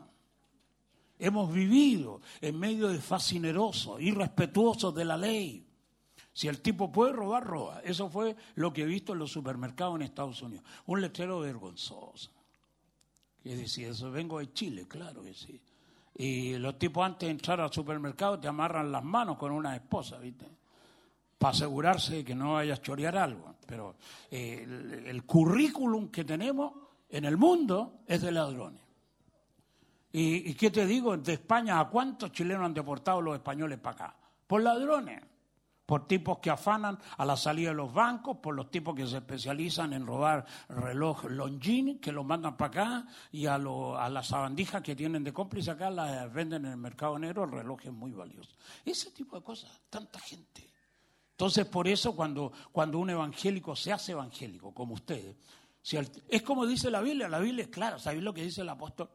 Hemos 1.18 1.52
vivido 1.52 2.20
en 2.40 2.58
medio 2.58 2.88
de 2.88 3.00
fascinerosos, 3.00 4.00
irrespetuosos 4.00 4.94
de 4.94 5.04
la 5.04 5.16
ley. 5.16 5.66
Si 6.32 6.48
el 6.48 6.60
tipo 6.60 6.92
puede 6.92 7.12
robar, 7.12 7.44
roba. 7.44 7.80
Eso 7.82 8.10
fue 8.10 8.36
lo 8.56 8.72
que 8.72 8.82
he 8.82 8.86
visto 8.86 9.14
en 9.14 9.18
los 9.18 9.32
supermercados 9.32 9.96
en 9.96 10.02
Estados 10.02 10.40
Unidos. 10.42 10.64
Un 10.84 11.00
letrero 11.00 11.40
vergonzoso. 11.40 12.30
Que 13.42 13.56
decía 13.56 13.88
eso, 13.88 14.10
vengo 14.10 14.38
de 14.38 14.52
Chile, 14.52 14.86
claro 14.86 15.22
que 15.22 15.32
sí. 15.32 15.60
Y 16.18 16.56
los 16.56 16.78
tipos 16.78 17.04
antes 17.04 17.26
de 17.26 17.32
entrar 17.32 17.60
al 17.60 17.72
supermercado 17.72 18.40
te 18.40 18.48
amarran 18.48 18.90
las 18.90 19.04
manos 19.04 19.36
con 19.36 19.52
una 19.52 19.76
esposa, 19.76 20.18
¿viste? 20.18 20.46
Para 21.36 21.50
asegurarse 21.50 22.16
de 22.16 22.24
que 22.24 22.34
no 22.34 22.54
vayas 22.54 22.78
a 22.78 22.82
chorear 22.82 23.18
algo. 23.18 23.56
Pero 23.66 23.96
eh, 24.30 24.62
el, 24.64 25.06
el 25.06 25.24
currículum 25.24 26.08
que 26.08 26.24
tenemos 26.24 26.72
en 27.10 27.24
el 27.26 27.36
mundo 27.36 28.00
es 28.06 28.22
de 28.22 28.32
ladrones. 28.32 28.82
¿Y, 30.12 30.50
y 30.50 30.54
qué 30.54 30.70
te 30.70 30.86
digo? 30.86 31.16
De 31.18 31.34
España, 31.34 31.78
¿a 31.78 31.88
cuántos 31.88 32.32
chilenos 32.32 32.64
han 32.64 32.72
deportado 32.72 33.20
los 33.20 33.34
españoles 33.34 33.78
para 33.78 34.06
acá? 34.06 34.16
Por 34.46 34.62
ladrones. 34.62 35.22
Por 35.86 36.08
tipos 36.08 36.38
que 36.40 36.50
afanan 36.50 36.98
a 37.16 37.24
la 37.24 37.36
salida 37.36 37.68
de 37.68 37.76
los 37.76 37.92
bancos, 37.94 38.38
por 38.38 38.56
los 38.56 38.70
tipos 38.72 38.94
que 38.96 39.06
se 39.06 39.18
especializan 39.18 39.92
en 39.92 40.04
robar 40.04 40.44
reloj 40.68 41.24
Longines, 41.30 41.98
que 42.00 42.10
los 42.10 42.26
mandan 42.26 42.56
para 42.56 42.68
acá, 42.68 43.06
y 43.30 43.46
a, 43.46 43.56
lo- 43.56 43.96
a 43.96 44.10
las 44.10 44.26
sabandijas 44.26 44.82
que 44.82 44.96
tienen 44.96 45.22
de 45.22 45.32
cómplice 45.32 45.70
acá 45.70 45.88
las 45.88 46.32
venden 46.32 46.64
en 46.64 46.72
el 46.72 46.76
mercado 46.76 47.16
negro, 47.18 47.46
relojes 47.46 47.92
muy 47.92 48.10
valiosos. 48.10 48.58
Ese 48.84 49.12
tipo 49.12 49.36
de 49.36 49.42
cosas, 49.44 49.70
tanta 49.88 50.18
gente. 50.18 50.68
Entonces, 51.30 51.66
por 51.66 51.86
eso 51.86 52.16
cuando, 52.16 52.50
cuando 52.72 52.98
un 52.98 53.10
evangélico 53.10 53.76
se 53.76 53.92
hace 53.92 54.10
evangélico, 54.12 54.74
como 54.74 54.94
ustedes, 54.94 55.36
es 56.28 56.42
como 56.42 56.66
dice 56.66 56.90
la 56.90 57.00
Biblia, 57.00 57.28
la 57.28 57.38
Biblia 57.38 57.62
es 57.62 57.68
clara, 57.70 57.98
¿sabéis 58.00 58.24
lo 58.24 58.34
que 58.34 58.42
dice 58.42 58.62
el 58.62 58.68
apóstol? 58.70 59.08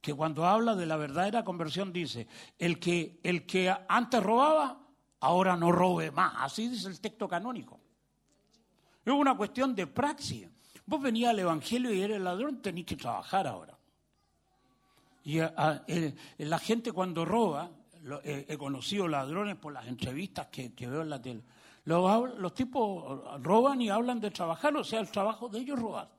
Que 0.00 0.12
cuando 0.12 0.44
habla 0.44 0.74
de 0.74 0.86
la 0.86 0.96
verdadera 0.96 1.44
conversión 1.44 1.92
dice, 1.92 2.26
el 2.58 2.80
que, 2.80 3.20
el 3.22 3.46
que 3.46 3.72
antes 3.88 4.20
robaba, 4.20 4.88
ahora 5.20 5.56
no 5.56 5.70
robe 5.72 6.10
más. 6.10 6.34
Así 6.38 6.68
dice 6.68 6.88
el 6.88 7.00
texto 7.00 7.28
canónico. 7.28 7.78
Es 9.04 9.12
una 9.12 9.36
cuestión 9.36 9.74
de 9.74 9.86
praxis. 9.86 10.48
Vos 10.86 11.00
venías 11.00 11.30
al 11.30 11.38
Evangelio 11.38 11.92
y 11.92 12.00
eres 12.02 12.20
ladrón, 12.20 12.60
tenés 12.60 12.84
que 12.84 12.96
trabajar 12.96 13.46
ahora. 13.46 13.76
Y 15.24 15.38
a- 15.40 15.54
a- 15.56 15.84
eh, 15.86 16.14
la 16.38 16.58
gente 16.58 16.92
cuando 16.92 17.24
roba, 17.24 17.70
lo- 18.02 18.20
eh, 18.24 18.46
he 18.48 18.56
conocido 18.58 19.06
ladrones 19.06 19.56
por 19.56 19.72
las 19.72 19.86
entrevistas 19.86 20.48
que, 20.48 20.72
veo 20.78 21.02
en 21.02 21.10
la 21.10 21.20
tele, 21.20 21.42
los, 21.84 22.38
los 22.38 22.54
tipos 22.54 23.42
roban 23.42 23.80
y 23.82 23.90
hablan 23.90 24.20
de 24.20 24.30
trabajar, 24.30 24.76
o 24.76 24.84
sea, 24.84 25.00
el 25.00 25.10
trabajo 25.10 25.48
de 25.48 25.60
ellos 25.60 25.78
robar. 25.78 26.10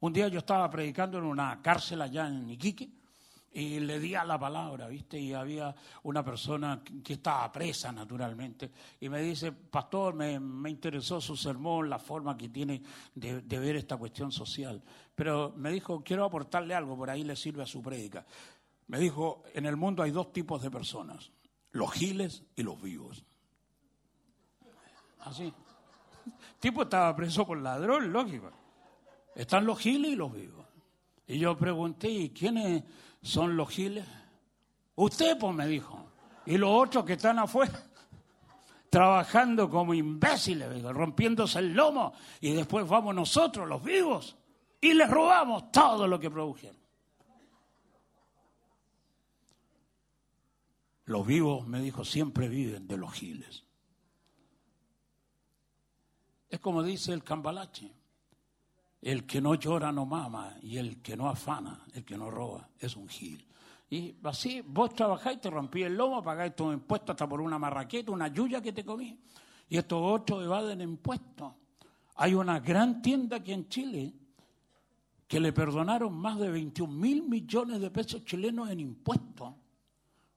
Un 0.00 0.12
día 0.12 0.28
yo 0.28 0.40
estaba 0.40 0.68
predicando 0.68 1.18
en 1.18 1.24
una 1.24 1.62
cárcel 1.62 2.02
allá 2.02 2.26
en 2.28 2.50
Iquique 2.50 2.90
y 3.54 3.78
le 3.78 4.00
di 4.00 4.16
a 4.16 4.24
la 4.24 4.36
palabra, 4.36 4.88
¿viste? 4.88 5.18
Y 5.18 5.32
había 5.32 5.74
una 6.02 6.24
persona 6.24 6.82
que 7.04 7.12
estaba 7.14 7.50
presa, 7.52 7.92
naturalmente, 7.92 8.70
y 9.00 9.08
me 9.08 9.22
dice, 9.22 9.52
pastor, 9.52 10.14
me, 10.14 10.40
me 10.40 10.70
interesó 10.70 11.20
su 11.20 11.36
sermón, 11.36 11.88
la 11.88 12.00
forma 12.00 12.36
que 12.36 12.48
tiene 12.48 12.82
de, 13.14 13.42
de 13.42 13.58
ver 13.60 13.76
esta 13.76 13.96
cuestión 13.96 14.32
social. 14.32 14.82
Pero 15.14 15.54
me 15.56 15.70
dijo, 15.70 16.02
quiero 16.02 16.24
aportarle 16.24 16.74
algo, 16.74 16.96
por 16.96 17.08
ahí 17.08 17.22
le 17.22 17.36
sirve 17.36 17.62
a 17.62 17.66
su 17.66 17.80
prédica. 17.80 18.26
Me 18.88 18.98
dijo, 18.98 19.44
en 19.54 19.66
el 19.66 19.76
mundo 19.76 20.02
hay 20.02 20.10
dos 20.10 20.32
tipos 20.32 20.60
de 20.60 20.70
personas, 20.70 21.30
los 21.70 21.92
giles 21.92 22.42
y 22.56 22.64
los 22.64 22.82
vivos. 22.82 23.24
Así. 25.20 25.44
El 25.44 26.58
tipo 26.58 26.82
estaba 26.82 27.14
preso 27.14 27.46
por 27.46 27.58
ladrón, 27.58 28.12
lógico. 28.12 28.50
Están 29.36 29.64
los 29.64 29.78
giles 29.78 30.10
y 30.10 30.16
los 30.16 30.32
vivos. 30.32 30.66
Y 31.26 31.38
yo 31.38 31.56
pregunté, 31.56 32.10
¿y 32.10 32.30
quiénes 32.30 32.82
son 33.24 33.56
los 33.56 33.70
giles? 33.70 34.04
Usted, 34.96 35.36
pues, 35.38 35.54
me 35.54 35.66
dijo. 35.66 36.04
Y 36.46 36.58
los 36.58 36.70
otros 36.70 37.04
que 37.04 37.14
están 37.14 37.38
afuera. 37.38 37.72
trabajando 38.90 39.68
como 39.68 39.92
imbéciles, 39.92 40.80
rompiéndose 40.84 41.58
el 41.58 41.74
lomo, 41.74 42.12
y 42.40 42.52
después 42.52 42.86
vamos 42.86 43.12
nosotros, 43.12 43.68
los 43.68 43.82
vivos, 43.82 44.36
y 44.80 44.94
les 44.94 45.10
robamos 45.10 45.72
todo 45.72 46.06
lo 46.06 46.20
que 46.20 46.30
produjeron. 46.30 46.76
Los 51.06 51.26
vivos, 51.26 51.66
me 51.66 51.80
dijo, 51.80 52.04
siempre 52.04 52.48
viven 52.48 52.86
de 52.86 52.96
los 52.96 53.12
giles. 53.12 53.64
Es 56.48 56.60
como 56.60 56.84
dice 56.84 57.12
el 57.12 57.24
cambalache. 57.24 57.90
El 59.04 59.26
que 59.26 59.38
no 59.38 59.54
llora 59.54 59.92
no 59.92 60.06
mama 60.06 60.56
y 60.62 60.78
el 60.78 61.02
que 61.02 61.14
no 61.14 61.28
afana, 61.28 61.84
el 61.92 62.06
que 62.06 62.16
no 62.16 62.30
roba, 62.30 62.70
es 62.80 62.96
un 62.96 63.06
gil. 63.06 63.46
Y 63.90 64.14
así, 64.22 64.62
vos 64.62 64.94
trabajáis, 64.94 65.42
te 65.42 65.50
rompí 65.50 65.82
el 65.82 65.94
lomo, 65.94 66.22
pagáis 66.22 66.56
tus 66.56 66.72
impuestos 66.72 67.10
hasta 67.10 67.28
por 67.28 67.42
una 67.42 67.58
marraqueta, 67.58 68.10
una 68.10 68.28
yuya 68.28 68.62
que 68.62 68.72
te 68.72 68.82
comí. 68.82 69.20
Y 69.68 69.76
estos 69.76 70.00
otros 70.02 70.42
evaden 70.42 70.80
impuestos. 70.80 71.52
Hay 72.14 72.32
una 72.32 72.60
gran 72.60 73.02
tienda 73.02 73.36
aquí 73.36 73.52
en 73.52 73.68
Chile 73.68 74.14
que 75.28 75.38
le 75.38 75.52
perdonaron 75.52 76.14
más 76.14 76.38
de 76.38 76.50
21 76.50 76.90
mil 76.90 77.28
millones 77.28 77.82
de 77.82 77.90
pesos 77.90 78.24
chilenos 78.24 78.70
en 78.70 78.80
impuestos. 78.80 79.52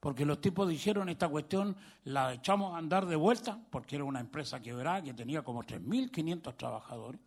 Porque 0.01 0.25
los 0.25 0.41
tipos 0.41 0.67
dijeron 0.67 1.07
esta 1.07 1.29
cuestión 1.29 1.73
la 2.03 2.33
echamos 2.33 2.73
a 2.73 2.79
andar 2.79 3.05
de 3.05 3.15
vuelta, 3.15 3.57
porque 3.69 3.95
era 3.95 4.03
una 4.03 4.19
empresa 4.19 4.61
quebrada 4.61 5.03
que 5.03 5.13
tenía 5.13 5.41
como 5.41 5.63
3.500 5.63 6.57
trabajadores. 6.57 7.21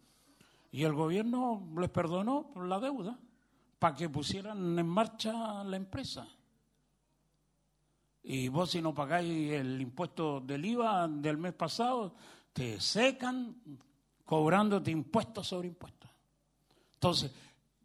Y 0.72 0.84
el 0.84 0.94
gobierno 0.94 1.68
les 1.76 1.90
perdonó 1.90 2.52
la 2.56 2.78
deuda 2.78 3.18
para 3.78 3.94
que 3.94 4.08
pusieran 4.08 4.78
en 4.78 4.86
marcha 4.86 5.64
la 5.64 5.76
empresa. 5.76 6.28
Y 8.22 8.48
vos 8.48 8.70
si 8.70 8.82
no 8.82 8.94
pagáis 8.94 9.52
el 9.52 9.80
impuesto 9.80 10.40
del 10.40 10.64
IVA 10.64 11.08
del 11.08 11.38
mes 11.38 11.54
pasado, 11.54 12.14
te 12.52 12.80
secan 12.80 13.56
cobrándote 14.24 14.90
impuestos 14.90 15.48
sobre 15.48 15.68
impuestos. 15.68 16.10
Entonces, 16.94 17.32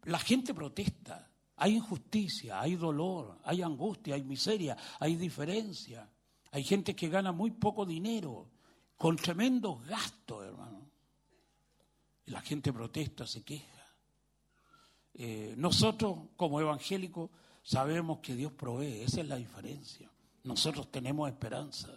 la 0.04 0.18
gente 0.18 0.54
protesta, 0.54 1.28
hay 1.56 1.76
injusticia, 1.76 2.60
hay 2.60 2.76
dolor, 2.76 3.38
hay 3.44 3.62
angustia, 3.62 4.14
hay 4.14 4.22
miseria, 4.22 4.76
hay 5.00 5.16
diferencia. 5.16 6.08
Hay 6.52 6.62
gente 6.64 6.94
que 6.94 7.08
gana 7.08 7.32
muy 7.32 7.50
poco 7.50 7.84
dinero, 7.84 8.50
con 8.96 9.16
tremendos 9.16 9.84
gastos, 9.86 10.44
hermano. 10.44 10.85
La 12.26 12.40
gente 12.40 12.72
protesta, 12.72 13.26
se 13.26 13.42
queja. 13.42 13.76
Eh, 15.14 15.54
nosotros, 15.56 16.18
como 16.36 16.60
evangélicos, 16.60 17.30
sabemos 17.62 18.18
que 18.18 18.34
Dios 18.34 18.52
provee, 18.52 19.02
esa 19.02 19.20
es 19.20 19.28
la 19.28 19.36
diferencia. 19.36 20.10
Nosotros 20.44 20.90
tenemos 20.90 21.28
esperanza, 21.28 21.90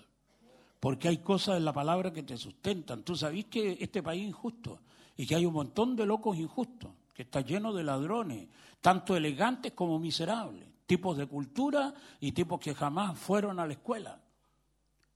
porque 0.80 1.08
hay 1.08 1.18
cosas 1.18 1.58
en 1.58 1.66
la 1.66 1.74
palabra 1.74 2.14
que 2.14 2.24
te 2.24 2.38
sustentan. 2.38 3.04
Tú 3.04 3.16
sabés 3.16 3.46
que 3.46 3.78
este 3.80 4.02
país 4.02 4.24
es 4.24 4.30
injusto 4.30 4.80
y 5.18 5.28
que 5.28 5.36
hay 5.36 5.46
un 5.46 5.54
montón 5.54 5.96
de 5.96 6.06
locos 6.06 6.38
injustos, 6.38 6.92
que 7.14 7.24
está 7.24 7.42
lleno 7.42 7.74
de 7.74 7.84
ladrones, 7.84 8.48
tanto 8.80 9.18
elegantes 9.18 9.74
como 9.74 10.00
miserables, 10.00 10.66
tipos 10.86 11.18
de 11.18 11.28
cultura 11.28 11.94
y 12.22 12.32
tipos 12.32 12.60
que 12.60 12.74
jamás 12.74 13.20
fueron 13.20 13.60
a 13.60 13.68
la 13.68 13.74
escuela. 13.74 14.22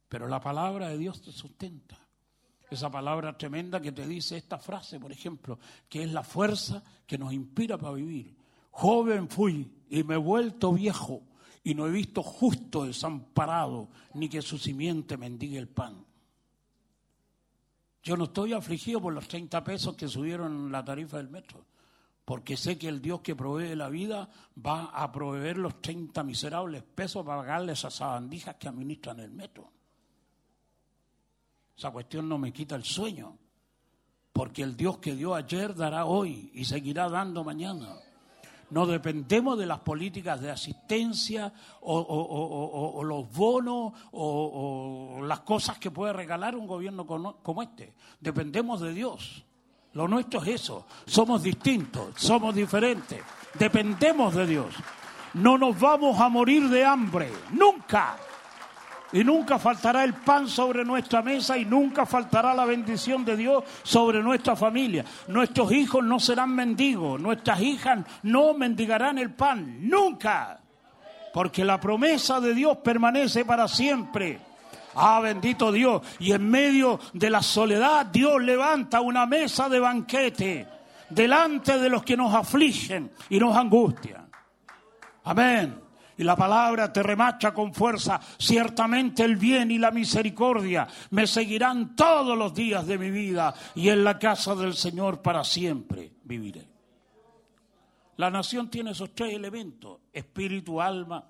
Pero 0.09 0.27
la 0.27 0.41
palabra 0.41 0.89
de 0.89 0.97
Dios 0.97 1.21
te 1.21 1.31
sustenta. 1.31 1.97
Esa 2.73 2.89
palabra 2.89 3.37
tremenda 3.37 3.79
que 3.79 3.91
te 3.91 4.07
dice 4.07 4.35
esta 4.35 4.57
frase, 4.57 4.99
por 4.99 5.11
ejemplo, 5.11 5.59
que 5.87 6.03
es 6.03 6.11
la 6.11 6.23
fuerza 6.23 6.83
que 7.05 7.17
nos 7.17 7.31
inspira 7.31 7.77
para 7.77 7.93
vivir. 7.93 8.35
Joven 8.71 9.29
fui 9.29 9.71
y 9.89 10.03
me 10.03 10.15
he 10.15 10.17
vuelto 10.17 10.73
viejo 10.73 11.21
y 11.63 11.75
no 11.75 11.85
he 11.85 11.91
visto 11.91 12.23
justo 12.23 12.85
desamparado 12.85 13.89
ni 14.15 14.27
que 14.27 14.41
su 14.41 14.57
simiente 14.57 15.17
mendigue 15.17 15.59
el 15.59 15.67
pan. 15.67 16.03
Yo 18.01 18.17
no 18.17 18.25
estoy 18.25 18.53
afligido 18.53 18.99
por 18.99 19.13
los 19.13 19.27
30 19.27 19.63
pesos 19.63 19.95
que 19.95 20.07
subieron 20.07 20.71
la 20.71 20.83
tarifa 20.83 21.17
del 21.17 21.29
metro, 21.29 21.63
porque 22.25 22.57
sé 22.57 22.79
que 22.79 22.89
el 22.89 23.01
Dios 23.01 23.21
que 23.21 23.35
provee 23.35 23.75
la 23.75 23.89
vida 23.89 24.29
va 24.57 24.85
a 24.85 25.11
proveer 25.11 25.59
los 25.59 25.79
30 25.79 26.23
miserables 26.23 26.81
pesos 26.81 27.23
para 27.23 27.41
pagarle 27.41 27.73
esas 27.73 27.93
sabandijas 27.93 28.55
que 28.55 28.67
administran 28.67 29.19
el 29.19 29.31
metro. 29.31 29.71
Esa 31.77 31.91
cuestión 31.91 32.29
no 32.29 32.37
me 32.37 32.51
quita 32.53 32.75
el 32.75 32.83
sueño, 32.83 33.37
porque 34.31 34.63
el 34.63 34.75
Dios 34.77 34.97
que 34.99 35.15
dio 35.15 35.35
ayer 35.35 35.75
dará 35.75 36.05
hoy 36.05 36.51
y 36.53 36.65
seguirá 36.65 37.09
dando 37.09 37.43
mañana. 37.43 37.95
No 38.69 38.85
dependemos 38.87 39.57
de 39.59 39.65
las 39.67 39.79
políticas 39.79 40.41
de 40.41 40.49
asistencia 40.49 41.53
o, 41.81 41.95
o- 41.99 42.23
o- 42.23 42.97
o 42.99 43.03
los 43.03 43.31
bonos 43.31 43.93
o, 44.13 45.19
las 45.23 45.41
cosas 45.41 45.77
que 45.77 45.91
puede 45.91 46.13
regalar 46.13 46.55
un 46.55 46.65
gobierno 46.65 47.05
como 47.05 47.61
este. 47.61 47.93
Dependemos 48.19 48.81
de 48.81 48.93
Dios. 48.93 49.43
Lo 49.93 50.07
nuestro 50.07 50.41
es 50.41 50.47
eso. 50.61 50.87
Somos 51.05 51.43
distintos, 51.43 52.15
somos 52.17 52.55
diferentes. 52.55 53.21
Dependemos 53.59 54.33
de 54.33 54.47
Dios. 54.47 54.73
No 55.35 55.57
nos 55.59 55.79
vamos 55.79 56.19
a 56.19 56.29
morir 56.29 56.67
de 56.69 56.83
hambre, 56.83 57.31
nunca. 57.51 58.17
Y 59.13 59.23
nunca 59.23 59.59
faltará 59.59 60.03
el 60.03 60.15
pan 60.15 60.47
sobre 60.47 60.83
nuestra 60.83 61.21
mesa 61.21 61.55
y 61.55 61.65
nunca 61.65 62.05
faltará 62.05 62.53
la 62.53 62.65
bendición 62.65 63.23
de 63.23 63.37
Dios 63.37 63.63
sobre 63.83 64.23
nuestra 64.23 64.55
familia. 64.55 65.05
Nuestros 65.27 65.71
hijos 65.71 66.03
no 66.03 66.19
serán 66.19 66.55
mendigos, 66.55 67.21
nuestras 67.21 67.61
hijas 67.61 67.99
no 68.23 68.55
mendigarán 68.55 69.19
el 69.19 69.31
pan, 69.31 69.87
nunca. 69.87 70.59
Porque 71.31 71.63
la 71.63 71.79
promesa 71.79 72.39
de 72.39 72.55
Dios 72.55 72.77
permanece 72.77 73.45
para 73.45 73.67
siempre. 73.67 74.39
Ah, 74.95 75.19
bendito 75.19 75.71
Dios. 75.71 76.01
Y 76.19 76.31
en 76.31 76.49
medio 76.49 76.99
de 77.13 77.29
la 77.29 77.43
soledad 77.43 78.07
Dios 78.07 78.41
levanta 78.41 79.01
una 79.01 79.27
mesa 79.27 79.69
de 79.69 79.79
banquete 79.79 80.67
delante 81.09 81.77
de 81.77 81.89
los 81.89 82.03
que 82.03 82.17
nos 82.17 82.33
afligen 82.33 83.11
y 83.29 83.39
nos 83.39 83.55
angustian. 83.55 84.27
Amén. 85.23 85.82
Y 86.17 86.23
la 86.23 86.35
palabra 86.35 86.93
te 86.93 87.01
remacha 87.01 87.53
con 87.53 87.73
fuerza. 87.73 88.19
Ciertamente 88.37 89.23
el 89.23 89.35
bien 89.35 89.71
y 89.71 89.79
la 89.79 89.91
misericordia 89.91 90.87
me 91.11 91.25
seguirán 91.25 91.95
todos 91.95 92.37
los 92.37 92.53
días 92.53 92.85
de 92.85 92.97
mi 92.97 93.09
vida 93.09 93.53
y 93.75 93.89
en 93.89 94.03
la 94.03 94.19
casa 94.19 94.55
del 94.55 94.75
Señor 94.75 95.21
para 95.21 95.43
siempre 95.43 96.13
viviré. 96.23 96.67
La 98.17 98.29
nación 98.29 98.69
tiene 98.69 98.91
esos 98.91 99.15
tres 99.15 99.33
elementos, 99.33 100.01
espíritu, 100.11 100.79
alma 100.79 101.25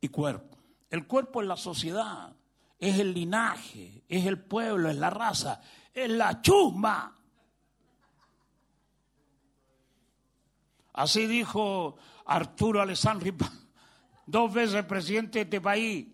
y 0.00 0.08
cuerpo. 0.08 0.58
El 0.90 1.06
cuerpo 1.06 1.40
es 1.40 1.48
la 1.48 1.56
sociedad, 1.56 2.34
es 2.78 2.98
el 2.98 3.14
linaje, 3.14 4.02
es 4.08 4.26
el 4.26 4.38
pueblo, 4.38 4.90
es 4.90 4.96
la 4.96 5.08
raza, 5.08 5.60
es 5.94 6.10
la 6.10 6.42
chusma. 6.42 7.16
Así 10.92 11.26
dijo 11.26 11.96
Arturo 12.26 12.82
Alessandri, 12.82 13.32
dos 14.30 14.52
veces 14.52 14.84
presidente 14.84 15.38
de 15.40 15.42
este 15.44 15.60
país. 15.60 16.06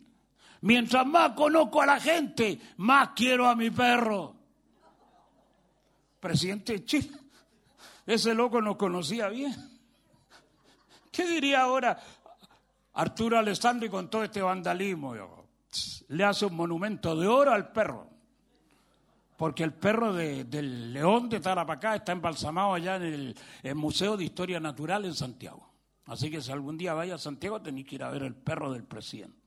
Mientras 0.62 1.06
más 1.06 1.32
conozco 1.32 1.82
a 1.82 1.86
la 1.86 2.00
gente, 2.00 2.58
más 2.78 3.10
quiero 3.14 3.46
a 3.46 3.54
mi 3.54 3.70
perro. 3.70 4.34
Presidente 6.20 6.78
de. 6.78 7.10
Ese 8.06 8.34
loco 8.34 8.60
nos 8.62 8.76
conocía 8.76 9.28
bien. 9.28 9.54
¿Qué 11.10 11.26
diría 11.26 11.62
ahora 11.62 11.98
Arturo 12.94 13.38
Alessandri 13.38 13.88
con 13.88 14.08
todo 14.08 14.24
este 14.24 14.40
vandalismo? 14.42 15.14
Le 16.08 16.24
hace 16.24 16.46
un 16.46 16.54
monumento 16.54 17.16
de 17.16 17.26
oro 17.26 17.52
al 17.52 17.72
perro. 17.72 18.08
Porque 19.36 19.64
el 19.64 19.74
perro 19.74 20.14
de- 20.14 20.44
del 20.44 20.92
león 20.94 21.28
de 21.28 21.40
Tarapacá 21.40 21.96
está 21.96 22.12
embalsamado 22.12 22.72
allá 22.74 22.96
en 22.96 23.34
el 23.62 23.74
Museo 23.74 24.16
de 24.16 24.24
Historia 24.24 24.58
Natural 24.60 25.04
en 25.04 25.14
Santiago. 25.14 25.68
Así 26.06 26.30
que 26.30 26.40
si 26.40 26.52
algún 26.52 26.78
día 26.78 26.94
vaya 26.94 27.16
a 27.16 27.18
Santiago 27.18 27.60
tenéis 27.60 27.86
que 27.86 27.96
ir 27.96 28.02
a 28.02 28.10
ver 28.10 28.22
el 28.22 28.34
perro 28.34 28.72
del 28.72 28.84
presidente. 28.84 29.46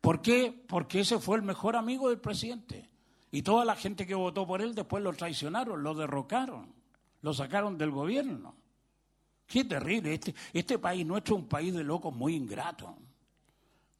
¿Por 0.00 0.22
qué? 0.22 0.64
Porque 0.68 1.00
ese 1.00 1.18
fue 1.18 1.36
el 1.36 1.42
mejor 1.42 1.76
amigo 1.76 2.08
del 2.08 2.18
presidente. 2.18 2.88
Y 3.30 3.42
toda 3.42 3.64
la 3.64 3.76
gente 3.76 4.06
que 4.06 4.14
votó 4.14 4.46
por 4.46 4.62
él 4.62 4.74
después 4.74 5.02
lo 5.02 5.12
traicionaron, 5.12 5.82
lo 5.82 5.94
derrocaron, 5.94 6.72
lo 7.22 7.34
sacaron 7.34 7.76
del 7.76 7.90
gobierno. 7.90 8.54
Qué 9.46 9.64
terrible. 9.64 10.14
Este, 10.14 10.34
este 10.52 10.78
país 10.78 11.04
nuestro 11.06 11.36
es 11.36 11.42
un 11.42 11.48
país 11.48 11.74
de 11.74 11.84
locos 11.84 12.14
muy 12.14 12.34
ingratos. 12.34 12.90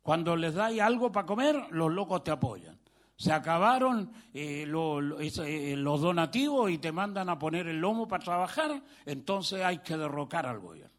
Cuando 0.02 0.36
les 0.36 0.54
dais 0.54 0.80
algo 0.80 1.12
para 1.12 1.26
comer, 1.26 1.66
los 1.70 1.92
locos 1.92 2.24
te 2.24 2.30
apoyan. 2.30 2.77
Se 3.18 3.32
acabaron 3.32 4.12
eh, 4.32 4.64
lo- 4.64 5.18
eh, 5.20 5.74
los 5.76 6.00
donativos 6.00 6.70
y 6.70 6.78
te 6.78 6.92
mandan 6.92 7.28
a 7.28 7.36
poner 7.36 7.66
el 7.66 7.80
lomo 7.80 8.06
para 8.06 8.22
trabajar, 8.22 8.80
entonces 9.04 9.64
hay 9.64 9.78
que 9.78 9.96
derrocar 9.96 10.46
al 10.46 10.60
gobierno. 10.60 10.96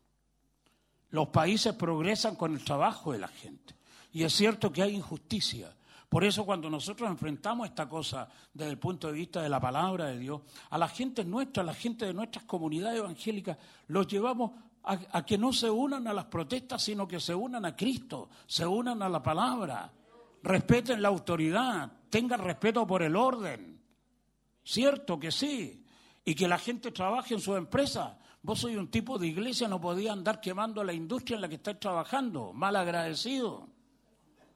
Los 1.11 1.29
países 1.29 1.73
progresan 1.75 2.35
con 2.35 2.53
el 2.53 2.63
trabajo 2.63 3.13
de 3.13 3.19
la 3.19 3.29
gente. 3.29 3.73
Y 4.11 4.23
es 4.23 4.33
cierto 4.33 4.69
que 4.69 4.81
hay 4.81 4.95
injusticia. 4.95 5.73
Por 6.09 6.25
eso 6.25 6.45
cuando 6.45 6.69
nosotros 6.69 7.09
enfrentamos 7.09 7.67
esta 7.69 7.87
cosa 7.87 8.27
desde 8.53 8.71
el 8.71 8.77
punto 8.79 9.07
de 9.07 9.13
vista 9.13 9.41
de 9.41 9.47
la 9.47 9.61
palabra 9.61 10.07
de 10.07 10.19
Dios, 10.19 10.41
a 10.71 10.77
la 10.77 10.89
gente 10.89 11.23
nuestra, 11.23 11.63
a 11.63 11.65
la 11.67 11.73
gente 11.73 12.05
de 12.05 12.13
nuestras 12.13 12.43
comunidades 12.43 12.99
evangélicas, 12.99 13.57
los 13.87 14.07
llevamos 14.07 14.51
a, 14.83 14.99
a 15.13 15.25
que 15.25 15.37
no 15.37 15.53
se 15.53 15.69
unan 15.69 16.05
a 16.07 16.13
las 16.13 16.25
protestas, 16.25 16.83
sino 16.83 17.07
que 17.07 17.19
se 17.21 17.33
unan 17.33 17.63
a 17.63 17.75
Cristo, 17.77 18.29
se 18.45 18.65
unan 18.67 19.01
a 19.03 19.07
la 19.07 19.23
palabra. 19.23 19.89
Respeten 20.43 21.01
la 21.01 21.09
autoridad, 21.09 21.91
tengan 22.09 22.39
respeto 22.39 22.85
por 22.85 23.03
el 23.03 23.15
orden. 23.15 23.81
Cierto 24.63 25.19
que 25.19 25.31
sí. 25.31 25.85
Y 26.25 26.35
que 26.35 26.47
la 26.47 26.57
gente 26.57 26.91
trabaje 26.91 27.33
en 27.33 27.41
su 27.41 27.55
empresa. 27.55 28.19
Vos 28.41 28.59
sois 28.59 28.77
un 28.77 28.89
tipo 28.89 29.17
de 29.17 29.27
iglesia, 29.27 29.67
no 29.67 29.81
podía 29.81 30.13
andar 30.13 30.39
quemando 30.39 30.83
la 30.83 30.93
industria 30.93 31.35
en 31.35 31.41
la 31.41 31.49
que 31.49 31.55
estáis 31.55 31.79
trabajando. 31.79 32.53
Mal 32.53 32.75
agradecido. 32.75 33.67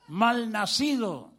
Mal 0.07 0.51
nacido. 0.51 1.31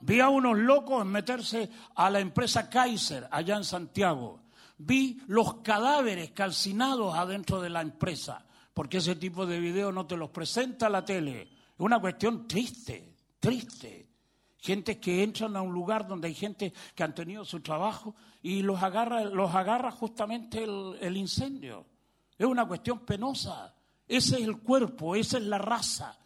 Vi 0.00 0.20
a 0.20 0.28
unos 0.28 0.58
locos 0.58 1.04
meterse 1.04 1.70
a 1.94 2.10
la 2.10 2.20
empresa 2.20 2.70
Kaiser 2.70 3.26
allá 3.30 3.56
en 3.56 3.64
Santiago. 3.64 4.42
Vi 4.78 5.20
los 5.26 5.62
cadáveres 5.62 6.32
calcinados 6.32 7.14
adentro 7.16 7.60
de 7.60 7.70
la 7.70 7.80
empresa, 7.80 8.44
porque 8.74 8.98
ese 8.98 9.16
tipo 9.16 9.46
de 9.46 9.58
video 9.58 9.90
no 9.90 10.06
te 10.06 10.16
los 10.16 10.30
presenta 10.30 10.88
la 10.90 11.04
tele. 11.04 11.55
Una 11.78 12.00
cuestión 12.00 12.48
triste, 12.48 13.14
triste. 13.38 14.08
Gente 14.58 14.98
que 14.98 15.22
entran 15.22 15.54
a 15.56 15.62
un 15.62 15.72
lugar 15.72 16.08
donde 16.08 16.28
hay 16.28 16.34
gente 16.34 16.72
que 16.94 17.02
han 17.04 17.14
tenido 17.14 17.44
su 17.44 17.60
trabajo 17.60 18.16
y 18.42 18.62
los 18.62 18.82
agarra, 18.82 19.24
los 19.24 19.54
agarra 19.54 19.90
justamente 19.90 20.64
el, 20.64 21.16
incendio. 21.16 21.86
Es 22.36 22.46
una 22.46 22.66
cuestión 22.66 23.00
penosa. 23.00 23.74
Ese 24.08 24.36
es 24.36 24.42
el 24.42 24.58
cuerpo, 24.58 25.14
esa 25.14 25.38
es 25.38 25.44
la 25.44 25.58
raza 25.58 26.18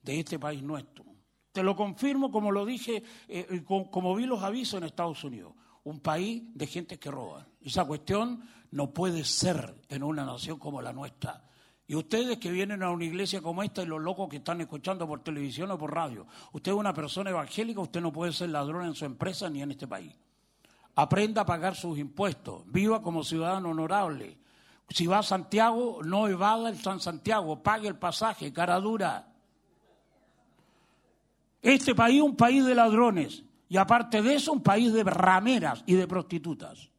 de 0.00 0.20
este 0.20 0.38
país 0.38 0.62
nuestro. 0.62 1.04
Te 1.52 1.62
lo 1.62 1.76
confirmo 1.76 2.30
como 2.30 2.50
lo 2.50 2.64
dije, 2.64 3.02
eh, 3.28 3.62
como 3.66 4.14
vi 4.14 4.24
los 4.24 4.42
avisos 4.42 4.78
en 4.78 4.84
Estados 4.84 5.22
Unidos. 5.24 5.52
Un 5.84 6.00
país 6.00 6.42
de 6.54 6.66
gente 6.66 6.98
que 6.98 7.10
roba. 7.10 7.46
Esa 7.60 7.84
cuestión 7.84 8.42
no 8.70 8.92
puede 8.92 9.24
ser 9.24 9.74
en 9.88 10.02
una 10.02 10.24
nación 10.24 10.58
como 10.58 10.80
la 10.80 10.92
nuestra. 10.92 11.44
Y 11.86 11.94
ustedes 11.94 12.38
que 12.38 12.50
vienen 12.50 12.82
a 12.82 12.90
una 12.90 13.04
iglesia 13.04 13.42
como 13.42 13.62
esta 13.62 13.82
y 13.82 13.86
los 13.86 14.00
locos 14.00 14.28
que 14.28 14.36
están 14.36 14.60
escuchando 14.60 15.06
por 15.06 15.22
televisión 15.22 15.70
o 15.70 15.78
por 15.78 15.92
radio, 15.92 16.26
usted 16.52 16.72
es 16.72 16.78
una 16.78 16.94
persona 16.94 17.30
evangélica, 17.30 17.80
usted 17.80 18.00
no 18.00 18.12
puede 18.12 18.32
ser 18.32 18.50
ladrón 18.50 18.86
en 18.86 18.94
su 18.94 19.04
empresa 19.04 19.50
ni 19.50 19.62
en 19.62 19.72
este 19.72 19.86
país. 19.86 20.14
Aprenda 20.94 21.42
a 21.42 21.46
pagar 21.46 21.74
sus 21.74 21.98
impuestos, 21.98 22.62
viva 22.66 23.02
como 23.02 23.24
ciudadano 23.24 23.70
honorable. 23.70 24.38
Si 24.88 25.06
va 25.06 25.18
a 25.18 25.22
Santiago, 25.22 26.00
no 26.04 26.28
evada 26.28 26.68
el 26.68 26.78
San 26.78 27.00
Santiago, 27.00 27.62
pague 27.62 27.88
el 27.88 27.96
pasaje, 27.96 28.52
cara 28.52 28.78
dura. 28.78 29.28
Este 31.62 31.94
país 31.94 32.18
es 32.18 32.22
un 32.22 32.36
país 32.36 32.64
de 32.64 32.74
ladrones 32.74 33.42
y 33.68 33.76
aparte 33.76 34.20
de 34.20 34.34
eso 34.34 34.52
un 34.52 34.62
país 34.62 34.92
de 34.92 35.02
rameras 35.02 35.82
y 35.86 35.94
de 35.94 36.06
prostitutas. 36.06 36.91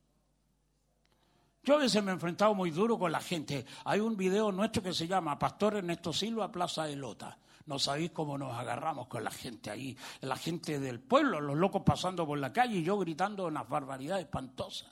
Yo 1.64 1.76
a 1.76 1.80
veces 1.80 2.04
me 2.04 2.12
he 2.12 2.14
enfrentado 2.14 2.54
muy 2.54 2.72
duro 2.72 3.00
con 3.00 3.12
la 3.12 3.22
gente. 3.22 3.66
Hay 3.86 4.02
un 4.02 4.18
video 4.18 4.52
nuestro 4.52 4.84
que 4.84 4.94
se 4.94 5.08
llama 5.08 5.40
Pastor 5.40 5.76
Ernesto 5.76 6.12
Silva, 6.12 6.52
Plaza 6.52 6.84
de 6.84 6.96
Lota. 6.98 7.38
No 7.66 7.80
sabéis 7.80 8.12
cómo 8.12 8.38
nos 8.38 8.54
agarramos 8.54 9.08
con 9.08 9.24
la 9.24 9.32
gente 9.32 9.70
ahí, 9.70 9.98
la 10.20 10.36
gente 10.36 10.80
del 10.80 11.00
pueblo, 11.00 11.40
los 11.40 11.56
locos 11.56 11.84
pasando 11.86 12.28
por 12.28 12.38
la 12.38 12.52
calle 12.52 12.80
y 12.80 12.84
yo 12.84 12.98
gritando 13.00 13.46
unas 13.46 13.68
barbaridades 13.70 14.26
espantosas. 14.26 14.92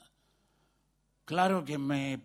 Claro 1.26 1.62
que 1.62 1.76
me 1.76 2.18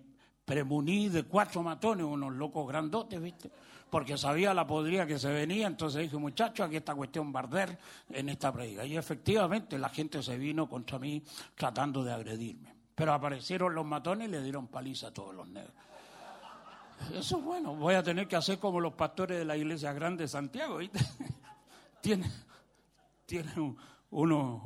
premuní 0.46 1.10
de 1.10 1.24
cuatro 1.24 1.62
matones, 1.62 2.06
unos 2.06 2.34
locos 2.34 2.66
grandotes, 2.66 3.22
¿viste? 3.22 3.52
porque 3.90 4.18
sabía 4.18 4.54
la 4.54 4.68
podría 4.68 5.06
que 5.06 5.20
se 5.20 5.30
venía, 5.30 5.68
entonces 5.68 6.04
dije, 6.04 6.18
muchachos, 6.18 6.66
aquí 6.66 6.78
está 6.78 6.96
cuestión 6.96 7.32
barder 7.32 7.78
en 8.10 8.30
esta 8.30 8.52
predica. 8.52 8.86
Y 8.86 8.98
efectivamente 8.98 9.78
la 9.78 9.90
gente 9.90 10.22
se 10.22 10.38
vino 10.38 10.70
contra 10.70 11.00
mí 11.00 11.24
tratando 11.56 12.04
de 12.04 12.14
agredirme. 12.14 12.77
Pero 12.98 13.14
aparecieron 13.14 13.76
los 13.76 13.86
matones 13.86 14.28
y 14.28 14.32
le 14.32 14.42
dieron 14.42 14.70
paliza 14.70 15.10
a 15.10 15.14
todos 15.14 15.36
los 15.36 15.48
negros. 15.48 15.72
Eso 17.14 17.38
es 17.38 17.44
bueno, 17.44 17.76
voy 17.76 17.94
a 17.94 18.02
tener 18.02 18.28
que 18.28 18.36
hacer 18.36 18.58
como 18.58 18.80
los 18.80 18.94
pastores 18.94 19.38
de 19.38 19.46
la 19.46 19.56
iglesia 19.56 19.94
grande 19.94 20.24
de 20.24 20.28
Santiago, 20.28 20.78
¿viste? 20.78 21.00
Tienen 22.02 22.32
tiene 23.28 23.52
unos, 24.10 24.62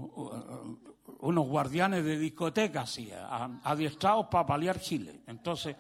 guardianes 1.20 2.06
de 2.06 2.18
discotecas, 2.18 2.84
así, 2.84 3.12
adiestrados 3.64 4.28
para 4.28 4.46
paliar 4.46 4.80
Chile. 4.80 5.24
Entonces, 5.28 5.76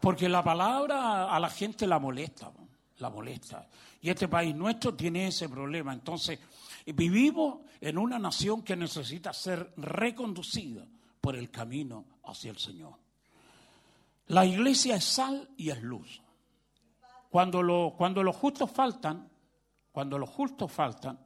porque 0.00 0.28
la 0.28 0.44
palabra 0.44 1.34
a 1.34 1.40
la 1.40 1.50
gente 1.50 1.88
la 1.88 1.98
molesta, 1.98 2.52
la 2.98 3.10
molesta. 3.10 3.66
Y 4.00 4.10
este 4.10 4.28
país 4.28 4.54
nuestro 4.54 4.94
tiene 4.94 5.26
ese 5.26 5.48
problema. 5.48 5.92
Entonces, 5.92 6.38
vivimos 6.86 7.62
en 7.80 7.98
una 7.98 8.16
nación 8.16 8.62
que 8.62 8.76
necesita 8.76 9.32
ser 9.32 9.72
reconducida 9.76 10.86
por 11.24 11.36
el 11.36 11.50
camino 11.50 12.04
hacia 12.24 12.50
el 12.50 12.58
Señor. 12.58 12.98
La 14.26 14.44
iglesia 14.44 14.96
es 14.96 15.04
sal 15.04 15.48
y 15.56 15.70
es 15.70 15.82
luz. 15.82 16.20
Cuando, 17.30 17.94
cuando 17.96 18.22
los 18.22 18.36
justos 18.36 18.70
faltan, 18.70 19.30
cuando 19.90 20.18
los 20.18 20.28
justos 20.28 20.70
faltan, 20.70 21.18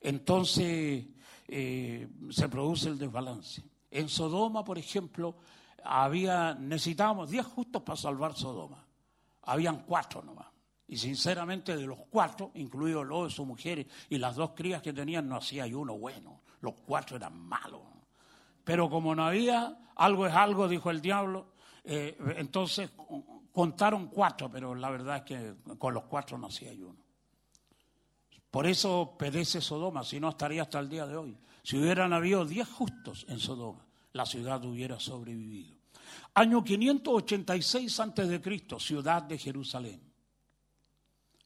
entonces 0.00 1.06
eh, 1.48 2.08
se 2.30 2.48
produce 2.48 2.90
el 2.90 2.98
desbalance. 2.98 3.64
En 3.90 4.08
Sodoma, 4.08 4.62
por 4.62 4.78
ejemplo, 4.78 5.34
había, 5.82 6.54
necesitábamos 6.54 7.28
diez 7.28 7.44
justos 7.44 7.82
para 7.82 7.96
salvar 7.96 8.36
Sodoma. 8.36 8.86
Habían 9.42 9.82
cuatro 9.82 10.22
nomás. 10.22 10.46
Y 10.86 10.98
sinceramente 10.98 11.76
de 11.76 11.84
los 11.84 11.98
cuatro, 12.08 12.52
incluido 12.54 13.02
los 13.02 13.24
de 13.24 13.30
sus 13.30 13.44
mujeres 13.44 13.88
y 14.08 14.18
las 14.18 14.36
dos 14.36 14.52
crías 14.54 14.82
que 14.82 14.92
tenían, 14.92 15.28
no 15.28 15.34
hacía 15.34 15.66
uno 15.76 15.98
bueno. 15.98 16.42
Los 16.60 16.74
cuatro 16.86 17.16
eran 17.16 17.36
malos. 17.36 17.91
Pero 18.64 18.88
como 18.88 19.14
no 19.14 19.24
había, 19.24 19.76
algo 19.96 20.26
es 20.26 20.34
algo, 20.34 20.68
dijo 20.68 20.90
el 20.90 21.00
diablo, 21.00 21.52
eh, 21.84 22.16
entonces 22.36 22.90
contaron 23.52 24.08
cuatro, 24.08 24.50
pero 24.50 24.74
la 24.74 24.90
verdad 24.90 25.18
es 25.18 25.22
que 25.22 25.54
con 25.78 25.94
los 25.94 26.04
cuatro 26.04 26.38
no 26.38 26.46
hacía 26.46 26.72
uno. 26.72 26.96
Por 28.50 28.66
eso 28.66 29.16
perece 29.18 29.60
Sodoma, 29.60 30.04
si 30.04 30.20
no 30.20 30.28
estaría 30.28 30.62
hasta 30.62 30.78
el 30.78 30.88
día 30.88 31.06
de 31.06 31.16
hoy. 31.16 31.36
Si 31.62 31.78
hubieran 31.78 32.12
habido 32.12 32.44
diez 32.44 32.68
justos 32.68 33.24
en 33.28 33.38
Sodoma, 33.38 33.86
la 34.12 34.26
ciudad 34.26 34.62
hubiera 34.64 35.00
sobrevivido. 35.00 35.76
Año 36.34 36.62
586 36.62 38.00
antes 38.00 38.28
de 38.28 38.40
Cristo, 38.40 38.78
ciudad 38.78 39.22
de 39.22 39.38
Jerusalén. 39.38 40.00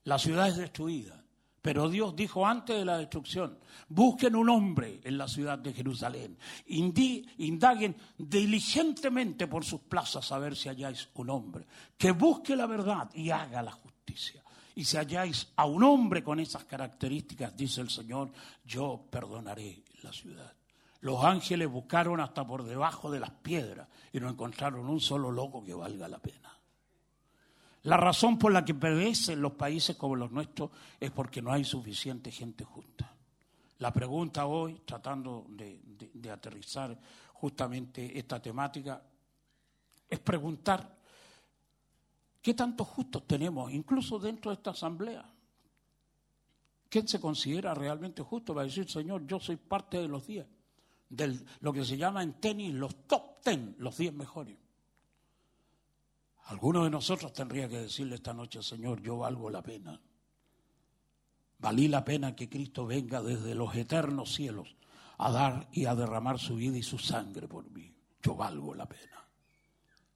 La 0.05 0.19
ciudad 0.19 0.49
es 0.49 0.57
destruida, 0.57 1.25
pero 1.67 1.89
Dios 1.89 2.15
dijo 2.15 2.47
antes 2.47 2.79
de 2.79 2.85
la 2.85 2.97
destrucción, 2.97 3.59
busquen 3.89 4.37
un 4.37 4.49
hombre 4.51 5.01
en 5.03 5.19
la 5.19 5.27
ciudad 5.27 5.59
de 5.59 5.73
Jerusalén, 5.73 6.39
indaguen 6.69 7.97
diligentemente 8.17 9.49
por 9.49 9.65
sus 9.65 9.81
plazas 9.81 10.31
a 10.31 10.39
ver 10.39 10.55
si 10.55 10.69
halláis 10.69 11.09
un 11.15 11.29
hombre, 11.29 11.67
que 11.99 12.13
busque 12.13 12.55
la 12.55 12.67
verdad 12.67 13.11
y 13.15 13.31
haga 13.31 13.65
la 13.65 13.73
justicia. 13.73 14.45
Y 14.77 14.85
si 14.85 14.97
halláis 14.97 15.49
a 15.57 15.65
un 15.65 15.83
hombre 15.83 16.23
con 16.23 16.39
esas 16.39 16.63
características, 16.67 17.57
dice 17.57 17.81
el 17.81 17.91
Señor, 17.91 18.31
yo 18.65 19.05
perdonaré 19.11 19.83
la 20.05 20.13
ciudad. 20.13 20.53
Los 21.01 21.25
ángeles 21.25 21.69
buscaron 21.69 22.21
hasta 22.21 22.47
por 22.47 22.63
debajo 22.63 23.11
de 23.11 23.19
las 23.19 23.31
piedras 23.31 23.89
y 24.13 24.21
no 24.21 24.29
encontraron 24.29 24.89
un 24.89 25.01
solo 25.01 25.33
loco 25.33 25.65
que 25.65 25.75
valga 25.75 26.07
la 26.07 26.21
pena. 26.21 26.56
La 27.87 27.97
razón 27.97 28.39
por 28.39 28.53
la 28.53 28.65
que 28.65 28.75
perecen 28.75 29.41
los 29.41 29.53
países 29.53 29.97
como 29.97 30.17
los 30.17 30.31
nuestros 30.31 30.71
es 30.99 31.11
porque 31.11 31.41
no 31.41 31.53
hay 31.53 31.65
suficiente 31.65 32.31
gente 32.31 32.65
justa. 32.65 33.13
La 33.79 33.93
pregunta 33.93 34.47
hoy, 34.47 34.83
tratando 34.85 35.47
de, 35.49 35.81
de 36.13 36.31
aterrizar 36.31 36.99
justamente 37.35 38.19
esta 38.19 38.41
temática, 38.41 39.03
es 40.09 40.19
preguntar 40.19 40.97
qué 42.41 42.55
tantos 42.55 42.89
justos 42.89 43.27
tenemos, 43.27 43.73
incluso 43.73 44.19
dentro 44.19 44.51
de 44.51 44.57
esta 44.57 44.71
asamblea. 44.71 45.25
¿Quién 46.89 47.07
se 47.07 47.21
considera 47.21 47.75
realmente 47.75 48.23
justo? 48.23 48.55
Va 48.55 48.63
a 48.63 48.67
decir, 48.67 48.89
Señor, 48.89 49.27
yo 49.27 49.41
soy 49.41 49.57
parte 49.57 49.99
de 49.99 50.09
los 50.09 50.27
diez 50.27 50.47
de 51.09 51.39
lo 51.61 51.73
que 51.73 51.85
se 51.85 51.97
llama 51.97 52.23
en 52.23 52.35
tenis 52.35 52.75
los 52.75 53.07
top 53.07 53.41
ten, 53.43 53.77
los 53.79 53.97
diez 53.97 54.13
mejores. 54.13 54.57
Algunos 56.47 56.85
de 56.85 56.91
nosotros 56.91 57.33
tendría 57.33 57.69
que 57.69 57.79
decirle 57.79 58.15
esta 58.15 58.33
noche, 58.33 58.63
Señor, 58.63 59.03
yo 59.03 59.19
valgo 59.19 59.51
la 59.51 59.63
pena. 59.63 60.01
Valí 61.59 61.89
la 61.89 62.05
pena 62.05 62.37
que 62.37 62.49
Cristo 62.49 62.87
venga 62.87 63.21
desde 63.21 63.55
los 63.55 63.75
eternos 63.75 64.33
cielos 64.33 64.77
a 65.19 65.33
dar 65.33 65.69
y 65.73 65.87
a 65.87 65.95
derramar 65.95 66.39
su 66.39 66.55
vida 66.55 66.77
y 66.77 66.83
su 66.83 66.99
sangre 66.99 67.49
por 67.49 67.69
mí. 67.71 67.93
Yo 68.23 68.37
valgo 68.37 68.75
la 68.75 68.87
pena. 68.87 69.27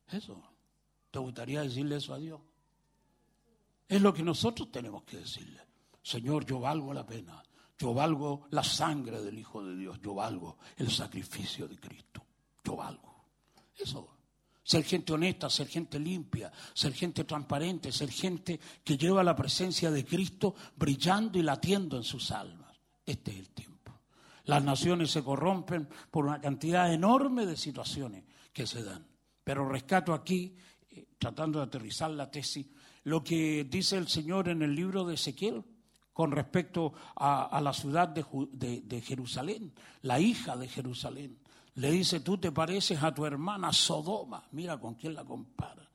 Eso. 0.08 0.40
¿Te 1.10 1.18
gustaría 1.18 1.62
decirle 1.62 1.96
eso 1.96 2.14
a 2.14 2.18
Dios? 2.18 2.40
Es 3.88 4.00
lo 4.00 4.14
que 4.14 4.22
nosotros 4.22 4.70
tenemos 4.70 5.02
que 5.02 5.16
decirle. 5.16 5.60
Señor, 6.00 6.46
yo 6.46 6.60
valgo 6.60 6.94
la 6.94 7.04
pena. 7.04 7.42
Yo 7.76 7.92
valgo 7.92 8.46
la 8.50 8.62
sangre 8.62 9.20
del 9.20 9.38
Hijo 9.38 9.64
de 9.64 9.74
Dios. 9.74 10.00
Yo 10.00 10.14
valgo 10.14 10.58
el 10.76 10.90
sacrificio 10.90 11.66
de 11.66 11.76
Cristo. 11.76 12.22
Yo 12.62 12.76
valgo. 12.76 13.24
Eso. 13.76 14.19
Ser 14.70 14.84
gente 14.84 15.12
honesta, 15.12 15.50
ser 15.50 15.66
gente 15.66 15.98
limpia, 15.98 16.52
ser 16.74 16.92
gente 16.92 17.24
transparente, 17.24 17.90
ser 17.90 18.08
gente 18.08 18.60
que 18.84 18.96
lleva 18.96 19.24
la 19.24 19.34
presencia 19.34 19.90
de 19.90 20.04
Cristo 20.04 20.54
brillando 20.76 21.40
y 21.40 21.42
latiendo 21.42 21.96
en 21.96 22.04
sus 22.04 22.30
almas. 22.30 22.78
Este 23.04 23.32
es 23.32 23.38
el 23.40 23.48
tiempo. 23.50 23.98
Las 24.44 24.62
naciones 24.62 25.10
se 25.10 25.24
corrompen 25.24 25.88
por 26.12 26.24
una 26.24 26.40
cantidad 26.40 26.94
enorme 26.94 27.46
de 27.46 27.56
situaciones 27.56 28.22
que 28.52 28.64
se 28.64 28.84
dan. 28.84 29.04
Pero 29.42 29.68
rescato 29.68 30.14
aquí, 30.14 30.54
eh, 30.88 31.04
tratando 31.18 31.58
de 31.58 31.64
aterrizar 31.64 32.12
la 32.12 32.30
tesis, 32.30 32.68
lo 33.02 33.24
que 33.24 33.66
dice 33.68 33.96
el 33.96 34.06
Señor 34.06 34.48
en 34.48 34.62
el 34.62 34.72
libro 34.72 35.04
de 35.04 35.14
Ezequiel, 35.14 35.64
con 36.12 36.30
respecto 36.30 36.92
a, 37.16 37.60
la 37.60 37.72
ciudad 37.72 38.06
de- 38.06 38.82
de 38.82 39.00
Jerusalén, 39.00 39.72
la 40.02 40.20
hija 40.20 40.56
de 40.56 40.68
Jerusalén. 40.68 41.40
Le 41.74 41.90
dice, 41.90 42.20
tú 42.20 42.38
te 42.38 42.52
pareces 42.52 43.02
a 43.02 43.14
tu 43.14 43.24
hermana 43.24 43.72
Sodoma. 43.72 44.44
Mira 44.52 44.78
con 44.78 44.94
quién 44.94 45.14
la 45.14 45.24
compara. 45.24 45.88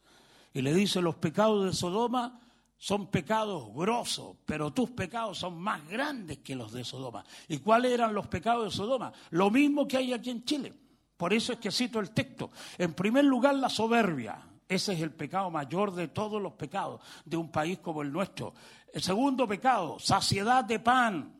Y 0.54 0.62
le 0.62 0.74
dice, 0.74 1.02
los 1.02 1.16
pecados 1.16 1.66
de 1.66 1.74
Sodoma 1.74 2.40
son 2.78 3.08
pecados 3.08 3.74
grosos, 3.74 4.38
pero 4.46 4.72
tus 4.72 4.92
pecados 4.92 5.40
son 5.40 5.60
más 5.60 5.88
grandes 5.88 6.40
que 6.40 6.56
los 6.56 6.72
de 6.72 6.84
Sodoma. 6.84 7.26
¿Y 7.48 7.58
cuáles 7.58 7.92
eran 7.92 8.14
los 8.14 8.28
pecados 8.28 8.66
de 8.66 8.72
Sodoma? 8.72 9.12
Lo 9.32 9.50
mismo 9.50 9.88
que 9.88 9.98
hay 9.98 10.14
aquí 10.14 10.30
en 10.30 10.46
Chile. 10.46 10.74
Por 11.18 11.34
eso 11.34 11.54
es 11.54 11.60
que 11.60 11.72
cito 11.72 12.00
el 12.00 12.12
texto. 12.12 12.52
En 12.78 12.94
primer 12.94 13.26
lugar, 13.26 13.56
la 13.56 13.70
soberbia. 13.70 14.38
Ese 14.68 14.94
es 14.94 15.02
el 15.02 15.12
pecado 15.12 15.52
mayor 15.52 15.94
de 15.94 16.08
todos 16.08 16.42
los 16.42 16.54
pecados 16.54 17.02
de 17.24 17.38
un 17.38 17.52
país 17.52 17.80
como 17.80 18.02
el 18.02 18.12
nuestro. 18.12 18.54
El 18.92 19.02
segundo 19.02 19.48
pecado, 19.48 20.00
saciedad 20.00 20.64
de 20.64 20.80
pan, 20.80 21.40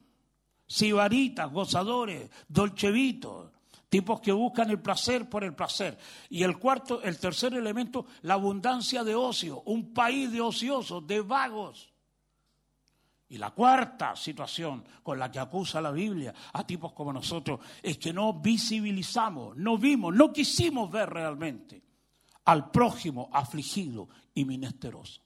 sibaritas, 0.68 1.52
gozadores, 1.52 2.30
dolchevitos, 2.48 3.52
tipos 3.96 4.20
que 4.20 4.34
buscan 4.34 4.70
el 4.70 4.82
placer 4.82 5.30
por 5.30 5.46
el 5.46 5.56
placer. 5.56 5.98
Y 6.30 6.44
el 6.44 6.60
cuarto, 6.60 7.02
el 7.02 7.18
tercer 7.18 7.54
elemento, 7.54 8.06
la 8.24 8.34
abundancia 8.34 9.06
de 9.06 9.16
ocio, 9.16 9.62
un 9.68 9.94
país 9.94 10.30
de 10.34 10.42
ociosos, 10.42 11.08
de 11.08 11.22
vagos. 11.22 11.94
Y 13.30 13.38
la 13.38 13.52
cuarta 13.52 14.14
situación 14.18 14.84
con 15.02 15.18
la 15.18 15.32
que 15.32 15.40
acusa 15.40 15.80
la 15.80 15.92
Biblia 15.92 16.34
a 16.52 16.68
tipos 16.68 16.92
como 16.92 17.14
nosotros 17.14 17.62
es 17.82 17.98
que 17.98 18.12
no 18.12 18.34
visibilizamos, 18.34 19.56
no 19.56 19.78
vimos, 19.78 20.14
no 20.14 20.34
quisimos 20.34 20.92
ver 20.92 21.10
realmente 21.10 21.82
al 22.44 22.70
prójimo 22.72 23.30
afligido 23.32 24.10
y 24.34 24.44
menesteroso. 24.44 25.22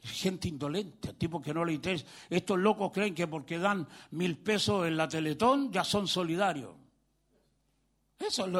Gente 0.00 0.48
indolente, 0.48 1.12
tipo 1.12 1.40
que 1.40 1.54
no 1.54 1.64
le 1.64 1.74
interesa. 1.74 2.06
Estos 2.28 2.58
locos 2.58 2.90
creen 2.90 3.14
que 3.14 3.28
porque 3.28 3.60
dan 3.60 3.86
mil 4.10 4.36
pesos 4.36 4.84
en 4.84 4.96
la 4.96 5.06
Teletón 5.06 5.70
ya 5.70 5.84
son 5.84 6.08
solidarios. 6.08 6.81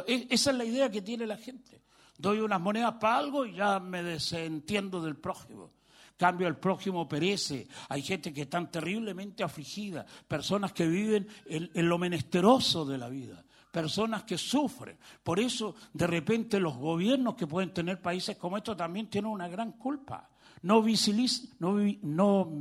E- 0.07 0.27
esa 0.31 0.51
es 0.51 0.57
la 0.57 0.65
idea 0.65 0.91
que 0.91 1.03
tiene 1.03 1.27
la 1.27 1.37
gente. 1.37 1.83
Doy 2.19 2.41
unas 2.41 2.61
monedas 2.61 2.95
para 3.01 3.19
algo 3.19 3.45
y 3.47 3.55
ya 3.55 3.81
me 3.81 4.03
desentiendo 4.03 5.01
del 5.03 5.17
prójimo. 5.17 5.71
Cambio, 6.17 6.47
el 6.47 6.57
prójimo 6.57 7.09
perece. 7.09 7.67
Hay 7.89 8.03
gente 8.03 8.33
que 8.33 8.43
está 8.43 8.65
terriblemente 8.71 9.43
afligida. 9.43 10.07
Personas 10.29 10.73
que 10.73 10.87
viven 10.87 11.27
en, 11.47 11.89
lo 11.89 11.99
menesteroso 11.99 12.85
de 12.85 12.99
la 12.99 13.09
vida. 13.09 13.45
Personas 13.73 14.23
que 14.25 14.39
sufren. 14.39 14.97
Por 15.23 15.41
eso, 15.41 15.75
de 15.93 16.07
repente, 16.07 16.61
los 16.61 16.77
gobiernos 16.77 17.35
que 17.35 17.47
pueden 17.47 17.73
tener 17.73 18.01
países 18.01 18.37
como 18.37 18.57
estos 18.57 18.77
también 18.77 19.09
tienen 19.09 19.31
una 19.33 19.49
gran 19.49 19.73
culpa. 19.73 20.29
No, 20.63 20.83
visiliz- 20.83 21.49
no 21.59 21.79
no 22.03 22.53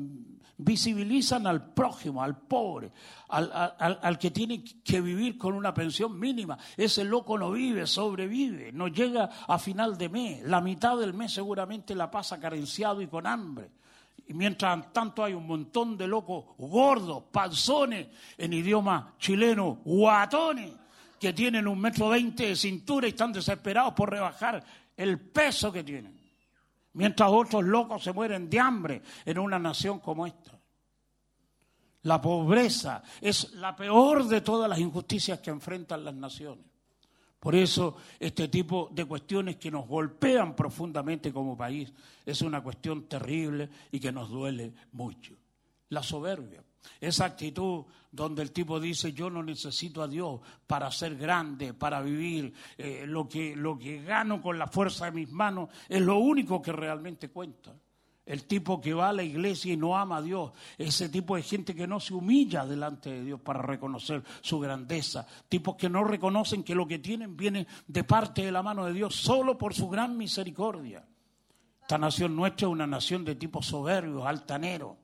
visibilizan 0.63 1.47
al 1.47 1.73
prójimo, 1.73 2.23
al 2.23 2.37
pobre, 2.37 2.91
al, 3.29 3.51
al- 3.53 3.99
al- 4.01 4.17
que 4.19 4.31
tiene 4.31 4.63
que 4.83 5.01
vivir 5.01 5.37
con 5.37 5.53
una 5.53 5.73
pensión 5.73 6.19
mínima. 6.19 6.57
Ese 6.77 7.03
loco 7.03 7.37
no 7.37 7.51
vive, 7.51 7.87
sobrevive, 7.87 8.71
no 8.71 8.87
llega 8.87 9.29
a 9.47 9.57
final 9.57 9.97
de 9.97 10.09
mes. 10.09 10.43
La 10.43 10.61
mitad 10.61 10.97
del 10.97 11.13
mes 11.13 11.33
seguramente 11.33 11.95
la 11.95 12.09
pasa 12.09 12.39
carenciado 12.39 13.01
y 13.01 13.07
con 13.07 13.25
hambre. 13.27 13.71
Y 14.27 14.33
mientras 14.33 14.93
tanto 14.93 15.23
hay 15.23 15.33
un 15.33 15.47
montón 15.47 15.97
de 15.97 16.07
locos 16.07 16.45
gordos, 16.57 17.23
panzones, 17.31 18.07
en 18.37 18.53
idioma 18.53 19.15
chileno, 19.19 19.79
guatones, 19.83 20.71
que 21.19 21.33
tienen 21.33 21.67
un 21.67 21.79
metro 21.79 22.09
veinte 22.09 22.47
de 22.47 22.55
cintura 22.55 23.07
y 23.07 23.11
están 23.11 23.33
desesperados 23.33 23.93
por 23.93 24.09
rebajar 24.09 24.63
el 24.95 25.19
peso 25.19 25.71
que 25.71 25.83
tienen. 25.83 26.20
Mientras 26.93 27.29
otros 27.31 27.63
locos 27.63 28.03
se 28.03 28.11
mueren 28.11 28.49
de 28.49 28.59
hambre 28.59 29.01
en 29.25 29.39
una 29.39 29.57
nación 29.57 29.99
como 29.99 30.27
esta. 30.27 30.59
La 32.03 32.19
pobreza 32.21 33.03
es 33.21 33.53
la 33.53 33.75
peor 33.75 34.27
de 34.27 34.41
todas 34.41 34.69
las 34.69 34.79
injusticias 34.79 35.39
que 35.39 35.51
enfrentan 35.51 36.03
las 36.03 36.15
naciones. 36.15 36.65
Por 37.39 37.55
eso 37.55 37.97
este 38.19 38.47
tipo 38.49 38.89
de 38.91 39.05
cuestiones 39.05 39.55
que 39.55 39.71
nos 39.71 39.87
golpean 39.87 40.55
profundamente 40.55 41.33
como 41.33 41.57
país 41.57 41.91
es 42.25 42.41
una 42.41 42.61
cuestión 42.61 43.07
terrible 43.07 43.69
y 43.91 43.99
que 43.99 44.11
nos 44.11 44.29
duele 44.29 44.73
mucho. 44.91 45.35
La 45.89 46.03
soberbia, 46.03 46.63
esa 46.99 47.25
actitud 47.25 47.85
donde 48.11 48.41
el 48.41 48.51
tipo 48.51 48.79
dice 48.79 49.13
yo 49.13 49.29
no 49.29 49.41
necesito 49.41 50.01
a 50.01 50.07
Dios 50.07 50.41
para 50.67 50.91
ser 50.91 51.15
grande, 51.15 51.73
para 51.73 52.01
vivir, 52.01 52.53
eh, 52.77 53.05
lo, 53.07 53.27
que, 53.27 53.55
lo 53.55 53.77
que 53.77 54.03
gano 54.03 54.41
con 54.41 54.59
la 54.59 54.67
fuerza 54.67 55.05
de 55.05 55.11
mis 55.11 55.31
manos 55.31 55.69
es 55.87 56.01
lo 56.01 56.17
único 56.17 56.61
que 56.61 56.71
realmente 56.71 57.29
cuenta. 57.29 57.73
El 58.23 58.45
tipo 58.45 58.79
que 58.79 58.93
va 58.93 59.09
a 59.09 59.13
la 59.13 59.23
iglesia 59.23 59.73
y 59.73 59.77
no 59.77 59.97
ama 59.97 60.17
a 60.17 60.21
Dios, 60.21 60.51
ese 60.77 61.09
tipo 61.09 61.35
de 61.35 61.41
gente 61.41 61.73
que 61.73 61.87
no 61.87 61.99
se 61.99 62.13
humilla 62.13 62.65
delante 62.65 63.11
de 63.11 63.23
Dios 63.23 63.41
para 63.41 63.61
reconocer 63.61 64.23
su 64.41 64.59
grandeza, 64.59 65.25
tipos 65.49 65.75
que 65.75 65.89
no 65.89 66.03
reconocen 66.03 66.63
que 66.63 66.75
lo 66.75 66.87
que 66.87 66.99
tienen 66.99 67.35
viene 67.35 67.65
de 67.87 68.03
parte 68.03 68.45
de 68.45 68.51
la 68.51 68.61
mano 68.61 68.85
de 68.85 68.93
Dios 68.93 69.15
solo 69.15 69.57
por 69.57 69.73
su 69.73 69.89
gran 69.89 70.17
misericordia. 70.17 71.03
Esta 71.81 71.97
nación 71.97 72.35
nuestra 72.35 72.67
es 72.67 72.71
una 72.71 72.87
nación 72.87 73.25
de 73.25 73.35
tipos 73.35 73.65
soberbios, 73.65 74.25
altaneros. 74.25 75.00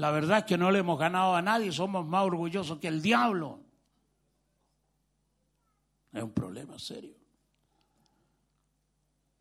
La 0.00 0.10
verdad 0.10 0.38
es 0.38 0.44
que 0.44 0.56
no 0.56 0.70
le 0.70 0.78
hemos 0.78 0.98
ganado 0.98 1.34
a 1.34 1.42
nadie, 1.42 1.70
somos 1.70 2.06
más 2.06 2.24
orgullosos 2.24 2.78
que 2.78 2.88
el 2.88 3.02
diablo. 3.02 3.60
Es 6.10 6.22
un 6.22 6.32
problema 6.32 6.78
serio. 6.78 7.14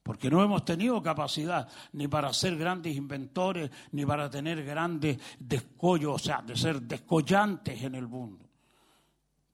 Porque 0.03 0.29
no 0.29 0.43
hemos 0.43 0.65
tenido 0.65 1.01
capacidad 1.01 1.69
ni 1.93 2.09
para 2.09 2.33
ser 2.33 2.57
grandes 2.57 2.93
inventores, 2.93 3.71
ni 3.93 4.05
para 4.05 4.29
tener 4.29 4.65
grandes 4.65 5.17
descollos, 5.39 6.15
o 6.15 6.19
sea, 6.19 6.41
de 6.41 6.57
ser 6.57 6.81
descollantes 6.81 7.81
en 7.81 7.95
el 7.95 8.09
mundo. 8.09 8.45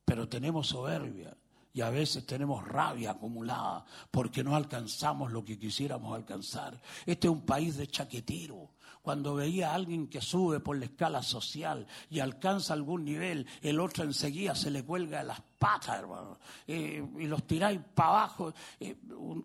Pero 0.03 0.27
tenemos 0.27 0.65
soberbia 0.65 1.37
y 1.71 1.81
a 1.81 1.91
veces 1.91 2.25
tenemos 2.25 2.67
rabia 2.67 3.11
acumulada 3.11 3.85
porque 4.09 4.43
no 4.43 4.55
alcanzamos 4.55 5.31
lo 5.31 5.45
que 5.45 5.59
quisiéramos 5.59 6.15
alcanzar. 6.15 6.81
Este 7.05 7.27
es 7.27 7.31
un 7.31 7.45
país 7.45 7.77
de 7.77 7.85
chaquetero. 7.85 8.71
Cuando 9.05 9.35
veía 9.35 9.69
a 9.69 9.75
alguien 9.75 10.07
que 10.07 10.19
sube 10.19 10.59
por 10.59 10.77
la 10.77 10.85
escala 10.85 11.21
social 11.21 11.85
y 12.09 12.19
alcanza 12.21 12.73
algún 12.73 13.05
nivel, 13.05 13.45
el 13.61 13.79
otro 13.79 14.03
enseguida 14.03 14.55
se 14.55 14.71
le 14.71 14.83
cuelga 14.83 15.19
de 15.19 15.25
las 15.25 15.39
patas, 15.59 15.99
hermano, 15.99 16.39
eh, 16.65 17.07
y 17.19 17.27
los 17.27 17.45
tiráis 17.45 17.79
para 17.93 18.09
abajo. 18.09 18.51
Eh, 18.79 18.95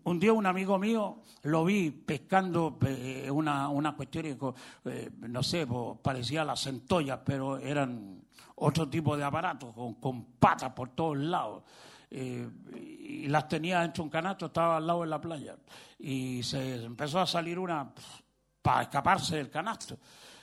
un, 0.05 0.19
día 0.19 0.33
un 0.33 0.47
amigo 0.47 0.79
mío 0.79 1.19
lo 1.43 1.67
vi 1.67 1.91
pescando 1.91 2.79
eh, 2.87 3.31
una, 3.31 3.69
una 3.69 3.95
cuestión, 3.95 4.39
no 5.29 5.43
sé, 5.43 5.69
parecía 6.01 6.43
las 6.43 6.63
centollas, 6.63 7.21
pero 7.23 7.59
eran 7.59 8.23
otro 8.57 8.89
tipo 8.89 9.15
de 9.15 9.25
aparatos 9.25 9.75
con, 10.01 10.25
patas 10.39 10.73
por 10.73 10.89
todos 10.95 11.19
lados. 11.19 11.65
Y 12.11 13.29
las 13.29 13.47
tenía 13.47 13.83
dentro 13.83 14.03
de 14.03 14.07
un 14.07 14.11
canasto, 14.11 14.47
estaba 14.47 14.79
al 14.79 14.87
lado 14.87 15.03
de 15.03 15.07
la 15.07 15.21
playa. 15.21 15.55
Y 15.99 16.43
se 16.43 16.83
empezó 16.83 17.21
a 17.21 17.27
salir 17.27 17.59
una 17.59 17.93
para 18.63 18.83
escaparse 18.83 19.37
del 19.37 19.51
canasto. 19.51 19.99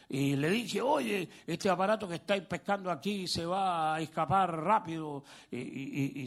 Y 0.10 0.36
le 0.36 0.50
dije, 0.50 0.82
oye, 0.82 1.28
este 1.46 1.70
aparato 1.70 2.08
que 2.08 2.16
estáis 2.16 2.44
pescando 2.44 2.90
aquí 2.90 3.28
se 3.28 3.46
va 3.46 3.96
a 3.96 4.02
escapar 4.02 4.56
rápido. 4.64 5.24
Y, 5.52 6.26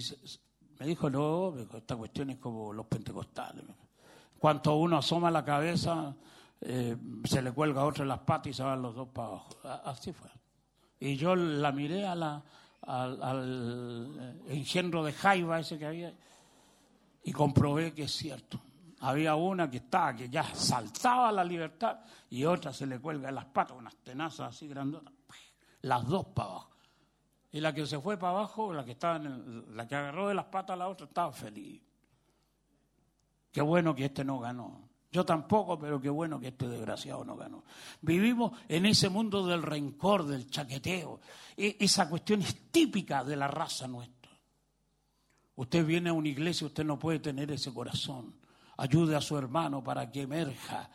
me 0.78 0.86
dijo, 0.86 1.08
no, 1.10 1.54
esta 1.74 1.96
cuestión 1.96 2.30
es 2.30 2.38
como 2.38 2.72
los 2.72 2.86
pentecostales. 2.86 3.64
Cuanto 4.38 4.76
uno 4.76 4.98
asoma 4.98 5.30
la 5.30 5.44
cabeza, 5.44 6.14
eh, 6.60 6.96
se 7.24 7.42
le 7.42 7.52
cuelga 7.52 7.84
otro 7.84 8.04
en 8.04 8.08
las 8.08 8.20
patas 8.20 8.48
y 8.48 8.54
se 8.54 8.62
van 8.62 8.82
los 8.82 8.94
dos 8.94 9.08
para 9.08 9.28
abajo. 9.28 9.48
Así 9.84 10.12
fue. 10.12 10.30
Y 10.98 11.16
yo 11.16 11.34
la 11.34 11.72
miré 11.72 12.06
a 12.06 12.14
la, 12.14 12.42
al, 12.82 13.22
al 13.22 14.42
engendro 14.48 15.02
de 15.02 15.12
Jaiba 15.12 15.60
ese 15.60 15.78
que 15.78 15.86
había 15.86 16.14
y 17.24 17.32
comprobé 17.32 17.92
que 17.92 18.04
es 18.04 18.12
cierto. 18.12 18.60
Había 19.00 19.34
una 19.34 19.70
que 19.70 19.78
estaba, 19.78 20.14
que 20.14 20.28
ya 20.28 20.44
saltaba 20.54 21.32
la 21.32 21.42
libertad 21.42 22.00
y 22.28 22.44
otra 22.44 22.72
se 22.72 22.86
le 22.86 23.00
cuelga 23.00 23.30
en 23.30 23.34
las 23.34 23.46
patas, 23.46 23.76
unas 23.76 23.96
tenazas 23.96 24.54
así 24.54 24.68
grandotas, 24.68 25.12
las 25.82 26.06
dos 26.06 26.26
para 26.26 26.50
abajo. 26.50 26.70
Y 27.52 27.60
la 27.60 27.74
que 27.74 27.86
se 27.86 27.98
fue 27.98 28.16
para 28.18 28.32
abajo, 28.32 28.72
la 28.72 28.84
que, 28.84 28.92
estaba 28.92 29.16
en 29.16 29.26
el- 29.26 29.76
la 29.76 29.88
que 29.88 29.96
agarró 29.96 30.28
de 30.28 30.34
las 30.34 30.44
patas 30.46 30.74
a 30.74 30.76
la 30.76 30.88
otra, 30.88 31.06
estaba 31.06 31.32
feliz. 31.32 31.82
Qué 33.50 33.62
bueno 33.62 33.94
que 33.94 34.04
este 34.04 34.24
no 34.24 34.38
ganó. 34.38 34.88
Yo 35.10 35.24
tampoco, 35.24 35.76
pero 35.76 36.00
qué 36.00 36.08
bueno 36.08 36.38
que 36.38 36.48
este 36.48 36.68
desgraciado 36.68 37.24
no 37.24 37.34
ganó. 37.36 37.64
Vivimos 38.02 38.52
en 38.68 38.86
ese 38.86 39.08
mundo 39.08 39.44
del 39.44 39.62
rencor, 39.62 40.24
del 40.24 40.48
chaqueteo. 40.48 41.20
E- 41.56 41.76
esa 41.80 42.08
cuestión 42.08 42.42
es 42.42 42.70
típica 42.70 43.24
de 43.24 43.34
la 43.34 43.48
raza 43.48 43.88
nuestra. 43.88 44.30
Usted 45.56 45.84
viene 45.84 46.10
a 46.10 46.12
una 46.12 46.28
iglesia, 46.28 46.68
usted 46.68 46.84
no 46.84 46.96
puede 46.96 47.18
tener 47.18 47.50
ese 47.50 47.74
corazón. 47.74 48.34
Ayude 48.80 49.14
a 49.14 49.20
su 49.20 49.36
hermano 49.36 49.84
para 49.84 50.10
que 50.10 50.22
emerja. 50.22 50.88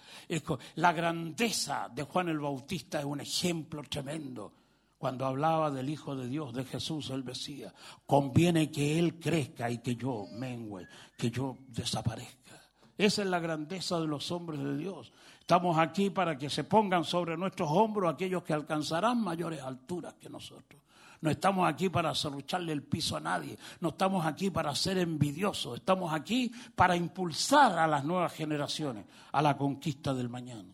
La 0.75 0.91
grandeza 0.91 1.88
de 1.93 2.01
Juan 2.01 2.30
el 2.30 2.39
Bautista 2.39 2.97
es 2.97 3.05
un 3.05 3.22
ejemplo 3.22 3.83
tremendo. 3.83 4.53
Cuando 4.97 5.23
hablaba 5.23 5.69
del 5.69 5.91
Hijo 5.91 6.15
de 6.15 6.27
Dios, 6.27 6.51
de 6.51 6.65
Jesús 6.65 7.11
el 7.11 7.23
Mesías, 7.23 7.72
conviene 8.07 8.72
que 8.72 8.97
Él 8.97 9.19
crezca 9.19 9.69
y 9.69 9.83
que 9.83 9.95
yo 9.95 10.25
mengüe, 10.31 10.88
que 11.15 11.30
yo 11.30 11.57
desaparezca. 11.67 12.59
Esa 12.97 13.22
es 13.22 13.27
la 13.27 13.39
grandeza 13.39 13.99
de 13.99 14.07
los 14.07 14.31
hombres 14.31 14.61
de 14.61 14.77
Dios. 14.77 15.14
Estamos 15.39 15.77
aquí 15.77 16.09
para 16.09 16.39
que 16.39 16.49
se 16.49 16.64
pongan 16.64 17.03
sobre 17.03 17.38
nuestros 17.38 17.69
hombros 17.69 18.11
aquellos 18.11 18.41
que 18.41 18.53
alcanzarán 18.53 19.22
mayores 19.22 19.61
alturas 19.61 20.15
que 20.15 20.27
nosotros. 20.27 20.81
No 21.25 21.31
estamos 21.31 21.67
aquí 21.67 21.89
para 21.89 22.13
cerrucharle 22.13 22.71
el 22.71 22.83
piso 22.83 23.17
a 23.17 23.19
nadie. 23.19 23.57
No 23.79 23.89
estamos 23.89 24.23
aquí 24.27 24.51
para 24.51 24.75
ser 24.75 24.99
envidiosos. 24.99 25.79
Estamos 25.79 26.13
aquí 26.13 26.51
para 26.75 26.95
impulsar 26.95 27.79
a 27.79 27.87
las 27.87 28.05
nuevas 28.05 28.31
generaciones 28.31 29.07
a 29.31 29.41
la 29.41 29.57
conquista 29.57 30.13
del 30.13 30.29
mañana. 30.29 30.69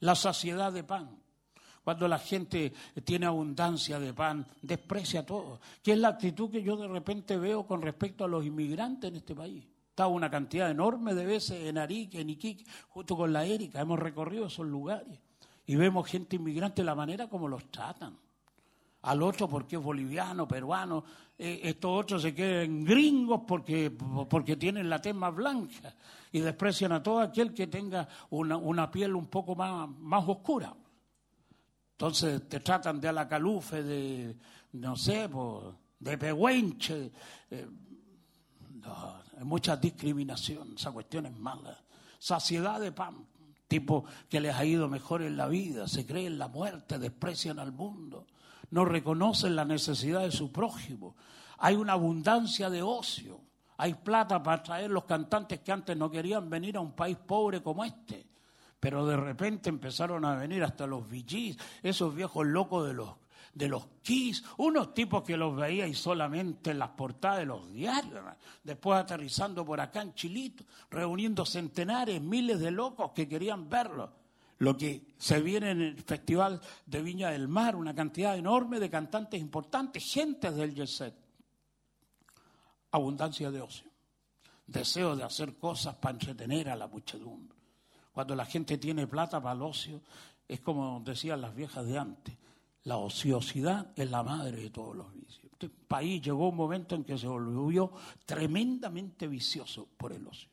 La 0.00 0.16
saciedad 0.16 0.72
de 0.72 0.82
pan. 0.82 1.16
Cuando 1.84 2.08
la 2.08 2.18
gente 2.18 2.72
tiene 3.04 3.26
abundancia 3.26 4.00
de 4.00 4.12
pan, 4.12 4.44
desprecia 4.62 5.24
todo. 5.24 5.60
Que 5.80 5.92
es 5.92 5.98
la 5.98 6.08
actitud 6.08 6.50
que 6.50 6.64
yo 6.64 6.76
de 6.76 6.88
repente 6.88 7.36
veo 7.36 7.64
con 7.64 7.82
respecto 7.82 8.24
a 8.24 8.28
los 8.28 8.44
inmigrantes 8.44 9.10
en 9.10 9.14
este 9.18 9.36
país. 9.36 9.64
Estaba 9.90 10.08
una 10.08 10.28
cantidad 10.28 10.72
enorme 10.72 11.14
de 11.14 11.24
veces 11.24 11.68
en 11.68 11.78
Arique, 11.78 12.20
en 12.20 12.30
Iquique, 12.30 12.64
junto 12.88 13.16
con 13.16 13.32
la 13.32 13.44
Erika. 13.44 13.80
Hemos 13.80 14.00
recorrido 14.00 14.46
esos 14.46 14.66
lugares 14.66 15.20
y 15.66 15.76
vemos 15.76 16.08
gente 16.08 16.34
inmigrante 16.34 16.82
la 16.82 16.96
manera 16.96 17.28
como 17.28 17.46
los 17.46 17.70
tratan. 17.70 18.18
Al 19.02 19.22
otro 19.22 19.48
porque 19.48 19.76
es 19.76 19.82
boliviano, 19.82 20.46
peruano. 20.46 21.04
Eh, 21.38 21.60
estos 21.64 21.90
otros 21.90 22.22
se 22.22 22.34
quedan 22.34 22.84
gringos 22.84 23.42
porque, 23.46 23.90
porque 23.90 24.56
tienen 24.56 24.88
la 24.88 25.00
tez 25.00 25.14
más 25.14 25.34
blanca 25.34 25.94
y 26.30 26.40
desprecian 26.40 26.92
a 26.92 27.02
todo 27.02 27.20
aquel 27.20 27.52
que 27.52 27.66
tenga 27.66 28.08
una, 28.30 28.56
una 28.56 28.90
piel 28.90 29.14
un 29.14 29.26
poco 29.26 29.54
más, 29.54 29.88
más 29.88 30.24
oscura. 30.26 30.74
Entonces 31.92 32.48
te 32.48 32.60
tratan 32.60 33.00
de 33.00 33.08
alacalufe, 33.08 33.82
de, 33.82 34.36
no 34.72 34.96
sé, 34.96 35.28
de 35.98 36.18
pehuenche. 36.18 37.12
Eh, 37.50 37.68
hay 39.38 39.44
mucha 39.44 39.76
discriminación, 39.76 40.74
esa 40.76 40.90
cuestión 40.90 41.26
es 41.26 41.36
mala. 41.36 41.78
Saciedad 42.18 42.80
de 42.80 42.92
pan, 42.92 43.26
tipo 43.68 44.04
que 44.28 44.40
les 44.40 44.54
ha 44.54 44.64
ido 44.64 44.88
mejor 44.88 45.22
en 45.22 45.36
la 45.36 45.46
vida, 45.48 45.86
se 45.86 46.06
creen 46.06 46.38
la 46.38 46.48
muerte, 46.48 46.98
desprecian 46.98 47.58
al 47.58 47.72
mundo, 47.72 48.26
no 48.72 48.86
reconocen 48.86 49.54
la 49.54 49.64
necesidad 49.64 50.22
de 50.22 50.32
su 50.32 50.50
prójimo. 50.50 51.14
Hay 51.58 51.76
una 51.76 51.92
abundancia 51.92 52.70
de 52.70 52.82
ocio, 52.82 53.40
hay 53.76 53.94
plata 53.94 54.42
para 54.42 54.62
traer 54.62 54.90
los 54.90 55.04
cantantes 55.04 55.60
que 55.60 55.72
antes 55.72 55.96
no 55.96 56.10
querían 56.10 56.48
venir 56.48 56.76
a 56.76 56.80
un 56.80 56.92
país 56.92 57.18
pobre 57.18 57.62
como 57.62 57.84
este. 57.84 58.26
Pero 58.80 59.06
de 59.06 59.16
repente 59.16 59.68
empezaron 59.68 60.24
a 60.24 60.34
venir 60.36 60.64
hasta 60.64 60.86
los 60.86 61.06
VGs, 61.08 61.56
esos 61.82 62.14
viejos 62.14 62.46
locos 62.46 62.86
de 62.86 62.94
los 62.94 63.22
de 63.52 63.68
los 63.68 63.86
Kiss, 64.00 64.42
unos 64.56 64.94
tipos 64.94 65.22
que 65.22 65.36
los 65.36 65.54
veíais 65.54 65.98
solamente 65.98 66.70
en 66.70 66.78
las 66.78 66.88
portadas 66.88 67.40
de 67.40 67.44
los 67.44 67.70
diarios, 67.70 68.24
después 68.64 68.98
aterrizando 68.98 69.62
por 69.66 69.78
acá 69.78 70.00
en 70.00 70.14
Chilito, 70.14 70.64
reuniendo 70.90 71.44
centenares, 71.44 72.22
miles 72.22 72.60
de 72.60 72.70
locos 72.70 73.12
que 73.14 73.28
querían 73.28 73.68
verlo. 73.68 74.21
Lo 74.62 74.76
que 74.76 75.14
se 75.18 75.40
viene 75.40 75.72
en 75.72 75.80
el 75.80 76.00
Festival 76.00 76.60
de 76.86 77.02
Viña 77.02 77.30
del 77.30 77.48
Mar, 77.48 77.74
una 77.74 77.96
cantidad 77.96 78.36
enorme 78.36 78.78
de 78.78 78.88
cantantes 78.88 79.40
importantes, 79.40 80.04
gentes 80.04 80.54
del 80.54 80.72
Jet 80.72 81.12
Abundancia 82.92 83.50
de 83.50 83.60
ocio, 83.60 83.90
deseo 84.64 85.16
de 85.16 85.24
hacer 85.24 85.56
cosas 85.56 85.96
para 85.96 86.12
entretener 86.12 86.68
a 86.68 86.76
la 86.76 86.86
muchedumbre. 86.86 87.58
Cuando 88.12 88.36
la 88.36 88.44
gente 88.44 88.78
tiene 88.78 89.08
plata 89.08 89.42
para 89.42 89.56
el 89.56 89.62
ocio, 89.62 90.00
es 90.46 90.60
como 90.60 91.00
decían 91.00 91.40
las 91.40 91.56
viejas 91.56 91.84
de 91.84 91.98
antes, 91.98 92.36
la 92.84 92.98
ociosidad 92.98 93.90
es 93.96 94.08
la 94.12 94.22
madre 94.22 94.58
de 94.58 94.70
todos 94.70 94.94
los 94.94 95.12
vicios. 95.12 95.50
Este 95.50 95.70
país 95.70 96.22
llegó 96.22 96.50
un 96.50 96.56
momento 96.56 96.94
en 96.94 97.02
que 97.02 97.18
se 97.18 97.26
volvió 97.26 97.90
tremendamente 98.24 99.26
vicioso 99.26 99.88
por 99.96 100.12
el 100.12 100.24
ocio. 100.24 100.48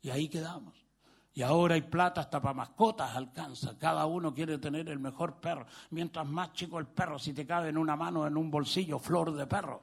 Y 0.00 0.08
ahí 0.08 0.26
quedamos. 0.30 0.89
Y 1.32 1.42
ahora 1.42 1.74
hay 1.74 1.82
plata 1.82 2.22
hasta 2.22 2.40
para 2.40 2.54
mascotas 2.54 3.14
alcanza. 3.14 3.78
Cada 3.78 4.04
uno 4.06 4.34
quiere 4.34 4.58
tener 4.58 4.88
el 4.88 4.98
mejor 4.98 5.34
perro. 5.34 5.66
Mientras 5.90 6.26
más 6.26 6.52
chico 6.52 6.78
el 6.78 6.86
perro, 6.86 7.18
si 7.18 7.32
te 7.32 7.46
cabe 7.46 7.68
en 7.68 7.78
una 7.78 7.94
mano, 7.94 8.26
en 8.26 8.36
un 8.36 8.50
bolsillo, 8.50 8.98
flor 8.98 9.32
de 9.32 9.46
perro. 9.46 9.82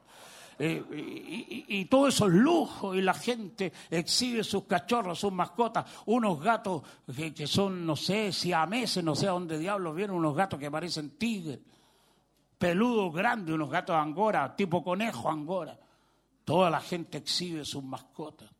Eh, 0.60 0.84
y, 0.90 1.80
y, 1.80 1.84
todo 1.84 2.08
eso 2.08 2.26
es 2.26 2.34
lujo 2.34 2.92
y 2.92 3.00
la 3.00 3.14
gente 3.14 3.72
exhibe 3.88 4.42
sus 4.42 4.64
cachorros, 4.64 5.20
sus 5.20 5.32
mascotas, 5.32 5.86
unos 6.06 6.40
gatos 6.40 6.82
que, 7.14 7.46
son, 7.46 7.86
no 7.86 7.94
sé, 7.94 8.32
si 8.32 8.52
a 8.52 8.66
meses, 8.66 9.04
no 9.04 9.14
sé 9.14 9.28
a 9.28 9.30
dónde 9.30 9.56
diablos 9.56 9.94
vienen, 9.94 10.16
unos 10.16 10.34
gatos 10.34 10.58
que 10.58 10.68
parecen 10.68 11.10
tigres, 11.10 11.60
peludos 12.58 13.14
grandes, 13.14 13.54
unos 13.54 13.70
gatos 13.70 13.94
angora, 13.94 14.56
tipo 14.56 14.82
conejo 14.82 15.30
angora. 15.30 15.78
Toda 16.44 16.70
la 16.70 16.80
gente 16.80 17.18
exhibe 17.18 17.64
sus 17.64 17.84
mascotas. 17.84 18.50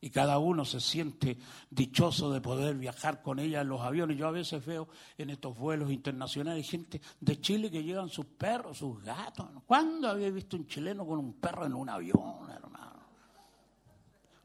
Y 0.00 0.10
cada 0.10 0.38
uno 0.38 0.64
se 0.64 0.80
siente 0.80 1.38
dichoso 1.70 2.30
de 2.30 2.40
poder 2.40 2.76
viajar 2.76 3.20
con 3.20 3.40
ella 3.40 3.62
en 3.62 3.68
los 3.68 3.80
aviones. 3.80 4.16
Yo 4.16 4.28
a 4.28 4.30
veces 4.32 4.64
veo 4.64 4.88
en 5.16 5.30
estos 5.30 5.58
vuelos 5.58 5.90
internacionales 5.90 6.70
gente 6.70 7.00
de 7.18 7.40
Chile 7.40 7.68
que 7.70 7.82
llevan 7.82 8.08
sus 8.08 8.26
perros, 8.26 8.78
sus 8.78 9.02
gatos. 9.02 9.48
¿Cuándo 9.66 10.08
había 10.08 10.30
visto 10.30 10.56
un 10.56 10.68
chileno 10.68 11.04
con 11.04 11.18
un 11.18 11.34
perro 11.34 11.66
en 11.66 11.74
un 11.74 11.88
avión, 11.88 12.48
hermano? 12.48 13.08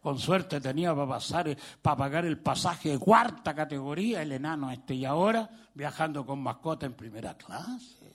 Con 0.02 0.18
suerte 0.18 0.60
tenía 0.60 0.94
para 0.96 1.08
pasar, 1.08 1.56
para 1.82 1.98
pagar 1.98 2.26
el 2.26 2.40
pasaje 2.40 2.90
de 2.90 3.00
cuarta 3.00 3.54
categoría 3.54 4.24
el 4.24 4.32
enano 4.32 4.72
este. 4.72 4.96
Y 4.96 5.06
ahora 5.06 5.48
viajando 5.76 6.26
con 6.26 6.42
mascota 6.42 6.88
en 6.88 6.94
primera 6.94 7.38
clase. 7.38 8.12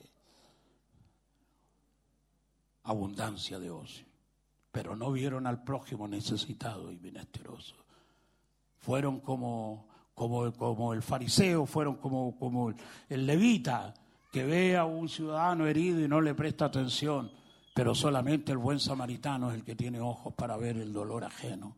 Abundancia 2.83 3.61
de 3.61 3.71
ocio 3.71 4.08
pero 4.79 4.95
no 4.95 5.11
vieron 5.11 5.49
al 5.49 5.65
prójimo 5.65 6.07
necesitado 6.07 6.93
y 6.93 6.99
menesteroso. 7.01 7.75
Fueron 8.77 9.19
como, 9.19 9.89
como, 10.15 10.53
como 10.53 10.93
el 10.93 11.03
fariseo, 11.03 11.67
fueron 11.67 11.97
como, 11.97 12.39
como 12.39 12.73
el 13.09 13.27
levita, 13.27 13.93
que 14.31 14.45
ve 14.45 14.77
a 14.77 14.85
un 14.85 15.09
ciudadano 15.09 15.67
herido 15.67 16.01
y 16.01 16.07
no 16.07 16.21
le 16.21 16.33
presta 16.33 16.67
atención, 16.67 17.33
pero 17.75 17.93
solamente 17.93 18.53
el 18.53 18.59
buen 18.59 18.79
samaritano 18.79 19.51
es 19.51 19.57
el 19.57 19.65
que 19.65 19.75
tiene 19.75 19.99
ojos 19.99 20.33
para 20.35 20.57
ver 20.57 20.77
el 20.77 20.93
dolor 20.93 21.25
ajeno. 21.25 21.77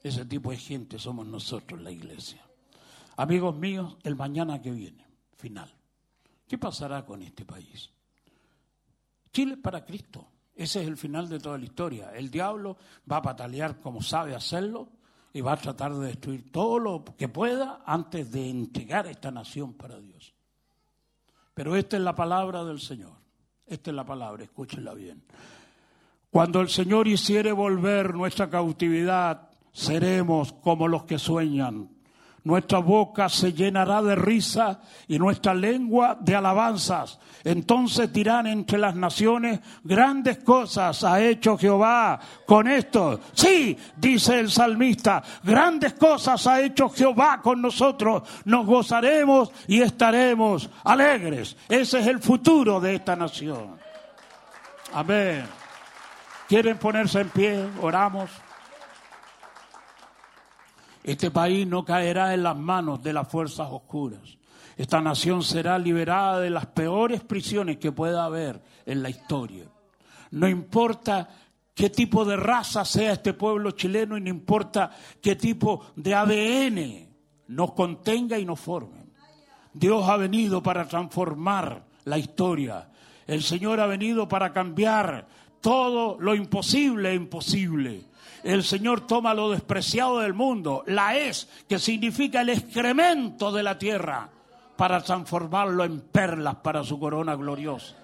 Ese 0.00 0.24
tipo 0.24 0.52
de 0.52 0.56
gente 0.56 1.00
somos 1.00 1.26
nosotros, 1.26 1.80
la 1.80 1.90
iglesia. 1.90 2.46
Amigos 3.16 3.56
míos, 3.56 3.96
el 4.04 4.14
mañana 4.14 4.62
que 4.62 4.70
viene, 4.70 5.04
final. 5.36 5.74
¿Qué 6.46 6.58
pasará 6.58 7.04
con 7.04 7.22
este 7.22 7.44
país? 7.44 7.90
Chile 9.32 9.56
para 9.56 9.84
Cristo. 9.84 10.28
Ese 10.56 10.82
es 10.82 10.88
el 10.88 10.96
final 10.96 11.28
de 11.28 11.40
toda 11.40 11.58
la 11.58 11.64
historia. 11.64 12.12
El 12.14 12.30
diablo 12.30 12.76
va 13.10 13.16
a 13.16 13.22
patalear 13.22 13.80
como 13.80 14.00
sabe 14.02 14.34
hacerlo 14.34 14.88
y 15.32 15.40
va 15.40 15.52
a 15.52 15.56
tratar 15.56 15.92
de 15.94 16.06
destruir 16.06 16.52
todo 16.52 16.78
lo 16.78 17.04
que 17.04 17.28
pueda 17.28 17.82
antes 17.84 18.30
de 18.30 18.48
entregar 18.48 19.06
esta 19.08 19.30
nación 19.32 19.74
para 19.74 19.98
Dios. 19.98 20.32
Pero 21.54 21.74
esta 21.76 21.96
es 21.96 22.02
la 22.02 22.14
palabra 22.14 22.64
del 22.64 22.80
Señor. 22.80 23.12
Esta 23.66 23.90
es 23.90 23.96
la 23.96 24.04
palabra, 24.04 24.44
escúchenla 24.44 24.94
bien. 24.94 25.24
Cuando 26.30 26.60
el 26.60 26.68
Señor 26.68 27.08
hiciere 27.08 27.52
volver 27.52 28.14
nuestra 28.14 28.50
cautividad, 28.50 29.50
seremos 29.72 30.52
como 30.52 30.86
los 30.86 31.04
que 31.04 31.18
sueñan 31.18 31.93
nuestra 32.44 32.78
boca 32.78 33.28
se 33.30 33.54
llenará 33.54 34.02
de 34.02 34.14
risa 34.14 34.80
y 35.08 35.18
nuestra 35.18 35.54
lengua 35.54 36.16
de 36.20 36.36
alabanzas. 36.36 37.18
Entonces 37.42 38.12
dirán 38.12 38.46
entre 38.46 38.78
las 38.78 38.94
naciones, 38.94 39.60
grandes 39.82 40.38
cosas 40.38 41.02
ha 41.04 41.22
hecho 41.22 41.56
Jehová 41.56 42.20
con 42.46 42.68
esto. 42.68 43.20
Sí, 43.32 43.76
dice 43.96 44.40
el 44.40 44.50
salmista, 44.50 45.22
grandes 45.42 45.94
cosas 45.94 46.46
ha 46.46 46.60
hecho 46.60 46.90
Jehová 46.90 47.40
con 47.42 47.62
nosotros. 47.62 48.22
Nos 48.44 48.66
gozaremos 48.66 49.50
y 49.66 49.80
estaremos 49.80 50.68
alegres. 50.84 51.56
Ese 51.68 52.00
es 52.00 52.06
el 52.06 52.20
futuro 52.20 52.78
de 52.78 52.96
esta 52.96 53.16
nación. 53.16 53.78
Amén. 54.92 55.44
¿Quieren 56.46 56.76
ponerse 56.76 57.20
en 57.20 57.30
pie? 57.30 57.64
Oramos. 57.80 58.43
Este 61.04 61.30
país 61.30 61.66
no 61.66 61.84
caerá 61.84 62.32
en 62.32 62.42
las 62.42 62.56
manos 62.56 63.02
de 63.02 63.12
las 63.12 63.28
fuerzas 63.28 63.68
oscuras. 63.70 64.38
Esta 64.74 65.02
nación 65.02 65.42
será 65.42 65.78
liberada 65.78 66.40
de 66.40 66.48
las 66.48 66.66
peores 66.66 67.22
prisiones 67.22 67.76
que 67.76 67.92
pueda 67.92 68.24
haber 68.24 68.62
en 68.86 69.02
la 69.02 69.10
historia. 69.10 69.66
No 70.30 70.48
importa 70.48 71.28
qué 71.74 71.90
tipo 71.90 72.24
de 72.24 72.36
raza 72.36 72.86
sea 72.86 73.12
este 73.12 73.34
pueblo 73.34 73.72
chileno 73.72 74.16
y 74.16 74.22
no 74.22 74.30
importa 74.30 74.90
qué 75.20 75.36
tipo 75.36 75.92
de 75.94 76.14
ADN 76.14 77.08
nos 77.48 77.72
contenga 77.72 78.38
y 78.38 78.46
nos 78.46 78.58
forme. 78.58 79.04
Dios 79.74 80.08
ha 80.08 80.16
venido 80.16 80.62
para 80.62 80.88
transformar 80.88 81.84
la 82.04 82.16
historia. 82.16 82.88
El 83.26 83.42
Señor 83.42 83.78
ha 83.78 83.86
venido 83.86 84.26
para 84.26 84.54
cambiar 84.54 85.28
todo 85.60 86.16
lo 86.18 86.34
imposible 86.34 87.10
e 87.10 87.14
imposible 87.14 88.13
el 88.44 88.62
Señor 88.62 89.06
toma 89.06 89.34
lo 89.34 89.50
despreciado 89.50 90.20
del 90.20 90.34
mundo, 90.34 90.84
la 90.86 91.16
es, 91.16 91.48
que 91.66 91.78
significa 91.78 92.42
el 92.42 92.50
excremento 92.50 93.50
de 93.50 93.62
la 93.62 93.78
tierra, 93.78 94.28
para 94.76 95.02
transformarlo 95.02 95.84
en 95.84 96.00
perlas 96.00 96.56
para 96.56 96.84
su 96.84 96.98
corona 96.98 97.34
gloriosa. 97.36 97.96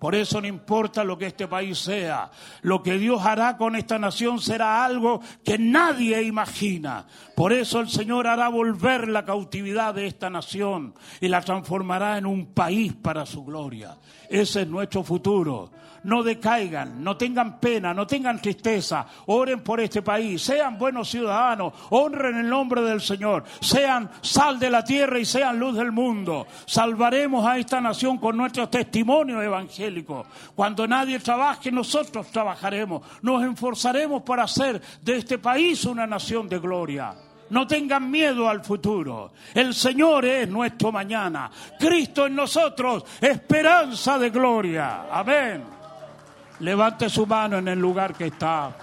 Por 0.00 0.14
eso 0.14 0.40
no 0.40 0.46
importa 0.46 1.04
lo 1.04 1.18
que 1.18 1.26
este 1.26 1.46
país 1.46 1.78
sea, 1.78 2.30
lo 2.62 2.82
que 2.82 2.98
Dios 2.98 3.20
hará 3.22 3.58
con 3.58 3.76
esta 3.76 3.98
nación 3.98 4.40
será 4.40 4.82
algo 4.82 5.20
que 5.44 5.58
nadie 5.58 6.22
imagina. 6.22 7.06
Por 7.36 7.52
eso 7.52 7.80
el 7.80 7.90
Señor 7.90 8.26
hará 8.26 8.48
volver 8.48 9.08
la 9.08 9.26
cautividad 9.26 9.94
de 9.94 10.06
esta 10.06 10.30
nación 10.30 10.94
y 11.20 11.28
la 11.28 11.42
transformará 11.42 12.16
en 12.16 12.24
un 12.24 12.46
país 12.46 12.94
para 12.94 13.26
su 13.26 13.44
gloria. 13.44 13.98
Ese 14.30 14.62
es 14.62 14.68
nuestro 14.68 15.04
futuro 15.04 15.70
no 16.04 16.22
decaigan, 16.22 17.02
no 17.02 17.16
tengan 17.16 17.58
pena, 17.58 17.92
no 17.92 18.06
tengan 18.06 18.40
tristeza, 18.40 19.06
oren 19.26 19.60
por 19.60 19.80
este 19.80 20.02
país, 20.02 20.42
sean 20.42 20.78
buenos 20.78 21.10
ciudadanos, 21.10 21.72
honren 21.90 22.36
el 22.36 22.48
nombre 22.48 22.82
del 22.82 23.00
Señor, 23.00 23.44
sean 23.60 24.10
sal 24.20 24.58
de 24.58 24.70
la 24.70 24.84
tierra 24.84 25.18
y 25.18 25.24
sean 25.24 25.58
luz 25.58 25.76
del 25.76 25.92
mundo. 25.92 26.46
Salvaremos 26.66 27.46
a 27.46 27.58
esta 27.58 27.80
nación 27.80 28.18
con 28.18 28.36
nuestro 28.36 28.68
testimonio 28.68 29.42
evangélico. 29.42 30.26
Cuando 30.54 30.86
nadie 30.86 31.18
trabaje, 31.18 31.70
nosotros 31.70 32.28
trabajaremos, 32.28 33.02
nos 33.22 33.42
esforzaremos 33.44 34.22
para 34.22 34.44
hacer 34.44 34.80
de 35.02 35.16
este 35.16 35.38
país 35.38 35.84
una 35.84 36.06
nación 36.06 36.48
de 36.48 36.58
gloria. 36.58 37.14
No 37.50 37.66
tengan 37.66 38.08
miedo 38.10 38.48
al 38.48 38.62
futuro. 38.62 39.32
El 39.52 39.74
Señor 39.74 40.24
es 40.24 40.48
nuestro 40.48 40.92
mañana. 40.92 41.50
Cristo 41.78 42.26
en 42.26 42.36
nosotros, 42.36 43.04
esperanza 43.20 44.18
de 44.18 44.30
gloria. 44.30 45.06
Amén. 45.10 45.79
Levante 46.60 47.08
su 47.08 47.26
mano 47.26 47.58
en 47.58 47.68
el 47.68 47.78
lugar 47.78 48.14
que 48.14 48.26
está. 48.26 48.76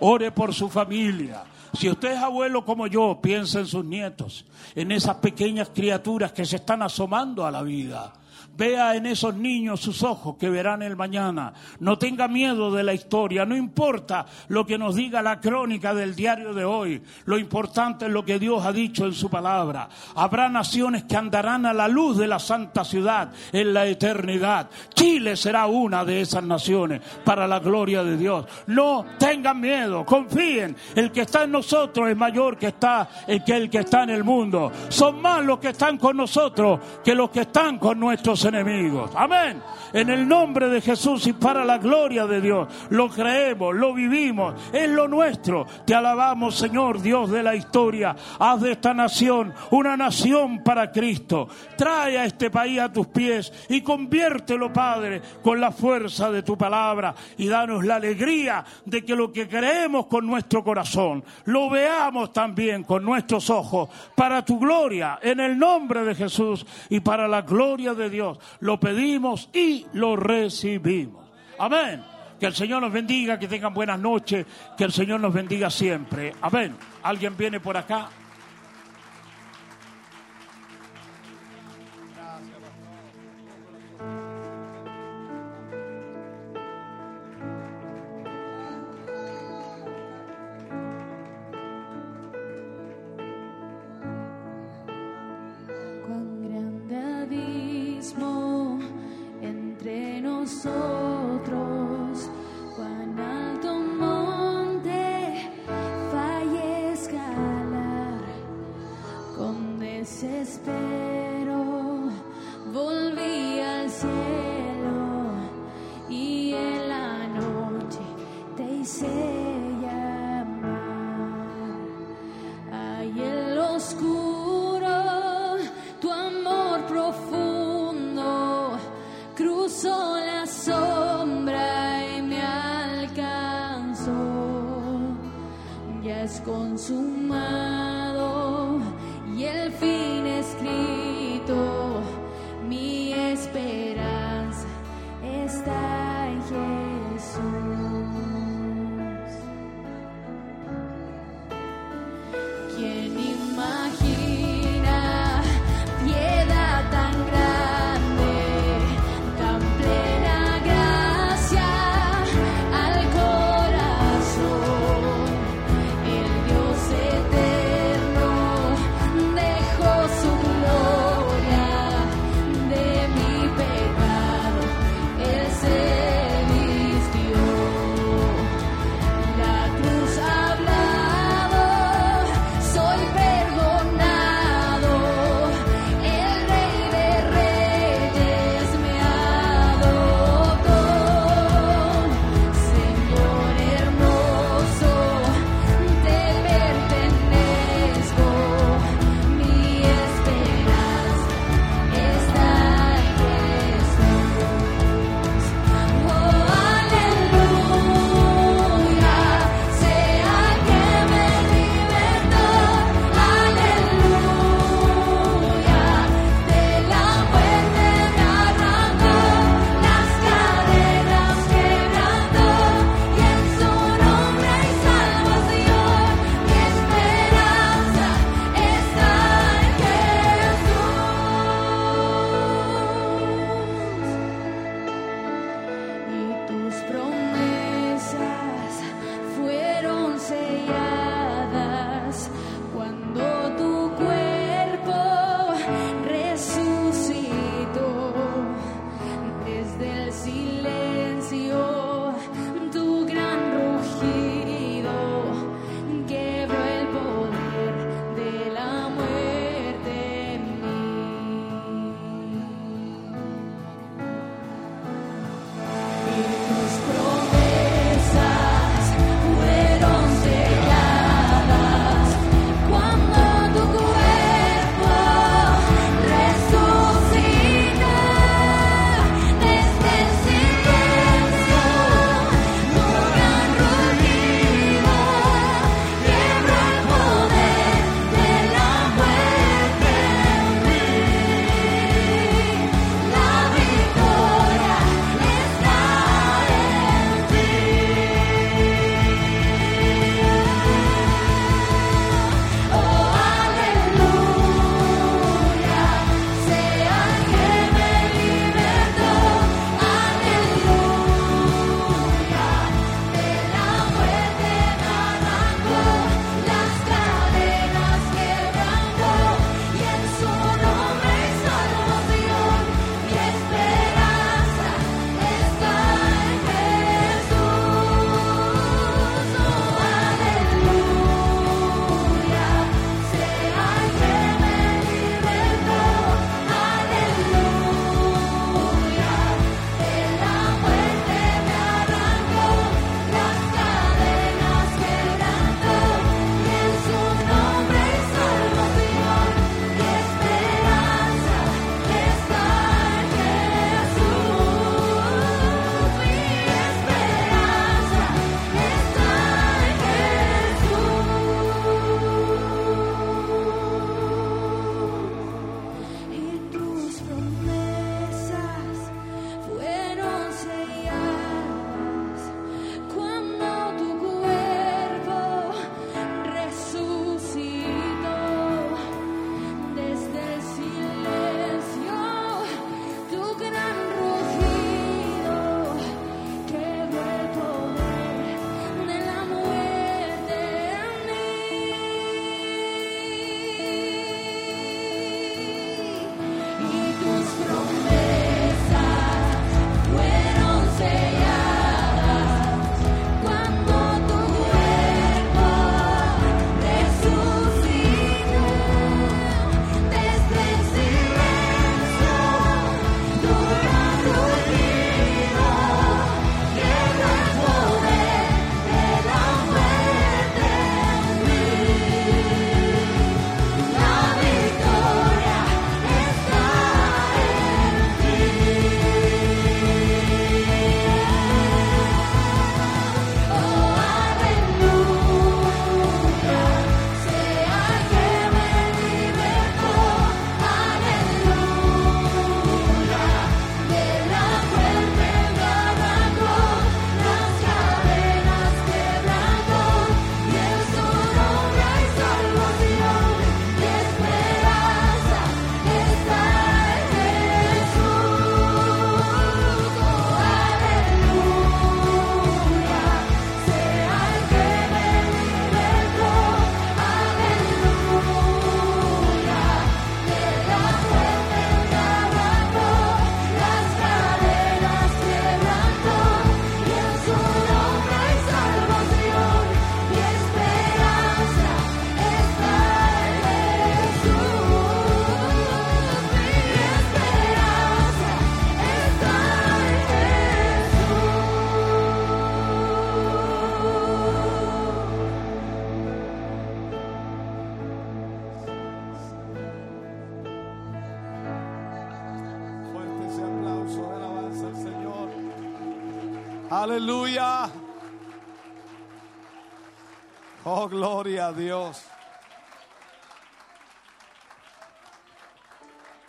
Ore 0.00 0.30
por 0.30 0.52
su 0.52 0.68
familia. 0.68 1.42
Si 1.72 1.90
usted 1.90 2.12
es 2.12 2.18
abuelo 2.18 2.64
como 2.64 2.86
yo, 2.86 3.18
piensa 3.20 3.58
en 3.58 3.66
sus 3.66 3.84
nietos, 3.84 4.44
en 4.74 4.92
esas 4.92 5.16
pequeñas 5.16 5.70
criaturas 5.74 6.32
que 6.32 6.44
se 6.44 6.56
están 6.56 6.82
asomando 6.82 7.44
a 7.44 7.50
la 7.50 7.62
vida. 7.62 8.12
Vea 8.56 8.94
en 8.94 9.06
esos 9.06 9.34
niños 9.34 9.80
sus 9.80 10.02
ojos 10.02 10.36
que 10.38 10.48
verán 10.48 10.82
el 10.82 10.96
mañana. 10.96 11.52
No 11.80 11.98
tenga 11.98 12.28
miedo 12.28 12.70
de 12.70 12.84
la 12.84 12.94
historia. 12.94 13.44
No 13.44 13.56
importa 13.56 14.26
lo 14.48 14.64
que 14.64 14.78
nos 14.78 14.94
diga 14.94 15.22
la 15.22 15.40
crónica 15.40 15.92
del 15.94 16.14
diario 16.14 16.54
de 16.54 16.64
hoy. 16.64 17.02
Lo 17.24 17.38
importante 17.38 18.06
es 18.06 18.12
lo 18.12 18.24
que 18.24 18.38
Dios 18.38 18.64
ha 18.64 18.72
dicho 18.72 19.06
en 19.06 19.12
su 19.12 19.28
palabra. 19.28 19.88
Habrá 20.14 20.48
naciones 20.48 21.04
que 21.04 21.16
andarán 21.16 21.66
a 21.66 21.72
la 21.72 21.88
luz 21.88 22.16
de 22.16 22.28
la 22.28 22.38
santa 22.38 22.84
ciudad 22.84 23.32
en 23.52 23.74
la 23.74 23.86
eternidad. 23.86 24.70
Chile 24.94 25.36
será 25.36 25.66
una 25.66 26.04
de 26.04 26.20
esas 26.20 26.44
naciones 26.44 27.00
para 27.24 27.48
la 27.48 27.58
gloria 27.58 28.04
de 28.04 28.16
Dios. 28.16 28.46
No 28.68 29.04
tengan 29.18 29.60
miedo. 29.60 30.04
Confíen. 30.04 30.76
El 30.94 31.10
que 31.10 31.22
está 31.22 31.44
en 31.44 31.52
nosotros 31.52 32.08
es 32.08 32.16
mayor 32.16 32.56
que 32.56 32.68
está 32.68 33.08
que 33.44 33.56
el 33.56 33.70
que 33.70 33.78
está 33.78 34.04
en 34.04 34.10
el 34.10 34.24
mundo. 34.24 34.70
Son 34.88 35.20
más 35.20 35.44
los 35.44 35.58
que 35.58 35.70
están 35.70 35.98
con 35.98 36.16
nosotros 36.16 36.80
que 37.04 37.14
los 37.14 37.30
que 37.30 37.40
están 37.40 37.78
con 37.78 37.98
nuestros 37.98 38.43
enemigos. 38.44 39.10
Amén. 39.14 39.62
En 39.94 40.10
el 40.10 40.28
nombre 40.28 40.68
de 40.68 40.82
Jesús 40.82 41.26
y 41.26 41.32
para 41.32 41.64
la 41.64 41.78
gloria 41.78 42.26
de 42.26 42.42
Dios. 42.42 42.68
Lo 42.90 43.08
creemos, 43.08 43.74
lo 43.74 43.94
vivimos, 43.94 44.54
es 44.72 44.90
lo 44.90 45.08
nuestro. 45.08 45.66
Te 45.86 45.94
alabamos, 45.94 46.56
Señor, 46.56 47.00
Dios 47.00 47.30
de 47.30 47.42
la 47.42 47.54
historia. 47.54 48.14
Haz 48.38 48.60
de 48.60 48.72
esta 48.72 48.92
nación 48.92 49.54
una 49.70 49.96
nación 49.96 50.62
para 50.62 50.92
Cristo. 50.92 51.48
Trae 51.76 52.18
a 52.18 52.26
este 52.26 52.50
país 52.50 52.80
a 52.80 52.92
tus 52.92 53.06
pies 53.06 53.50
y 53.70 53.80
conviértelo, 53.80 54.72
Padre, 54.72 55.22
con 55.42 55.58
la 55.58 55.72
fuerza 55.72 56.30
de 56.30 56.42
tu 56.42 56.58
palabra 56.58 57.14
y 57.38 57.48
danos 57.48 57.84
la 57.84 57.96
alegría 57.96 58.64
de 58.84 59.02
que 59.04 59.16
lo 59.16 59.32
que 59.32 59.48
creemos 59.48 60.06
con 60.06 60.26
nuestro 60.26 60.62
corazón 60.62 61.24
lo 61.44 61.70
veamos 61.70 62.32
también 62.32 62.84
con 62.84 63.04
nuestros 63.04 63.50
ojos 63.50 63.88
para 64.14 64.44
tu 64.44 64.58
gloria 64.58 65.18
en 65.22 65.40
el 65.40 65.58
nombre 65.58 66.04
de 66.04 66.14
Jesús 66.14 66.66
y 66.88 67.00
para 67.00 67.28
la 67.28 67.42
gloria 67.42 67.94
de 67.94 68.10
Dios. 68.10 68.38
Lo 68.60 68.78
pedimos 68.80 69.48
y 69.52 69.83
lo 69.92 70.16
recibimos. 70.16 71.28
Amén. 71.58 72.02
Que 72.38 72.46
el 72.46 72.54
Señor 72.54 72.82
nos 72.82 72.92
bendiga, 72.92 73.38
que 73.38 73.46
tengan 73.46 73.72
buenas 73.72 73.98
noches, 73.98 74.44
que 74.76 74.84
el 74.84 74.92
Señor 74.92 75.20
nos 75.20 75.32
bendiga 75.32 75.70
siempre. 75.70 76.32
Amén. 76.40 76.76
¿Alguien 77.02 77.36
viene 77.36 77.60
por 77.60 77.76
acá? 77.76 78.08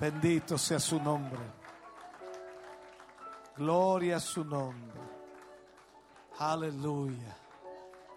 Bendito 0.05 0.55
sea 0.55 0.79
su 0.79 1.01
nombre. 1.01 1.39
Gloria 3.57 4.17
a 4.17 4.19
su 4.19 4.45
nombre. 4.45 5.01
Aleluya. 6.37 7.35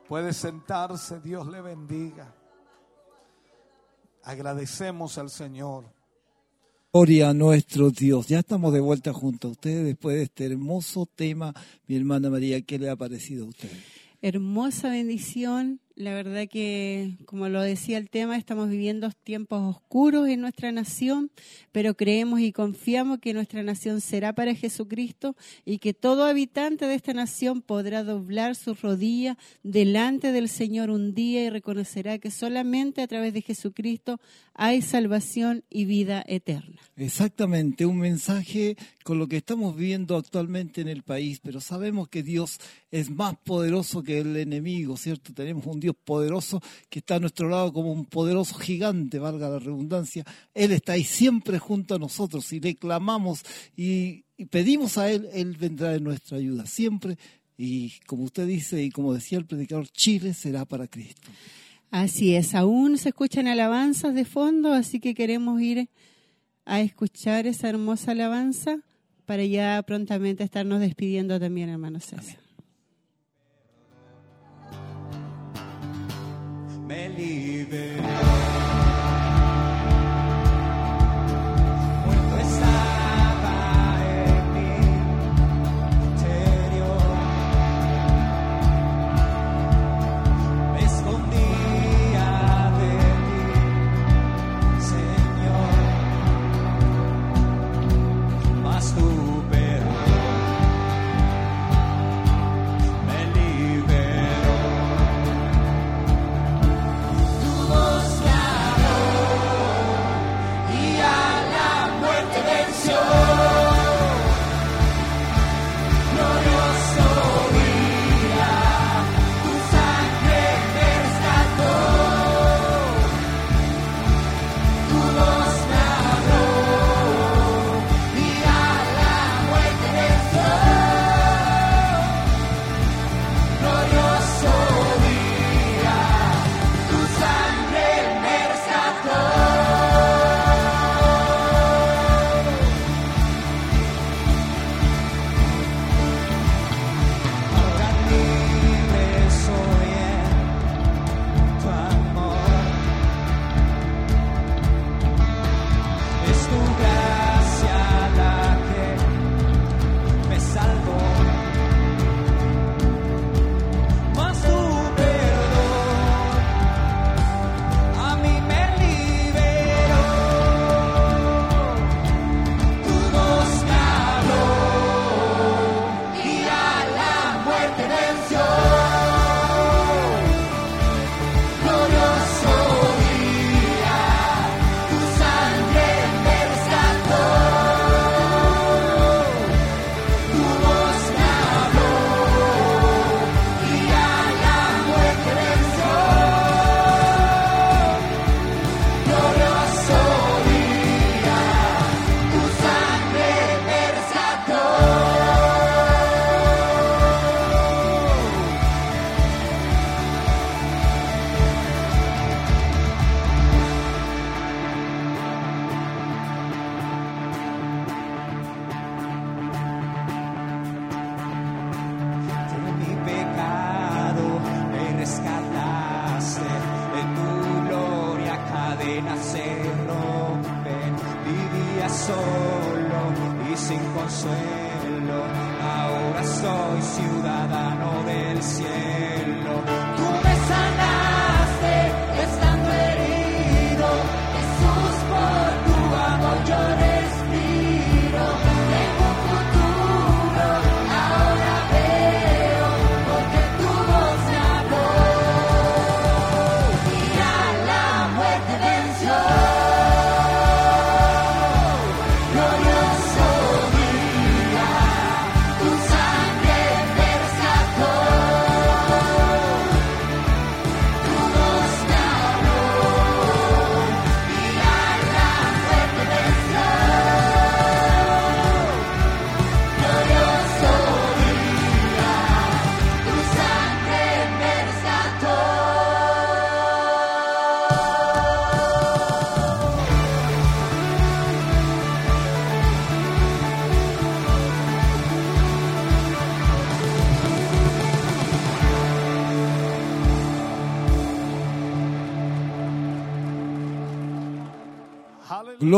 Puede 0.06 0.34
sentarse, 0.34 1.18
Dios 1.20 1.46
le 1.46 1.62
bendiga. 1.62 2.34
Agradecemos 4.22 5.16
al 5.16 5.30
Señor. 5.30 5.86
Gloria 6.92 7.30
a 7.30 7.32
nuestro 7.32 7.88
Dios. 7.88 8.26
Ya 8.26 8.40
estamos 8.40 8.74
de 8.74 8.80
vuelta 8.80 9.14
junto 9.14 9.48
a 9.48 9.52
ustedes 9.52 9.86
después 9.86 10.16
de 10.16 10.24
este 10.24 10.44
hermoso 10.44 11.06
tema. 11.06 11.54
Mi 11.86 11.96
hermana 11.96 12.28
María, 12.28 12.60
¿qué 12.60 12.78
le 12.78 12.90
ha 12.90 12.96
parecido 12.96 13.46
a 13.46 13.48
usted? 13.48 13.70
Hermosa 14.20 14.90
bendición. 14.90 15.80
La 15.98 16.14
verdad 16.14 16.46
que, 16.48 17.16
como 17.26 17.48
lo 17.48 17.60
decía 17.60 17.98
el 17.98 18.08
tema, 18.08 18.36
estamos 18.36 18.70
viviendo 18.70 19.10
tiempos 19.10 19.74
oscuros 19.74 20.28
en 20.28 20.40
nuestra 20.40 20.70
nación, 20.70 21.32
pero 21.72 21.96
creemos 21.96 22.38
y 22.38 22.52
confiamos 22.52 23.18
que 23.18 23.34
nuestra 23.34 23.64
nación 23.64 24.00
será 24.00 24.32
para 24.32 24.54
Jesucristo 24.54 25.34
y 25.64 25.78
que 25.78 25.94
todo 25.94 26.22
habitante 26.22 26.86
de 26.86 26.94
esta 26.94 27.14
nación 27.14 27.62
podrá 27.62 28.04
doblar 28.04 28.54
sus 28.54 28.80
rodillas 28.80 29.38
delante 29.64 30.30
del 30.30 30.48
Señor 30.48 30.90
un 30.90 31.14
día 31.14 31.42
y 31.42 31.50
reconocerá 31.50 32.20
que 32.20 32.30
solamente 32.30 33.02
a 33.02 33.08
través 33.08 33.34
de 33.34 33.42
Jesucristo 33.42 34.20
hay 34.54 34.82
salvación 34.82 35.64
y 35.68 35.84
vida 35.84 36.24
eterna. 36.28 36.80
Exactamente, 36.96 37.86
un 37.86 37.98
mensaje 37.98 38.76
con 39.02 39.18
lo 39.18 39.26
que 39.26 39.38
estamos 39.38 39.74
viviendo 39.74 40.16
actualmente 40.16 40.80
en 40.80 40.88
el 40.88 41.02
país, 41.02 41.40
pero 41.42 41.60
sabemos 41.60 42.08
que 42.08 42.22
Dios 42.22 42.60
es 42.90 43.10
más 43.10 43.36
poderoso 43.38 44.02
que 44.02 44.18
el 44.18 44.36
enemigo, 44.36 44.96
¿cierto? 44.96 45.32
Tenemos 45.32 45.66
un 45.66 45.80
Dios 45.80 45.87
poderoso 45.94 46.60
que 46.88 47.00
está 47.00 47.16
a 47.16 47.20
nuestro 47.20 47.48
lado 47.48 47.72
como 47.72 47.92
un 47.92 48.04
poderoso 48.04 48.54
gigante, 48.56 49.18
valga 49.18 49.48
la 49.48 49.58
redundancia. 49.58 50.24
Él 50.54 50.72
está 50.72 50.92
ahí 50.92 51.04
siempre 51.04 51.58
junto 51.58 51.94
a 51.94 51.98
nosotros 51.98 52.52
y 52.52 52.60
le 52.60 52.76
clamamos 52.76 53.42
y, 53.76 54.24
pedimos 54.50 54.98
a 54.98 55.10
Él, 55.10 55.28
Él 55.32 55.56
vendrá 55.56 55.94
en 55.94 56.04
nuestra 56.04 56.38
ayuda, 56.38 56.66
siempre. 56.66 57.18
Y 57.56 57.92
como 58.06 58.24
usted 58.24 58.46
dice 58.46 58.82
y 58.82 58.90
como 58.90 59.12
decía 59.12 59.38
el 59.38 59.46
predicador, 59.46 59.88
Chile 59.88 60.34
será 60.34 60.64
para 60.64 60.86
Cristo. 60.86 61.28
Así 61.90 62.34
es, 62.34 62.54
aún 62.54 62.98
se 62.98 63.10
escuchan 63.10 63.48
alabanzas 63.48 64.14
de 64.14 64.24
fondo, 64.24 64.72
así 64.72 65.00
que 65.00 65.14
queremos 65.14 65.60
ir 65.60 65.88
a 66.66 66.80
escuchar 66.80 67.46
esa 67.46 67.68
hermosa 67.68 68.12
alabanza 68.12 68.80
para 69.24 69.44
ya 69.44 69.82
prontamente 69.82 70.44
estarnos 70.44 70.80
despidiendo 70.80 71.40
también, 71.40 71.70
hermano 71.70 71.98
César. 72.00 72.47
Me 76.88 77.08
liberó. 77.10 78.02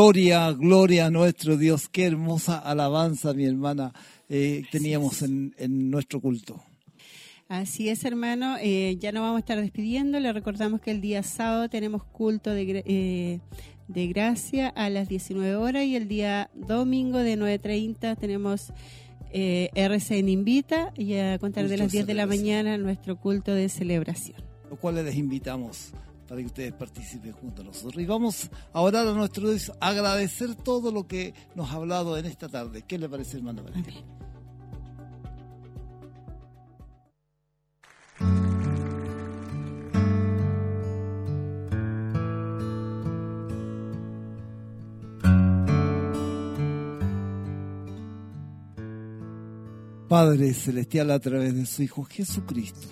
Gloria, 0.01 0.51
gloria 0.53 1.05
a 1.05 1.11
nuestro 1.11 1.57
Dios. 1.57 1.87
Qué 1.87 2.05
hermosa 2.05 2.57
alabanza, 2.57 3.35
mi 3.35 3.45
hermana, 3.45 3.93
eh, 4.29 4.63
teníamos 4.71 5.21
en, 5.21 5.53
en 5.59 5.91
nuestro 5.91 6.19
culto. 6.19 6.59
Así 7.47 7.87
es, 7.87 8.03
hermano. 8.03 8.57
Eh, 8.59 8.97
ya 8.99 9.11
nos 9.11 9.21
vamos 9.21 9.35
a 9.35 9.39
estar 9.41 9.61
despidiendo. 9.61 10.19
Le 10.19 10.33
recordamos 10.33 10.81
que 10.81 10.89
el 10.89 11.01
día 11.01 11.21
sábado 11.21 11.69
tenemos 11.69 12.03
culto 12.03 12.49
de, 12.49 12.83
eh, 12.83 13.41
de 13.89 14.07
gracia 14.07 14.69
a 14.69 14.89
las 14.89 15.07
19 15.07 15.55
horas 15.55 15.85
y 15.85 15.95
el 15.95 16.07
día 16.07 16.49
domingo 16.55 17.19
de 17.19 17.37
9.30 17.37 18.17
tenemos 18.17 18.73
RCN 19.31 20.29
Invita 20.29 20.93
y 20.97 21.13
a 21.13 21.37
contar 21.37 21.67
de 21.67 21.77
las 21.77 21.91
10 21.91 22.07
de 22.07 22.15
la 22.15 22.25
mañana 22.25 22.75
nuestro 22.79 23.17
culto 23.17 23.53
de 23.53 23.69
celebración. 23.69 24.41
Lo 24.67 24.77
cual 24.77 24.95
les 24.95 25.15
invitamos 25.15 25.93
para 26.31 26.39
que 26.39 26.47
ustedes 26.47 26.71
participen 26.71 27.33
junto 27.33 27.61
a 27.61 27.65
nosotros. 27.65 28.01
Y 28.01 28.05
vamos 28.05 28.49
a 28.71 28.79
orar 28.79 29.05
a 29.05 29.11
nuestro 29.11 29.49
Dios, 29.49 29.69
agradecer 29.81 30.55
todo 30.55 30.89
lo 30.89 31.05
que 31.05 31.33
nos 31.55 31.69
ha 31.69 31.73
hablado 31.73 32.17
en 32.17 32.25
esta 32.25 32.47
tarde. 32.47 32.85
¿Qué 32.87 32.97
le 32.97 33.09
parece, 33.09 33.35
hermano? 33.35 33.61
Amén. 33.67 33.83
Padre 50.07 50.53
Celestial, 50.53 51.11
a 51.11 51.19
través 51.19 51.53
de 51.55 51.65
su 51.65 51.83
Hijo 51.83 52.05
Jesucristo, 52.05 52.87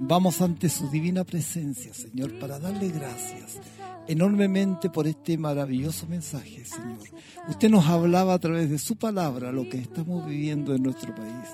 vamos 0.00 0.40
ante 0.40 0.68
su 0.68 0.90
divina 0.90 1.24
presencia, 1.24 1.92
Señor, 1.94 2.38
para 2.38 2.58
darle 2.58 2.88
gracias 2.88 3.60
enormemente 4.08 4.90
por 4.90 5.06
este 5.06 5.38
maravilloso 5.38 6.06
mensaje, 6.08 6.64
Señor. 6.64 6.98
Usted 7.48 7.70
nos 7.70 7.86
hablaba 7.86 8.34
a 8.34 8.38
través 8.40 8.68
de 8.68 8.78
su 8.78 8.96
palabra 8.96 9.52
lo 9.52 9.68
que 9.68 9.78
estamos 9.78 10.26
viviendo 10.26 10.74
en 10.74 10.82
nuestro 10.82 11.14
país. 11.14 11.48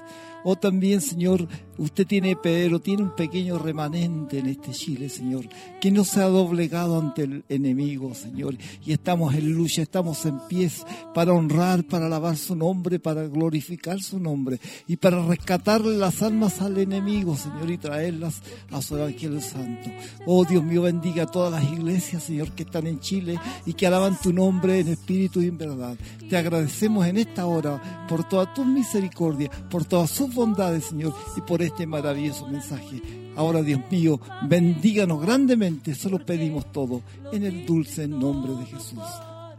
O 0.49 0.55
también, 0.55 1.01
Señor, 1.01 1.49
usted 1.77 2.07
tiene, 2.07 2.37
pero 2.37 2.79
tiene 2.79 3.03
un 3.03 3.17
pequeño 3.17 3.59
remanente 3.59 4.39
en 4.39 4.47
este 4.47 4.71
Chile, 4.71 5.09
Señor, 5.09 5.49
que 5.81 5.91
no 5.91 6.05
se 6.05 6.21
ha 6.21 6.27
doblegado 6.27 7.01
ante 7.01 7.25
el 7.25 7.45
enemigo, 7.49 8.15
Señor. 8.15 8.57
Y 8.85 8.93
estamos 8.93 9.35
en 9.35 9.51
lucha, 9.51 9.83
estamos 9.83 10.25
en 10.25 10.39
pies 10.49 10.85
para 11.13 11.33
honrar, 11.33 11.83
para 11.83 12.07
alabar 12.07 12.37
su 12.37 12.55
nombre, 12.55 13.01
para 13.01 13.27
glorificar 13.27 14.01
su 14.01 14.21
nombre 14.21 14.61
y 14.87 14.97
para 14.99 15.21
rescatarle 15.27 15.99
las 15.99 16.23
almas 16.23 16.63
al 16.63 16.79
enemigo, 16.79 17.37
Señor, 17.37 17.69
y 17.69 17.79
traerlas 17.79 18.41
a 18.71 18.81
su 18.81 18.97
Evangelio 18.97 19.41
Santo. 19.41 19.91
Oh 20.27 20.45
Dios 20.45 20.63
mío, 20.63 20.83
bendiga 20.83 21.25
a 21.25 21.27
todas 21.27 21.61
las 21.61 21.73
iglesias, 21.73 22.23
Señor, 22.23 22.53
que 22.53 22.63
están 22.63 22.87
en 22.87 23.01
Chile 23.01 23.37
y 23.67 23.73
que 23.73 23.89
alaban 23.89 24.17
tu 24.23 24.33
nombre 24.33 24.79
en 24.79 24.87
espíritu 24.91 25.43
y 25.43 25.49
en 25.49 25.59
verdad. 25.59 25.97
Te 26.31 26.37
agradecemos 26.37 27.05
en 27.05 27.17
esta 27.17 27.47
hora 27.47 28.07
por 28.09 28.23
toda 28.29 28.55
tu 28.55 28.65
misericordia, 28.65 29.51
por 29.69 29.85
todas 29.85 30.09
sus 30.11 30.36
bondades, 30.37 30.85
Señor, 30.85 31.13
y 31.37 31.41
por 31.41 31.61
este 31.63 31.87
maravilloso 31.87 32.47
mensaje. 32.47 33.03
Ahora, 33.35 33.63
Dios 33.63 33.81
mío, 33.91 34.21
bendíganos 34.49 35.21
grandemente, 35.21 35.95
solo 35.95 36.25
pedimos 36.25 36.71
todo 36.71 37.03
en 37.33 37.43
el 37.43 37.67
dulce 37.67 38.07
nombre 38.07 38.53
de 38.53 38.67
Jesús. 38.67 39.03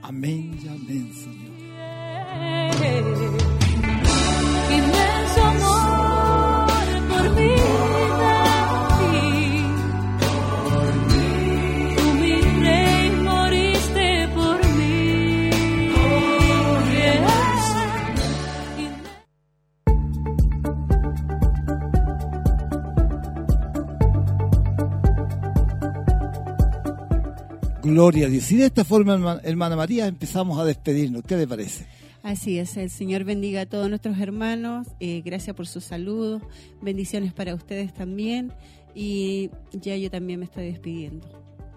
Amén 0.02 0.58
y 0.64 0.68
amén, 0.68 1.12
Señor. 1.14 1.58
Gloria 27.94 28.28
a 28.28 28.30
Dios. 28.30 28.52
Y 28.52 28.58
de 28.58 28.66
esta 28.66 28.84
forma, 28.84 29.14
herma- 29.16 29.42
hermana 29.44 29.76
María, 29.76 30.08
empezamos 30.08 30.60
a 30.60 30.66
despedirnos. 30.66 31.24
¿Qué 31.24 31.36
le 31.38 31.48
parece? 31.48 31.86
Así 32.24 32.58
es, 32.60 32.76
el 32.78 32.90
Señor 32.90 33.24
bendiga 33.24 33.62
a 33.62 33.66
todos 33.66 33.88
nuestros 33.90 34.20
hermanos, 34.20 34.88
eh, 35.00 35.22
gracias 35.24 35.56
por 35.56 35.66
sus 35.68 35.86
saludos, 35.86 36.42
bendiciones 36.82 37.32
para 37.32 37.56
ustedes 37.56 37.94
también 37.94 38.52
y 38.94 39.50
ya 39.72 39.96
yo 39.96 40.12
también 40.12 40.40
me 40.40 40.46
estoy 40.46 40.66
despidiendo. 40.66 41.26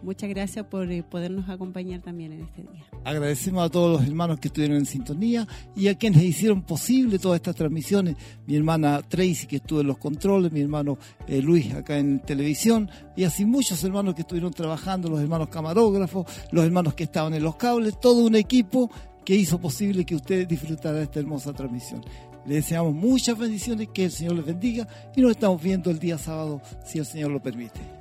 Muchas 0.03 0.31
gracias 0.31 0.65
por 0.67 0.91
eh, 0.91 1.03
podernos 1.03 1.49
acompañar 1.51 2.01
también 2.01 2.33
en 2.33 2.43
este 2.43 2.63
día. 2.63 2.85
Agradecemos 3.05 3.65
a 3.65 3.69
todos 3.69 4.01
los 4.01 4.09
hermanos 4.09 4.41
que 4.41 4.49
estuvieron 4.49 4.79
en 4.79 4.87
sintonía 4.87 5.47
y 5.77 5.89
a 5.89 5.95
quienes 5.95 6.23
hicieron 6.23 6.63
posible 6.63 7.19
todas 7.19 7.37
estas 7.37 7.55
transmisiones. 7.57 8.17
Mi 8.47 8.57
hermana 8.57 9.03
Tracy 9.03 9.47
que 9.47 9.57
estuvo 9.57 9.83
en 9.83 9.89
los 9.89 9.99
controles, 9.99 10.53
mi 10.53 10.61
hermano 10.61 10.99
eh, 11.27 11.43
Luis 11.43 11.75
acá 11.75 11.99
en 11.99 12.21
televisión 12.21 12.91
y 13.17 13.25
así 13.25 13.45
muchos 13.45 13.83
hermanos 13.85 14.15
que 14.15 14.23
estuvieron 14.23 14.53
trabajando, 14.53 15.11
los 15.11 15.21
hermanos 15.21 15.49
camarógrafos, 15.49 16.27
los 16.51 16.65
hermanos 16.65 16.95
que 16.95 17.05
estaban 17.05 17.35
en 17.35 17.43
los 17.43 17.57
cables, 17.57 18.01
todo 18.01 18.25
un 18.25 18.37
equipo 18.37 18.91
que 19.25 19.37
hizo 19.37 19.61
posible 19.61 20.07
que 20.07 20.15
ustedes 20.15 20.49
disfrutaran 20.49 21.03
esta 21.03 21.21
hermosa 21.21 21.53
transmisión. 21.53 22.03
Les 22.47 22.65
deseamos 22.65 22.95
muchas 22.95 23.37
bendiciones, 23.37 23.89
que 23.93 24.07
el 24.07 24.11
Señor 24.11 24.37
les 24.37 24.47
bendiga 24.47 24.89
y 25.15 25.21
nos 25.21 25.33
estamos 25.33 25.63
viendo 25.63 25.91
el 25.91 25.99
día 25.99 26.17
sábado 26.17 26.63
si 26.87 26.99
el 26.99 27.05
Señor 27.05 27.31
lo 27.31 27.43
permite. 27.43 28.00